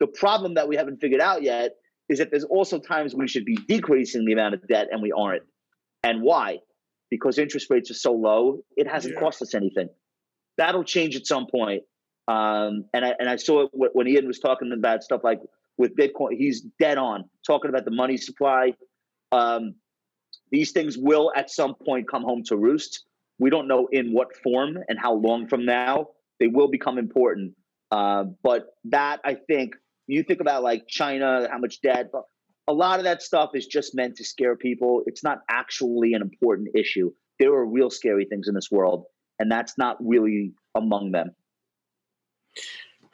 The 0.00 0.06
problem 0.06 0.54
that 0.54 0.68
we 0.68 0.76
haven't 0.76 1.00
figured 1.00 1.20
out 1.20 1.42
yet 1.42 1.72
is 2.12 2.18
that 2.18 2.30
there's 2.30 2.44
also 2.44 2.78
times 2.78 3.14
we 3.14 3.26
should 3.26 3.44
be 3.44 3.56
decreasing 3.56 4.24
the 4.24 4.32
amount 4.32 4.54
of 4.54 4.66
debt 4.68 4.88
and 4.92 5.02
we 5.02 5.10
aren't. 5.12 5.42
And 6.04 6.22
why? 6.22 6.58
Because 7.10 7.38
interest 7.38 7.68
rates 7.70 7.90
are 7.90 7.94
so 7.94 8.12
low, 8.12 8.62
it 8.76 8.86
hasn't 8.86 9.14
Yeah. 9.14 9.20
cost 9.20 9.42
us 9.42 9.54
anything. 9.54 9.88
That'll 10.58 10.84
change 10.84 11.16
at 11.16 11.26
some 11.26 11.46
point. 11.46 11.82
Um, 12.28 12.84
and 12.94 13.04
I 13.04 13.14
and 13.18 13.28
I 13.28 13.36
saw 13.36 13.62
it 13.62 13.70
when 13.72 14.06
Ian 14.06 14.26
was 14.28 14.38
talking 14.38 14.70
about 14.72 15.02
stuff 15.02 15.22
like 15.24 15.40
with 15.76 15.96
Bitcoin. 15.96 16.36
He's 16.36 16.60
dead 16.78 16.98
on 16.98 17.28
talking 17.44 17.68
about 17.68 17.84
the 17.84 17.90
money 17.90 18.16
supply. 18.16 18.74
Um, 19.32 19.74
these 20.50 20.70
things 20.72 20.96
will 20.98 21.32
at 21.34 21.50
some 21.50 21.74
point 21.74 22.08
come 22.08 22.22
home 22.22 22.42
to 22.44 22.56
roost. 22.56 23.04
We 23.38 23.50
don't 23.50 23.66
know 23.66 23.88
in 23.90 24.12
what 24.12 24.36
form 24.36 24.78
and 24.88 24.98
how 24.98 25.14
long 25.14 25.48
from 25.48 25.64
now 25.64 26.08
they 26.38 26.46
will 26.46 26.68
become 26.68 26.98
important. 26.98 27.54
Uh, 27.90 28.24
but 28.42 28.76
that 28.84 29.20
I 29.24 29.34
think 29.34 29.74
you 30.12 30.22
think 30.22 30.40
about 30.40 30.62
like 30.62 30.86
China, 30.88 31.48
how 31.50 31.58
much 31.58 31.80
debt, 31.80 32.10
a 32.68 32.72
lot 32.72 33.00
of 33.00 33.04
that 33.04 33.22
stuff 33.22 33.50
is 33.54 33.66
just 33.66 33.94
meant 33.94 34.16
to 34.16 34.24
scare 34.24 34.56
people. 34.56 35.02
It's 35.06 35.24
not 35.24 35.40
actually 35.50 36.14
an 36.14 36.22
important 36.22 36.68
issue. 36.74 37.10
There 37.38 37.52
are 37.52 37.66
real 37.66 37.90
scary 37.90 38.24
things 38.24 38.46
in 38.46 38.54
this 38.54 38.70
world, 38.70 39.04
and 39.38 39.50
that's 39.50 39.76
not 39.78 39.96
really 40.00 40.52
among 40.76 41.12
them. 41.12 41.34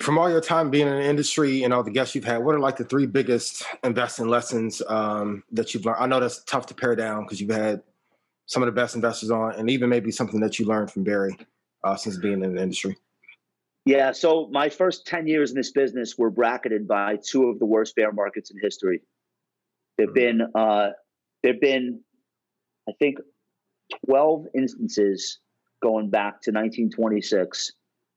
From 0.01 0.19
all 0.19 0.31
your 0.31 0.41
time 0.41 0.71
being 0.71 0.87
in 0.87 0.95
the 0.95 1.05
industry 1.05 1.65
and 1.65 1.73
all 1.73 1.83
the 1.83 1.91
guests 1.91 2.15
you've 2.15 2.25
had, 2.25 2.39
what 2.39 2.55
are 2.55 2.61
like 2.61 2.77
the 2.77 2.85
three 2.85 3.07
biggest 3.07 3.65
investing 3.83 4.29
lessons 4.29 4.83
um, 4.87 5.43
that 5.51 5.75
you've 5.75 5.85
learned? 5.85 5.99
I 6.01 6.07
know 6.07 6.21
that's 6.21 6.45
tough 6.45 6.67
to 6.67 6.75
pare 6.75 6.95
down 6.95 7.25
because 7.25 7.41
you've 7.41 7.51
had 7.51 7.83
some 8.47 8.63
of 8.63 8.67
the 8.67 8.73
best 8.73 8.95
investors 8.95 9.31
on, 9.31 9.55
and 9.55 9.71
even 9.71 9.89
maybe 9.89 10.11
something 10.11 10.41
that 10.41 10.59
you 10.59 10.67
learned 10.67 10.91
from 10.91 11.05
Barry 11.05 11.37
uh, 11.85 11.97
since 11.97 12.17
being 12.17 12.43
in 12.43 12.55
the 12.55 12.63
industry. 12.63 12.97
Yeah, 13.89 14.13
so 14.13 14.51
my 14.53 14.69
first 14.69 15.07
10 15.07 15.27
years 15.27 15.51
in 15.51 15.57
this 15.57 15.73
business 15.73 16.19
were 16.19 16.29
bracketed 16.29 16.87
by 16.87 17.17
two 17.17 17.49
of 17.49 17.59
the 17.59 17.65
worst 17.65 17.97
bear 17.97 18.13
markets 18.13 18.51
in 18.51 18.59
history. 18.61 19.01
There've 19.97 20.13
been 20.13 20.43
uh 20.55 20.89
there've 21.43 21.59
been 21.59 22.03
I 22.87 22.93
think 22.99 23.17
12 24.05 24.49
instances 24.55 25.39
going 25.83 26.11
back 26.11 26.43
to 26.43 26.51
1926 26.51 27.73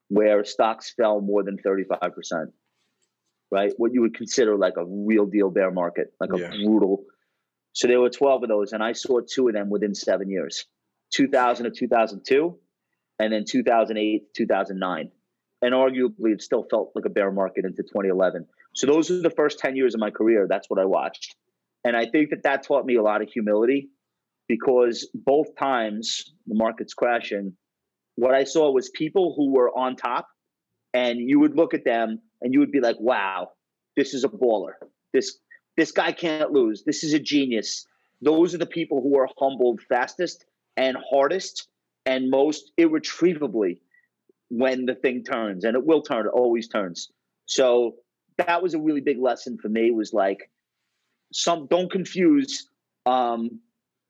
where 0.08 0.44
stocks 0.44 0.92
fell 0.94 1.22
more 1.22 1.42
than 1.42 1.56
35%. 1.56 2.52
Right? 3.50 3.72
What 3.78 3.94
you 3.94 4.02
would 4.02 4.14
consider 4.14 4.58
like 4.58 4.74
a 4.76 4.84
real 4.84 5.24
deal 5.24 5.48
bear 5.48 5.70
market, 5.70 6.12
like 6.20 6.34
a 6.34 6.38
Yeah. 6.38 6.50
brutal. 6.50 7.06
So 7.72 7.88
there 7.88 7.98
were 7.98 8.10
12 8.10 8.42
of 8.42 8.48
those 8.50 8.74
and 8.74 8.82
I 8.82 8.92
saw 8.92 9.20
two 9.22 9.48
of 9.48 9.54
them 9.54 9.70
within 9.70 9.94
7 9.94 10.28
years. 10.28 10.66
2000 11.12 11.64
to 11.64 11.70
2002 11.70 12.58
and 13.18 13.32
then 13.32 13.46
2008 13.46 14.34
2009 14.34 15.10
and 15.62 15.74
arguably 15.74 16.32
it 16.32 16.42
still 16.42 16.66
felt 16.70 16.92
like 16.94 17.04
a 17.04 17.10
bear 17.10 17.30
market 17.30 17.64
into 17.64 17.82
2011 17.82 18.46
so 18.74 18.86
those 18.86 19.10
are 19.10 19.22
the 19.22 19.30
first 19.30 19.58
10 19.58 19.76
years 19.76 19.94
of 19.94 20.00
my 20.00 20.10
career. 20.10 20.46
That's 20.48 20.68
what 20.68 20.78
i 20.78 20.84
watched. 20.84 21.36
And 21.84 21.96
i 21.96 22.06
think 22.06 22.30
that 22.30 22.42
that 22.44 22.62
taught 22.62 22.84
me 22.84 22.96
a 22.96 23.02
lot 23.02 23.22
of 23.22 23.28
humility 23.28 23.90
because 24.48 25.08
both 25.14 25.56
times 25.56 26.32
the 26.46 26.54
market's 26.54 26.94
crashing 26.94 27.52
what 28.16 28.34
i 28.34 28.44
saw 28.44 28.70
was 28.70 28.90
people 28.90 29.34
who 29.36 29.52
were 29.52 29.70
on 29.76 29.96
top 29.96 30.28
and 30.92 31.18
you 31.18 31.40
would 31.40 31.56
look 31.56 31.72
at 31.72 31.84
them 31.84 32.20
and 32.42 32.52
you 32.52 32.60
would 32.60 32.72
be 32.72 32.80
like 32.80 32.96
wow 32.98 33.48
this 33.96 34.14
is 34.14 34.24
a 34.24 34.28
baller. 34.28 34.72
This 35.12 35.38
this 35.76 35.92
guy 35.92 36.12
can't 36.12 36.52
lose. 36.52 36.84
This 36.84 37.02
is 37.04 37.12
a 37.14 37.18
genius. 37.18 37.86
Those 38.20 38.54
are 38.54 38.58
the 38.58 38.66
people 38.66 39.02
who 39.02 39.18
are 39.18 39.28
humbled 39.38 39.80
fastest 39.88 40.44
and 40.76 40.96
hardest 41.10 41.68
and 42.06 42.30
most 42.30 42.72
irretrievably 42.76 43.80
when 44.52 44.84
the 44.84 44.94
thing 44.94 45.24
turns 45.24 45.64
and 45.64 45.74
it 45.74 45.84
will 45.84 46.02
turn 46.02 46.26
it 46.26 46.30
always 46.30 46.68
turns. 46.68 47.10
So 47.46 47.94
that 48.36 48.62
was 48.62 48.74
a 48.74 48.78
really 48.78 49.00
big 49.00 49.18
lesson 49.18 49.56
for 49.56 49.70
me 49.70 49.90
was 49.90 50.12
like 50.12 50.50
some 51.32 51.66
don't 51.68 51.90
confuse 51.90 52.68
um 53.06 53.58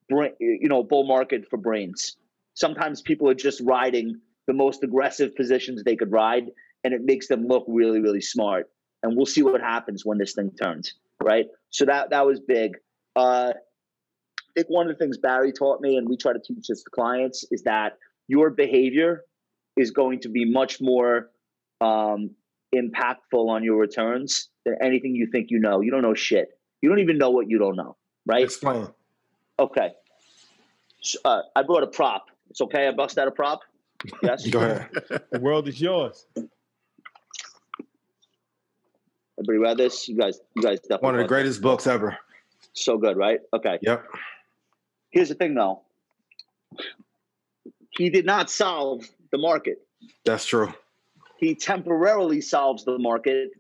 bra- 0.09 0.37
you 0.41 0.69
know 0.69 0.83
bull 0.83 1.05
market 1.05 1.49
for 1.49 1.57
brains. 1.57 2.17
Sometimes 2.55 3.01
people 3.01 3.29
are 3.29 3.35
just 3.35 3.61
riding 3.61 4.21
the 4.49 4.53
most 4.53 4.83
aggressive 4.83 5.35
positions 5.37 5.85
they 5.85 5.97
could 5.97 6.11
ride 6.11 6.51
and 6.83 6.93
it 6.93 7.03
makes 7.05 7.29
them 7.29 7.47
look 7.47 7.65
really 7.69 8.01
really 8.01 8.21
smart. 8.21 8.69
And 9.05 9.17
we'll 9.17 9.27
see 9.27 9.43
what 9.43 9.61
happens 9.61 10.05
when 10.05 10.19
this 10.19 10.35
thing 10.35 10.51
turns 10.61 10.95
right? 11.23 11.47
So 11.71 11.85
that 11.85 12.11
that 12.11 12.27
was 12.27 12.41
big. 12.41 12.73
Uh 13.15 13.53
I 14.51 14.61
think 14.61 14.67
one 14.69 14.91
of 14.91 14.95
the 14.95 14.99
things 14.99 15.17
Barry 15.17 15.51
taught 15.51 15.81
me, 15.81 15.97
and 15.97 16.07
we 16.07 16.17
try 16.17 16.35
to 16.35 16.39
teach 16.39 16.67
this 16.69 16.83
to 16.83 16.91
clients, 16.91 17.45
is 17.51 17.63
that 17.63 17.97
your 18.29 18.51
behavior 18.51 19.23
is 19.77 19.91
going 19.91 20.21
to 20.21 20.29
be 20.29 20.45
much 20.45 20.81
more 20.81 21.31
um, 21.81 22.31
impactful 22.75 23.49
on 23.49 23.65
your 23.65 23.77
returns 23.77 24.49
than 24.65 24.77
anything 24.83 25.15
you 25.15 25.27
think 25.27 25.51
you 25.51 25.59
know. 25.59 25.81
You 25.81 25.91
don't 25.91 26.03
know 26.03 26.15
shit. 26.15 26.59
You 26.81 26.89
don't 26.89 26.99
even 27.01 27.19
know 27.19 27.31
what 27.31 27.49
you 27.49 27.59
don't 27.59 27.77
know, 27.77 27.97
right? 28.27 28.45
Explain. 28.45 28.89
Okay. 29.59 29.93
So, 31.01 31.19
uh, 31.25 31.43
I 31.55 31.63
brought 31.63 31.83
a 31.83 31.89
prop. 31.89 32.27
It's 32.51 32.61
okay. 32.61 32.89
I 32.89 32.93
bust 32.93 33.19
out 33.19 33.29
a 33.29 33.31
prop. 33.31 33.61
Yes. 34.23 34.47
Go 34.51 34.61
ahead. 34.61 34.89
The 35.31 35.41
world 35.41 35.69
is 35.69 35.81
yours. 35.81 36.27
Everybody 39.39 39.59
read 39.59 39.77
this? 39.79 40.09
You 40.09 40.17
guys, 40.17 40.41
you 40.55 40.63
guys 40.63 40.81
definitely. 40.81 41.07
One 41.07 41.15
of 41.15 41.19
the 41.19 41.23
read 41.23 41.29
greatest 41.29 41.63
books 41.63 41.87
ever. 41.87 42.17
So 42.75 42.99
good, 42.99 43.17
right? 43.17 43.41
Okay. 43.53 43.79
Yep. 43.83 44.05
Here's 45.11 45.29
the 45.29 45.35
thing, 45.35 45.55
though. 45.55 45.83
He 47.91 48.09
did 48.09 48.25
not 48.25 48.51
solve 48.51 49.05
the 49.33 49.39
market. 49.39 49.79
That's 50.25 50.47
true. 50.47 50.73
He 51.39 51.55
temporarily 51.57 52.41
solves 52.41 52.85
the 52.85 52.99
market, 52.99 53.51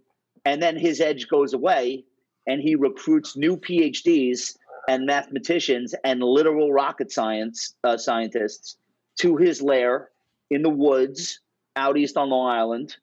and 0.45 0.63
then 0.63 0.77
his 0.77 1.01
edge 1.01 1.29
goes 1.29 1.53
away, 1.53 2.05
and 2.47 2.61
he 2.61 2.77
recruits 2.77 3.37
new 3.37 3.57
PhDs 3.57 4.57
and 4.89 5.07
mathematicians 5.07 5.95
and 6.05 6.23
literal 6.23 6.73
rocket 6.73 7.11
science 7.11 7.75
uh, 7.83 7.97
scientists 7.97 8.77
to 9.21 9.37
his 9.37 9.63
lair 9.63 10.11
in 10.51 10.63
the 10.63 10.71
woods 10.71 11.41
out 11.77 11.97
east 11.97 12.17
on 12.17 12.31
Long 12.31 12.51
Island, 12.51 12.97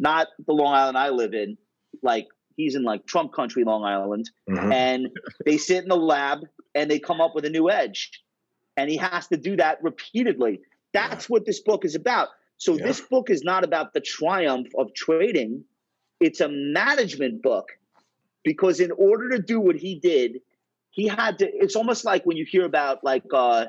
not 0.00 0.28
the 0.46 0.52
Long 0.52 0.74
Island 0.74 0.96
I 0.96 1.10
live 1.10 1.34
in. 1.34 1.56
Like 2.02 2.26
he's 2.56 2.74
in 2.74 2.82
like 2.84 3.06
Trump 3.06 3.32
country, 3.32 3.64
Long 3.64 3.84
Island, 3.84 4.30
Mhm. 4.48 4.72
and 4.72 5.08
they 5.44 5.58
sit 5.58 5.82
in 5.82 5.88
the 5.88 5.96
lab 5.96 6.40
and 6.74 6.90
they 6.90 6.98
come 6.98 7.20
up 7.20 7.34
with 7.34 7.44
a 7.44 7.50
new 7.50 7.70
edge, 7.70 8.10
and 8.76 8.88
he 8.90 8.96
has 8.96 9.26
to 9.28 9.36
do 9.36 9.56
that 9.56 9.82
repeatedly. 9.82 10.60
That's 10.94 11.28
what 11.28 11.44
this 11.44 11.60
book 11.60 11.84
is 11.84 11.94
about. 11.94 12.28
So 12.56 12.76
Yeah. 12.78 12.86
this 12.86 13.00
book 13.00 13.28
is 13.30 13.42
not 13.42 13.64
about 13.64 13.92
the 13.92 14.00
triumph 14.00 14.68
of 14.78 14.94
trading; 14.94 15.64
it's 16.20 16.40
a 16.40 16.48
management 16.48 17.42
book 17.42 17.66
because 18.44 18.80
in 18.80 18.92
order 18.92 19.28
to 19.30 19.38
do 19.42 19.60
what 19.60 19.76
he 19.76 19.98
did, 19.98 20.40
he 20.90 21.06
had 21.08 21.38
to. 21.40 21.46
It's 21.52 21.76
almost 21.76 22.04
like 22.04 22.24
when 22.24 22.36
you 22.36 22.46
hear 22.46 22.64
about 22.64 23.02
like 23.04 23.24
uh, 23.32 23.66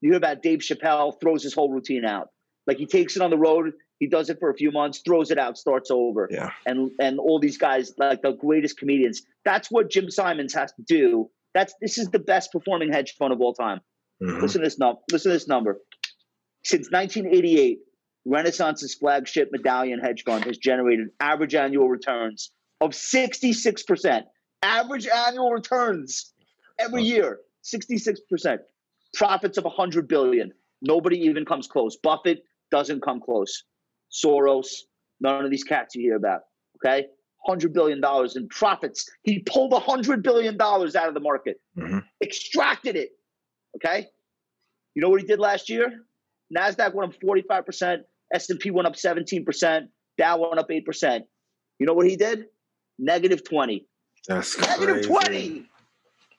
you 0.00 0.10
hear 0.10 0.16
about 0.16 0.42
Dave 0.42 0.60
Chappelle 0.60 1.20
throws 1.20 1.42
his 1.42 1.52
whole 1.54 1.70
routine 1.70 2.04
out. 2.04 2.28
Like 2.66 2.78
he 2.78 2.86
takes 2.86 3.16
it 3.16 3.22
on 3.22 3.30
the 3.30 3.38
road, 3.38 3.72
he 3.98 4.06
does 4.06 4.30
it 4.30 4.38
for 4.38 4.48
a 4.50 4.54
few 4.54 4.70
months, 4.70 5.00
throws 5.04 5.30
it 5.30 5.38
out, 5.38 5.58
starts 5.58 5.90
over. 5.90 6.28
Yeah. 6.30 6.50
And 6.66 6.92
and 7.00 7.18
all 7.18 7.40
these 7.40 7.58
guys, 7.58 7.92
like 7.98 8.22
the 8.22 8.32
greatest 8.32 8.78
comedians, 8.78 9.22
that's 9.44 9.70
what 9.70 9.90
Jim 9.90 10.08
Simons 10.10 10.54
has 10.54 10.72
to 10.74 10.82
do. 10.82 11.28
That's 11.52 11.74
this 11.80 11.98
is 11.98 12.08
the 12.10 12.20
best 12.20 12.52
performing 12.52 12.92
hedge 12.92 13.16
fund 13.18 13.32
of 13.32 13.40
all 13.40 13.54
time. 13.54 13.80
Mhm. 14.22 14.40
Listen 14.40 14.60
to 14.60 14.66
this 14.66 14.78
number. 14.78 15.00
Listen 15.10 15.30
to 15.32 15.36
this 15.36 15.48
number. 15.48 15.80
Since 16.62 16.90
1988, 16.90 17.78
Renaissance's 18.26 18.94
flagship 18.94 19.48
medallion 19.50 19.98
hedge 19.98 20.24
fund 20.24 20.44
has 20.44 20.58
generated 20.58 21.08
average 21.20 21.54
annual 21.54 21.88
returns 21.88 22.50
of 22.80 22.90
66%. 22.90 24.22
Average 24.62 25.06
annual 25.08 25.50
returns 25.50 26.32
every 26.78 27.02
year, 27.02 27.38
66%. 27.64 28.58
Profits 29.14 29.58
of 29.58 29.64
100 29.64 30.06
billion. 30.06 30.52
Nobody 30.82 31.18
even 31.20 31.44
comes 31.44 31.66
close. 31.66 31.96
Buffett 31.96 32.44
doesn't 32.70 33.02
come 33.02 33.20
close. 33.20 33.64
Soros, 34.12 34.68
none 35.20 35.44
of 35.44 35.50
these 35.50 35.64
cats 35.64 35.94
you 35.94 36.02
hear 36.02 36.16
about. 36.16 36.42
Okay? 36.76 37.06
$100 37.48 37.72
billion 37.72 38.02
in 38.36 38.48
profits. 38.48 39.08
He 39.22 39.40
pulled 39.40 39.72
$100 39.72 40.22
billion 40.22 40.60
out 40.60 40.82
of 41.08 41.14
the 41.14 41.20
market, 41.20 41.58
Mhm. 41.76 42.04
extracted 42.22 42.96
it. 42.96 43.10
Okay? 43.76 44.08
You 44.94 45.02
know 45.02 45.08
what 45.08 45.20
he 45.22 45.26
did 45.26 45.38
last 45.38 45.70
year? 45.70 46.04
NASDAQ 46.56 46.94
went 46.94 47.14
up 47.14 47.20
45%, 47.20 47.98
S&P 48.34 48.70
went 48.70 48.86
up 48.86 48.94
17%, 48.94 49.88
Dow 50.18 50.38
went 50.38 50.58
up 50.58 50.68
8%. 50.68 51.22
You 51.78 51.86
know 51.86 51.94
what 51.94 52.06
he 52.06 52.16
did? 52.16 52.46
Negative 52.98 53.42
20. 53.42 53.86
That's 54.28 54.54
crazy. 54.54 55.08
20. 55.08 55.66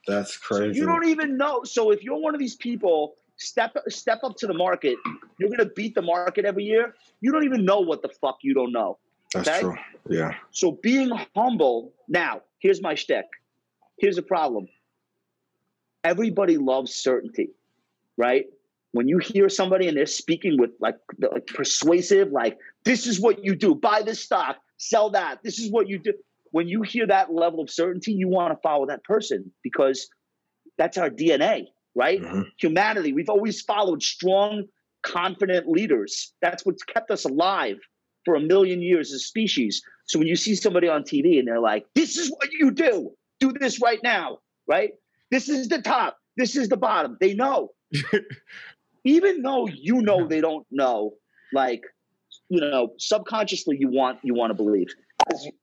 That's 0.08 0.38
crazy. 0.38 0.80
You 0.80 0.86
don't 0.86 1.08
even 1.08 1.38
know. 1.38 1.64
So 1.64 1.92
if 1.92 2.04
you're 2.04 2.20
one 2.20 2.34
of 2.34 2.40
these 2.40 2.56
people, 2.56 3.16
step 3.38 3.76
step 3.88 4.20
up 4.24 4.36
to 4.38 4.48
the 4.48 4.54
market. 4.54 4.98
You're 5.40 5.50
gonna 5.50 5.70
beat 5.70 5.96
the 5.96 6.02
market 6.02 6.46
every 6.46 6.64
year. 6.64 6.96
You 7.22 7.32
don't 7.32 7.44
even 7.44 7.66
know 7.66 7.80
what 7.80 8.02
the 8.02 8.10
fuck 8.10 8.38
you 8.42 8.54
don't 8.54 8.72
know. 8.72 8.98
That's 9.34 9.48
okay? 9.48 9.62
true. 9.62 9.76
Yeah. 10.10 10.36
So 10.52 10.72
being 10.84 11.12
humble. 11.36 11.94
Now, 12.08 12.42
here's 12.60 12.82
my 12.82 12.96
shtick. 12.96 13.26
Here's 13.98 14.18
a 14.18 14.24
problem. 14.24 14.68
Everybody 16.04 16.58
loves 16.58 16.94
certainty, 16.96 17.52
right? 18.18 18.46
When 18.94 19.08
you 19.08 19.20
hear 19.20 19.48
somebody 19.48 19.88
and 19.88 19.96
they're 19.96 20.06
speaking 20.06 20.60
with 20.60 20.72
like, 20.82 20.96
like 21.20 21.48
persuasive, 21.48 22.32
like 22.32 22.58
this 22.84 23.08
is 23.08 23.22
what 23.22 23.44
you 23.44 23.56
do, 23.56 23.74
buy 23.74 24.02
this 24.02 24.20
stock, 24.22 24.58
sell 24.78 25.12
that, 25.12 25.40
this 25.44 25.60
is 25.60 25.72
what 25.72 25.88
you 25.88 26.00
do. 26.00 26.14
When 26.52 26.68
you 26.68 26.82
hear 26.82 27.08
that 27.08 27.34
level 27.34 27.62
of 27.62 27.70
certainty, 27.70 28.12
you 28.12 28.28
want 28.28 28.54
to 28.54 28.60
follow 28.62 28.88
that 28.88 29.04
person 29.06 29.52
because 29.64 30.10
that's 30.78 30.98
our 30.98 31.10
DNA, 31.10 31.68
right? 31.96 32.22
Mhm. 32.22 32.46
Humanity, 32.60 33.14
we've 33.14 33.30
always 33.30 33.62
followed 33.62 34.04
strong, 34.04 34.66
confident 35.04 35.70
leaders. 35.70 36.34
That's 36.42 36.66
what's 36.66 36.84
kept 36.84 37.12
us 37.12 37.24
alive 37.24 37.78
for 38.26 38.36
a 38.36 38.42
million 38.42 38.82
years 38.82 39.14
as 39.14 39.22
a 39.22 39.26
species. 39.26 39.82
So 40.06 40.20
when 40.20 40.28
you 40.28 40.36
see 40.36 40.56
somebody 40.56 40.90
on 40.90 41.04
TV 41.04 41.40
and 41.40 41.48
they're 41.48 41.62
like, 41.62 41.86
this 41.96 42.18
is 42.18 42.30
what 42.30 42.50
you 42.52 42.72
do, 42.72 43.12
do 43.40 43.54
this 43.54 43.82
right 43.82 44.00
now, 44.04 44.40
right? 44.68 44.92
This 45.32 45.48
is 45.48 45.70
the 45.70 45.82
top, 45.82 46.18
this 46.36 46.58
is 46.58 46.68
the 46.68 46.78
bottom. 46.78 47.18
They 47.22 47.34
know. 47.34 47.70
Even 49.04 49.42
though 49.42 49.68
you 49.68 50.02
know 50.02 50.28
they 50.28 50.42
don't 50.42 50.66
know, 50.72 51.14
like, 51.54 51.82
you 52.50 52.62
know, 52.62 52.94
subconsciously 53.00 53.78
you 53.80 53.90
want 53.90 54.20
you 54.24 54.34
want 54.34 54.52
to 54.52 54.54
believe. 54.56 54.88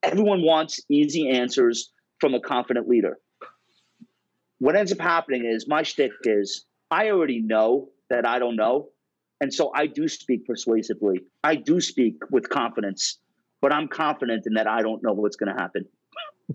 Everyone 0.02 0.42
wants 0.42 0.80
easy 0.88 1.30
answers 1.30 1.92
from 2.20 2.34
a 2.34 2.40
confident 2.40 2.88
leader. 2.88 3.18
What 4.58 4.76
ends 4.76 4.92
up 4.92 5.00
happening 5.00 5.44
is 5.44 5.66
my 5.68 5.82
shtick 5.82 6.12
is 6.24 6.64
I 6.90 7.10
already 7.10 7.40
know 7.40 7.90
that 8.10 8.26
I 8.26 8.38
don't 8.38 8.56
know. 8.56 8.88
And 9.40 9.54
so 9.54 9.70
I 9.74 9.86
do 9.86 10.08
speak 10.08 10.46
persuasively. 10.46 11.20
I 11.44 11.54
do 11.54 11.80
speak 11.80 12.16
with 12.30 12.48
confidence, 12.48 13.18
but 13.60 13.72
I'm 13.72 13.86
confident 13.86 14.44
in 14.46 14.54
that 14.54 14.66
I 14.66 14.82
don't 14.82 15.02
know 15.02 15.12
what's 15.12 15.36
going 15.36 15.54
to 15.54 15.60
happen. 15.60 15.84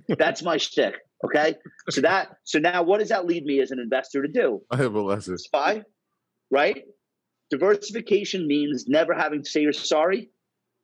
That's 0.18 0.44
my 0.44 0.58
shtick. 0.58 0.96
Okay. 1.24 1.56
So 1.90 2.02
that, 2.02 2.36
so 2.44 2.60
now 2.60 2.84
what 2.84 3.00
does 3.00 3.10
that 3.10 3.26
lead 3.26 3.46
me 3.46 3.62
as 3.62 3.72
an 3.72 3.80
investor 3.80 4.22
to 4.22 4.28
do? 4.28 4.62
I 4.70 4.78
have 4.78 4.96
a 4.96 5.02
lesson. 5.02 5.38
Spy, 5.38 5.84
right? 6.54 6.86
Diversification 7.50 8.48
means 8.48 8.88
never 8.88 9.14
having 9.14 9.42
to 9.44 9.50
say 9.50 9.62
you're 9.62 9.74
sorry 9.74 10.30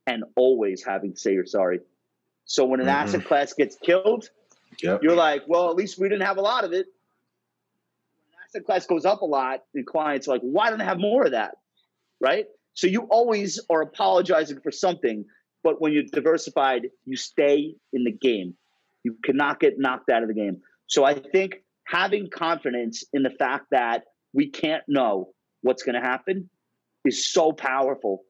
and 0.07 0.23
always 0.35 0.83
having 0.83 1.13
to 1.13 1.19
say 1.19 1.31
you're 1.31 1.45
sorry. 1.45 1.79
So 2.45 2.65
when 2.65 2.79
an 2.79 2.87
Mhm. 2.87 3.01
asset 3.01 3.25
class 3.25 3.53
gets 3.53 3.77
killed, 3.77 4.31
Yep. 4.81 5.03
you're 5.03 5.15
like, 5.15 5.43
well, 5.47 5.69
at 5.69 5.75
least 5.75 5.99
we 5.99 6.09
didn't 6.09 6.25
have 6.25 6.37
a 6.37 6.41
lot 6.41 6.63
of 6.63 6.73
it. 6.73 6.87
When 6.87 8.33
an 8.33 8.39
asset 8.45 8.65
class 8.65 8.87
goes 8.87 9.05
up 9.05 9.21
a 9.21 9.25
lot, 9.25 9.63
and 9.75 9.85
clients 9.85 10.27
are 10.27 10.31
like, 10.31 10.41
why 10.41 10.71
don't 10.71 10.81
I 10.81 10.85
have 10.85 10.99
more 10.99 11.25
of 11.25 11.31
that? 11.31 11.57
Right? 12.19 12.47
So 12.73 12.87
you 12.87 13.01
always 13.03 13.59
are 13.69 13.81
apologizing 13.81 14.61
for 14.61 14.71
something, 14.71 15.23
but 15.63 15.79
when 15.79 15.93
you're 15.93 16.03
diversified, 16.11 16.89
you 17.05 17.15
stay 17.15 17.75
in 17.93 18.03
the 18.03 18.11
game. 18.11 18.57
You 19.03 19.15
cannot 19.23 19.59
get 19.59 19.77
knocked 19.77 20.09
out 20.09 20.23
of 20.23 20.29
the 20.29 20.33
game. 20.33 20.63
So 20.87 21.03
I 21.03 21.13
think 21.13 21.63
having 21.83 22.29
confidence 22.31 23.03
in 23.13 23.21
the 23.21 23.29
fact 23.29 23.67
that 23.69 24.05
we 24.33 24.49
can't 24.49 24.83
know 24.87 25.33
what's 25.61 25.83
going 25.83 25.95
to 25.95 26.01
happen 26.01 26.49
is 27.05 27.25
so 27.25 27.51
powerful 27.51 28.23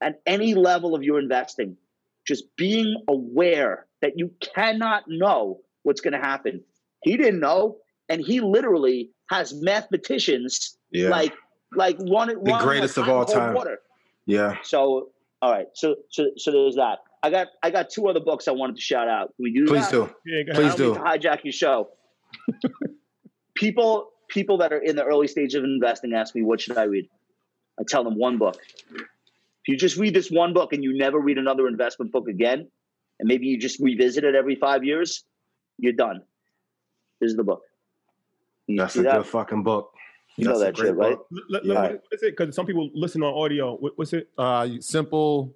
at 0.00 0.20
any 0.26 0.54
level 0.54 0.94
of 0.94 1.02
your 1.02 1.18
investing. 1.18 1.76
Just 2.26 2.44
being 2.56 2.96
aware 3.08 3.86
that 4.00 4.12
you 4.16 4.30
cannot 4.54 5.04
know 5.08 5.60
what's 5.82 6.00
going 6.00 6.12
to 6.12 6.20
happen. 6.20 6.62
He 7.02 7.16
didn't 7.16 7.40
know, 7.40 7.78
and 8.08 8.20
he 8.20 8.40
literally 8.40 9.10
has 9.30 9.52
mathematicians 9.60 10.76
Yeah. 10.92 11.08
like 11.08 11.32
like 11.74 11.96
one 11.98 12.28
The 12.28 12.58
greatest 12.60 12.96
of 12.98 13.08
all 13.08 13.24
time. 13.24 13.54
Water. 13.54 13.78
Yeah. 14.26 14.56
So 14.62 15.08
all 15.40 15.50
right, 15.50 15.66
so 15.74 15.96
so 16.10 16.26
so 16.36 16.52
there's 16.52 16.76
that. 16.76 16.98
I 17.24 17.30
got 17.30 17.48
I 17.64 17.70
got 17.70 17.90
two 17.90 18.06
other 18.08 18.20
books 18.20 18.46
I 18.46 18.52
wanted 18.52 18.76
to 18.76 18.82
shout 18.82 19.08
out. 19.08 19.34
Can 19.36 19.42
we 19.44 19.52
do 19.52 19.66
Please 19.66 19.88
that? 19.88 19.92
do. 19.92 20.10
Yeah, 20.26 20.42
go. 20.44 20.52
Please 20.54 20.74
don't 20.76 20.94
do. 20.94 20.94
to 20.94 21.00
hijack 21.00 21.42
your 21.42 21.52
show. 21.52 21.88
people 23.54 24.11
people 24.32 24.56
that 24.58 24.72
are 24.72 24.78
in 24.78 24.96
the 24.96 25.04
early 25.04 25.28
stage 25.28 25.54
of 25.54 25.62
investing 25.64 26.14
ask 26.14 26.34
me 26.34 26.42
what 26.42 26.60
should 26.60 26.78
I 26.78 26.84
read. 26.84 27.08
I 27.78 27.82
tell 27.86 28.02
them 28.02 28.16
one 28.18 28.38
book. 28.38 28.56
If 28.90 29.68
you 29.68 29.76
just 29.76 29.96
read 29.96 30.14
this 30.14 30.30
one 30.30 30.52
book 30.54 30.72
and 30.72 30.82
you 30.82 30.96
never 30.96 31.18
read 31.20 31.38
another 31.38 31.68
investment 31.68 32.10
book 32.12 32.28
again, 32.28 32.68
and 33.20 33.28
maybe 33.28 33.46
you 33.46 33.58
just 33.58 33.78
revisit 33.80 34.24
it 34.24 34.34
every 34.34 34.56
five 34.56 34.84
years, 34.84 35.24
you're 35.78 35.92
done. 35.92 36.22
This 37.20 37.30
is 37.30 37.36
the 37.36 37.44
book. 37.44 37.62
You 38.66 38.78
That's 38.78 38.96
a 38.96 39.02
that? 39.02 39.16
good 39.18 39.26
fucking 39.26 39.62
book. 39.62 39.92
You 40.36 40.46
know 40.46 40.58
That's 40.58 40.62
a 40.62 40.64
that 40.64 40.74
great 40.74 40.86
shit, 40.88 40.96
right? 40.96 41.16
book. 41.16 41.26
Let- 41.50 41.64
Yeah. 41.64 41.72
let- 41.74 41.92
what 41.92 42.02
is 42.12 42.22
it? 42.22 42.36
Because 42.36 42.54
some 42.56 42.66
people 42.66 42.90
listen 42.94 43.22
on 43.22 43.34
audio. 43.34 43.76
What, 43.76 43.92
what's 43.96 44.12
it? 44.14 44.28
Uh, 44.38 44.68
simple. 44.80 45.54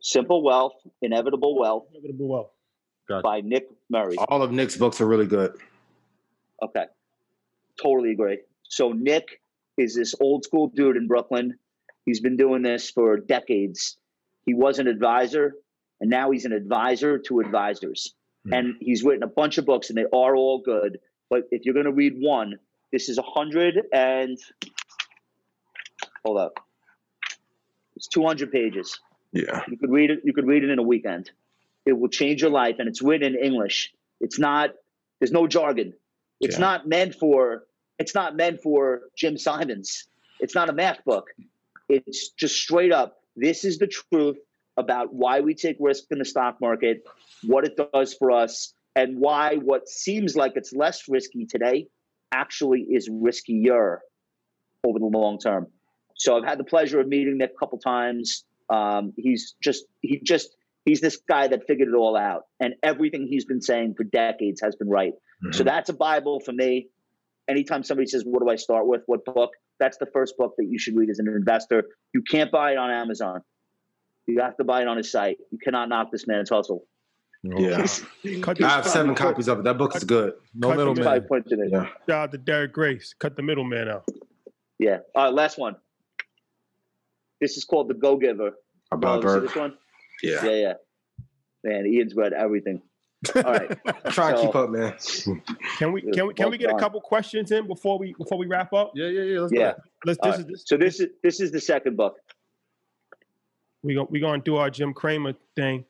Simple 0.00 0.42
Wealth, 0.42 0.72
Inevitable 1.02 1.58
Wealth 1.58 1.84
Inevitable 1.92 2.26
Wealth. 2.28 2.50
Gotcha. 3.08 3.22
by 3.22 3.40
Nick 3.40 3.68
Murray. 3.90 4.16
All 4.28 4.40
of 4.42 4.52
Nick's 4.52 4.76
books 4.76 5.00
are 5.00 5.06
really 5.06 5.26
good. 5.26 5.52
Okay. 6.62 6.86
Totally 7.80 8.12
agree. 8.12 8.38
So 8.64 8.92
Nick 8.92 9.40
is 9.76 9.94
this 9.94 10.14
old 10.20 10.44
school 10.44 10.68
dude 10.68 10.96
in 10.96 11.06
Brooklyn. 11.06 11.58
He's 12.04 12.20
been 12.20 12.36
doing 12.36 12.62
this 12.62 12.90
for 12.90 13.16
decades. 13.18 13.96
He 14.46 14.54
was 14.54 14.78
an 14.78 14.86
advisor 14.86 15.54
and 16.00 16.10
now 16.10 16.30
he's 16.30 16.44
an 16.44 16.52
advisor 16.52 17.18
to 17.18 17.40
advisors. 17.40 18.14
Hmm. 18.46 18.54
And 18.54 18.74
he's 18.80 19.02
written 19.04 19.22
a 19.22 19.28
bunch 19.28 19.58
of 19.58 19.66
books 19.66 19.90
and 19.90 19.98
they 19.98 20.06
are 20.12 20.36
all 20.36 20.60
good. 20.62 20.98
But 21.28 21.44
if 21.50 21.64
you're 21.64 21.74
going 21.74 21.86
to 21.86 21.92
read 21.92 22.14
one, 22.18 22.58
this 22.92 23.08
is 23.08 23.18
a 23.18 23.22
hundred 23.22 23.80
and 23.92 24.38
Hold 26.24 26.38
up. 26.38 26.60
It's 27.96 28.08
200 28.08 28.52
pages. 28.52 28.98
Yeah. 29.32 29.62
You 29.68 29.76
could 29.76 29.90
read 29.90 30.10
it. 30.10 30.20
You 30.24 30.32
could 30.32 30.46
read 30.46 30.64
it 30.64 30.70
in 30.70 30.78
a 30.78 30.82
weekend. 30.82 31.30
It 31.86 31.92
will 31.98 32.08
change 32.08 32.42
your 32.42 32.50
life, 32.50 32.76
and 32.78 32.88
it's 32.88 33.00
written 33.02 33.34
in 33.34 33.42
English. 33.42 33.92
It's 34.20 34.38
not. 34.38 34.70
There's 35.18 35.32
no 35.32 35.46
jargon. 35.46 35.94
It's 36.40 36.56
Yeah. 36.56 36.60
not 36.60 36.88
meant 36.88 37.14
for. 37.14 37.64
It's 38.00 38.14
not 38.14 38.34
meant 38.34 38.62
for 38.62 39.02
Jim 39.14 39.36
Simons. 39.36 40.08
It's 40.40 40.54
not 40.54 40.70
a 40.70 40.72
math 40.72 41.04
book. 41.04 41.26
It's 41.90 42.30
just 42.30 42.56
straight 42.56 42.92
up. 42.92 43.18
This 43.36 43.62
is 43.62 43.78
the 43.78 43.86
truth 43.86 44.38
about 44.78 45.12
why 45.12 45.40
we 45.40 45.54
take 45.54 45.76
risk 45.78 46.04
in 46.10 46.18
the 46.18 46.24
stock 46.24 46.56
market, 46.62 47.04
what 47.44 47.66
it 47.66 47.78
does 47.92 48.14
for 48.14 48.30
us, 48.30 48.72
and 48.96 49.20
why 49.20 49.56
what 49.56 49.86
seems 49.86 50.34
like 50.34 50.52
it's 50.56 50.72
less 50.72 51.08
risky 51.08 51.44
today 51.44 51.88
actually 52.32 52.80
is 52.80 53.10
riskier 53.10 53.98
over 54.82 54.98
the 54.98 55.04
long 55.04 55.38
term. 55.38 55.66
So 56.16 56.38
I've 56.38 56.44
had 56.44 56.58
the 56.58 56.64
pleasure 56.64 57.00
of 57.00 57.06
meeting 57.06 57.36
Nick 57.36 57.52
a 57.54 57.58
couple 57.58 57.78
times. 57.78 58.44
Um, 58.70 59.12
he's 59.18 59.56
just 59.62 59.84
he 60.00 60.20
just 60.24 60.56
he's 60.86 61.02
this 61.02 61.18
guy 61.28 61.48
that 61.48 61.66
figured 61.66 61.88
it 61.88 61.94
all 61.94 62.16
out, 62.16 62.44
and 62.60 62.74
everything 62.82 63.26
he's 63.28 63.44
been 63.44 63.60
saying 63.60 63.94
for 63.94 64.04
decades 64.04 64.62
has 64.62 64.74
been 64.74 64.88
right. 64.88 65.12
So 65.52 65.64
that's 65.64 65.88
a 65.88 65.94
bible 65.94 66.40
for 66.40 66.52
me. 66.52 66.88
Anytime 67.50 67.82
somebody 67.82 68.06
says, 68.06 68.22
"What 68.24 68.42
do 68.42 68.48
I 68.48 68.56
start 68.56 68.86
with? 68.86 69.02
What 69.06 69.24
book?" 69.24 69.50
That's 69.80 69.96
the 69.98 70.06
first 70.06 70.36
book 70.38 70.54
that 70.58 70.66
you 70.66 70.78
should 70.78 70.96
read 70.96 71.10
as 71.10 71.18
an 71.18 71.26
investor. 71.28 71.84
You 72.14 72.22
can't 72.22 72.50
buy 72.52 72.72
it 72.72 72.78
on 72.78 72.90
Amazon. 72.90 73.40
You 74.26 74.40
have 74.40 74.56
to 74.58 74.64
buy 74.64 74.82
it 74.82 74.88
on 74.88 74.96
his 74.96 75.10
site. 75.10 75.38
You 75.50 75.58
cannot 75.58 75.88
knock 75.88 76.12
this 76.12 76.26
man's 76.28 76.50
hustle. 76.50 76.86
Yeah. 77.42 77.86
I 78.24 78.68
have 78.68 78.86
seven 78.86 79.14
copies 79.14 79.48
of 79.48 79.58
it. 79.60 79.64
That 79.64 79.78
book 79.78 79.96
is 79.96 80.04
good. 80.04 80.34
No 80.54 80.68
middleman. 80.70 81.02
Five 81.02 81.26
points 81.26 81.50
in 81.50 81.60
it. 81.60 81.70
Yeah. 81.72 81.86
Shout 82.08 82.10
out 82.10 82.32
to 82.32 82.38
Derek 82.38 82.72
Grace. 82.72 83.14
Cut 83.18 83.34
the 83.34 83.42
middleman 83.42 83.88
out. 83.88 84.06
Yeah. 84.78 84.98
All 85.14 85.24
right, 85.24 85.34
last 85.34 85.58
one. 85.58 85.74
This 87.40 87.56
is 87.56 87.64
called 87.64 87.88
The 87.88 87.94
Go 87.94 88.16
Giver. 88.16 88.52
About 88.92 89.18
Oh, 89.18 89.22
Burg. 89.22 89.42
this 89.44 89.56
one? 89.56 89.74
Yeah. 90.22 90.44
Yeah, 90.44 90.50
yeah. 90.50 90.72
Man, 91.64 91.86
Ian's 91.86 92.14
read 92.14 92.32
everything. 92.34 92.82
All 93.36 93.42
right. 93.42 93.78
Try 94.10 94.30
and 94.30 94.38
So- 94.38 94.46
keep 94.46 94.54
up, 94.54 94.70
man. 94.70 94.94
Can 95.78 95.92
we 95.92 96.02
can 96.02 96.26
we 96.28 96.34
can 96.34 96.50
we 96.50 96.58
get 96.58 96.70
a 96.70 96.78
couple 96.78 97.00
questions 97.00 97.50
in 97.52 97.66
before 97.66 97.98
we 97.98 98.14
before 98.18 98.38
we 98.38 98.46
wrap 98.46 98.72
up? 98.72 98.92
Yeah, 98.94 99.08
yeah, 99.08 99.22
yeah. 99.22 99.40
Let's 99.40 99.52
Yeah. 99.52 99.72
Let's 100.04 100.18
this 100.22 100.30
right. 100.30 100.40
is 100.40 100.46
this 100.46 100.62
So 100.66 100.76
this 100.76 101.00
is 101.00 101.08
this 101.22 101.40
is 101.40 101.50
the 101.52 101.60
second 101.60 101.96
book. 101.96 102.16
we 103.82 103.94
go 103.94 104.06
we 104.10 104.20
gonna 104.20 104.42
do 104.42 104.56
our 104.56 104.70
Jim 104.70 104.94
Cramer 104.94 105.34
thing. 105.56 105.84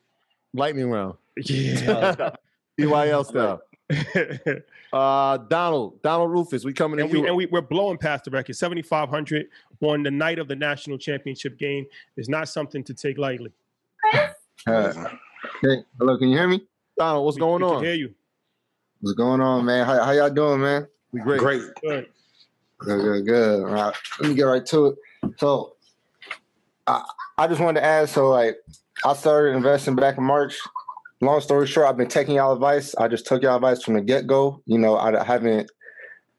Lightning 0.53 0.89
round. 0.89 1.15
Yeah. 1.37 2.31
BYL 2.79 3.25
style. 3.29 3.61
Uh, 4.93 5.37
Donald, 5.37 6.01
Donald 6.01 6.29
Rufus, 6.29 6.65
we 6.65 6.73
coming 6.73 6.97
to 6.97 7.03
and 7.05 7.13
you. 7.13 7.21
we 7.21 7.27
and 7.29 7.37
we, 7.37 7.45
we're 7.45 7.61
blowing 7.61 7.97
past 7.97 8.25
the 8.25 8.31
record. 8.31 8.57
Seventy 8.57 8.81
five 8.81 9.07
hundred 9.07 9.47
on 9.79 10.03
the 10.03 10.11
night 10.11 10.37
of 10.37 10.49
the 10.49 10.55
national 10.57 10.97
championship 10.97 11.57
game 11.57 11.85
is 12.17 12.27
not 12.27 12.49
something 12.49 12.83
to 12.83 12.93
take 12.93 13.17
lightly. 13.17 13.53
Uh, 14.13 14.27
hey, 15.61 15.77
hello, 15.97 16.17
can 16.17 16.27
you 16.27 16.37
hear 16.37 16.47
me? 16.49 16.67
Donald, 17.01 17.25
what's 17.25 17.37
going 17.39 17.63
We 17.63 17.67
can 17.67 17.77
on? 17.77 17.83
hear 17.83 17.93
you. 17.95 18.13
What's 18.99 19.15
going 19.15 19.41
on, 19.41 19.65
man? 19.65 19.87
How, 19.87 20.03
how 20.03 20.11
y'all 20.11 20.29
doing, 20.29 20.61
man? 20.61 20.87
We 21.11 21.21
great. 21.21 21.39
Great. 21.39 21.63
Good. 21.81 22.05
Good, 22.77 23.01
good, 23.01 23.25
good. 23.25 23.59
All 23.63 23.73
right, 23.73 23.95
let 24.19 24.29
me 24.29 24.35
get 24.35 24.43
right 24.43 24.63
to 24.67 24.85
it. 24.85 24.95
So, 25.39 25.77
I, 26.85 27.03
I 27.39 27.47
just 27.47 27.59
wanted 27.59 27.79
to 27.79 27.85
ask. 27.87 28.13
So, 28.13 28.29
like, 28.29 28.57
I 29.03 29.13
started 29.13 29.55
investing 29.55 29.95
back 29.95 30.19
in 30.19 30.23
March. 30.23 30.59
Long 31.21 31.41
story 31.41 31.65
short, 31.65 31.87
I've 31.87 31.97
been 31.97 32.07
taking 32.07 32.35
y'all 32.35 32.53
advice. 32.53 32.93
I 32.93 33.07
just 33.07 33.25
took 33.25 33.41
y'all 33.41 33.55
advice 33.55 33.81
from 33.81 33.95
the 33.95 34.01
get 34.01 34.27
go. 34.27 34.61
You 34.67 34.77
know, 34.77 34.95
I 34.95 35.23
haven't, 35.23 35.71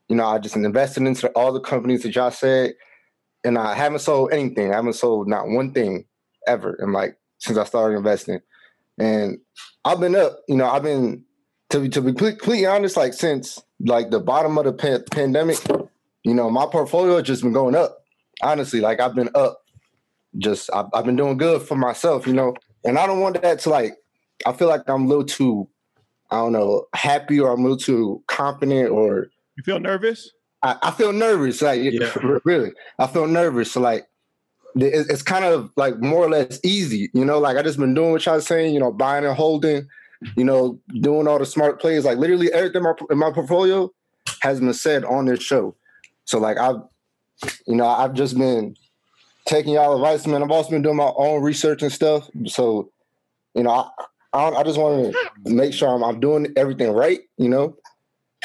you 0.09 0.15
know, 0.15 0.27
I 0.27 0.39
just 0.39 0.55
invested 0.55 1.03
into 1.03 1.29
all 1.31 1.53
the 1.53 1.59
companies 1.59 2.05
that 2.05 2.15
y'all 2.15 2.31
said, 2.31 2.75
and 3.43 3.59
I 3.59 3.75
haven't 3.75 3.99
sold 3.99 4.33
anything. 4.33 4.73
I 4.73 4.77
haven't 4.77 4.93
sold 4.93 5.27
not 5.27 5.49
one 5.49 5.73
thing 5.73 6.05
ever 6.47 6.77
And 6.79 6.93
like 6.93 7.17
since 7.39 7.59
I 7.59 7.65
started 7.65 7.97
investing. 7.97 8.41
And 8.99 9.39
I've 9.85 10.01
been 10.01 10.15
up. 10.17 10.39
You 10.49 10.57
know, 10.57 10.69
I've 10.69 10.83
been 10.83 11.25
to 11.71 11.81
be 11.81 11.89
to 11.91 12.01
be 12.03 12.13
completely 12.13 12.67
honest, 12.67 12.97
like 12.97 13.15
since 13.15 13.61
like 13.81 14.11
the 14.11 14.21
bottom 14.21 14.57
of 14.59 14.65
the 14.65 14.73
pan- 14.73 15.05
pandemic, 15.11 15.59
you 16.25 16.35
know, 16.35 16.51
my 16.51 16.67
portfolio 16.67 17.17
has 17.17 17.25
just 17.27 17.43
been 17.43 17.53
going 17.53 17.75
up. 17.75 17.99
Honestly, 18.43 18.81
like 18.81 19.01
I've 19.01 19.15
been 19.15 19.31
up. 19.35 19.59
Just 20.39 20.71
I've, 20.75 20.87
I've 20.95 21.05
been 21.05 21.17
doing 21.17 21.37
good 21.37 21.63
for 21.63 21.77
myself, 21.77 22.27
you 22.27 22.33
know, 22.33 22.55
and 22.85 22.99
I 22.99 23.07
don't 23.07 23.21
want 23.21 23.41
that 23.43 23.59
to 23.61 23.71
like. 23.71 23.97
I 24.47 24.53
feel 24.53 24.69
like 24.69 24.83
I'm 24.89 25.05
a 25.05 25.09
little 25.09 25.25
too, 25.25 25.69
I 26.31 26.37
don't 26.37 26.53
know, 26.53 26.87
happy 26.95 27.39
or 27.39 27.53
I'm 27.53 27.61
a 27.61 27.63
little 27.63 27.77
too 27.77 28.23
confident 28.29 28.91
or 28.91 29.27
You 29.57 29.63
feel 29.63 29.79
nervous? 29.79 30.31
I, 30.63 30.77
I 30.83 30.91
feel 30.91 31.13
nervous. 31.13 31.61
Like 31.61 31.81
Yeah. 31.83 32.15
really, 32.45 32.73
I 32.99 33.07
feel 33.09 33.27
nervous. 33.27 33.73
So 33.73 33.81
like, 33.81 34.01
it- 34.01 34.09
it's 34.77 35.23
kind 35.23 35.45
of 35.45 35.71
like 35.77 35.99
more 36.01 36.25
or 36.25 36.31
less 36.31 36.59
easy, 36.65 37.11
you 37.13 37.25
know. 37.25 37.39
Like 37.39 37.57
I 37.57 37.63
just 37.63 37.79
been 37.79 37.95
doing 37.95 38.13
what 38.13 38.25
y'all 38.25 38.41
saying, 38.41 38.75
you 38.75 38.81
know, 38.81 38.93
buying 38.93 39.25
and 39.25 39.37
holding, 39.37 39.89
you 40.37 40.45
know, 40.45 40.79
doing 41.01 41.29
all 41.29 41.39
the 41.39 41.47
smart 41.47 41.81
plays. 41.81 42.05
Like 42.05 42.19
literally 42.19 42.53
everything 42.53 42.77
in 42.79 42.83
my, 42.85 42.95
in 43.11 43.19
my 43.19 43.31
portfolio 43.33 43.91
has 44.41 44.61
been 44.61 44.73
said 44.75 45.05
on 45.05 45.27
this 45.27 45.43
show. 45.43 45.75
So 46.25 46.39
like 46.39 46.59
I've, 46.59 46.77
you 47.67 47.75
know, 47.77 47.87
I've 47.87 48.15
just 48.15 48.39
been 48.39 48.77
taking 49.47 49.75
y'all 49.75 49.95
advice, 49.95 50.27
man. 50.27 50.43
I've 50.43 50.51
also 50.51 50.71
been 50.71 50.83
doing 50.83 50.97
my 50.97 51.13
own 51.17 51.43
research 51.43 51.83
and 51.83 51.93
stuff. 51.93 52.29
So, 52.47 52.91
you 53.55 53.65
know, 53.65 53.71
I, 53.71 53.91
I, 54.33 54.49
I 54.51 54.63
just 54.63 54.79
want 54.79 55.13
to 55.45 55.51
make 55.53 55.73
sure 55.75 55.89
I'm, 55.89 56.03
I'm 56.05 56.21
doing 56.21 56.53
everything 56.57 56.93
right. 56.93 57.21
You 57.37 57.49
know. 57.49 57.77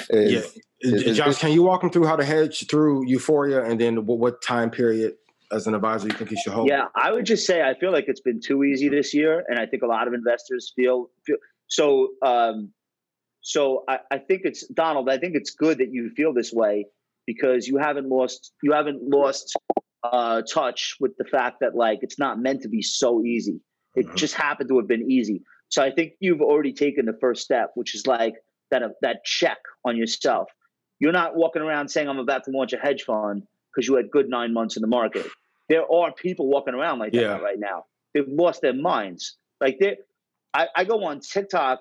Yeah. 0.10 0.20
It's- 0.20 0.54
it's- 1.02 1.18
Josh, 1.18 1.28
it's- 1.28 1.40
can 1.40 1.52
you 1.52 1.64
walk 1.64 1.82
them 1.82 1.90
through 1.90 2.06
how 2.06 2.16
to 2.16 2.24
hedge 2.26 2.68
through 2.68 3.08
euphoria 3.08 3.64
and 3.64 3.80
then 3.80 4.06
what, 4.06 4.20
what 4.20 4.42
time 4.44 4.70
period 4.70 5.16
as 5.52 5.68
an 5.68 5.76
advisor 5.76 6.08
you 6.08 6.14
think 6.14 6.30
he 6.30 6.36
should 6.38 6.54
hold? 6.54 6.70
Yeah, 6.70 6.86
I 6.96 7.12
would 7.12 7.26
just 7.26 7.46
say 7.46 7.62
I 7.62 7.74
feel 7.80 7.92
like 7.92 8.06
it's 8.08 8.22
been 8.22 8.42
too 8.42 8.64
easy 8.64 8.90
this 8.90 9.14
year, 9.14 9.44
and 9.48 9.60
I 9.60 9.66
think 9.66 9.84
a 9.84 9.88
lot 9.88 10.08
of 10.08 10.14
investors 10.14 10.74
feel, 10.76 11.10
feel 11.26 11.38
so. 11.68 12.10
Um, 12.24 12.72
so 13.42 13.84
I, 13.88 14.00
I 14.12 14.18
think 14.18 14.42
it's 14.44 14.68
Donald. 14.68 15.10
I 15.10 15.18
think 15.18 15.36
it's 15.36 15.52
good 15.52 15.78
that 15.78 15.92
you 15.92 16.10
feel 16.16 16.34
this 16.34 16.52
way 16.52 16.88
because 17.26 17.68
you 17.68 17.78
haven't 17.78 18.10
lost 18.10 18.54
you 18.62 18.74
haven't 18.74 19.02
lost 19.04 19.56
uh, 20.04 20.42
touch 20.42 20.96
with 21.00 21.16
the 21.18 21.26
fact 21.26 21.58
that 21.62 21.76
like 21.76 22.00
it's 22.02 22.20
not 22.20 22.40
meant 22.40 22.62
to 22.64 22.70
be 22.70 22.82
so 22.82 23.24
easy. 23.24 23.62
It 23.96 24.08
just 24.16 24.34
happened 24.34 24.70
to 24.70 24.78
have 24.78 24.88
been 24.88 25.10
easy. 25.10 25.44
So 25.70 25.82
I 25.84 25.92
think 25.92 26.14
you've 26.20 26.42
already 26.42 26.74
taken 26.74 27.06
the 27.06 27.18
first 27.20 27.44
step, 27.44 27.72
which 27.76 27.96
is 27.96 28.08
like 28.08 28.36
that 28.72 28.84
uh, 28.84 28.90
that 29.02 29.24
check 29.26 29.58
on 29.86 29.98
yourself. 29.98 30.50
You're 31.00 31.12
not 31.12 31.36
walking 31.36 31.62
around 31.62 31.90
saying 31.90 32.10
I'm 32.10 32.20
about 32.20 32.44
to 32.46 32.52
launch 32.52 32.74
a 32.74 32.78
hedge 32.78 33.04
fund 33.04 33.44
because 33.78 33.88
you 33.88 33.96
had 33.96 34.10
good 34.10 34.28
nine 34.28 34.54
months 34.54 34.76
in 34.76 34.82
the 34.82 34.88
market. 34.88 35.28
There 35.70 35.84
are 35.92 36.12
people 36.12 36.48
walking 36.48 36.74
around 36.74 36.98
like 36.98 37.12
that 37.12 37.22
Yeah. 37.22 37.38
right 37.38 37.60
now. 37.60 37.86
They've 38.14 38.28
lost 38.28 38.62
their 38.62 38.74
minds. 38.74 39.38
Like 39.62 39.78
they, 39.80 39.98
I, 40.54 40.68
I 40.76 40.84
go 40.86 41.04
on 41.04 41.20
TikTok 41.20 41.80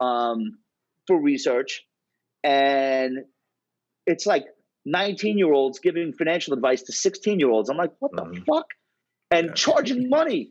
um, 0.00 0.58
for 1.06 1.20
research, 1.20 1.84
and 2.42 3.18
it's 4.06 4.24
like 4.24 4.44
19 4.86 5.36
year 5.36 5.52
olds 5.52 5.80
giving 5.80 6.12
financial 6.14 6.54
advice 6.54 6.82
to 6.84 6.92
16 6.92 7.38
year 7.40 7.50
olds. 7.50 7.68
I'm 7.68 7.76
like, 7.76 7.92
what 7.98 8.12
the 8.12 8.42
fuck? 8.46 8.66
And 9.30 9.54
charging 9.54 10.08
money. 10.08 10.50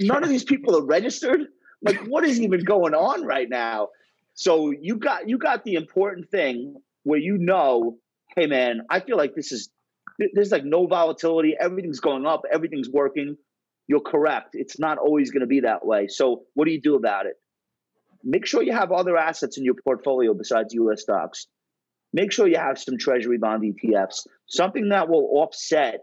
None 0.00 0.24
of 0.24 0.28
these 0.28 0.44
people 0.44 0.76
are 0.76 0.84
registered. 0.84 1.42
Like, 1.82 1.98
what 2.06 2.24
is 2.24 2.40
even 2.40 2.64
going 2.64 2.94
on 2.94 3.24
right 3.24 3.48
now? 3.48 3.88
So 4.34 4.70
you 4.70 4.96
got 4.96 5.28
you 5.28 5.38
got 5.38 5.62
the 5.64 5.74
important 5.74 6.30
thing 6.30 6.76
where 7.04 7.18
you 7.20 7.38
know, 7.38 7.98
hey 8.36 8.46
man, 8.46 8.82
I 8.90 9.00
feel 9.00 9.16
like 9.16 9.34
this 9.34 9.52
is 9.52 9.68
there's 10.34 10.52
like 10.52 10.64
no 10.64 10.86
volatility. 10.86 11.54
Everything's 11.58 12.00
going 12.00 12.26
up. 12.26 12.42
Everything's 12.50 12.88
working. 12.88 13.36
You're 13.88 14.00
correct. 14.00 14.50
It's 14.54 14.78
not 14.78 14.98
always 14.98 15.30
going 15.30 15.40
to 15.40 15.46
be 15.46 15.60
that 15.60 15.84
way. 15.84 16.08
So 16.08 16.44
what 16.54 16.66
do 16.66 16.72
you 16.72 16.80
do 16.80 16.94
about 16.94 17.26
it? 17.26 17.34
Make 18.24 18.46
sure 18.46 18.62
you 18.62 18.72
have 18.72 18.92
other 18.92 19.16
assets 19.16 19.58
in 19.58 19.64
your 19.64 19.74
portfolio 19.74 20.32
besides 20.34 20.74
U.S. 20.74 21.02
stocks. 21.02 21.46
Make 22.12 22.30
sure 22.30 22.46
you 22.46 22.58
have 22.58 22.78
some 22.78 22.98
Treasury 22.98 23.38
bond 23.38 23.62
ETFs, 23.62 24.26
something 24.46 24.90
that 24.90 25.08
will 25.08 25.28
offset 25.32 26.00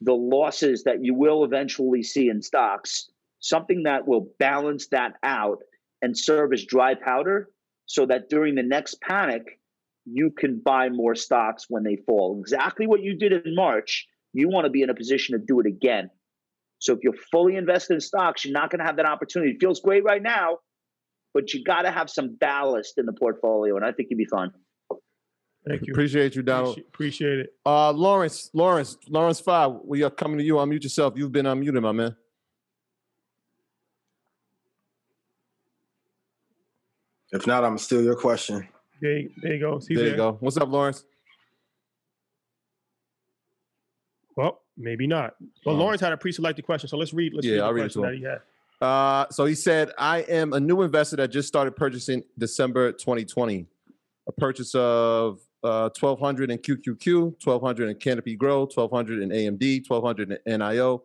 the 0.00 0.14
losses 0.14 0.84
that 0.84 1.02
you 1.02 1.14
will 1.14 1.44
eventually 1.44 2.02
see 2.02 2.28
in 2.28 2.42
stocks, 2.42 3.10
something 3.40 3.84
that 3.84 4.06
will 4.06 4.28
balance 4.38 4.88
that 4.88 5.14
out 5.22 5.58
and 6.02 6.16
serve 6.16 6.52
as 6.52 6.64
dry 6.64 6.94
powder 6.94 7.48
so 7.86 8.06
that 8.06 8.28
during 8.28 8.54
the 8.54 8.62
next 8.62 9.00
panic, 9.00 9.58
you 10.12 10.30
can 10.30 10.60
buy 10.64 10.88
more 10.88 11.14
stocks 11.14 11.66
when 11.68 11.82
they 11.82 11.96
fall. 12.06 12.38
Exactly 12.40 12.86
what 12.86 13.02
you 13.02 13.16
did 13.16 13.32
in 13.32 13.54
March, 13.54 14.06
you 14.32 14.48
want 14.48 14.64
to 14.64 14.70
be 14.70 14.82
in 14.82 14.90
a 14.90 14.94
position 14.94 15.38
to 15.38 15.44
do 15.44 15.60
it 15.60 15.66
again. 15.66 16.10
So 16.78 16.92
if 16.92 17.00
you're 17.02 17.14
fully 17.30 17.56
invested 17.56 17.94
in 17.94 18.00
stocks, 18.00 18.44
you're 18.44 18.52
not 18.52 18.70
going 18.70 18.78
to 18.78 18.84
have 18.84 18.96
that 18.96 19.06
opportunity. 19.06 19.52
It 19.52 19.58
feels 19.60 19.80
great 19.80 20.04
right 20.04 20.22
now, 20.22 20.58
but 21.34 21.52
you 21.52 21.64
got 21.64 21.82
to 21.82 21.90
have 21.90 22.08
some 22.08 22.36
ballast 22.36 22.98
in 22.98 23.06
the 23.06 23.12
portfolio, 23.12 23.76
and 23.76 23.84
I 23.84 23.92
think 23.92 24.08
you'd 24.10 24.18
be 24.18 24.26
fine. 24.26 24.50
Thank 25.66 25.86
you. 25.86 25.92
Appreciate 25.92 26.34
you, 26.34 26.42
Donald. 26.42 26.78
Appreciate, 26.78 26.88
appreciate 26.88 27.38
it. 27.40 27.52
Uh, 27.66 27.92
Lawrence, 27.92 28.48
Lawrence, 28.54 28.96
Lawrence 29.08 29.40
Five. 29.40 29.72
We 29.84 30.02
are 30.02 30.10
coming 30.10 30.38
to 30.38 30.44
you. 30.44 30.54
Unmute 30.54 30.84
yourself. 30.84 31.14
You've 31.16 31.32
been 31.32 31.46
unmuted, 31.46 31.82
my 31.82 31.92
man. 31.92 32.16
If 37.32 37.46
not, 37.46 37.64
I'm 37.64 37.76
still 37.76 38.02
your 38.02 38.16
question. 38.16 38.66
There, 39.00 39.22
there 39.42 39.54
you 39.54 39.60
go. 39.60 39.78
He's 39.78 39.96
there 39.98 40.08
you 40.08 40.16
go. 40.16 40.36
What's 40.40 40.56
up, 40.56 40.68
Lawrence? 40.68 41.04
Well, 44.36 44.60
maybe 44.76 45.06
not. 45.06 45.34
But 45.64 45.72
Oh. 45.72 45.74
Lawrence 45.74 46.00
had 46.00 46.12
a 46.12 46.16
pre-selected 46.16 46.64
question, 46.64 46.88
so 46.88 46.96
let's 46.96 47.12
read. 47.12 47.34
Let's 47.34 47.46
Yeah, 47.46 47.54
read 47.54 47.60
the 47.60 47.64
I'll 47.64 47.72
read 47.72 47.84
it 47.86 47.92
to 47.92 48.04
him. 48.04 48.38
Uh, 48.80 49.26
so 49.30 49.44
he 49.44 49.54
said, 49.56 49.90
I 49.98 50.20
am 50.20 50.52
a 50.52 50.60
new 50.60 50.82
investor 50.82 51.16
that 51.16 51.28
just 51.28 51.48
started 51.48 51.74
purchasing 51.74 52.22
December 52.38 52.92
2020. 52.92 53.66
A 54.28 54.32
purchase 54.32 54.74
of 54.74 55.40
uh, 55.64 55.90
1200 55.98 56.50
in 56.52 56.58
QQQ, 56.58 57.44
1200 57.44 57.88
in 57.88 57.96
Canopy 57.96 58.36
Grow, 58.36 58.60
1200 58.60 59.22
in 59.22 59.30
AMD, 59.30 59.88
1200 59.88 60.38
in 60.46 60.60
NIO, 60.60 61.00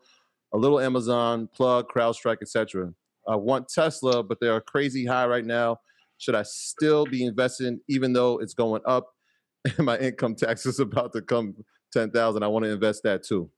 a 0.54 0.58
little 0.58 0.80
Amazon, 0.80 1.50
Plug, 1.56 1.90
CrowdStrike, 1.90 2.44
etc. 2.44 2.94
I 3.28 3.36
want 3.36 3.70
Tesla, 3.70 4.22
but 4.22 4.40
they 4.40 4.50
are 4.50 4.62
crazy 4.62 5.06
high 5.06 5.26
right 5.26 5.46
now. 5.46 5.80
Should 6.24 6.36
I 6.36 6.44
still 6.44 7.06
be 7.06 7.26
investing 7.26 7.82
even 7.90 8.14
though 8.14 8.38
it's 8.38 8.54
going 8.54 8.82
up 8.86 9.08
and 9.66 9.86
my 9.86 9.98
income 9.98 10.36
tax 10.36 10.66
is 10.66 10.80
about 10.80 11.12
to 11.14 11.22
come 11.22 11.54
10,000? 11.92 12.42
I 12.42 12.48
want 12.48 12.64
to 12.64 12.72
invest 12.72 13.04
that 13.04 13.24
too. 13.24 13.50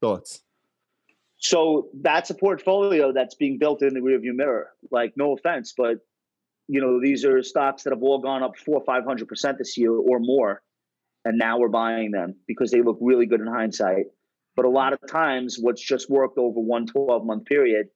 Thoughts? 0.00 0.42
So 1.38 1.88
that's 2.02 2.30
a 2.30 2.34
portfolio 2.34 3.12
that's 3.12 3.36
being 3.36 3.58
built 3.58 3.82
in 3.82 3.94
the 3.94 4.00
rearview 4.00 4.34
mirror. 4.34 4.70
Like, 4.90 5.12
no 5.16 5.34
offense, 5.34 5.72
but 5.76 5.98
you 6.66 6.80
know, 6.80 7.00
these 7.00 7.24
are 7.24 7.42
stocks 7.42 7.84
that 7.84 7.92
have 7.92 8.02
all 8.02 8.20
gone 8.20 8.42
up 8.42 8.56
four, 8.56 8.82
five 8.84 9.04
hundred 9.04 9.28
percent 9.28 9.58
this 9.58 9.76
year 9.76 9.92
or 9.92 10.18
more, 10.20 10.62
and 11.24 11.38
now 11.38 11.58
we're 11.58 11.68
buying 11.68 12.12
them 12.12 12.36
because 12.46 12.70
they 12.70 12.82
look 12.82 12.98
really 13.00 13.26
good 13.26 13.40
in 13.40 13.46
hindsight. 13.46 14.06
But 14.54 14.66
a 14.66 14.68
lot 14.68 14.92
of 14.92 15.00
times, 15.08 15.58
what's 15.60 15.82
just 15.82 16.10
worked 16.10 16.38
over 16.38 16.60
one 16.60 16.86
12 16.86 17.24
month 17.24 17.46
period, 17.46 17.88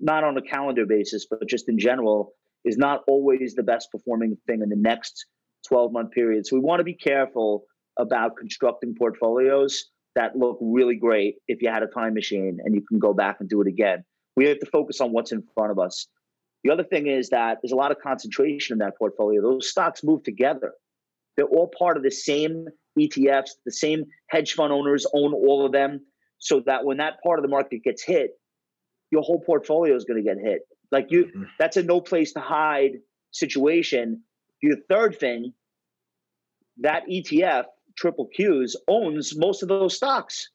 not 0.00 0.22
on 0.22 0.36
a 0.36 0.42
calendar 0.42 0.84
basis, 0.84 1.26
but 1.28 1.48
just 1.48 1.68
in 1.68 1.78
general, 1.78 2.34
is 2.64 2.76
not 2.76 3.02
always 3.06 3.54
the 3.54 3.62
best 3.62 3.90
performing 3.90 4.36
thing 4.46 4.62
in 4.62 4.68
the 4.68 4.76
next 4.76 5.26
12 5.68 5.92
month 5.92 6.10
period. 6.12 6.46
So 6.46 6.56
we 6.56 6.60
want 6.60 6.80
to 6.80 6.84
be 6.84 6.94
careful 6.94 7.64
about 7.98 8.36
constructing 8.36 8.94
portfolios 8.94 9.86
that 10.14 10.36
look 10.36 10.58
really 10.60 10.96
great 10.96 11.36
if 11.48 11.60
you 11.62 11.68
had 11.68 11.82
a 11.82 11.86
time 11.86 12.14
machine 12.14 12.58
and 12.64 12.74
you 12.74 12.82
can 12.82 12.98
go 12.98 13.12
back 13.12 13.36
and 13.40 13.48
do 13.48 13.60
it 13.60 13.68
again. 13.68 14.04
We 14.36 14.46
have 14.46 14.58
to 14.60 14.66
focus 14.66 15.00
on 15.00 15.12
what's 15.12 15.32
in 15.32 15.42
front 15.54 15.70
of 15.70 15.78
us. 15.78 16.06
The 16.62 16.72
other 16.72 16.84
thing 16.84 17.06
is 17.06 17.28
that 17.28 17.58
there's 17.62 17.72
a 17.72 17.76
lot 17.76 17.90
of 17.90 17.98
concentration 18.00 18.74
in 18.74 18.78
that 18.78 18.96
portfolio. 18.96 19.42
Those 19.42 19.70
stocks 19.70 20.02
move 20.02 20.22
together. 20.22 20.72
They're 21.36 21.46
all 21.46 21.70
part 21.78 21.96
of 21.96 22.02
the 22.02 22.10
same 22.10 22.66
ETFs, 22.98 23.50
the 23.64 23.72
same 23.72 24.04
hedge 24.28 24.54
fund 24.54 24.72
owners 24.72 25.06
own 25.12 25.34
all 25.34 25.66
of 25.66 25.72
them, 25.72 26.00
so 26.38 26.60
that 26.66 26.84
when 26.84 26.98
that 26.98 27.22
part 27.22 27.38
of 27.38 27.42
the 27.42 27.48
market 27.48 27.82
gets 27.82 28.04
hit, 28.04 28.30
your 29.10 29.22
whole 29.22 29.40
portfolio 29.40 29.94
is 29.94 30.04
going 30.04 30.22
to 30.22 30.28
get 30.28 30.38
hit. 30.38 30.62
Like 30.94 31.08
you, 31.10 31.28
that's 31.58 31.76
a 31.76 31.82
no 31.82 32.00
place 32.00 32.32
to 32.34 32.40
hide 32.40 32.92
situation. 33.32 34.22
The 34.62 34.76
third 34.88 35.18
thing, 35.18 35.52
that 36.78 37.02
ETF, 37.10 37.64
triple 37.98 38.28
Qs, 38.38 38.70
owns 38.88 39.36
most 39.36 39.62
of 39.62 39.68
those 39.68 39.94
stocks. 39.96 40.48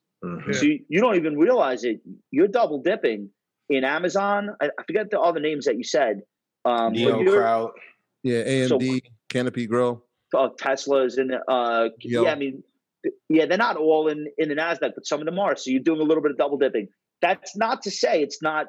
So 0.52 0.64
you, 0.64 0.80
you 0.90 1.00
don't 1.00 1.16
even 1.16 1.38
realize 1.38 1.84
it. 1.84 2.02
You're 2.32 2.48
double 2.48 2.82
dipping 2.82 3.30
in 3.70 3.84
Amazon. 3.84 4.50
I, 4.62 4.66
I 4.78 4.84
forget 4.88 5.12
the 5.12 5.20
other 5.20 5.40
names 5.40 5.66
that 5.66 5.78
you 5.78 5.84
said. 5.84 6.22
Um, 6.66 6.94
NIO 6.94 7.24
you're- 7.24 7.38
Crowd. 7.38 7.72
Yeah, 8.24 8.44
AMD, 8.44 9.02
Canopy 9.30 9.66
Grow. 9.66 10.04
uh, 10.36 10.50
Tesla's 10.58 11.18
in 11.18 11.28
the 11.28 11.40
uh, 11.50 11.88
Yo. 12.02 12.24
yeah, 12.24 12.32
I 12.32 12.36
mean, 12.36 12.64
yeah, 13.30 13.46
they're 13.46 13.58
not 13.58 13.78
all 13.78 14.10
in 14.10 14.28
in 14.38 14.50
the 14.50 14.56
Nasdaq, 14.56 14.92
but 14.96 15.06
some 15.06 15.22
of 15.22 15.26
them 15.26 15.40
are. 15.40 15.56
So 15.56 15.70
you're 15.72 15.82
doing 15.82 16.02
a 16.02 16.04
little 16.04 16.22
bit 16.22 16.32
of 16.32 16.38
double 16.38 16.58
dipping. 16.58 16.90
That's 17.22 17.56
not 17.56 17.82
to 17.84 17.92
say 17.92 18.22
it's 18.22 18.42
not; 18.42 18.68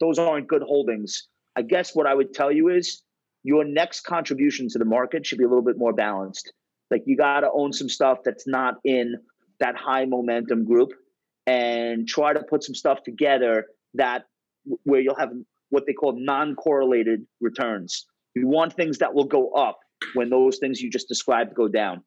those 0.00 0.18
aren't 0.18 0.48
good 0.48 0.62
holdings. 0.62 1.28
I 1.56 1.62
guess 1.62 1.94
what 1.94 2.06
I 2.06 2.14
would 2.14 2.32
tell 2.34 2.50
you 2.50 2.68
is 2.68 3.02
your 3.42 3.64
next 3.64 4.00
contribution 4.00 4.68
to 4.70 4.78
the 4.78 4.84
market 4.84 5.26
should 5.26 5.38
be 5.38 5.44
a 5.44 5.48
little 5.48 5.64
bit 5.64 5.76
more 5.78 5.92
balanced. 5.92 6.52
Like 6.90 7.02
you 7.06 7.16
got 7.16 7.40
to 7.40 7.50
own 7.52 7.72
some 7.72 7.88
stuff 7.88 8.18
that's 8.24 8.46
not 8.46 8.74
in 8.84 9.16
that 9.60 9.76
high 9.76 10.04
momentum 10.04 10.64
group, 10.64 10.92
and 11.46 12.06
try 12.06 12.32
to 12.32 12.42
put 12.48 12.62
some 12.62 12.74
stuff 12.74 13.02
together 13.02 13.66
that 13.94 14.24
where 14.84 15.00
you'll 15.00 15.16
have 15.16 15.32
what 15.70 15.86
they 15.86 15.92
call 15.92 16.14
non-correlated 16.16 17.26
returns. 17.40 18.06
You 18.34 18.46
want 18.46 18.74
things 18.74 18.98
that 18.98 19.12
will 19.14 19.24
go 19.24 19.50
up 19.52 19.78
when 20.14 20.30
those 20.30 20.58
things 20.58 20.80
you 20.80 20.90
just 20.90 21.08
described 21.08 21.54
go 21.54 21.66
down, 21.68 22.02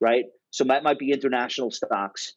right? 0.00 0.24
So 0.50 0.64
that 0.64 0.82
might 0.82 0.98
be 0.98 1.12
international 1.12 1.70
stocks. 1.70 2.34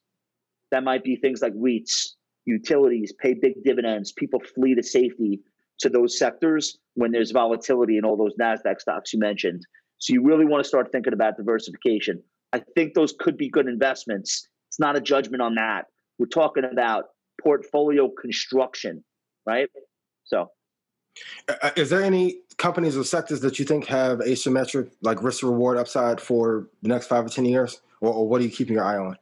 That 0.71 0.83
might 0.83 1.03
be 1.03 1.15
things 1.15 1.41
like 1.41 1.53
REITs, 1.53 2.09
utilities, 2.45 3.13
pay 3.19 3.33
big 3.33 3.63
dividends. 3.63 4.11
People 4.11 4.39
flee 4.39 4.75
to 4.75 4.83
safety 4.83 5.41
to 5.79 5.89
those 5.89 6.17
sectors 6.17 6.77
when 6.93 7.11
there's 7.11 7.31
volatility 7.31 7.97
in 7.97 8.05
all 8.05 8.15
those 8.15 8.33
NASDAQ 8.39 8.79
stocks 8.79 9.13
you 9.13 9.19
mentioned. 9.19 9.61
So 9.97 10.13
you 10.13 10.23
really 10.23 10.45
want 10.45 10.63
to 10.63 10.67
start 10.67 10.91
thinking 10.91 11.13
about 11.13 11.37
diversification. 11.37 12.21
I 12.53 12.61
think 12.75 12.93
those 12.93 13.13
could 13.19 13.37
be 13.37 13.49
good 13.49 13.67
investments. 13.67 14.47
It's 14.69 14.79
not 14.79 14.95
a 14.95 15.01
judgment 15.01 15.41
on 15.41 15.55
that. 15.55 15.85
We're 16.17 16.27
talking 16.27 16.63
about 16.63 17.05
portfolio 17.41 18.09
construction, 18.09 19.03
right? 19.45 19.69
So 20.23 20.49
Uh, 21.47 21.71
Is 21.75 21.89
there 21.89 22.03
any 22.03 22.39
companies 22.57 22.97
or 22.97 23.03
sectors 23.03 23.41
that 23.41 23.59
you 23.59 23.65
think 23.65 23.85
have 23.87 24.19
asymmetric, 24.19 24.91
like 25.01 25.21
risk 25.23 25.43
reward 25.43 25.77
upside 25.77 26.19
for 26.21 26.67
the 26.81 26.89
next 26.89 27.07
five 27.07 27.25
or 27.25 27.29
10 27.29 27.45
years? 27.45 27.81
Or, 28.01 28.13
or 28.13 28.27
what 28.27 28.41
are 28.41 28.43
you 28.43 28.49
keeping 28.49 28.75
your 28.75 28.83
eye 28.83 28.97
on? 28.97 29.17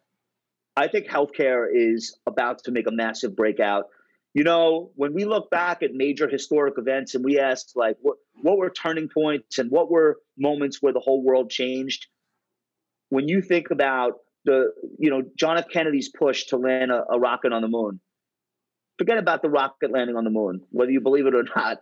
I 0.75 0.87
think 0.87 1.07
healthcare 1.07 1.67
is 1.71 2.17
about 2.25 2.63
to 2.63 2.71
make 2.71 2.87
a 2.87 2.91
massive 2.91 3.35
breakout. 3.35 3.85
You 4.33 4.43
know, 4.43 4.91
when 4.95 5.13
we 5.13 5.25
look 5.25 5.51
back 5.51 5.83
at 5.83 5.93
major 5.93 6.27
historic 6.27 6.75
events 6.77 7.13
and 7.13 7.23
we 7.23 7.39
ask 7.39 7.67
like 7.75 7.97
what 8.01 8.17
what 8.41 8.57
were 8.57 8.71
turning 8.71 9.07
points 9.07 9.59
and 9.59 9.69
what 9.69 9.91
were 9.91 10.17
moments 10.37 10.81
where 10.81 10.93
the 10.93 10.99
whole 10.99 11.23
world 11.23 11.51
changed, 11.51 12.07
when 13.09 13.27
you 13.27 13.41
think 13.41 13.69
about 13.69 14.13
the 14.45 14.71
you 14.97 15.11
know 15.11 15.21
John 15.37 15.57
F. 15.57 15.69
Kennedy's 15.71 16.09
push 16.09 16.45
to 16.45 16.57
land 16.57 16.91
a, 16.91 17.03
a 17.11 17.19
rocket 17.19 17.53
on 17.53 17.61
the 17.61 17.67
moon, 17.67 17.99
forget 18.97 19.19
about 19.19 19.43
the 19.43 19.49
rocket 19.49 19.91
landing 19.91 20.15
on 20.15 20.23
the 20.23 20.31
moon, 20.31 20.61
whether 20.71 20.91
you 20.91 21.01
believe 21.01 21.27
it 21.27 21.35
or 21.35 21.43
not. 21.55 21.77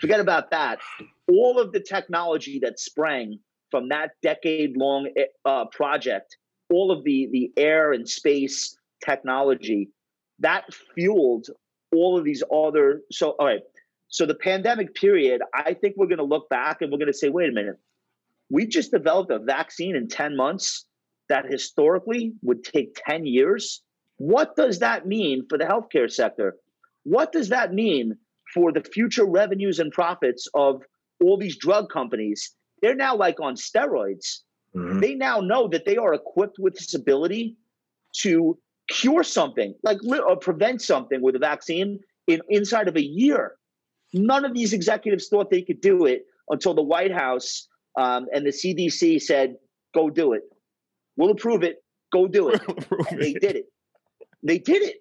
Forget 0.00 0.20
about 0.20 0.50
that. 0.50 0.80
All 1.28 1.60
of 1.60 1.72
the 1.72 1.80
technology 1.80 2.60
that 2.60 2.80
sprang 2.80 3.38
from 3.70 3.88
that 3.90 4.12
decade-long 4.22 5.08
uh, 5.44 5.66
project, 5.66 6.36
all 6.72 6.90
of 6.90 7.04
the 7.04 7.28
the 7.30 7.52
air 7.56 7.92
and 7.92 8.08
space 8.08 8.76
technology, 9.04 9.90
that 10.40 10.64
fueled 10.94 11.46
all 11.92 12.18
of 12.18 12.24
these 12.24 12.42
other. 12.52 13.02
So, 13.10 13.30
all 13.30 13.46
right. 13.46 13.60
So 14.08 14.26
the 14.26 14.34
pandemic 14.34 14.94
period, 14.94 15.40
I 15.54 15.74
think 15.74 15.96
we're 15.96 16.06
going 16.06 16.18
to 16.18 16.24
look 16.24 16.48
back 16.50 16.82
and 16.82 16.92
we're 16.92 16.98
going 16.98 17.12
to 17.12 17.16
say, 17.16 17.30
wait 17.30 17.48
a 17.48 17.52
minute, 17.52 17.78
we 18.50 18.66
just 18.66 18.90
developed 18.90 19.30
a 19.30 19.38
vaccine 19.38 19.96
in 19.96 20.08
10 20.08 20.36
months 20.36 20.84
that 21.30 21.46
historically 21.50 22.34
would 22.42 22.62
take 22.62 23.00
10 23.06 23.24
years. 23.24 23.82
What 24.18 24.54
does 24.54 24.80
that 24.80 25.06
mean 25.06 25.46
for 25.48 25.56
the 25.56 25.64
healthcare 25.64 26.10
sector? 26.10 26.56
What 27.04 27.32
does 27.32 27.48
that 27.48 27.72
mean 27.72 28.18
for 28.52 28.70
the 28.70 28.82
future 28.82 29.24
revenues 29.24 29.78
and 29.78 29.90
profits 29.90 30.46
of 30.52 30.82
all 31.22 31.38
these 31.38 31.56
drug 31.56 31.88
companies? 31.90 32.54
They're 32.82 32.94
now 32.94 33.16
like 33.16 33.40
on 33.40 33.54
steroids. 33.54 34.40
They 34.74 35.14
now 35.14 35.40
know 35.40 35.68
that 35.68 35.84
they 35.84 35.96
are 35.96 36.14
equipped 36.14 36.58
with 36.58 36.74
this 36.74 36.94
ability 36.94 37.56
to 38.20 38.58
cure 38.88 39.22
something, 39.22 39.74
like 39.82 39.98
or 40.04 40.36
prevent 40.36 40.82
something 40.82 41.20
with 41.20 41.36
a 41.36 41.38
vaccine 41.38 42.00
in 42.26 42.40
inside 42.48 42.88
of 42.88 42.96
a 42.96 43.02
year. 43.02 43.56
None 44.14 44.44
of 44.44 44.54
these 44.54 44.72
executives 44.72 45.28
thought 45.28 45.50
they 45.50 45.62
could 45.62 45.80
do 45.80 46.06
it 46.06 46.24
until 46.48 46.74
the 46.74 46.82
White 46.82 47.12
House 47.12 47.68
um, 47.96 48.26
and 48.34 48.46
the 48.46 48.50
CDC 48.50 49.20
said, 49.20 49.56
"Go 49.94 50.10
do 50.10 50.32
it. 50.32 50.42
We'll 51.16 51.30
approve 51.30 51.62
it. 51.62 51.84
Go 52.12 52.26
do 52.26 52.50
it." 52.50 52.62
and 53.10 53.20
they 53.20 53.32
did 53.34 53.56
it. 53.56 53.66
They 54.42 54.58
did 54.58 54.82
it. 54.82 54.96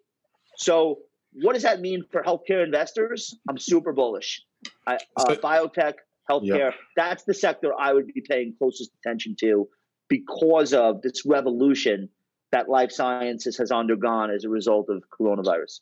So, 0.57 0.99
what 1.33 1.53
does 1.53 1.63
that 1.63 1.81
mean 1.81 2.03
for 2.11 2.23
healthcare 2.23 2.63
investors? 2.63 3.35
I'm 3.49 3.57
super 3.57 3.93
bullish. 3.93 4.41
I, 4.85 4.97
uh, 5.17 5.35
biotech, 5.35 5.93
healthcare. 6.31 6.73
That's 6.95 7.23
the 7.23 7.33
sector 7.33 7.71
I 7.77 7.93
would 7.93 8.07
be 8.07 8.21
paying 8.21 8.53
closest 8.57 8.91
attention 9.03 9.35
to 9.41 9.67
because 10.07 10.73
of 10.73 11.01
this 11.01 11.25
revolution 11.25 12.09
that 12.51 12.67
life 12.69 12.91
sciences 12.91 13.57
has 13.57 13.71
undergone 13.71 14.29
as 14.31 14.43
a 14.43 14.49
result 14.49 14.89
of 14.89 15.03
coronavirus. 15.17 15.79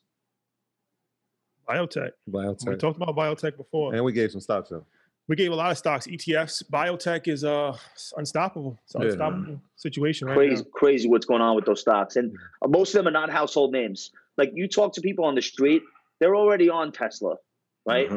Biotech. 1.68 2.12
Biotech. 2.30 2.68
We 2.70 2.76
talked 2.76 2.98
about 2.98 3.16
biotech 3.16 3.58
before. 3.58 3.94
And 3.94 4.04
we 4.04 4.12
gave 4.12 4.32
some 4.32 4.42
stocks 4.42 4.72
up. 4.72 4.86
We 5.28 5.36
gave 5.36 5.52
a 5.52 5.56
lot 5.56 5.70
of 5.72 5.78
stocks, 5.78 6.08
ETFs. 6.08 6.64
Biotech 6.72 7.28
is 7.28 7.44
uh 7.44 7.78
unstoppable. 8.18 8.80
It's 8.86 8.96
an 8.96 9.02
Yeah. 9.02 9.08
unstoppable 9.10 9.62
situation 9.76 10.28
right 10.28 10.36
crazy, 10.36 10.64
now. 10.64 10.70
crazy 10.74 11.08
what's 11.08 11.28
going 11.28 11.42
on 11.42 11.56
with 11.56 11.66
those 11.66 11.82
stocks, 11.82 12.16
and 12.16 12.36
uh, 12.64 12.68
most 12.68 12.96
of 12.96 13.00
them 13.04 13.08
are 13.08 13.12
not 13.20 13.30
household 13.30 13.72
names. 13.72 14.12
Like 14.38 14.52
you 14.56 14.68
talk 14.68 14.94
to 14.94 15.02
people 15.02 15.26
on 15.26 15.36
the 15.36 15.42
street, 15.44 15.84
they're 16.20 16.36
already 16.36 16.68
on 16.70 16.92
Tesla, 16.92 17.36
right? 17.86 18.10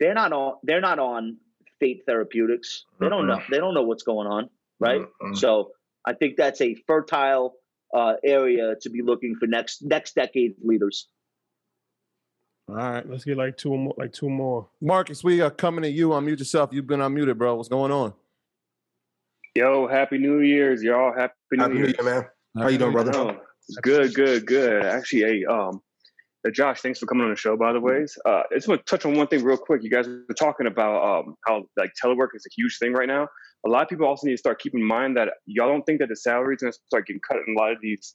They're 0.00 0.14
not 0.14 0.32
on. 0.32 0.54
They're 0.62 0.80
not 0.80 0.98
on 0.98 1.38
Fate 1.80 2.02
Therapeutics. 2.06 2.84
They 3.00 3.08
don't 3.08 3.26
know. 3.26 3.40
They 3.50 3.58
don't 3.58 3.74
know 3.74 3.82
what's 3.82 4.02
going 4.02 4.26
on, 4.26 4.50
right? 4.80 5.02
So 5.34 5.72
I 6.04 6.14
think 6.14 6.36
that's 6.36 6.60
a 6.60 6.74
fertile 6.86 7.54
uh, 7.94 8.14
area 8.24 8.74
to 8.82 8.90
be 8.90 9.02
looking 9.02 9.36
for 9.36 9.46
next 9.46 9.82
next 9.82 10.14
decade 10.14 10.54
leaders. 10.62 11.08
All 12.68 12.74
right. 12.74 13.08
Let's 13.08 13.24
get 13.24 13.38
like 13.38 13.56
two 13.56 13.76
more 13.76 13.94
like 13.96 14.12
two 14.12 14.28
more. 14.28 14.68
Marcus, 14.80 15.24
we 15.24 15.40
are 15.40 15.50
coming 15.50 15.82
to 15.82 15.90
you. 15.90 16.10
Unmute 16.10 16.38
yourself. 16.38 16.70
You've 16.72 16.86
been 16.86 17.00
unmuted, 17.00 17.38
bro. 17.38 17.56
What's 17.56 17.68
going 17.68 17.92
on? 17.92 18.12
Yo, 19.54 19.88
happy 19.88 20.18
New 20.18 20.40
Year's, 20.40 20.82
y'all. 20.82 21.12
Happy 21.12 21.34
New 21.52 21.62
Happy 21.62 21.74
New 21.74 21.80
Year's. 21.80 21.94
Year, 21.98 22.04
man. 22.04 22.26
How 22.56 22.68
you 22.68 22.78
doing, 22.78 22.92
brother? 22.92 23.38
Good, 23.82 24.14
good, 24.14 24.46
good. 24.46 24.84
Actually, 24.84 25.22
hey, 25.22 25.44
um, 25.44 25.82
uh, 26.46 26.50
Josh, 26.50 26.80
thanks 26.80 26.98
for 26.98 27.06
coming 27.06 27.24
on 27.24 27.30
the 27.30 27.36
show. 27.36 27.56
By 27.56 27.72
the 27.72 27.80
ways, 27.80 28.16
uh, 28.24 28.42
I 28.50 28.54
just 28.54 28.68
want 28.68 28.84
to 28.84 28.90
touch 28.90 29.04
on 29.04 29.16
one 29.16 29.26
thing 29.26 29.42
real 29.42 29.56
quick. 29.56 29.82
You 29.82 29.90
guys 29.90 30.06
were 30.06 30.22
talking 30.38 30.66
about 30.66 31.02
um, 31.02 31.34
how 31.46 31.64
like 31.76 31.92
telework 32.02 32.28
is 32.34 32.44
a 32.46 32.52
huge 32.56 32.78
thing 32.78 32.92
right 32.92 33.08
now. 33.08 33.26
A 33.66 33.68
lot 33.68 33.82
of 33.82 33.88
people 33.88 34.06
also 34.06 34.26
need 34.26 34.34
to 34.34 34.38
start 34.38 34.60
keeping 34.60 34.80
in 34.80 34.86
mind 34.86 35.16
that 35.16 35.30
y'all 35.46 35.68
don't 35.68 35.82
think 35.82 35.98
that 36.00 36.08
the 36.08 36.16
salaries 36.16 36.60
going 36.60 36.72
to 36.72 36.78
start 36.86 37.06
getting 37.06 37.20
cut 37.28 37.38
in 37.38 37.56
a 37.56 37.60
lot 37.60 37.72
of 37.72 37.78
these 37.82 38.14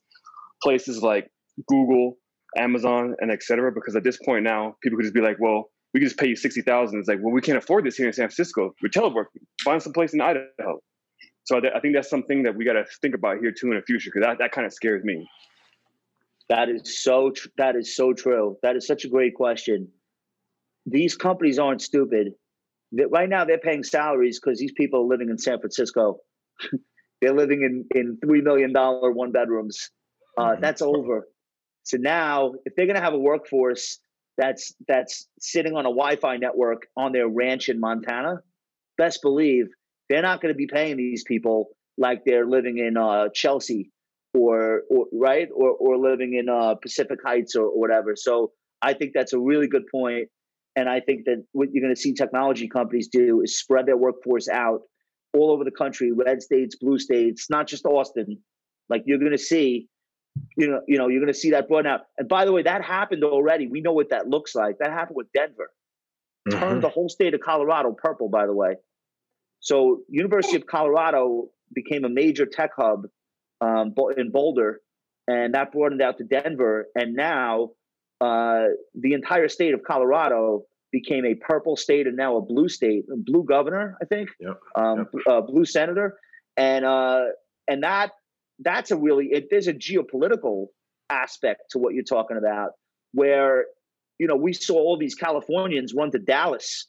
places 0.61 1.01
like 1.03 1.29
Google, 1.67 2.17
Amazon, 2.57 3.15
and 3.19 3.29
etc. 3.29 3.71
Because 3.73 3.95
at 3.95 4.03
this 4.03 4.17
point 4.25 4.43
now, 4.43 4.77
people 4.81 4.97
could 4.97 5.03
just 5.03 5.13
be 5.13 5.21
like, 5.21 5.37
"Well, 5.39 5.69
we 5.93 5.99
can 5.99 6.07
just 6.07 6.17
pay 6.17 6.27
you 6.27 6.37
sixty 6.37 6.61
thousand. 6.61 6.99
It's 6.99 7.09
like, 7.09 7.19
well, 7.21 7.33
we 7.33 7.41
can't 7.41 7.57
afford 7.57 7.85
this 7.85 7.97
here 7.97 8.07
in 8.07 8.13
San 8.13 8.27
Francisco. 8.27 8.73
We're 8.81 8.89
teleworking. 8.89 9.43
Find 9.63 9.81
some 9.81 9.93
place 9.93 10.13
in 10.13 10.21
Idaho. 10.21 10.79
So 11.45 11.57
I, 11.57 11.59
th- 11.59 11.73
I 11.75 11.79
think 11.81 11.93
that's 11.93 12.09
something 12.09 12.43
that 12.43 12.55
we 12.55 12.63
got 12.63 12.73
to 12.73 12.85
think 13.01 13.15
about 13.15 13.39
here 13.39 13.51
too 13.51 13.71
in 13.71 13.75
the 13.75 13.81
future 13.81 14.09
because 14.13 14.25
that, 14.25 14.37
that 14.39 14.53
kind 14.53 14.65
of 14.65 14.73
scares 14.73 15.03
me. 15.03 15.27
That 16.53 16.69
is 16.69 17.01
so. 17.03 17.31
Tr- 17.31 17.47
that 17.57 17.75
is 17.75 17.95
so 17.95 18.13
true. 18.13 18.57
That 18.61 18.75
is 18.75 18.85
such 18.85 19.05
a 19.05 19.09
great 19.09 19.33
question. 19.33 19.87
These 20.85 21.15
companies 21.15 21.57
aren't 21.57 21.81
stupid. 21.81 22.33
That 22.91 23.09
right 23.09 23.27
now 23.27 23.43
they're 23.43 23.57
paying 23.57 23.83
salaries 23.83 24.39
because 24.39 24.59
these 24.59 24.71
people 24.73 25.01
are 25.01 25.07
living 25.07 25.31
in 25.31 25.39
San 25.39 25.59
Francisco. 25.59 26.19
they're 27.21 27.33
living 27.33 27.63
in 27.63 27.99
in 27.99 28.19
three 28.23 28.41
million 28.41 28.71
dollar 28.71 29.11
one 29.11 29.31
bedrooms. 29.31 29.89
Uh, 30.37 30.55
That's 30.59 30.83
over. 30.83 31.27
So 31.85 31.97
now, 31.97 32.53
if 32.65 32.75
they're 32.75 32.85
going 32.85 32.97
to 32.97 33.01
have 33.01 33.15
a 33.15 33.19
workforce 33.19 33.97
that's 34.37 34.75
that's 34.87 35.27
sitting 35.39 35.73
on 35.75 35.87
a 35.87 35.89
Wi-Fi 35.89 36.37
network 36.37 36.83
on 36.95 37.13
their 37.13 37.27
ranch 37.27 37.67
in 37.67 37.79
Montana, 37.79 38.41
best 38.95 39.23
believe 39.23 39.69
they're 40.07 40.21
not 40.21 40.39
going 40.39 40.53
to 40.53 40.57
be 40.57 40.67
paying 40.67 40.97
these 40.97 41.23
people 41.23 41.69
like 41.97 42.25
they're 42.25 42.45
living 42.45 42.77
in 42.77 42.95
uh, 42.95 43.29
Chelsea 43.33 43.91
or, 44.33 44.83
or 44.89 45.05
right 45.13 45.47
or 45.53 45.71
or 45.71 45.97
living 45.97 46.33
in 46.35 46.49
uh, 46.49 46.75
Pacific 46.75 47.19
Heights 47.25 47.55
or, 47.55 47.65
or 47.65 47.79
whatever. 47.79 48.15
So 48.15 48.51
I 48.81 48.93
think 48.93 49.11
that's 49.13 49.33
a 49.33 49.39
really 49.39 49.67
good 49.67 49.83
point, 49.91 50.29
and 50.75 50.89
I 50.89 50.99
think 50.99 51.25
that 51.25 51.43
what 51.51 51.69
you're 51.71 51.83
going 51.83 51.95
to 51.95 51.99
see 51.99 52.13
technology 52.13 52.67
companies 52.67 53.07
do 53.07 53.41
is 53.41 53.59
spread 53.59 53.85
their 53.85 53.97
workforce 53.97 54.47
out 54.49 54.81
all 55.33 55.51
over 55.51 55.63
the 55.63 55.71
country, 55.71 56.11
red 56.11 56.41
states, 56.41 56.75
blue 56.75 56.99
states, 56.99 57.47
not 57.49 57.67
just 57.67 57.85
Austin. 57.85 58.39
Like 58.89 59.03
you're 59.05 59.19
going 59.19 59.31
to 59.31 59.37
see, 59.37 59.87
you 60.57 60.69
know, 60.69 60.81
you 60.87 60.97
know, 60.97 61.07
you're 61.07 61.21
going 61.21 61.33
to 61.33 61.39
see 61.39 61.51
that 61.51 61.67
brought 61.67 61.87
out. 61.87 62.01
And 62.17 62.27
by 62.27 62.45
the 62.45 62.51
way, 62.51 62.63
that 62.63 62.83
happened 62.83 63.23
already. 63.23 63.67
We 63.67 63.81
know 63.81 63.93
what 63.93 64.09
that 64.09 64.27
looks 64.27 64.53
like. 64.53 64.77
That 64.79 64.91
happened 64.91 65.15
with 65.15 65.27
Denver. 65.33 65.69
Turned 66.51 66.83
the 66.83 66.89
whole 66.89 67.07
state 67.07 67.33
of 67.33 67.39
Colorado 67.39 67.93
purple. 67.93 68.27
By 68.27 68.45
the 68.45 68.53
way, 68.53 68.75
so 69.61 70.01
University 70.09 70.57
of 70.57 70.65
Colorado 70.65 71.47
became 71.73 72.03
a 72.03 72.09
major 72.09 72.45
tech 72.45 72.71
hub 72.75 73.05
um, 73.63 73.93
in 74.17 74.31
Boulder, 74.31 74.71
and 75.27 75.53
that 75.55 75.71
brought 75.71 75.93
it 75.93 76.01
out 76.01 76.17
to 76.19 76.23
Denver. 76.23 76.87
And 76.95 77.13
now 77.15 77.71
uh, 78.21 78.65
the 78.93 79.13
entire 79.13 79.47
state 79.47 79.73
of 79.73 79.81
Colorado 79.83 80.63
became 80.91 81.25
a 81.25 81.35
purple 81.35 81.75
state 81.75 82.05
and 82.09 82.15
now 82.15 82.37
a 82.37 82.41
blue 82.41 82.69
state, 82.69 83.05
a 83.11 83.17
blue 83.17 83.43
governor, 83.43 83.97
I 84.01 84.05
think, 84.05 84.29
Yep. 84.39 84.57
um, 84.75 85.07
Uh, 85.27 85.41
blue 85.41 85.65
senator, 85.65 86.07
and 86.57 86.85
uh, 86.85 87.23
and 87.67 87.83
that 87.83 88.11
that's 88.59 88.91
a 88.91 88.97
really 88.97 89.27
it, 89.31 89.43
there's 89.49 89.67
a 89.67 89.73
geopolitical 89.73 90.67
aspect 91.09 91.61
to 91.71 91.79
what 91.79 91.93
you're 91.95 92.03
talking 92.17 92.37
about, 92.37 92.69
where 93.13 93.65
you 94.19 94.27
know 94.29 94.35
we 94.47 94.53
saw 94.53 94.75
all 94.75 94.97
these 94.97 95.15
Californians 95.15 95.93
run 95.99 96.11
to 96.11 96.19
Dallas, 96.19 96.87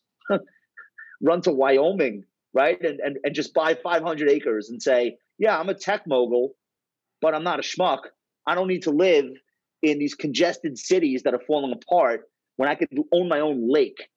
run 1.23 1.41
to 1.43 1.53
Wyoming, 1.53 2.25
right, 2.53 2.81
and 2.83 3.01
and 3.01 3.17
and 3.25 3.35
just 3.35 3.55
buy 3.55 3.75
500 3.75 4.29
acres 4.29 4.69
and 4.71 4.83
say, 4.83 5.17
yeah, 5.39 5.59
I'm 5.59 5.69
a 5.71 5.75
tech 5.75 6.07
mogul, 6.07 6.55
but 7.25 7.35
I'm 7.35 7.43
not 7.43 7.59
a 7.59 7.63
schmuck. 7.63 8.01
I 8.47 8.55
don't 8.55 8.69
need 8.69 8.83
to 8.83 8.91
live 8.91 9.25
in 9.81 9.99
these 9.99 10.15
congested 10.15 10.77
cities 10.77 11.23
that 11.23 11.33
are 11.33 11.41
falling 11.47 11.73
apart 11.73 12.29
when 12.57 12.69
I 12.69 12.75
could 12.75 12.89
own 13.13 13.31
my 13.31 13.41
own 13.41 13.67
lake. 13.67 14.11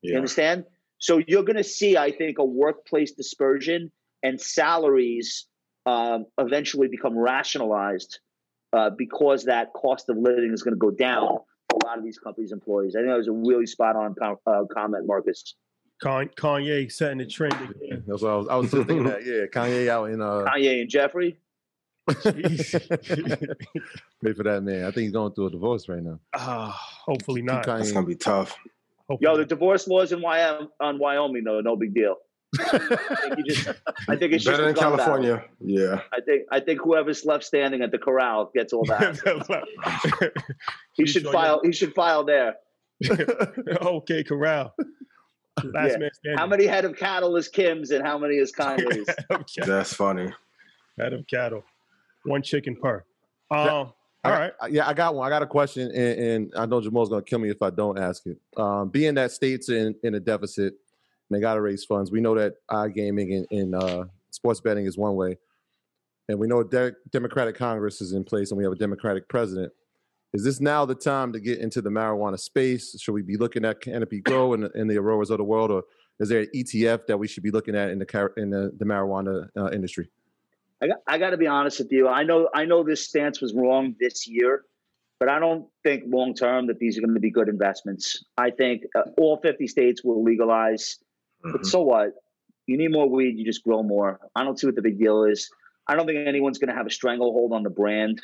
You 0.00 0.14
understand? 0.16 0.64
So 0.98 1.20
you're 1.26 1.42
going 1.42 1.56
to 1.56 1.64
see, 1.64 1.96
I 1.96 2.12
think, 2.12 2.38
a 2.38 2.44
workplace 2.44 3.10
dispersion 3.10 3.90
and 4.22 4.40
salaries 4.40 5.46
um, 5.86 6.26
eventually 6.38 6.86
become 6.86 7.18
rationalized 7.18 8.20
uh, 8.72 8.90
because 8.96 9.44
that 9.46 9.72
cost 9.72 10.08
of 10.08 10.16
living 10.16 10.52
is 10.52 10.62
going 10.62 10.74
to 10.74 10.78
go 10.78 10.92
down 10.92 11.38
for 11.68 11.78
a 11.82 11.86
lot 11.86 11.98
of 11.98 12.04
these 12.04 12.18
companies' 12.20 12.52
employees. 12.52 12.94
I 12.94 13.00
think 13.00 13.10
that 13.10 13.18
was 13.18 13.26
a 13.26 13.32
really 13.32 13.66
spot 13.66 13.96
on 13.96 14.14
com- 14.14 14.36
uh, 14.46 14.62
comment, 14.72 15.04
Marcus. 15.04 15.56
Con- 16.00 16.30
Kanye 16.36 16.92
setting 16.92 17.18
the 17.18 17.26
trend 17.26 17.54
again. 17.54 18.04
That's 18.06 18.22
what 18.22 18.30
I 18.30 18.36
was. 18.36 18.48
I 18.48 18.54
was 18.54 18.70
just 18.70 18.86
thinking 18.86 19.06
that. 19.06 19.26
Yeah, 19.26 19.46
Kanye 19.46 19.88
out 19.88 20.10
in 20.10 20.20
uh. 20.20 20.44
Kanye 20.46 20.80
and 20.80 20.88
Jeffrey. 20.88 21.36
Pray 24.20 24.32
for 24.34 24.42
that 24.42 24.62
man. 24.62 24.84
I 24.84 24.90
think 24.90 25.04
he's 25.04 25.12
going 25.12 25.32
through 25.34 25.46
a 25.46 25.50
divorce 25.50 25.88
right 25.88 26.02
now. 26.02 26.18
Ah, 26.34 26.70
hopefully 27.04 27.42
not. 27.42 27.66
It's 27.80 27.92
gonna 27.92 28.06
be 28.06 28.16
tough. 28.16 28.56
Yo, 29.20 29.36
the 29.36 29.44
divorce 29.44 29.86
laws 29.86 30.12
in 30.12 30.20
Wyoming, 30.22 30.68
on 30.80 30.98
Wyoming, 30.98 31.44
though, 31.44 31.60
no 31.60 31.76
big 31.76 31.94
deal. 31.94 32.16
I 32.60 32.78
think, 33.34 33.46
just, 33.46 33.68
I 34.08 34.16
think 34.16 34.32
it's 34.32 34.44
just 34.44 34.56
Better 34.58 34.64
a 34.64 34.66
than 34.66 34.74
gun 34.74 34.96
battle. 34.96 34.96
California. 34.98 35.44
Yeah. 35.60 36.00
I 36.12 36.20
think 36.20 36.42
I 36.50 36.60
think 36.60 36.80
whoever's 36.80 37.24
left 37.24 37.44
standing 37.44 37.82
at 37.82 37.90
the 37.92 37.98
corral 37.98 38.50
gets 38.54 38.72
all 38.74 38.84
that. 38.86 40.32
he 40.94 41.06
should 41.06 41.22
sure 41.22 41.32
file. 41.32 41.60
He 41.64 41.72
should 41.72 41.94
file 41.94 42.24
there. 42.24 42.56
okay, 43.10 44.22
corral. 44.22 44.74
Last 45.64 45.92
Yeah. 45.92 45.98
man 45.98 46.10
standing. 46.12 46.38
How 46.38 46.46
many 46.46 46.66
head 46.66 46.84
of 46.84 46.96
cattle 46.96 47.36
is 47.36 47.48
Kim's 47.48 47.90
and 47.90 48.04
how 48.04 48.18
many 48.18 48.36
is 48.36 48.52
Kanye's? 48.52 49.08
That's 49.66 49.94
funny. 49.94 50.30
Head 50.98 51.14
of 51.14 51.26
cattle, 51.26 51.64
one 52.24 52.42
chicken 52.42 52.76
per. 52.76 53.04
Um, 53.50 53.66
Yeah. 53.66 53.72
all 53.72 53.96
I 54.24 54.30
got- 54.30 54.54
I- 54.60 54.66
Yeah, 54.68 54.88
I 54.88 54.94
got 54.94 55.14
one. 55.14 55.26
I 55.26 55.30
got 55.30 55.42
a 55.42 55.46
question, 55.46 55.90
and, 55.90 56.20
and 56.20 56.52
I 56.56 56.66
know 56.66 56.80
Jamal's 56.80 57.08
going 57.08 57.22
to 57.24 57.28
kill 57.28 57.38
me 57.40 57.50
if 57.50 57.60
I 57.62 57.70
don't 57.70 57.98
ask 57.98 58.24
it. 58.26 58.38
Um, 58.56 58.88
being 58.88 59.14
that 59.14 59.32
states 59.32 59.68
in 59.68 59.94
in 60.02 60.14
a 60.14 60.20
deficit, 60.20 60.74
and 61.28 61.36
they 61.36 61.40
got 61.40 61.54
to 61.54 61.60
raise 61.60 61.84
funds. 61.84 62.10
We 62.12 62.20
know 62.20 62.34
that 62.36 62.54
iGaming 62.70 63.36
and, 63.36 63.46
and 63.50 63.74
uh, 63.74 64.04
sports 64.30 64.60
betting 64.60 64.86
is 64.86 64.96
one 64.96 65.16
way, 65.16 65.38
and 66.28 66.38
we 66.38 66.46
know 66.46 66.60
a 66.60 66.64
de- 66.64 66.94
Democratic 67.10 67.56
Congress 67.56 68.00
is 68.00 68.12
in 68.12 68.22
place, 68.22 68.50
and 68.52 68.58
we 68.58 68.64
have 68.64 68.72
a 68.72 68.76
Democratic 68.76 69.28
president. 69.28 69.72
Is 70.32 70.44
this 70.44 70.60
now 70.60 70.86
the 70.86 70.94
time 70.94 71.30
to 71.34 71.40
get 71.40 71.58
into 71.58 71.82
the 71.82 71.90
marijuana 71.90 72.38
space? 72.38 72.98
Should 72.98 73.12
we 73.12 73.20
be 73.22 73.36
looking 73.36 73.64
at 73.66 73.80
Canopy 73.82 74.20
Growth 74.20 74.54
and, 74.54 74.64
and 74.74 74.88
the 74.90 74.96
Auroras 74.98 75.28
of 75.30 75.38
the 75.38 75.44
world, 75.44 75.70
or 75.70 75.82
is 76.20 76.28
there 76.30 76.40
an 76.42 76.48
ETF 76.54 77.06
that 77.06 77.18
we 77.18 77.26
should 77.26 77.42
be 77.42 77.50
looking 77.50 77.74
at 77.74 77.90
in 77.90 77.98
the 77.98 78.06
car- 78.06 78.32
in 78.36 78.48
the, 78.50 78.72
the 78.78 78.84
marijuana 78.84 79.48
uh, 79.56 79.70
industry? 79.72 80.08
I 80.82 80.88
got, 80.88 80.98
I 81.06 81.18
got 81.18 81.30
to 81.30 81.36
be 81.36 81.46
honest 81.46 81.78
with 81.78 81.92
you. 81.92 82.08
I 82.08 82.24
know 82.24 82.48
I 82.52 82.64
know 82.64 82.82
this 82.82 83.06
stance 83.06 83.40
was 83.40 83.54
wrong 83.54 83.94
this 84.00 84.26
year, 84.26 84.64
but 85.20 85.28
I 85.28 85.38
don't 85.38 85.66
think 85.84 86.04
long 86.08 86.34
term 86.34 86.66
that 86.66 86.80
these 86.80 86.98
are 86.98 87.00
going 87.00 87.14
to 87.14 87.20
be 87.20 87.30
good 87.30 87.48
investments. 87.48 88.24
I 88.36 88.50
think 88.50 88.82
uh, 88.96 89.02
all 89.16 89.38
50 89.40 89.68
states 89.68 90.02
will 90.02 90.24
legalize, 90.24 90.98
but 91.44 91.64
so 91.64 91.82
what? 91.82 92.14
You 92.66 92.76
need 92.76 92.90
more 92.90 93.08
weed, 93.08 93.38
you 93.38 93.44
just 93.44 93.62
grow 93.62 93.82
more. 93.82 94.20
I 94.34 94.42
don't 94.42 94.58
see 94.58 94.66
what 94.66 94.74
the 94.74 94.82
big 94.82 94.98
deal 94.98 95.24
is. 95.24 95.48
I 95.86 95.94
don't 95.94 96.06
think 96.06 96.26
anyone's 96.26 96.58
going 96.58 96.70
to 96.70 96.76
have 96.76 96.86
a 96.86 96.90
stranglehold 96.90 97.52
on 97.52 97.62
the 97.62 97.70
brand, 97.70 98.20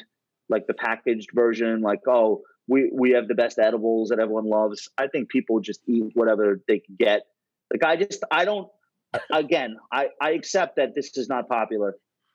like 0.49 0.67
the 0.67 0.75
packaged 0.75 1.31
version. 1.35 1.81
Like, 1.81 2.01
oh, 2.09 2.43
we 2.67 2.91
we 2.93 3.13
have 3.13 3.29
the 3.29 3.35
best 3.37 3.61
edibles 3.61 4.09
that 4.09 4.19
everyone 4.19 4.49
loves. 4.49 4.89
I 4.99 5.07
think 5.07 5.29
people 5.29 5.61
just 5.61 5.81
eat 5.87 6.11
whatever 6.15 6.61
they 6.67 6.81
can 6.81 6.97
get. 6.99 7.23
Like, 7.73 7.85
I 7.85 7.97
just 8.05 8.25
I 8.33 8.45
don't. 8.45 8.69
Again, 9.31 9.77
I 9.93 10.09
I 10.21 10.33
accept 10.33 10.77
that 10.77 10.97
this 10.97 11.17
is 11.17 11.29
not 11.29 11.49
popular 11.49 11.95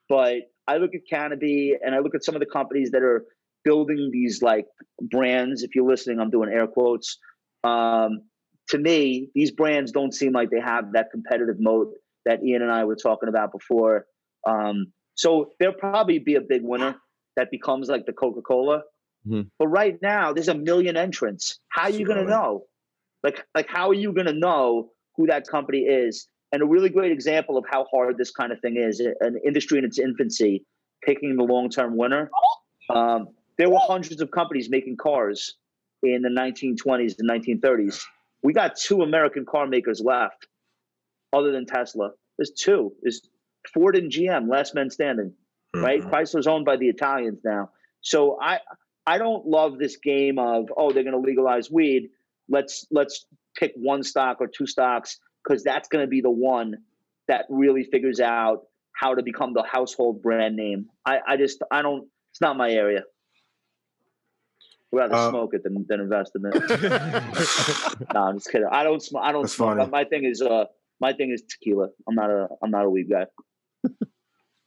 but 0.10 0.36
I 0.68 0.78
look 0.78 0.96
at 0.96 1.02
Canopy 1.10 1.74
and 1.82 1.94
I 1.94 2.00
look 2.00 2.16
at 2.16 2.24
some 2.24 2.36
of 2.36 2.40
the 2.40 2.46
companies 2.46 2.92
that 2.92 3.04
are 3.04 3.26
building 3.64 4.10
these 4.12 4.42
like 4.42 4.66
brands. 5.02 5.64
If 5.64 5.76
you're 5.76 5.88
listening, 5.88 6.20
I'm 6.20 6.30
doing 6.30 6.50
air 6.50 6.68
quotes. 6.68 7.18
Um, 7.64 8.22
to 8.70 8.78
me, 8.78 9.30
these 9.36 9.52
brands 9.52 9.92
don't 9.92 10.14
seem 10.14 10.32
like 10.32 10.50
they 10.50 10.60
have 10.60 10.94
that 10.94 11.12
competitive 11.12 11.58
moat 11.60 11.94
that 12.26 12.44
Ian 12.44 12.62
and 12.62 12.72
I 12.72 12.86
were 12.86 12.96
talking 12.96 13.30
about 13.30 13.52
before. 13.52 14.06
Um, 14.48 14.94
so 15.16 15.52
there'll 15.60 15.76
probably 15.76 16.20
be 16.20 16.36
a 16.36 16.42
big 16.42 16.62
winner 16.64 16.96
that 17.36 17.52
becomes 17.52 17.90
like 17.90 18.06
the 18.06 18.14
Coca 18.14 18.42
Cola. 18.42 18.84
Mhm. 19.28 19.50
But 19.60 19.68
right 19.68 19.98
now, 20.02 20.34
there's 20.34 20.48
a 20.48 20.54
million 20.56 20.98
entrants. 20.98 21.60
How 21.70 21.84
are 21.84 21.90
you 21.90 22.06
going 22.06 22.20
to 22.20 22.30
know? 22.30 22.66
Like, 23.24 23.46
like 23.56 23.68
how 23.70 23.90
are 23.90 23.94
you 23.94 24.12
going 24.14 24.28
to 24.28 24.34
know 24.34 24.92
who 25.16 25.28
that 25.28 25.48
company 25.48 25.80
is? 25.80 26.28
And 26.54 26.62
a 26.62 26.66
really 26.68 26.90
great 26.90 27.12
example 27.12 27.58
of 27.58 27.66
how 27.68 27.86
hard 27.92 28.16
this 28.16 28.30
kind 28.30 28.52
of 28.52 28.60
thing 28.60 28.78
is 28.78 29.00
an 29.00 29.42
industry 29.44 29.80
in 29.80 29.86
its 29.86 29.98
infancy, 29.98 30.64
picking 31.04 31.36
the 31.36 31.44
long 31.44 31.68
term 31.70 31.98
winner. 31.98 32.30
Um, 32.92 33.30
there 33.58 33.72
were 33.72 33.80
hundreds 33.80 34.22
of 34.22 34.30
companies 34.30 34.70
making 34.70 34.98
cars 34.98 35.56
in 36.04 36.22
the 36.22 36.30
1920s 36.30 37.16
and 37.18 37.28
1930s. 37.28 38.04
We 38.44 38.54
got 38.54 38.76
two 38.76 39.02
American 39.02 39.46
car 39.48 39.66
makers 39.66 40.00
left, 40.00 40.48
other 41.34 41.52
than 41.52 41.66
Tesla. 41.66 42.12
There's 42.38 42.52
two. 42.52 42.94
There's 43.02 43.28
Ford 43.74 43.96
and 43.96 44.12
GM, 44.12 44.48
last 44.48 44.76
men 44.76 44.92
standing. 44.92 45.34
Right? 45.76 46.04
Mhm. 46.04 46.12
Chrysler's 46.12 46.46
owned 46.46 46.66
by 46.66 46.78
the 46.78 46.88
Italians 46.88 47.40
now. 47.44 47.72
So 48.02 48.38
I 48.40 48.60
I 49.08 49.18
don't 49.18 49.48
love 49.48 49.80
this 49.80 49.98
game 49.98 50.38
of 50.38 50.72
oh 50.78 50.92
they're 50.92 51.02
going 51.02 51.20
to 51.20 51.28
legalize 51.28 51.72
weed. 51.72 52.12
Let's 52.48 52.86
let's 52.92 53.26
pick 53.58 53.74
one 53.76 54.04
stock 54.04 54.38
or 54.40 54.48
two 54.48 54.68
stocks 54.68 55.20
because 55.44 55.64
that's 55.64 55.88
going 55.88 56.03
to 56.03 56.07
be 56.10 56.22
the 56.22 56.32
one 56.32 56.78
that 57.28 57.45
really 57.49 57.84
figures 57.84 58.20
out 58.20 58.64
how 58.94 59.15
to 59.15 59.24
become 59.24 59.53
the 59.53 59.64
household 59.64 60.22
brand 60.22 60.56
name. 60.56 60.88
I, 61.06 61.20
I 61.28 61.38
just 61.38 61.61
I 61.72 61.82
don't. 61.82 62.07
It's 62.32 62.41
not 62.41 62.57
my 62.57 62.70
area. 62.72 63.03
I'd 64.94 64.98
rather 64.98 65.15
Uh, 65.15 65.30
smoke 65.30 65.53
it 65.53 65.64
than, 65.64 65.86
than 65.90 65.99
invest 66.02 66.32
in 66.36 66.45
it. 66.45 66.53
no, 68.14 68.20
I'm 68.22 68.38
just 68.38 68.52
kidding. 68.52 68.68
I 68.72 68.84
don't 68.84 69.02
smoke. 69.02 69.24
I 69.26 69.32
don't 69.32 69.41
That's 69.44 69.56
smoke. 69.56 69.78
funny. 69.78 69.90
My 69.90 70.03
thing 70.03 70.24
is 70.26 70.41
uh 70.41 70.65
my 70.99 71.14
thing 71.14 71.32
is 71.32 71.41
tequila. 71.44 71.90
I'm 72.07 72.15
not 72.15 72.30
a 72.30 72.48
I'm 72.64 72.72
not 72.72 72.86
a 72.86 72.90
weed 72.90 73.10
guy. 73.10 73.26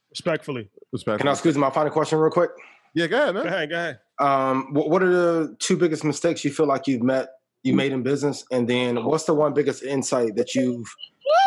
Respectfully. 0.09 0.69
Respectfully. 0.91 1.19
Can 1.19 1.27
I 1.27 1.33
squeeze 1.33 1.55
in 1.55 1.61
my 1.61 1.69
final 1.69 1.91
question 1.91 2.17
real 2.19 2.31
quick? 2.31 2.49
Yeah, 2.93 3.07
go 3.07 3.21
ahead, 3.21 3.35
man. 3.35 3.43
Go 3.43 3.49
ahead, 3.49 3.69
go 3.69 3.75
ahead. 3.75 3.99
Um, 4.19 4.73
what, 4.73 4.89
what 4.89 5.03
are 5.03 5.09
the 5.11 5.55
two 5.59 5.77
biggest 5.77 6.03
mistakes 6.03 6.43
you 6.43 6.51
feel 6.51 6.65
like 6.65 6.87
you've 6.87 7.03
met 7.03 7.29
you 7.67 7.73
made 7.73 7.91
in 7.91 8.01
business, 8.01 8.45
and 8.51 8.67
then 8.67 9.03
what's 9.03 9.25
the 9.25 9.33
one 9.33 9.53
biggest 9.53 9.83
insight 9.83 10.35
that 10.35 10.55
you've 10.55 10.87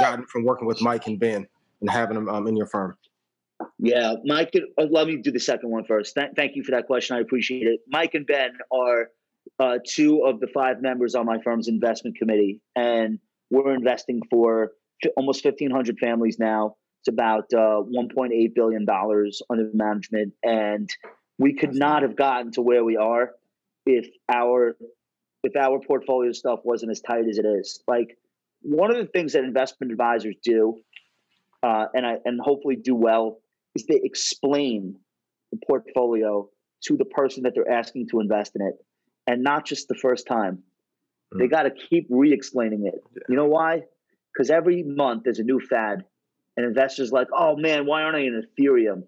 gotten 0.00 0.26
from 0.26 0.44
working 0.44 0.66
with 0.66 0.80
Mike 0.80 1.06
and 1.06 1.18
Ben 1.18 1.46
and 1.80 1.90
having 1.90 2.14
them 2.14 2.28
um, 2.28 2.46
in 2.46 2.56
your 2.56 2.66
firm? 2.66 2.96
Yeah, 3.78 4.14
Mike. 4.24 4.52
uh, 4.78 4.84
Let 4.90 5.06
me 5.06 5.16
do 5.16 5.30
the 5.30 5.40
second 5.40 5.70
one 5.70 5.84
first. 5.84 6.14
Th- 6.14 6.30
thank 6.36 6.54
you 6.56 6.62
for 6.62 6.70
that 6.72 6.86
question. 6.86 7.16
I 7.16 7.20
appreciate 7.20 7.66
it. 7.66 7.80
Mike 7.88 8.14
and 8.14 8.26
Ben 8.26 8.52
are 8.70 9.10
uh, 9.58 9.78
two 9.86 10.24
of 10.24 10.40
the 10.40 10.46
five 10.48 10.80
members 10.80 11.14
on 11.14 11.26
my 11.26 11.38
firm's 11.42 11.68
investment 11.68 12.16
committee, 12.16 12.60
and 12.76 13.18
we're 13.50 13.74
investing 13.74 14.22
for 14.30 14.72
fi- 15.02 15.10
almost 15.16 15.42
fifteen 15.42 15.70
hundred 15.70 15.98
families 15.98 16.38
now. 16.38 16.76
It's 17.00 17.08
about 17.08 17.52
uh, 17.54 17.78
one 17.80 18.08
point 18.14 18.32
eight 18.34 18.54
billion 18.54 18.84
dollars 18.84 19.40
under 19.50 19.70
management, 19.72 20.34
and 20.42 20.88
we 21.38 21.54
could 21.54 21.74
not 21.74 22.02
have 22.02 22.16
gotten 22.16 22.52
to 22.52 22.60
where 22.60 22.84
we 22.84 22.96
are 22.98 23.32
if 23.86 24.06
our 24.30 24.76
if 25.42 25.56
our 25.56 25.80
portfolio 25.80 26.32
stuff 26.32 26.60
wasn't 26.64 26.90
as 26.90 27.00
tight 27.00 27.26
as 27.28 27.38
it 27.38 27.46
is. 27.46 27.82
Like 27.86 28.18
one 28.62 28.90
of 28.90 28.96
the 28.96 29.06
things 29.06 29.32
that 29.32 29.44
investment 29.44 29.92
advisors 29.92 30.36
do, 30.42 30.80
uh, 31.62 31.86
and 31.94 32.06
I 32.06 32.16
and 32.24 32.40
hopefully 32.40 32.76
do 32.76 32.94
well, 32.94 33.40
is 33.74 33.86
they 33.86 34.00
explain 34.02 34.96
the 35.52 35.58
portfolio 35.66 36.48
to 36.82 36.96
the 36.96 37.04
person 37.04 37.42
that 37.42 37.54
they're 37.54 37.70
asking 37.70 38.08
to 38.08 38.20
invest 38.20 38.52
in 38.54 38.62
it, 38.62 38.74
and 39.26 39.42
not 39.42 39.66
just 39.66 39.88
the 39.88 39.94
first 39.94 40.26
time. 40.26 40.62
They 41.38 41.46
got 41.46 41.62
to 41.62 41.70
keep 41.70 42.08
re-explaining 42.10 42.86
it. 42.86 43.04
You 43.28 43.36
know 43.36 43.46
why? 43.46 43.84
Because 44.32 44.50
every 44.50 44.82
month 44.82 45.22
there's 45.22 45.38
a 45.38 45.44
new 45.44 45.60
fad, 45.60 46.04
and 46.56 46.66
investors 46.66 47.12
like, 47.12 47.28
oh 47.32 47.56
man, 47.56 47.86
why 47.86 48.02
aren't 48.02 48.16
I 48.16 48.20
in 48.20 48.42
Ethereum? 48.58 49.04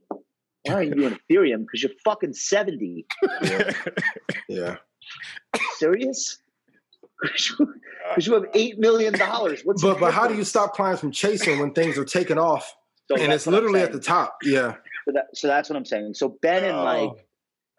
Why 0.65 0.75
aren't 0.75 0.97
you 0.97 1.09
in 1.09 1.19
Ethereum? 1.19 1.63
Because 1.63 1.83
you're 1.83 1.93
fucking 2.05 2.35
seventy. 2.35 3.07
Yeah. 4.49 4.77
Serious? 5.77 6.39
Because 7.21 7.61
uh, 7.61 8.21
you 8.21 8.35
have 8.35 8.45
eight 8.55 8.79
million 8.79 9.17
dollars. 9.17 9.63
What's 9.65 9.83
But 9.83 10.01
but 10.01 10.13
how 10.13 10.27
do 10.27 10.35
you 10.35 10.45
stop 10.45 10.75
clients 10.75 11.01
from 11.01 11.13
chasing 11.13 11.61
when 11.61 11.73
things 11.73 11.97
are 11.99 12.05
taking 12.05 12.39
off 12.39 12.75
So 13.09 13.17
and 13.17 13.33
it's 13.33 13.47
literally 13.47 13.81
at 13.81 13.93
the 13.93 14.01
top? 14.01 14.39
Yeah. 14.43 14.75
So, 15.05 15.13
that, 15.13 15.27
so 15.35 15.49
that's 15.49 15.69
what 15.69 15.77
I'm 15.77 15.85
saying. 15.85 16.15
So 16.15 16.37
Ben 16.43 16.65
and 16.65 16.77
Mike 16.77 17.11
oh. 17.11 17.19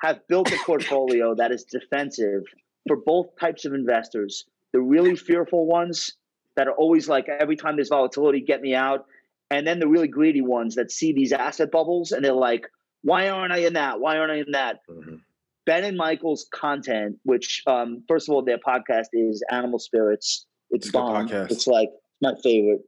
have 0.02 0.28
built 0.28 0.52
a 0.52 0.58
portfolio 0.66 1.36
that 1.36 1.52
is 1.52 1.64
defensive 1.64 2.44
for 2.88 2.98
both 2.98 3.28
types 3.40 3.66
of 3.66 3.74
investors. 3.74 4.46
The 4.72 4.82
really 4.82 5.16
fearful 5.16 5.66
ones 5.66 6.14
that 6.56 6.68
are 6.68 6.74
always 6.74 7.08
like, 7.08 7.28
every 7.30 7.56
time 7.56 7.76
there's 7.76 7.90
volatility, 7.90 8.42
get 8.42 8.62
me 8.62 8.76
out. 8.76 9.06
And 9.50 9.68
then 9.68 9.80
the 9.80 9.88
really 9.88 10.08
greedy 10.08 10.42
ones 10.42 10.76
that 10.76 10.92
see 10.92 11.14
these 11.14 11.32
asset 11.32 11.72
bubbles 11.72 12.12
and 12.12 12.24
they're 12.24 12.34
like, 12.34 12.68
why 13.04 13.30
aren't 13.30 13.54
I 13.54 13.60
in 13.60 13.74
that? 13.74 14.00
Why 14.00 14.18
aren't 14.18 14.32
I 14.32 14.36
in 14.38 14.52
that? 14.52 14.80
Mm-hmm. 14.90 15.16
Ben 15.66 15.84
and 15.84 15.98
Michael's 15.98 16.48
content, 16.54 17.18
which 17.24 17.62
um, 17.68 18.04
first 18.08 18.28
of 18.28 18.36
all, 18.36 18.44
their 18.44 18.58
podcast 18.58 19.08
is 19.14 19.44
Animal 19.50 19.80
Spirits. 19.80 20.46
It's, 20.72 20.88
It's 20.88 20.92
bomb. 20.92 21.28
podcast. 21.28 21.52
It's 21.52 21.68
like 21.68 21.90
my 22.22 22.34
favorite. 22.44 22.82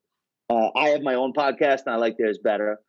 Uh, 0.49 0.69
I 0.75 0.89
have 0.89 1.01
my 1.01 1.15
own 1.15 1.33
podcast 1.33 1.83
and 1.85 1.93
I 1.93 1.97
like 1.97 2.17
theirs 2.17 2.39
better. 2.43 2.79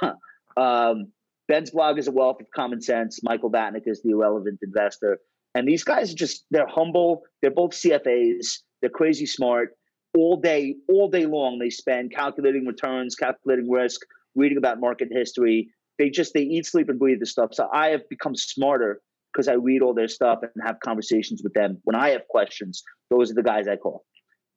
um, 0.56 1.12
Ben's 1.48 1.70
blog 1.70 1.98
is 1.98 2.08
a 2.08 2.12
wealth 2.12 2.40
of 2.40 2.46
common 2.54 2.80
sense. 2.80 3.20
Michael 3.22 3.50
Batnick 3.50 3.82
is 3.86 4.02
the 4.02 4.10
irrelevant 4.10 4.58
investor. 4.62 5.18
And 5.54 5.66
these 5.66 5.84
guys 5.84 6.12
are 6.12 6.16
just, 6.16 6.44
they're 6.50 6.66
humble. 6.66 7.22
They're 7.40 7.50
both 7.50 7.70
CFAs. 7.70 8.58
They're 8.80 8.90
crazy 8.90 9.26
smart. 9.26 9.70
All 10.16 10.40
day, 10.40 10.76
all 10.88 11.08
day 11.08 11.26
long, 11.26 11.58
they 11.58 11.70
spend 11.70 12.12
calculating 12.12 12.66
returns, 12.66 13.14
calculating 13.14 13.70
risk, 13.70 14.00
reading 14.34 14.58
about 14.58 14.80
market 14.80 15.08
history. 15.10 15.68
They 15.98 16.10
just, 16.10 16.34
they 16.34 16.42
eat, 16.42 16.66
sleep, 16.66 16.88
and 16.88 16.98
breathe 16.98 17.20
this 17.20 17.30
stuff. 17.30 17.54
So 17.54 17.68
I 17.72 17.88
have 17.88 18.08
become 18.08 18.34
smarter 18.34 19.00
because 19.36 19.48
I 19.48 19.54
read 19.54 19.82
all 19.82 19.92
their 19.92 20.08
stuff 20.08 20.38
and 20.42 20.50
have 20.64 20.80
conversations 20.80 21.42
with 21.42 21.52
them. 21.52 21.78
When 21.84 21.94
I 21.94 22.10
have 22.10 22.26
questions, 22.28 22.82
those 23.10 23.30
are 23.30 23.34
the 23.34 23.42
guys 23.42 23.68
I 23.68 23.76
call. 23.76 24.06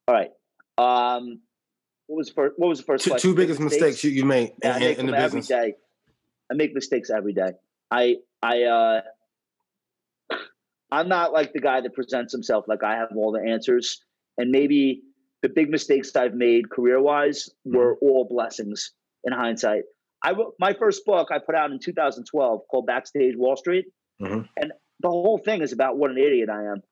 All 0.07 0.15
right. 0.15 0.29
Um, 0.77 1.41
what 2.07 2.17
was 2.17 2.29
the 2.29 2.33
first, 2.33 2.53
what 2.57 2.67
was 2.69 2.79
the 2.79 2.85
first 2.85 3.03
Two, 3.03 3.17
two 3.17 3.35
biggest 3.35 3.59
mistakes 3.59 4.03
you, 4.03 4.11
you 4.11 4.23
made 4.25 4.53
Yeah, 4.63 4.75
in, 4.77 4.79
make 4.79 4.97
in 4.99 5.05
the 5.07 5.11
business. 5.11 5.47
day. 5.47 5.73
I 6.49 6.55
make 6.55 6.73
mistakes 6.73 7.09
every 7.09 7.33
day. 7.33 7.51
I 7.91 8.15
I 8.41 8.63
uh 8.63 9.01
I'm 10.91 11.07
not 11.09 11.33
like 11.33 11.53
the 11.53 11.59
guy 11.59 11.81
that 11.81 11.93
presents 11.93 12.31
himself 12.31 12.65
like 12.67 12.83
I 12.83 12.95
have 12.95 13.09
all 13.15 13.31
the 13.31 13.47
answers. 13.47 14.01
And 14.37 14.49
maybe 14.49 15.01
the 15.43 15.49
big 15.49 15.69
mistakes 15.69 16.15
I've 16.15 16.33
made 16.33 16.69
career 16.69 17.01
wise 17.01 17.49
were 17.65 17.97
all 18.01 18.25
blessings 18.27 18.91
in 19.25 19.33
hindsight. 19.33 19.83
I 20.23 20.31
wrote 20.31 20.55
my 20.59 20.73
first 20.73 21.05
book 21.05 21.27
I 21.31 21.37
put 21.37 21.55
out 21.55 21.71
in 21.71 21.79
2012 21.79 22.61
called 22.71 22.85
Backstage 22.87 23.35
Wall 23.37 23.55
Street, 23.55 23.85
Mhm. 24.21 24.47
and 24.57 24.73
the 25.01 25.09
whole 25.09 25.37
thing 25.37 25.61
is 25.61 25.71
about 25.71 25.97
what 25.97 26.11
an 26.11 26.17
idiot 26.17 26.49
I 26.49 26.63
am. 26.65 26.83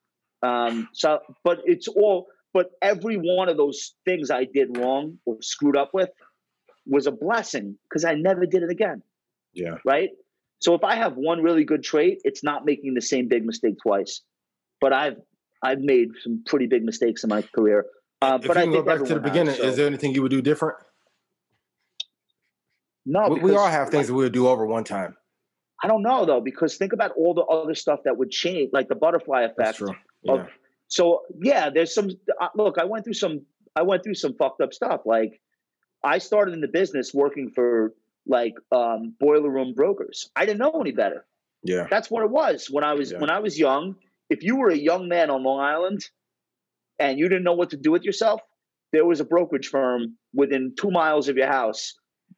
Um, 0.42 0.88
so, 0.94 1.20
but 1.44 1.60
it's 1.66 1.88
all, 1.88 2.28
but 2.54 2.70
every 2.80 3.16
one 3.16 3.48
of 3.48 3.56
those 3.56 3.94
things 4.06 4.30
I 4.30 4.44
did 4.44 4.78
wrong 4.78 5.18
or 5.26 5.36
screwed 5.42 5.76
up 5.76 5.90
with 5.92 6.08
was 6.86 7.06
a 7.06 7.10
blessing 7.12 7.76
because 7.88 8.04
I 8.04 8.14
never 8.14 8.46
did 8.46 8.62
it 8.62 8.70
again. 8.70 9.02
Yeah. 9.52 9.76
Right. 9.84 10.10
So 10.60 10.74
if 10.74 10.84
I 10.84 10.94
have 10.96 11.16
one 11.16 11.42
really 11.42 11.64
good 11.64 11.82
trait, 11.82 12.20
it's 12.24 12.42
not 12.42 12.64
making 12.64 12.94
the 12.94 13.02
same 13.02 13.28
big 13.28 13.44
mistake 13.44 13.74
twice. 13.82 14.22
But 14.80 14.92
I've 14.92 15.16
I've 15.62 15.80
made 15.80 16.08
some 16.22 16.42
pretty 16.46 16.66
big 16.66 16.84
mistakes 16.84 17.24
in 17.24 17.28
my 17.30 17.42
career. 17.42 17.84
Uh, 18.22 18.38
If 18.40 18.46
but 18.48 18.56
you 18.56 18.62
I 18.62 18.66
go 18.66 18.72
think 18.72 18.86
back 18.86 18.98
to 18.98 19.04
the 19.04 19.14
everyone 19.16 19.22
has, 19.24 19.32
beginning, 19.32 19.54
so- 19.56 19.62
is 19.64 19.76
there 19.76 19.86
anything 19.86 20.14
you 20.14 20.22
would 20.22 20.30
do 20.30 20.40
different? 20.40 20.78
no, 23.04 23.28
we, 23.28 23.40
we 23.40 23.54
all 23.56 23.68
have 23.68 23.90
things 23.90 24.06
that 24.08 24.14
we 24.14 24.22
would 24.24 24.32
do 24.32 24.48
over 24.48 24.66
one 24.66 24.84
time. 24.84 25.16
I 25.82 25.86
don't 25.88 26.02
know 26.02 26.24
though, 26.24 26.40
because 26.40 26.76
think 26.76 26.92
about 26.92 27.12
all 27.12 27.34
the 27.34 27.42
other 27.44 27.74
stuff 27.74 28.00
that 28.04 28.16
would 28.16 28.30
change, 28.30 28.70
like 28.72 28.88
the 28.88 28.94
butterfly 28.96 29.42
effect. 29.42 29.78
True. 29.78 29.90
of- 30.28 30.40
Yeah. 30.40 30.46
so 30.88 31.22
yeah, 31.40 31.70
there's 31.70 31.94
some. 31.94 32.10
Uh, 32.40 32.48
look, 32.54 32.78
I 32.78 32.84
went 32.84 33.04
through 33.04 33.14
some. 33.14 33.42
I 33.76 33.82
went 33.82 34.02
through 34.02 34.14
some 34.14 34.34
fucked 34.34 34.60
up 34.60 34.72
stuff. 34.74 35.02
Like 35.06 35.40
I 36.02 36.18
started 36.18 36.54
in 36.54 36.60
the 36.60 36.68
business 36.68 37.14
working 37.14 37.50
for 37.50 37.94
like 38.26 38.54
um, 38.72 39.14
boiler 39.20 39.50
room 39.50 39.72
brokers. 39.74 40.30
I 40.36 40.44
didn't 40.46 40.58
know 40.58 40.72
any 40.80 40.92
better. 40.92 41.24
Yeah. 41.62 41.86
That's 41.90 42.10
what 42.10 42.22
it 42.24 42.30
was 42.30 42.68
when 42.70 42.84
I 42.84 42.94
was 42.94 43.12
Yeah. 43.12 43.18
when 43.18 43.30
I 43.30 43.38
was 43.38 43.58
young. 43.58 43.94
If 44.30 44.42
you 44.42 44.56
were 44.56 44.68
a 44.70 44.76
young 44.76 45.08
man 45.08 45.30
on 45.30 45.42
Long 45.42 45.60
Island 45.60 46.04
and 46.98 47.18
you 47.18 47.28
didn't 47.28 47.44
know 47.44 47.54
what 47.54 47.70
to 47.70 47.76
do 47.76 47.90
with 47.92 48.02
yourself, 48.02 48.40
there 48.92 49.04
was 49.06 49.20
a 49.20 49.24
brokerage 49.24 49.68
firm 49.68 50.16
within 50.34 50.74
two 50.78 50.90
miles 50.90 51.28
of 51.28 51.36
your 51.36 51.46
house 51.46 51.94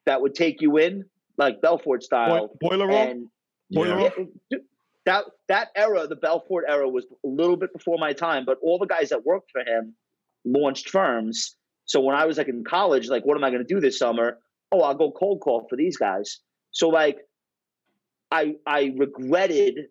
that 0.07 0.21
would 0.23 0.35
take 0.35 0.61
you 0.61 0.77
in, 0.79 1.05
like 1.41 1.61
Belfort 1.63 2.05
style. 2.05 2.51
Boiler 2.61 2.87
room? 2.87 2.95
And 2.95 3.29
Boiler 3.71 3.97
room? 3.97 4.29
yeah, 4.51 4.59
that 5.07 5.25
that 5.49 5.69
era, 5.75 6.07
the 6.07 6.17
Belfort 6.17 6.67
era, 6.69 6.89
was 6.89 7.07
a 7.25 7.29
little 7.29 7.57
bit 7.57 7.73
before 7.73 7.97
my 7.99 8.13
time. 8.13 8.45
But 8.45 8.59
all 8.63 8.79
the 8.79 8.87
guys 8.87 9.09
that 9.09 9.25
worked 9.25 9.51
for 9.51 9.63
him 9.63 9.95
launched 10.45 10.91
firms. 10.91 11.57
So 11.87 12.01
when 12.01 12.15
I 12.15 12.27
was 12.27 12.39
like 12.39 12.49
in 12.49 12.63
college, 12.63 13.09
like, 13.09 13.25
what 13.25 13.37
am 13.37 13.43
I 13.43 13.51
going 13.51 13.67
to 13.67 13.75
do 13.75 13.81
this 13.81 13.99
summer? 13.99 14.39
Oh, 14.71 14.83
I'll 14.83 14.95
go 14.95 15.11
cold 15.11 15.41
call 15.41 15.67
for 15.69 15.77
these 15.77 15.97
guys. 15.97 16.39
So 16.71 16.89
like, 16.89 17.19
I 18.31 18.55
I 18.67 18.93
regretted 18.97 19.87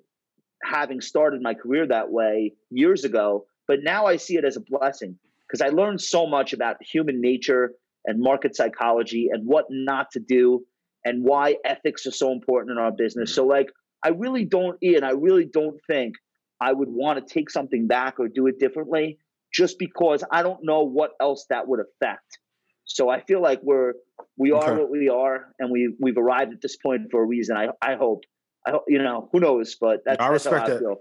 having 0.63 1.01
started 1.01 1.41
my 1.41 1.55
career 1.55 1.87
that 1.87 2.11
way 2.11 2.53
years 2.69 3.03
ago, 3.03 3.47
but 3.67 3.79
now 3.81 4.05
I 4.05 4.17
see 4.17 4.37
it 4.37 4.45
as 4.45 4.55
a 4.55 4.61
blessing 4.61 5.17
because 5.47 5.61
I 5.61 5.69
learned 5.69 5.99
so 5.99 6.27
much 6.27 6.53
about 6.53 6.77
human 6.81 7.19
nature 7.19 7.71
and 8.05 8.21
market 8.21 8.55
psychology 8.55 9.29
and 9.31 9.47
what 9.47 9.65
not 9.69 10.11
to 10.11 10.19
do 10.19 10.65
and 11.05 11.23
why 11.23 11.55
ethics 11.65 12.05
are 12.05 12.11
so 12.11 12.31
important 12.31 12.71
in 12.71 12.77
our 12.77 12.91
business. 12.91 13.33
So 13.33 13.45
like 13.45 13.71
I 14.03 14.09
really 14.09 14.45
don't 14.45 14.77
Ian, 14.83 15.03
I 15.03 15.11
really 15.11 15.45
don't 15.45 15.79
think 15.87 16.15
I 16.61 16.73
would 16.73 16.89
want 16.89 17.25
to 17.25 17.33
take 17.33 17.49
something 17.49 17.87
back 17.87 18.19
or 18.19 18.27
do 18.27 18.47
it 18.47 18.59
differently 18.59 19.17
just 19.53 19.79
because 19.79 20.23
I 20.31 20.43
don't 20.43 20.63
know 20.63 20.83
what 20.83 21.11
else 21.21 21.45
that 21.49 21.67
would 21.67 21.79
affect. 21.79 22.39
So 22.85 23.09
I 23.09 23.21
feel 23.21 23.41
like 23.41 23.59
we're 23.63 23.93
we 24.37 24.51
are 24.51 24.63
Okay. 24.71 24.81
what 24.81 24.89
we 24.91 25.09
are 25.09 25.53
and 25.59 25.71
we 25.71 25.95
we've 25.99 26.17
arrived 26.17 26.53
at 26.53 26.61
this 26.61 26.75
point 26.77 27.03
for 27.11 27.21
a 27.21 27.25
reason. 27.25 27.55
I 27.57 27.69
I 27.81 27.95
hope. 27.95 28.23
I 28.67 28.71
hope 28.71 28.83
you 28.89 29.01
know, 29.01 29.29
who 29.31 29.39
knows, 29.39 29.77
but 29.79 30.01
that's, 30.05 30.19
I 30.19 30.29
that's 30.29 30.43
how 30.45 30.51
respect 30.51 30.65
I 30.65 30.69
that. 30.73 30.79
feel. 30.79 30.95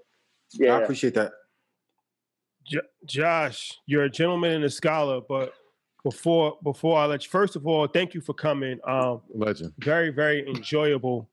Yeah. 0.55 0.77
I 0.77 0.83
appreciate 0.83 1.15
that. 1.15 1.33
J- 2.65 2.79
Josh, 3.05 3.73
you're 3.85 4.05
a 4.05 4.11
gentleman 4.11 4.53
and 4.53 4.65
a 4.65 4.71
scholar, 4.71 5.21
but 5.29 5.53
before 6.03 6.59
before 6.63 6.99
I 6.99 7.07
let 7.07 7.25
you, 7.25 7.31
first 7.31 7.57
of 7.57 7.67
all, 7.67 7.87
thank 7.87 8.15
you 8.15 8.21
for 8.21 8.35
coming. 8.35 8.79
Um, 8.87 9.21
Legend. 9.31 9.73
very 9.79 10.11
very 10.11 10.47
enjoyable 10.55 11.29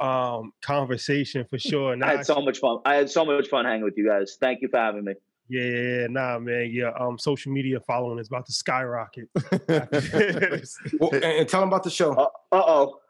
um, 0.00 0.52
conversation 0.62 1.44
for 1.48 1.58
sure. 1.58 1.92
And 1.92 2.04
I 2.04 2.16
had 2.16 2.26
so 2.26 2.40
much 2.40 2.58
fun. 2.58 2.78
I 2.84 2.94
had 2.94 3.10
so 3.10 3.24
much 3.24 3.48
fun 3.48 3.64
hanging 3.64 3.84
with 3.84 3.96
you 3.96 4.06
guys. 4.06 4.36
Thank 4.40 4.62
you 4.62 4.68
for 4.68 4.78
having 4.78 5.04
me. 5.04 5.14
yeah, 5.48 5.62
yeah, 5.62 5.80
yeah, 6.00 6.06
nah, 6.08 6.38
man, 6.38 6.70
yeah. 6.72 6.90
Um, 6.98 7.18
social 7.18 7.52
media 7.52 7.78
following 7.80 8.18
is 8.18 8.28
about 8.28 8.46
to 8.46 8.52
skyrocket. 8.52 9.28
Well, 10.98 11.10
and, 11.12 11.24
and 11.24 11.48
tell 11.48 11.60
them 11.60 11.68
about 11.68 11.84
the 11.84 11.90
show. 11.90 12.12
Uh 12.12 12.28
oh. 12.52 13.00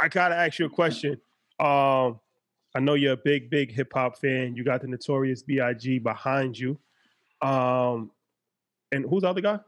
I 0.00 0.08
gotta 0.08 0.34
ask 0.34 0.58
you 0.58 0.66
a 0.66 0.70
question. 0.70 1.20
Um, 1.58 2.20
I 2.74 2.80
know 2.80 2.94
you're 2.94 3.14
a 3.14 3.16
big, 3.16 3.50
big 3.50 3.72
hip 3.72 3.92
hop 3.92 4.16
fan. 4.16 4.54
You 4.56 4.64
got 4.64 4.80
the 4.80 4.86
Notorious 4.86 5.42
B.I.G. 5.42 5.98
behind 5.98 6.58
you. 6.58 6.78
Um, 7.42 8.10
and 8.92 9.04
who's 9.08 9.22
the 9.22 9.28
other 9.28 9.40
guy? 9.40 9.58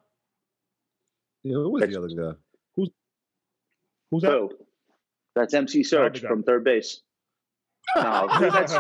Yeah, 1.45 1.55
who 1.55 1.71
was 1.71 1.83
the 1.83 1.99
other 1.99 2.09
guy? 2.09 2.39
Who's 2.77 2.91
who's 4.11 4.23
that? 4.23 4.33
Who? 4.33 4.51
That's 5.35 5.55
MC 5.55 5.81
Serch 5.83 6.21
from 6.21 6.43
3rd 6.43 6.65
Bass. 6.65 7.01
No, 7.97 8.29
that's 8.41 8.75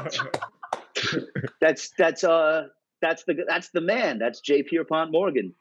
that's 1.60 1.90
that's 1.98 2.24
uh 2.24 2.68
that's 3.00 3.24
the 3.24 3.44
that's 3.48 3.70
the 3.70 3.80
man. 3.80 4.18
That's 4.18 4.40
J. 4.40 4.62
Pierpont 4.62 5.10
Morgan. 5.10 5.54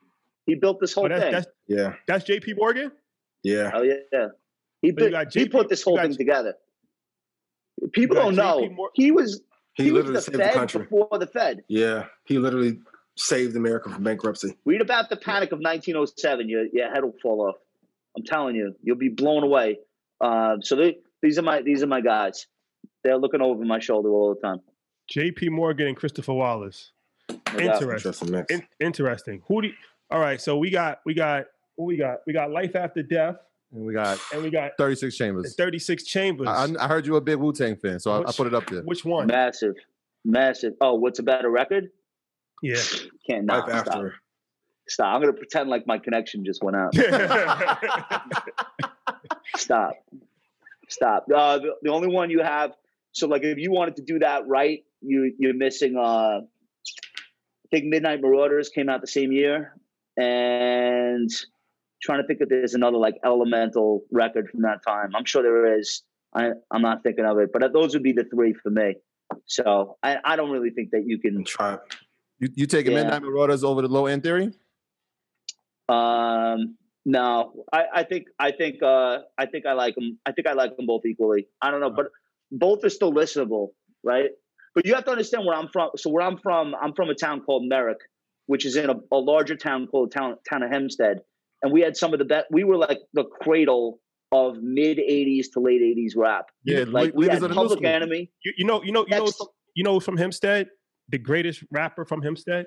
He 0.46 0.56
built 0.56 0.80
this 0.80 0.94
whole 0.94 1.06
Oh, 1.06 1.10
that's, 1.10 1.22
thing. 1.24 1.32
that's 1.32 1.48
Yeah. 1.68 1.94
that's 2.08 2.24
J.P. 2.26 2.54
Morgan. 2.54 2.92
Yeah. 3.44 3.72
Oh 3.74 3.82
yeah, 3.82 3.96
he 4.82 4.90
So 4.90 4.94
you 4.94 4.94
put, 4.94 5.34
he 5.34 5.46
JP 5.46 5.52
put 5.52 5.70
this 5.70 5.82
whole 5.84 5.94
you 5.96 6.02
got 6.02 6.08
thing 6.10 6.18
together. 6.18 6.54
People 7.94 8.16
don't 8.18 8.36
know 8.36 8.70
Mor- 8.70 8.92
he 8.94 9.12
was 9.12 9.42
He 9.74 9.86
he, 9.86 9.92
was 9.92 10.06
literally 10.06 10.16
the 10.18 10.22
saved 10.22 10.40
the 10.40 10.50
country. 10.60 10.82
before 10.84 11.10
the 11.20 11.28
Fed. 11.28 11.64
Yeah. 11.68 12.06
He 12.26 12.38
literally 12.38 12.80
saved 13.18 13.56
America 13.56 13.90
from 13.90 14.04
bankruptcy. 14.04 14.56
Read 14.66 14.82
about 14.82 15.10
the 15.10 15.18
panic 15.18 15.52
of 15.52 15.60
1907. 15.60 16.50
Your 16.50 16.66
your 16.72 16.92
head 16.94 17.04
will 17.04 17.16
fall 17.22 17.42
off. 17.48 17.56
I'm 18.18 18.24
telling 18.24 18.56
you, 18.56 18.76
you'll 18.84 18.98
be 18.98 19.10
blown 19.10 19.44
away. 19.44 19.80
Um, 20.20 20.62
so 20.62 20.76
they, 20.76 20.98
these 21.22 21.38
are 21.38 21.42
my 21.42 21.62
these 21.62 21.84
are 21.84 21.88
my 21.88 22.02
guys. 22.02 22.48
They're 23.04 23.18
looking 23.18 23.42
over 23.42 23.64
my 23.64 23.80
shoulder 23.80 24.10
all 24.10 24.36
the 24.36 24.42
time. 24.42 24.60
J.P. 25.08 25.50
Morgan 25.50 25.88
and 25.88 25.98
Christopher 25.98 26.34
Wallace. 26.34 26.92
No. 27.30 27.38
Interesting. 27.60 27.90
Interesting. 27.90 28.46
In- 28.50 28.68
interesting. 28.80 29.42
Who 29.48 29.62
do? 29.64 29.68
You, 29.70 29.74
all 30.10 30.20
right. 30.20 30.40
So 30.40 30.58
we 30.58 30.70
got 30.70 31.00
we 31.06 31.14
got 31.14 31.46
who 31.78 31.86
we 31.86 31.98
got 31.98 32.20
we 32.28 32.34
got 32.34 32.52
life 32.52 32.76
after 32.76 33.02
death, 33.04 33.36
And 33.74 33.86
we 33.86 33.94
got 33.94 34.20
and 34.34 34.44
we 34.44 34.50
got 34.50 34.72
36 34.78 35.16
chambers. 35.16 35.56
36 35.56 36.04
chambers. 36.04 36.48
I, 36.48 36.68
I 36.80 36.88
heard 36.88 37.06
you 37.06 37.14
were 37.14 37.18
a 37.20 37.22
big 37.22 37.38
Wu 37.38 37.54
Tang 37.54 37.76
fan, 37.76 38.00
so 38.00 38.12
I, 38.12 38.30
I 38.30 38.32
put 38.32 38.48
it 38.48 38.54
up 38.54 38.70
there. 38.70 38.82
Which 38.84 39.06
one? 39.06 39.28
Massive, 39.28 39.76
massive. 40.24 40.74
Oh, 40.82 40.96
what's 40.96 41.20
a 41.20 41.24
better 41.24 41.50
record? 41.50 41.90
Yeah. 42.62 42.82
Can't 43.28 43.46
nah, 43.46 43.60
Life 43.60 43.70
stop. 43.70 43.88
after. 43.88 44.16
Stop. 44.88 45.16
I'm 45.16 45.22
gonna 45.22 45.34
pretend 45.34 45.70
like 45.70 45.88
my 45.88 45.98
connection 45.98 46.44
just 46.44 46.64
went 46.64 46.76
out. 46.76 46.94
Stop. 49.56 49.94
Stop. 50.90 51.26
Uh, 51.34 51.60
the, 51.60 51.76
the 51.82 51.90
only 51.92 52.08
one 52.08 52.30
you 52.30 52.42
have. 52.42 52.74
So, 53.14 53.28
like, 53.28 53.44
if 53.44 53.58
you 53.58 53.72
wanted 53.72 53.96
to 53.98 54.02
do 54.02 54.20
that 54.20 54.48
right, 54.48 54.84
you 55.02 55.34
you're 55.38 55.54
missing. 55.54 55.96
Uh, 55.98 56.42
I 56.42 57.68
think 57.70 57.86
Midnight 57.86 58.22
Marauders 58.22 58.70
came 58.70 58.90
out 58.90 59.02
the 59.02 59.08
same 59.08 59.32
year, 59.32 59.76
and 60.18 61.30
trying 62.02 62.22
to 62.22 62.28
think 62.28 62.42
if 62.42 62.50
there's 62.50 62.74
another 62.74 62.98
like 62.98 63.16
elemental 63.24 64.04
record 64.12 64.50
from 64.50 64.62
that 64.62 64.84
time. 64.86 65.16
I'm 65.16 65.26
sure 65.26 65.44
there 65.44 65.78
is. 65.78 66.04
I 66.34 66.52
I'm 66.72 66.82
not 66.82 67.04
thinking 67.04 67.26
of 67.26 67.38
it, 67.40 67.52
but 67.54 67.72
those 67.74 67.94
would 67.94 68.04
be 68.04 68.14
the 68.14 68.26
three 68.26 68.54
for 68.54 68.70
me. 68.70 68.96
So 69.46 69.98
I, 70.04 70.18
I 70.24 70.36
don't 70.36 70.50
really 70.50 70.72
think 70.72 70.92
that 70.92 71.04
you 71.06 71.20
can 71.20 71.44
try. 71.44 71.78
You, 72.42 72.50
you 72.56 72.66
taking 72.66 72.92
Yeah. 72.92 73.04
Midnight 73.04 73.22
Marauders 73.22 73.64
over 73.64 73.82
the 73.82 73.88
low 73.88 74.08
end 74.08 74.24
theory? 74.24 74.52
Um, 75.88 76.76
no, 77.06 77.54
I, 77.72 77.84
I 77.96 78.04
think 78.04 78.28
I 78.40 78.52
think 78.52 78.82
uh, 78.84 79.20
I 79.38 79.46
think 79.46 79.66
I 79.66 79.74
like 79.74 79.96
them. 79.96 80.20
I 80.26 80.32
think 80.32 80.48
I 80.48 80.54
like 80.54 80.76
them 80.78 80.86
both 80.86 81.06
equally. 81.06 81.48
I 81.62 81.72
don't 81.72 81.80
know, 81.82 81.90
but 81.90 82.08
both 82.52 82.84
are 82.84 82.90
still 82.90 83.14
listenable, 83.14 83.70
right? 84.04 84.30
But 84.76 84.86
you 84.86 84.94
have 84.96 85.06
to 85.06 85.12
understand 85.12 85.46
where 85.46 85.56
I'm 85.56 85.68
from. 85.68 85.90
So 85.98 86.10
where 86.10 86.26
I'm 86.26 86.38
from, 86.38 86.76
I'm 86.82 86.94
from 86.94 87.10
a 87.10 87.16
town 87.16 87.42
called 87.42 87.64
Merrick, 87.68 87.98
which 88.46 88.66
is 88.66 88.76
in 88.76 88.90
a, 88.90 88.96
a 89.12 89.18
larger 89.18 89.56
town 89.56 89.88
called 89.88 90.12
town 90.12 90.38
town 90.50 90.64
of 90.64 90.70
Hempstead, 90.72 91.22
and 91.62 91.72
we 91.74 91.82
had 91.82 91.98
some 91.98 92.14
of 92.14 92.20
the 92.20 92.26
best. 92.26 92.46
We 92.52 92.64
were 92.64 92.78
like 92.78 93.00
the 93.14 93.24
cradle 93.26 94.00
of 94.32 94.58
mid 94.62 94.98
'80s 94.98 95.52
to 95.54 95.60
late 95.60 95.82
'80s 95.82 96.14
rap. 96.16 96.46
Yeah, 96.64 96.86
like 96.88 97.14
we 97.16 97.26
had 97.26 97.36
of 97.36 97.42
the 97.42 97.48
new 97.50 97.56
Public. 97.56 97.84
Enemy. 97.84 98.32
You, 98.46 98.54
you 98.58 98.66
know 98.66 98.82
you 98.84 98.92
know 98.92 99.06
you 99.08 99.16
know 99.18 99.26
Next- 99.26 99.46
you 99.76 99.84
know 99.84 100.00
from 100.00 100.18
Hempstead, 100.18 100.70
the 101.10 101.18
greatest 101.18 101.64
rapper 101.72 102.06
from 102.06 102.22
Hempstead, 102.22 102.66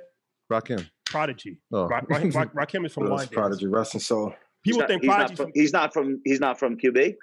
Rakim. 0.52 0.88
Prodigy. 1.06 1.58
Oh. 1.72 1.86
Ra- 1.86 2.00
Ra- 2.08 2.18
Ra- 2.18 2.44
Rakim 2.64 2.84
is 2.86 2.92
from 2.92 3.04
Rose 3.04 3.26
Wyandanch. 3.26 3.32
Prodigy, 3.32 3.66
rest 3.66 3.94
and 3.94 4.02
soul. 4.02 4.34
People 4.62 4.62
he's 4.62 4.76
not, 4.78 4.88
think 4.88 5.02
he's 5.02 5.08
not 5.10 5.26
from, 5.28 5.36
from, 5.36 5.50
he's 5.54 5.72
not 5.72 5.92
from 5.92 6.20
he's 6.24 6.40
not 6.40 6.58
from 6.58 6.76
QB. 6.78 7.14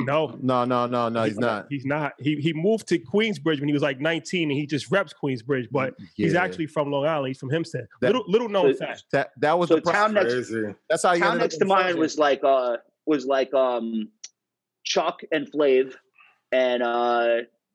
no. 0.00 0.38
No, 0.40 0.64
no, 0.64 0.86
no, 0.86 1.08
no, 1.08 1.24
he's 1.24 1.38
not. 1.38 1.66
He's 1.70 1.84
not. 1.84 2.12
He 2.18 2.36
he 2.36 2.52
moved 2.52 2.86
to 2.88 2.98
Queensbridge 2.98 3.58
when 3.60 3.68
he 3.68 3.72
was 3.72 3.82
like 3.82 4.00
19, 4.00 4.50
and 4.50 4.58
he 4.58 4.66
just 4.66 4.90
reps 4.90 5.12
Queensbridge, 5.12 5.68
but 5.70 5.94
he's 6.14 6.34
actually 6.34 6.66
from 6.66 6.90
Long 6.90 7.06
Island. 7.06 7.28
He's 7.28 7.38
from 7.38 7.50
Hempstead. 7.50 7.86
That- 8.00 8.08
little 8.08 8.24
little 8.28 8.48
known 8.48 8.74
So- 8.74 8.86
fact. 8.86 9.04
That 9.12 9.30
that 9.38 9.58
was 9.58 9.68
So 9.68 9.76
the 9.76 9.82
pro- 9.82 9.92
town 9.92 10.14
next 10.14 10.32
Crazy. 10.34 10.74
That's 10.88 11.02
how 11.02 11.14
he 11.14 11.20
town 11.20 11.38
next 11.38 11.56
to 11.58 11.64
mine 11.64 11.80
Sergeant. 11.82 11.98
was 11.98 12.18
like 12.18 12.40
uh 12.44 12.76
was 13.06 13.26
like 13.26 13.52
um 13.54 14.08
Chuck 14.84 15.20
and 15.32 15.50
Flav, 15.50 15.94
and 16.52 16.82
uh 16.82 17.28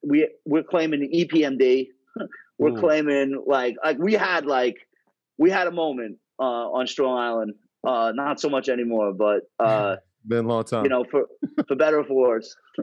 we 0.03 0.29
we're 0.45 0.63
claiming 0.63 1.01
the 1.01 1.25
EPMD. 1.25 1.87
we're 2.57 2.71
Ooh. 2.71 2.79
claiming 2.79 3.43
like 3.45 3.75
like 3.83 3.97
we 3.97 4.13
had 4.13 4.45
like 4.45 4.75
we 5.37 5.49
had 5.49 5.67
a 5.67 5.71
moment 5.71 6.17
uh 6.39 6.43
on 6.71 6.87
Strong 6.87 7.17
Island. 7.17 7.53
Uh 7.85 8.11
not 8.15 8.39
so 8.39 8.49
much 8.49 8.69
anymore, 8.69 9.13
but 9.13 9.41
uh 9.59 9.95
been 10.27 10.45
a 10.45 10.47
long 10.47 10.63
time. 10.63 10.83
you 10.83 10.89
know 10.89 11.05
for 11.09 11.25
for 11.67 11.75
better 11.75 11.99
or 11.99 12.03
for 12.03 12.15
worse. 12.15 12.55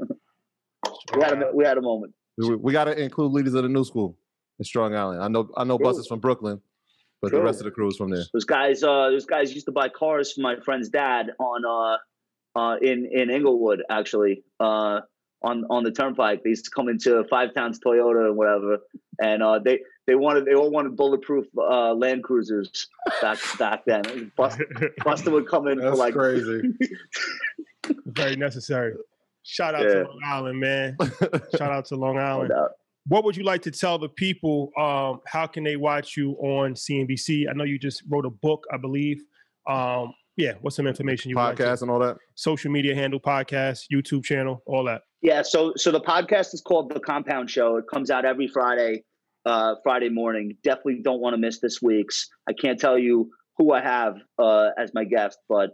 we 1.15 1.23
had 1.23 1.43
a 1.43 1.51
we 1.55 1.65
had 1.65 1.79
a 1.79 1.83
moment. 1.83 2.13
we, 2.39 2.57
we 2.57 2.73
got 2.73 2.85
to 2.85 3.01
include 3.01 3.33
leaders 3.33 3.55
of 3.55 3.63
the 3.63 3.69
new 3.69 3.85
school 3.85 4.17
in 4.59 4.65
Strong 4.65 4.95
Island. 4.95 5.23
I 5.23 5.29
know 5.29 5.49
I 5.57 5.65
know 5.65 5.77
True. 5.79 5.85
buses 5.85 6.07
from 6.07 6.21
Brooklyn, 6.21 6.61
but 7.21 7.33
the 7.33 7.41
rest 7.43 7.61
of 7.61 7.65
the 7.65 7.71
crew 7.71 7.89
is 7.89 7.97
from 7.97 8.11
there. 8.11 8.25
Those 8.33 8.45
guys 8.45 8.83
uh 8.83 9.11
those 9.11 9.27
guys 9.27 9.53
used 9.55 9.67
to 9.67 9.73
buy 9.73 9.89
cars 9.89 10.33
for 10.33 10.41
my 10.41 10.57
friend's 10.65 10.89
dad 10.89 11.31
on 11.39 11.65
uh 11.65 12.59
uh 12.59 12.77
in 12.83 13.09
in 13.11 13.31
Inglewood 13.31 13.83
actually. 13.91 14.45
Uh 14.61 15.01
on 15.45 15.65
on 15.71 15.85
the 15.85 15.91
turnpike. 15.91 16.43
They 16.43 16.51
used 16.51 16.65
to 16.67 16.71
come 16.71 16.89
into 16.89 17.25
Five 17.31 17.55
Towns 17.55 17.79
Toyota 17.85 18.27
or 18.29 18.33
whatever. 18.33 18.79
And 19.21 19.43
uh 19.43 19.59
they 19.59 19.81
they 20.07 20.15
wanted 20.15 20.45
they 20.45 20.55
all 20.55 20.71
wanted 20.71 20.97
bulletproof 20.97 21.47
uh 21.57 21.93
land 21.95 22.25
cruisers 22.25 22.89
back 23.21 23.39
back 23.59 23.85
then. 23.87 24.03
Busta, 24.39 24.63
Busta 25.01 25.31
would 25.33 25.47
come 25.49 25.69
in 25.69 25.79
for 25.81 25.95
like 25.95 26.15
crazy. 26.15 26.63
Very 28.07 28.37
necessary. 28.37 28.95
Shout 29.43 29.75
out 29.75 29.83
Yeah. 29.83 29.95
to 29.95 30.03
Long 30.05 30.21
Island, 30.25 30.61
man. 30.61 30.97
Shout 31.57 31.73
out 31.73 31.85
to 31.87 31.97
Long 31.97 32.19
Island. 32.19 32.51
doubt. 32.51 32.71
What 33.09 33.25
would 33.25 33.37
you 33.37 33.43
like 33.43 33.63
to 33.63 33.73
tell 33.73 33.99
the 33.99 34.09
people? 34.09 34.71
Um, 34.79 35.21
how 35.27 35.49
can 35.49 35.65
they 35.65 35.75
watch 35.77 36.17
you 36.17 36.33
on 36.35 36.75
CNBC? 36.75 37.49
I 37.51 37.53
know 37.53 37.65
you 37.65 37.77
just 37.79 38.05
wrote 38.09 38.25
a 38.25 38.31
book, 38.31 38.65
I 38.73 38.77
believe. 38.77 39.25
Um, 39.67 40.15
yeah, 40.37 40.55
what's 40.61 40.77
some 40.77 40.87
information 40.87 41.29
you 41.31 41.37
would 41.37 41.43
like 41.43 41.59
Podcast 41.59 41.83
and 41.83 41.91
all 41.91 41.99
that. 42.01 42.17
social 42.35 42.71
media 42.71 42.95
handle, 42.95 43.21
podcast, 43.21 43.81
YouTube 43.93 44.25
channel, 44.25 44.63
all 44.67 44.85
that. 44.85 45.03
Yeah, 45.21 45.43
so 45.43 45.73
so 45.77 45.91
the 45.91 46.01
podcast 46.01 46.55
is 46.55 46.63
called 46.67 46.93
The 46.93 47.01
Compound 47.01 47.51
Show. 47.51 47.77
It 47.77 47.85
comes 47.93 48.11
out 48.11 48.25
every 48.25 48.49
Friday, 48.49 49.05
uh, 49.47 49.75
Friday 49.83 50.09
morning. 50.09 50.57
Definitely 50.65 51.01
don't 51.03 51.21
want 51.21 51.35
to 51.35 51.39
miss 51.39 51.61
this 51.61 51.81
week's. 51.83 52.29
I 52.49 52.53
can't 52.53 52.79
tell 52.79 52.99
you 52.99 53.31
who 53.59 53.73
I 53.73 53.81
have 53.83 54.17
uh, 54.39 54.71
as 54.79 54.93
my 54.95 55.05
guest, 55.05 55.39
but 55.49 55.71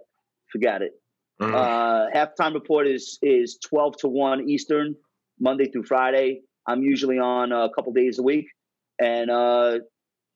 forget 0.52 0.82
it. 0.82 0.92
Mhm. 1.40 1.54
Uh, 1.54 2.10
halftime 2.14 2.52
report 2.52 2.86
is 2.88 3.18
is 3.22 3.58
twelve 3.64 3.96
to 3.98 4.08
one 4.08 4.48
Eastern, 4.48 4.94
Monday 5.38 5.70
through 5.70 5.84
Friday. 5.84 6.40
I'm 6.66 6.82
usually 6.82 7.18
on 7.18 7.52
a 7.52 7.70
couple 7.74 7.92
days 7.92 8.18
a 8.18 8.22
week, 8.22 8.46
and 9.00 9.30
uh, 9.30 9.78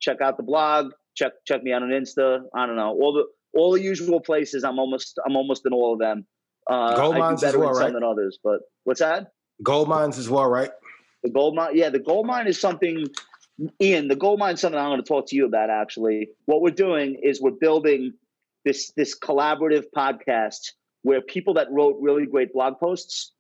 check 0.01 0.21
out 0.21 0.37
the 0.37 0.43
blog. 0.45 0.93
Check 1.17 1.33
check 1.45 1.63
me 1.63 1.73
out 1.73 1.83
on 1.83 1.91
Insta. 1.91 2.43
I 2.55 2.67
don't 2.67 2.77
know 2.77 2.91
all 2.93 3.13
the 3.13 3.25
all 3.55 3.73
the 3.73 3.81
usual 3.81 4.21
places. 4.21 4.65
I'm 4.65 4.79
almost 4.79 5.19
I'm 5.27 5.37
almost 5.37 5.67
in 5.67 5.73
all 5.73 5.93
of 5.95 5.99
them. 5.99 6.27
Uh, 6.69 6.95
Gold 6.97 7.15
I 7.15 7.19
do 7.19 7.23
mines 7.23 7.43
as 7.43 7.49
better 7.49 7.59
well, 7.59 7.71
in 7.71 7.75
some 7.75 7.85
right? 7.85 7.93
than 7.93 8.05
others, 8.05 8.39
but 8.43 8.61
what's 8.85 9.01
that? 9.01 9.33
Gold 9.63 9.89
mines 9.89 10.19
as 10.19 10.29
well, 10.31 10.47
right? 10.47 10.71
The 11.23 11.31
gold 11.31 11.55
mine, 11.55 11.77
yeah, 11.77 11.89
the 11.91 11.99
gold 11.99 12.27
mine 12.27 12.47
is 12.47 12.61
something. 12.61 13.07
Ian, 13.81 14.09
the 14.09 14.17
gold 14.17 14.39
mine 14.39 14.55
is 14.55 14.61
something 14.61 14.79
I'm 14.79 14.89
going 14.89 15.03
to 15.03 15.07
talk 15.07 15.29
to 15.29 15.37
you 15.37 15.47
about. 15.47 15.71
Actually, 15.71 16.31
what 16.47 16.63
we're 16.63 16.71
doing 16.71 17.21
is 17.23 17.41
we're 17.41 17.51
building 17.51 18.13
this 18.65 18.93
this 18.97 19.19
collaborative 19.19 19.85
podcast 19.97 20.73
where 21.03 21.21
people 21.21 21.55
that 21.55 21.69
wrote 21.71 21.97
really 22.01 22.27
great 22.27 22.53
blog 22.53 22.79
posts, 22.79 23.33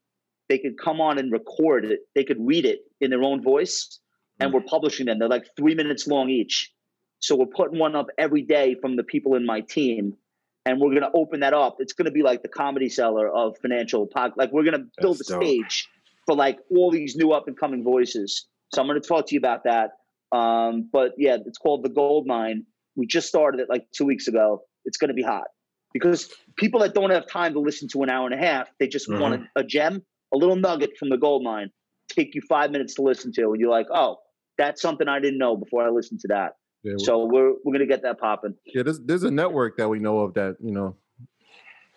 they 0.48 0.58
could 0.58 0.78
come 0.78 1.00
on 1.00 1.18
and 1.18 1.32
record 1.32 1.84
it. 1.84 2.00
They 2.14 2.24
could 2.24 2.38
read 2.40 2.64
it 2.64 2.80
in 3.00 3.10
their 3.10 3.22
own 3.22 3.42
voice, 3.42 4.00
and 4.38 4.52
we're 4.52 4.62
publishing 4.62 5.06
them. 5.06 5.18
They're 5.18 5.28
like 5.28 5.46
three 5.56 5.74
minutes 5.74 6.06
long 6.06 6.28
each. 6.28 6.72
So 7.22 7.36
we're 7.36 7.46
putting 7.46 7.78
one 7.78 7.94
up 7.94 8.08
every 8.18 8.42
day 8.42 8.74
from 8.80 8.96
the 8.96 9.04
people 9.04 9.36
in 9.36 9.46
my 9.46 9.60
team, 9.60 10.14
and 10.66 10.80
we're 10.80 10.90
going 10.90 11.02
to 11.02 11.10
open 11.14 11.40
that 11.40 11.54
up. 11.54 11.76
It's 11.78 11.92
going 11.92 12.06
to 12.06 12.10
be 12.12 12.22
like 12.22 12.42
the 12.42 12.48
comedy 12.48 12.88
cellar 12.88 13.28
of 13.28 13.56
financial 13.62 14.06
pod. 14.06 14.32
Like 14.36 14.52
we're 14.52 14.64
going 14.64 14.78
to 14.78 14.86
build 15.00 15.18
That's 15.18 15.30
a 15.30 15.34
dope. 15.34 15.42
stage 15.44 15.88
for 16.26 16.34
like 16.34 16.58
all 16.70 16.90
these 16.90 17.14
new 17.16 17.30
up 17.30 17.46
and 17.46 17.58
coming 17.58 17.84
voices. 17.84 18.46
So 18.74 18.80
I'm 18.80 18.88
going 18.88 19.00
to 19.00 19.06
talk 19.06 19.28
to 19.28 19.34
you 19.34 19.38
about 19.38 19.64
that. 19.64 19.92
Um, 20.36 20.88
but 20.92 21.12
yeah, 21.16 21.36
it's 21.46 21.58
called 21.58 21.84
the 21.84 21.90
Gold 21.90 22.26
Mine. 22.26 22.64
We 22.96 23.06
just 23.06 23.28
started 23.28 23.60
it 23.60 23.68
like 23.70 23.86
two 23.92 24.04
weeks 24.04 24.26
ago. 24.26 24.62
It's 24.84 24.98
going 24.98 25.08
to 25.08 25.14
be 25.14 25.22
hot 25.22 25.44
because 25.92 26.28
people 26.56 26.80
that 26.80 26.92
don't 26.92 27.10
have 27.10 27.28
time 27.28 27.52
to 27.52 27.60
listen 27.60 27.86
to 27.88 28.02
an 28.02 28.10
hour 28.10 28.26
and 28.26 28.34
a 28.34 28.44
half, 28.44 28.68
they 28.80 28.88
just 28.88 29.08
want 29.08 29.34
a, 29.34 29.60
a 29.60 29.64
gem, 29.64 30.02
a 30.34 30.36
little 30.36 30.56
nugget 30.56 30.96
from 30.98 31.08
the 31.08 31.18
gold 31.18 31.44
mine. 31.44 31.70
Take 32.08 32.34
you 32.34 32.42
five 32.48 32.70
minutes 32.70 32.94
to 32.94 33.02
listen 33.02 33.32
to, 33.34 33.52
and 33.52 33.60
you're 33.60 33.70
like, 33.70 33.86
oh, 33.92 34.18
that's 34.58 34.82
something 34.82 35.06
I 35.06 35.20
didn't 35.20 35.38
know 35.38 35.56
before 35.56 35.84
I 35.84 35.90
listened 35.90 36.20
to 36.20 36.28
that. 36.28 36.54
Yeah, 36.84 36.94
So 36.98 37.24
we're 37.26 37.52
we're 37.64 37.72
gonna 37.72 37.86
get 37.86 38.02
that 38.02 38.18
popping. 38.18 38.54
yeah, 38.66 38.82
there's 38.82 39.00
there's 39.00 39.22
a 39.22 39.30
network 39.30 39.76
that 39.76 39.88
we 39.88 39.98
know 40.00 40.18
of 40.20 40.34
that 40.34 40.56
you 40.60 40.72
know 40.72 40.96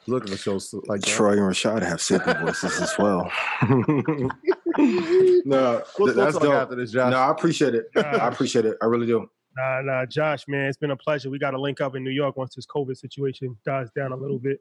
Looking 0.07 0.33
for 0.33 0.37
shows 0.37 0.71
like 0.87 1.01
that. 1.01 1.07
Troy 1.07 1.31
and 1.31 1.39
Rashad 1.41 1.81
have 1.81 1.99
Sydney 1.99 2.33
voices 2.35 2.79
as 2.79 2.93
well. 2.99 3.31
no, 3.63 4.31
We'll- 4.77 5.81
th- 5.81 5.85
we'll 5.97 6.13
that's 6.13 6.37
dope. 6.37 6.53
after 6.53 6.75
this, 6.75 6.91
Josh. 6.91 7.11
No, 7.11 7.17
I 7.17 7.31
appreciate 7.31 7.75
it. 7.75 7.85
I 7.95 8.27
appreciate 8.27 8.65
it. 8.65 8.77
I 8.81 8.85
really 8.85 9.07
do. 9.07 9.27
Nah, 9.57 9.81
nah, 9.81 10.05
Josh, 10.05 10.45
man, 10.47 10.65
it's 10.67 10.77
been 10.77 10.91
a 10.91 10.97
pleasure. 10.97 11.29
We 11.29 11.39
got 11.39 11.51
to 11.51 11.59
link 11.59 11.79
up 11.81 11.95
in 11.95 12.03
New 12.03 12.11
York 12.11 12.35
once 12.37 12.55
this 12.55 12.65
COVID 12.65 12.97
situation 12.97 13.57
dies 13.65 13.87
down 13.95 14.11
a 14.11 14.15
little 14.15 14.37
bit. 14.37 14.59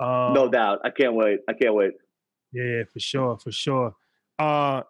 Um, 0.00 0.34
no 0.34 0.48
doubt. 0.50 0.80
I 0.84 0.90
can't 0.90 1.14
wait. 1.14 1.40
I 1.48 1.52
can't 1.52 1.74
wait. 1.74 1.92
Yeah, 2.52 2.82
for 2.92 2.98
sure, 2.98 3.38
for 3.38 3.52
sure. 3.52 3.94
Uh, 4.38 4.82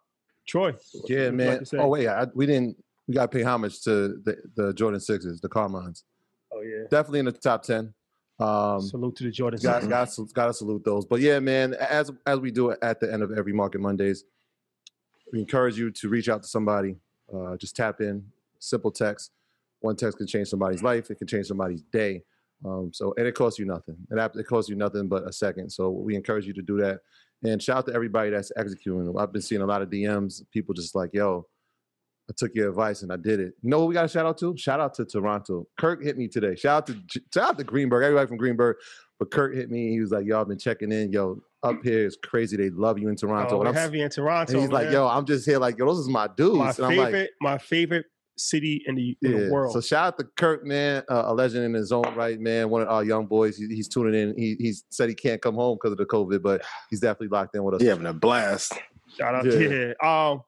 Troy. 0.48 0.72
Yeah, 1.08 1.30
would 1.30 1.40
you 1.40 1.46
like 1.46 1.72
man. 1.72 1.80
Oh 1.80 1.88
wait, 1.88 2.08
I, 2.08 2.26
we 2.34 2.46
didn't. 2.46 2.82
We 3.06 3.14
got 3.14 3.30
to 3.30 3.36
pay 3.38 3.42
homage 3.42 3.82
to 3.82 4.20
the, 4.24 4.36
the 4.56 4.72
Jordan 4.72 5.00
Sixes, 5.00 5.40
the 5.40 5.48
Carmines. 5.48 6.04
Oh 6.52 6.62
yeah. 6.62 6.84
Definitely 6.90 7.20
in 7.20 7.24
the 7.26 7.32
top 7.32 7.62
ten. 7.62 7.92
Um, 8.40 8.80
Salute 8.80 9.16
to 9.16 9.24
the 9.24 9.30
Jordan 9.30 9.60
got, 9.62 9.82
Sixes. 9.82 10.32
got, 10.32 10.34
got 10.34 10.46
to 10.46 10.54
salute 10.54 10.84
those. 10.84 11.04
But 11.04 11.20
yeah, 11.20 11.38
man, 11.38 11.74
as 11.74 12.10
as 12.26 12.40
we 12.40 12.50
do 12.50 12.70
it 12.70 12.78
at 12.82 13.00
the 13.00 13.12
end 13.12 13.22
of 13.22 13.32
every 13.36 13.52
Market 13.52 13.80
Mondays, 13.80 14.24
we 15.32 15.40
encourage 15.40 15.78
you 15.78 15.90
to 15.90 16.08
reach 16.08 16.28
out 16.28 16.42
to 16.42 16.48
somebody. 16.48 16.96
Uh, 17.32 17.56
just 17.56 17.76
tap 17.76 18.00
in, 18.00 18.24
simple 18.58 18.90
text. 18.90 19.30
One 19.80 19.96
text 19.96 20.18
can 20.18 20.26
change 20.26 20.48
somebody's 20.48 20.82
life. 20.82 21.10
It 21.10 21.18
can 21.18 21.26
change 21.26 21.46
somebody's 21.46 21.82
day. 21.82 22.22
Um, 22.64 22.90
so 22.92 23.14
and 23.18 23.26
it 23.26 23.34
costs 23.34 23.58
you 23.58 23.66
nothing. 23.66 23.96
It, 24.10 24.36
it 24.36 24.46
costs 24.46 24.70
you 24.70 24.76
nothing 24.76 25.08
but 25.08 25.28
a 25.28 25.32
second. 25.32 25.70
So 25.70 25.90
we 25.90 26.14
encourage 26.14 26.46
you 26.46 26.54
to 26.54 26.62
do 26.62 26.78
that. 26.78 27.00
And 27.42 27.62
shout 27.62 27.78
out 27.78 27.86
to 27.86 27.94
everybody 27.94 28.30
that's 28.30 28.50
executing. 28.56 29.14
I've 29.18 29.32
been 29.32 29.42
seeing 29.42 29.60
a 29.60 29.66
lot 29.66 29.82
of 29.82 29.90
DMs. 29.90 30.42
People 30.50 30.72
just 30.72 30.94
like, 30.94 31.10
yo, 31.12 31.46
I 32.28 32.32
took 32.36 32.52
your 32.54 32.70
advice 32.70 33.02
and 33.02 33.12
I 33.12 33.16
did 33.16 33.38
it. 33.40 33.54
You 33.60 33.70
know 33.70 33.80
what 33.80 33.88
we 33.88 33.94
got 33.94 34.06
a 34.06 34.08
shout 34.08 34.24
out 34.24 34.38
to? 34.38 34.56
Shout 34.56 34.80
out 34.80 34.94
to 34.94 35.04
Toronto. 35.04 35.66
Kirk 35.78 36.02
hit 36.02 36.16
me 36.16 36.28
today. 36.28 36.54
Shout 36.54 36.76
out 36.76 36.86
to 36.86 37.20
shout 37.32 37.50
out 37.50 37.58
to 37.58 37.64
Greenberg, 37.64 38.02
everybody 38.02 38.26
from 38.26 38.38
Greenberg. 38.38 38.76
But 39.18 39.30
Kirk 39.30 39.54
hit 39.54 39.70
me. 39.70 39.90
He 39.90 40.00
was 40.00 40.10
like, 40.10 40.26
"Yo, 40.26 40.40
I've 40.40 40.48
been 40.48 40.58
checking 40.58 40.90
in. 40.90 41.12
Yo, 41.12 41.40
up 41.62 41.76
here 41.84 42.06
is 42.06 42.16
crazy. 42.22 42.56
They 42.56 42.70
love 42.70 42.98
you 42.98 43.08
in 43.08 43.16
Toronto." 43.16 43.56
Oh, 43.56 43.60
and 43.60 43.68
I'm, 43.68 43.74
have 43.74 43.94
you 43.94 44.04
in 44.04 44.10
Toronto. 44.10 44.52
and 44.52 44.62
he's 44.62 44.70
like, 44.70 44.90
"Yo, 44.90 45.06
I'm 45.06 45.26
just 45.26 45.46
here. 45.46 45.58
Like, 45.58 45.78
yo, 45.78 45.86
those 45.86 45.98
is 45.98 46.08
my 46.08 46.28
dudes." 46.36 46.56
my 46.56 46.70
and 46.70 46.84
I'm 46.86 46.90
favorite, 46.90 47.20
like, 47.20 47.30
my 47.40 47.58
favorite 47.58 48.06
city 48.36 48.82
in 48.86 48.94
the, 48.94 49.16
in 49.22 49.30
yeah. 49.30 49.38
the 49.38 49.50
world. 49.52 49.72
So 49.72 49.80
shout 49.80 50.06
out 50.06 50.18
to 50.18 50.24
Kirk, 50.36 50.64
man, 50.64 51.04
uh, 51.08 51.24
a 51.26 51.34
legend 51.34 51.64
in 51.64 51.74
his 51.74 51.92
own 51.92 52.14
right, 52.14 52.40
man. 52.40 52.70
One 52.70 52.82
of 52.82 52.88
our 52.88 53.04
young 53.04 53.26
boys. 53.26 53.56
He, 53.56 53.66
he's 53.68 53.88
tuning 53.88 54.14
in. 54.14 54.34
He 54.36 54.56
he's 54.58 54.84
said 54.90 55.08
he 55.08 55.14
can't 55.14 55.40
come 55.40 55.54
home 55.54 55.76
because 55.80 55.92
of 55.92 55.98
the 55.98 56.06
COVID, 56.06 56.42
but 56.42 56.62
he's 56.90 57.00
definitely 57.00 57.28
locked 57.28 57.54
in 57.54 57.62
with 57.62 57.76
us. 57.76 57.82
He 57.82 57.88
having 57.88 58.06
a 58.06 58.14
blast. 58.14 58.72
Shout 59.16 59.34
out 59.34 59.44
Yeah. 59.44 59.52
to 59.52 59.94
him. 60.00 60.08
Um, 60.08 60.42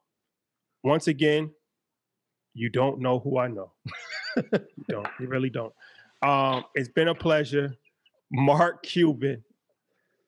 once 0.83 1.07
again, 1.07 1.51
you 2.57 2.69
don't 2.69 2.99
know 2.99 3.19
who 3.19 3.37
I 3.37 3.47
know. 3.47 3.71
you 4.35 4.59
don't. 4.89 5.07
You 5.19 5.27
really 5.27 5.49
don't. 5.49 5.73
Um, 6.21 6.63
it's 6.75 6.89
been 6.89 7.07
a 7.09 7.15
pleasure. 7.15 7.75
Mark 8.31 8.83
Cuban, 8.83 9.43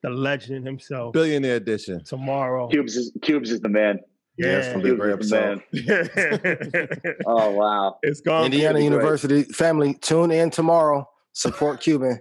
the 0.03 0.09
legend 0.09 0.65
himself. 0.65 1.13
Billionaire 1.13 1.55
edition. 1.55 2.03
Tomorrow. 2.03 2.67
Cubes 2.69 2.95
is 2.95 3.11
Cubes 3.21 3.51
is 3.51 3.59
the 3.61 3.69
man. 3.69 3.99
Yeah, 4.37 4.59
it's 4.59 4.67
gonna 4.69 4.83
be 4.83 4.91
a 4.91 4.95
great 4.95 5.11
Cubes 5.19 5.25
is 5.25 5.31
the 5.31 5.59
episode. 6.71 6.97
man. 7.03 7.15
Oh 7.25 7.51
wow. 7.51 7.97
It's 8.03 8.21
gone. 8.21 8.45
Indiana 8.45 8.79
University 8.79 9.43
family, 9.43 9.95
tune 9.95 10.31
in 10.31 10.49
tomorrow. 10.49 11.09
Support 11.33 11.81
Cuban. 11.81 12.19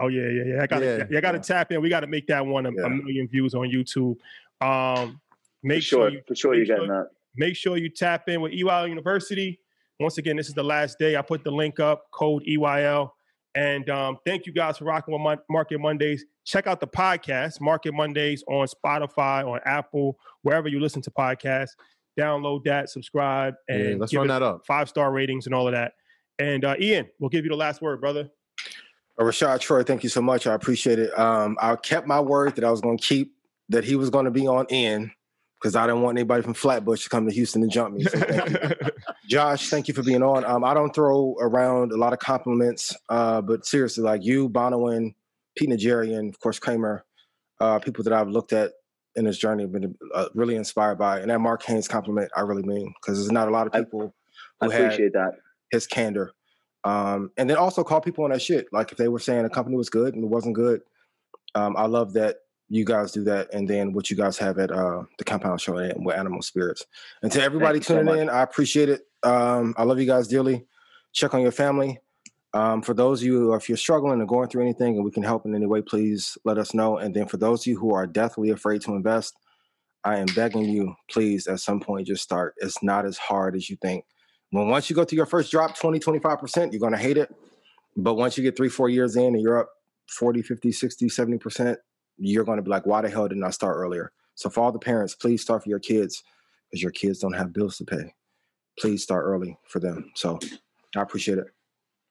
Oh 0.00 0.08
yeah, 0.08 0.28
yeah, 0.28 0.44
yeah. 0.54 0.62
I 0.62 0.66
got 0.66 0.78
to, 0.78 1.06
Yeah. 1.10 1.18
I 1.18 1.20
got 1.20 1.32
to 1.32 1.38
tap 1.40 1.72
in. 1.72 1.80
We 1.82 1.88
got 1.88 2.00
to 2.00 2.06
make 2.06 2.26
that 2.28 2.44
one 2.46 2.66
a, 2.66 2.70
a 2.70 2.88
million 2.90 3.26
views 3.28 3.54
on 3.54 3.68
YouTube. 3.68 4.16
Um, 4.60 5.20
make 5.62 5.78
For 5.82 5.86
sure. 5.86 6.00
sure 6.02 6.08
you, 6.10 6.22
For 6.28 6.34
sure 6.34 6.54
you're 6.54 6.64
getting 6.66 6.88
that. 6.88 7.08
Make 7.36 7.56
sure 7.56 7.76
you 7.76 7.88
tap 7.88 8.28
in 8.28 8.40
with 8.40 8.52
EYL 8.52 8.88
University. 8.88 9.60
Once 10.00 10.18
again, 10.18 10.36
this 10.36 10.48
is 10.48 10.54
the 10.54 10.62
last 10.62 10.98
day. 10.98 11.16
I 11.16 11.22
put 11.22 11.44
the 11.44 11.50
link 11.50 11.80
up, 11.80 12.04
code 12.12 12.42
EYL. 12.48 13.10
And 13.54 13.88
um, 13.90 14.18
thank 14.26 14.46
you 14.46 14.52
guys 14.52 14.78
for 14.78 14.84
rocking 14.84 15.12
with 15.12 15.20
Mon- 15.20 15.38
Market 15.50 15.78
Mondays. 15.78 16.24
Check 16.44 16.66
out 16.66 16.80
the 16.80 16.86
podcast, 16.86 17.60
Market 17.60 17.92
Mondays, 17.92 18.42
on 18.48 18.66
Spotify, 18.66 19.46
on 19.46 19.60
Apple, 19.64 20.18
wherever 20.42 20.68
you 20.68 20.80
listen 20.80 21.02
to 21.02 21.10
podcasts. 21.10 21.70
Download 22.18 22.64
that, 22.64 22.90
subscribe, 22.90 23.54
Yeah, 23.68 23.76
and 23.76 24.00
let's 24.00 24.12
give 24.12 24.18
run 24.18 24.26
it 24.26 24.32
that 24.32 24.42
up. 24.42 24.66
Five 24.66 24.88
star 24.88 25.12
ratings 25.12 25.46
and 25.46 25.54
all 25.54 25.66
of 25.66 25.72
that. 25.72 25.92
And 26.38 26.64
uh, 26.64 26.74
Ian, 26.80 27.08
we'll 27.18 27.30
give 27.30 27.44
you 27.44 27.50
the 27.50 27.56
last 27.56 27.80
word, 27.80 28.00
brother. 28.00 28.28
Uh, 29.18 29.24
Rashad 29.24 29.60
Troy, 29.60 29.82
thank 29.82 30.02
you 30.02 30.08
so 30.08 30.20
much. 30.22 30.46
I 30.46 30.54
appreciate 30.54 30.98
it. 30.98 31.16
Um, 31.18 31.56
I 31.60 31.76
kept 31.76 32.06
my 32.06 32.20
word 32.20 32.56
that 32.56 32.64
I 32.64 32.70
was 32.70 32.80
going 32.80 32.98
to 32.98 33.04
keep 33.04 33.34
that 33.68 33.84
he 33.84 33.96
was 33.96 34.10
going 34.10 34.24
to 34.24 34.30
be 34.30 34.46
on 34.46 34.66
in 34.68 35.10
because 35.62 35.76
I 35.76 35.86
didn't 35.86 36.02
want 36.02 36.18
anybody 36.18 36.42
from 36.42 36.54
Flatbush 36.54 37.04
to 37.04 37.08
come 37.08 37.28
to 37.28 37.32
Houston 37.32 37.62
and 37.62 37.70
jump 37.70 37.94
me. 37.94 38.02
So 38.02 38.18
thank 38.18 38.50
you. 38.50 38.90
Josh, 39.28 39.70
thank 39.70 39.86
you 39.86 39.94
for 39.94 40.02
being 40.02 40.22
on. 40.22 40.44
Um, 40.44 40.64
I 40.64 40.74
don't 40.74 40.92
throw 40.92 41.36
around 41.40 41.92
a 41.92 41.96
lot 41.96 42.12
of 42.12 42.18
compliments, 42.18 42.96
uh, 43.08 43.40
but 43.40 43.64
seriously, 43.64 44.02
like 44.02 44.24
you, 44.24 44.48
Bonawyn, 44.48 45.14
Pete 45.56 45.70
Najarian, 45.70 46.28
of 46.28 46.40
course 46.40 46.58
Cramer, 46.58 47.04
uh, 47.60 47.78
people 47.78 48.02
that 48.02 48.12
I've 48.12 48.28
looked 48.28 48.52
at 48.52 48.72
in 49.14 49.24
this 49.24 49.38
journey 49.38 49.62
have 49.62 49.72
been 49.72 49.94
uh, 50.12 50.28
really 50.34 50.56
inspired 50.56 50.98
by. 50.98 51.20
And 51.20 51.30
that 51.30 51.38
Mark 51.38 51.62
Haines 51.62 51.86
compliment, 51.86 52.30
I 52.36 52.40
really 52.40 52.64
mean, 52.64 52.92
because 53.00 53.18
there's 53.18 53.30
not 53.30 53.46
a 53.46 53.52
lot 53.52 53.68
of 53.68 53.72
people 53.72 54.12
I 54.60 54.64
who 54.64 54.70
had 54.72 54.80
appreciate 54.82 55.12
that. 55.12 55.34
his 55.70 55.86
candor. 55.86 56.32
Um, 56.82 57.30
and 57.36 57.48
then 57.48 57.56
also 57.56 57.84
call 57.84 58.00
people 58.00 58.24
on 58.24 58.30
that 58.30 58.42
shit. 58.42 58.66
Like 58.72 58.90
if 58.90 58.98
they 58.98 59.06
were 59.06 59.20
saying 59.20 59.44
a 59.44 59.50
company 59.50 59.76
was 59.76 59.90
good 59.90 60.14
and 60.14 60.24
it 60.24 60.30
wasn't 60.30 60.56
good, 60.56 60.80
um, 61.54 61.76
I 61.76 61.86
love 61.86 62.14
that 62.14 62.38
you 62.72 62.86
guys 62.86 63.12
do 63.12 63.22
that. 63.24 63.52
And 63.52 63.68
then 63.68 63.92
what 63.92 64.08
you 64.08 64.16
guys 64.16 64.38
have 64.38 64.58
at 64.58 64.70
uh, 64.70 65.02
the 65.18 65.24
Compound 65.24 65.60
Show 65.60 65.76
and 65.76 66.06
with 66.06 66.16
Animal 66.16 66.40
Spirits. 66.40 66.86
And 67.22 67.30
to 67.32 67.42
everybody 67.42 67.82
so 67.82 67.96
tuning 67.96 68.06
much. 68.06 68.18
in, 68.18 68.30
I 68.30 68.42
appreciate 68.42 68.88
it. 68.88 69.02
Um, 69.22 69.74
I 69.76 69.82
love 69.82 70.00
you 70.00 70.06
guys 70.06 70.26
dearly. 70.26 70.64
Check 71.12 71.34
on 71.34 71.42
your 71.42 71.52
family. 71.52 71.98
Um, 72.54 72.80
for 72.80 72.94
those 72.94 73.20
of 73.20 73.26
you, 73.26 73.52
if 73.52 73.68
you're 73.68 73.76
struggling 73.76 74.22
or 74.22 74.26
going 74.26 74.48
through 74.48 74.62
anything 74.62 74.96
and 74.96 75.04
we 75.04 75.10
can 75.10 75.22
help 75.22 75.44
in 75.44 75.54
any 75.54 75.66
way, 75.66 75.82
please 75.82 76.38
let 76.46 76.56
us 76.56 76.72
know. 76.72 76.96
And 76.96 77.14
then 77.14 77.26
for 77.26 77.36
those 77.36 77.60
of 77.60 77.66
you 77.66 77.78
who 77.78 77.92
are 77.92 78.06
deathly 78.06 78.48
afraid 78.48 78.80
to 78.82 78.94
invest, 78.94 79.34
I 80.02 80.16
am 80.16 80.26
begging 80.34 80.64
you, 80.64 80.94
please, 81.10 81.46
at 81.46 81.60
some 81.60 81.78
point, 81.78 82.06
just 82.06 82.22
start. 82.22 82.54
It's 82.56 82.82
not 82.82 83.04
as 83.04 83.18
hard 83.18 83.54
as 83.54 83.68
you 83.68 83.76
think. 83.82 84.06
When 84.50 84.68
once 84.68 84.88
you 84.88 84.96
go 84.96 85.04
to 85.04 85.16
your 85.16 85.26
first 85.26 85.50
drop 85.50 85.78
20, 85.78 86.00
25%, 86.00 86.72
you're 86.72 86.80
going 86.80 86.92
to 86.92 86.98
hate 86.98 87.18
it. 87.18 87.34
But 87.98 88.14
once 88.14 88.38
you 88.38 88.42
get 88.42 88.56
three, 88.56 88.70
four 88.70 88.88
years 88.88 89.14
in 89.16 89.34
and 89.34 89.42
you're 89.42 89.60
up 89.60 89.68
40, 90.08 90.40
50, 90.40 90.72
60, 90.72 91.06
70%, 91.06 91.76
you're 92.18 92.44
going 92.44 92.56
to 92.56 92.62
be 92.62 92.70
like, 92.70 92.86
why 92.86 93.00
the 93.00 93.10
hell 93.10 93.28
didn't 93.28 93.44
I 93.44 93.50
start 93.50 93.76
earlier? 93.76 94.12
So 94.34 94.48
for 94.48 94.60
all 94.60 94.72
the 94.72 94.78
parents, 94.78 95.14
please 95.14 95.42
start 95.42 95.62
for 95.62 95.68
your 95.68 95.78
kids 95.78 96.22
because 96.70 96.82
your 96.82 96.92
kids 96.92 97.18
don't 97.18 97.34
have 97.34 97.52
bills 97.52 97.76
to 97.78 97.84
pay. 97.84 98.14
Please 98.78 99.02
start 99.02 99.24
early 99.24 99.56
for 99.68 99.80
them. 99.80 100.10
So 100.14 100.38
I 100.96 101.02
appreciate 101.02 101.38
it. 101.38 101.46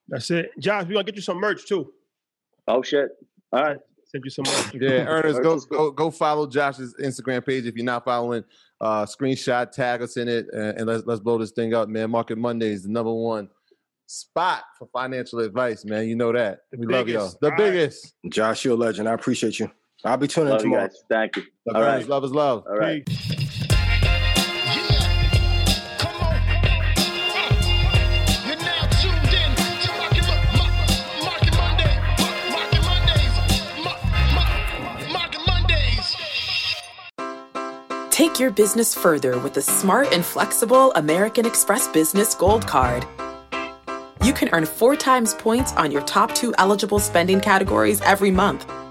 That's 0.07 0.30
it. 0.32 0.52
Josh, 0.60 0.84
we're 0.86 0.94
going 0.94 1.06
to 1.06 1.11
get 1.11 1.15
you 1.15 1.22
some 1.22 1.38
merch 1.38 1.68
too. 1.68 1.91
Oh 2.68 2.82
shit. 2.82 3.10
All 3.52 3.64
right. 3.64 3.78
Send 4.06 4.23
you 4.26 4.30
some 4.30 4.45
merch. 4.45 4.73
Yeah, 4.82 5.06
Ernest, 5.06 5.41
go 5.41 5.57
go 5.60 5.91
go 5.91 6.11
follow 6.11 6.45
Josh's 6.45 6.94
Instagram 7.02 7.45
page 7.45 7.65
if 7.65 7.76
you're 7.76 7.86
not 7.86 8.03
following. 8.03 8.44
Uh, 8.80 9.06
screenshot, 9.06 9.72
tag 9.72 10.02
us 10.02 10.18
in 10.18 10.28
it, 10.28 10.48
and, 10.52 10.80
and 10.80 10.86
let's 10.86 11.06
let's 11.06 11.22
blow 11.22 11.38
this 11.38 11.52
thing 11.52 11.73
up, 11.73 11.88
man. 11.88 12.11
Market 12.11 12.38
Monday 12.38 12.72
is 12.72 12.84
the 12.84 12.90
number 12.90 13.14
one 13.14 13.49
spot 14.07 14.64
for 14.78 14.90
financial 14.91 15.40
advice, 15.40 15.86
man. 15.86 16.07
You 16.07 16.15
know 16.15 16.34
that. 16.34 16.61
we 16.78 16.86
love 16.86 17.07
y'all. 17.07 17.32
The 17.40 17.48
All 17.48 17.52
right. 17.52 17.57
biggest. 17.57 18.14
Josh, 18.30 18.65
you're 18.65 18.73
a 18.73 18.78
legend. 18.78 19.07
I 19.07 19.14
appreciate 19.14 19.60
you. 19.60 19.72
I'll 20.03 20.18
be 20.18 20.28
tuning 20.28 20.48
in 20.48 20.52
Love 20.53 20.61
you 20.61 20.69
tomorrow. 20.72 20.88
guys. 20.88 21.03
Thank 21.10 21.36
you. 21.38 21.44
Love, 21.68 21.76
All 21.76 21.82
Ernest. 21.84 21.99
right. 22.03 22.10
love 22.10 22.23
is 22.23 22.32
love. 22.32 22.64
All 22.68 22.78
right. 22.78 23.07
You're 28.45 28.56
now 28.57 28.82
tuned 28.99 29.34
in 29.34 29.52
to 29.56 29.91
Market, 29.99 30.26
Mo- 30.57 31.26
Market 31.26 31.56
Monday, 31.56 31.94
Mo- 32.19 32.52
Market 32.52 32.84
Mondays, 32.84 33.36
Mo- 33.86 34.02
Mo- 34.36 35.14
Market 35.14 35.41
Mondays. 35.45 36.15
Take 38.10 38.40
your 38.40 38.49
business 38.52 38.95
further 38.95 39.38
with 39.40 39.53
the 39.53 39.61
smart 39.61 40.11
and 40.11 40.26
flexible 40.26 40.91
American 40.94 41.45
Express 41.45 41.88
Business 41.90 42.34
Gold 42.34 42.65
Card. 42.68 43.06
You 44.23 44.34
can 44.34 44.49
earn 44.53 44.65
four 44.65 44.95
times 44.95 45.34
points 45.36 45.73
on 45.73 45.91
your 45.91 46.02
top 46.03 46.34
two 46.34 46.53
eligible 46.57 46.99
spending 46.99 47.40
categories 47.40 48.02
every 48.02 48.32
month, 48.32 48.65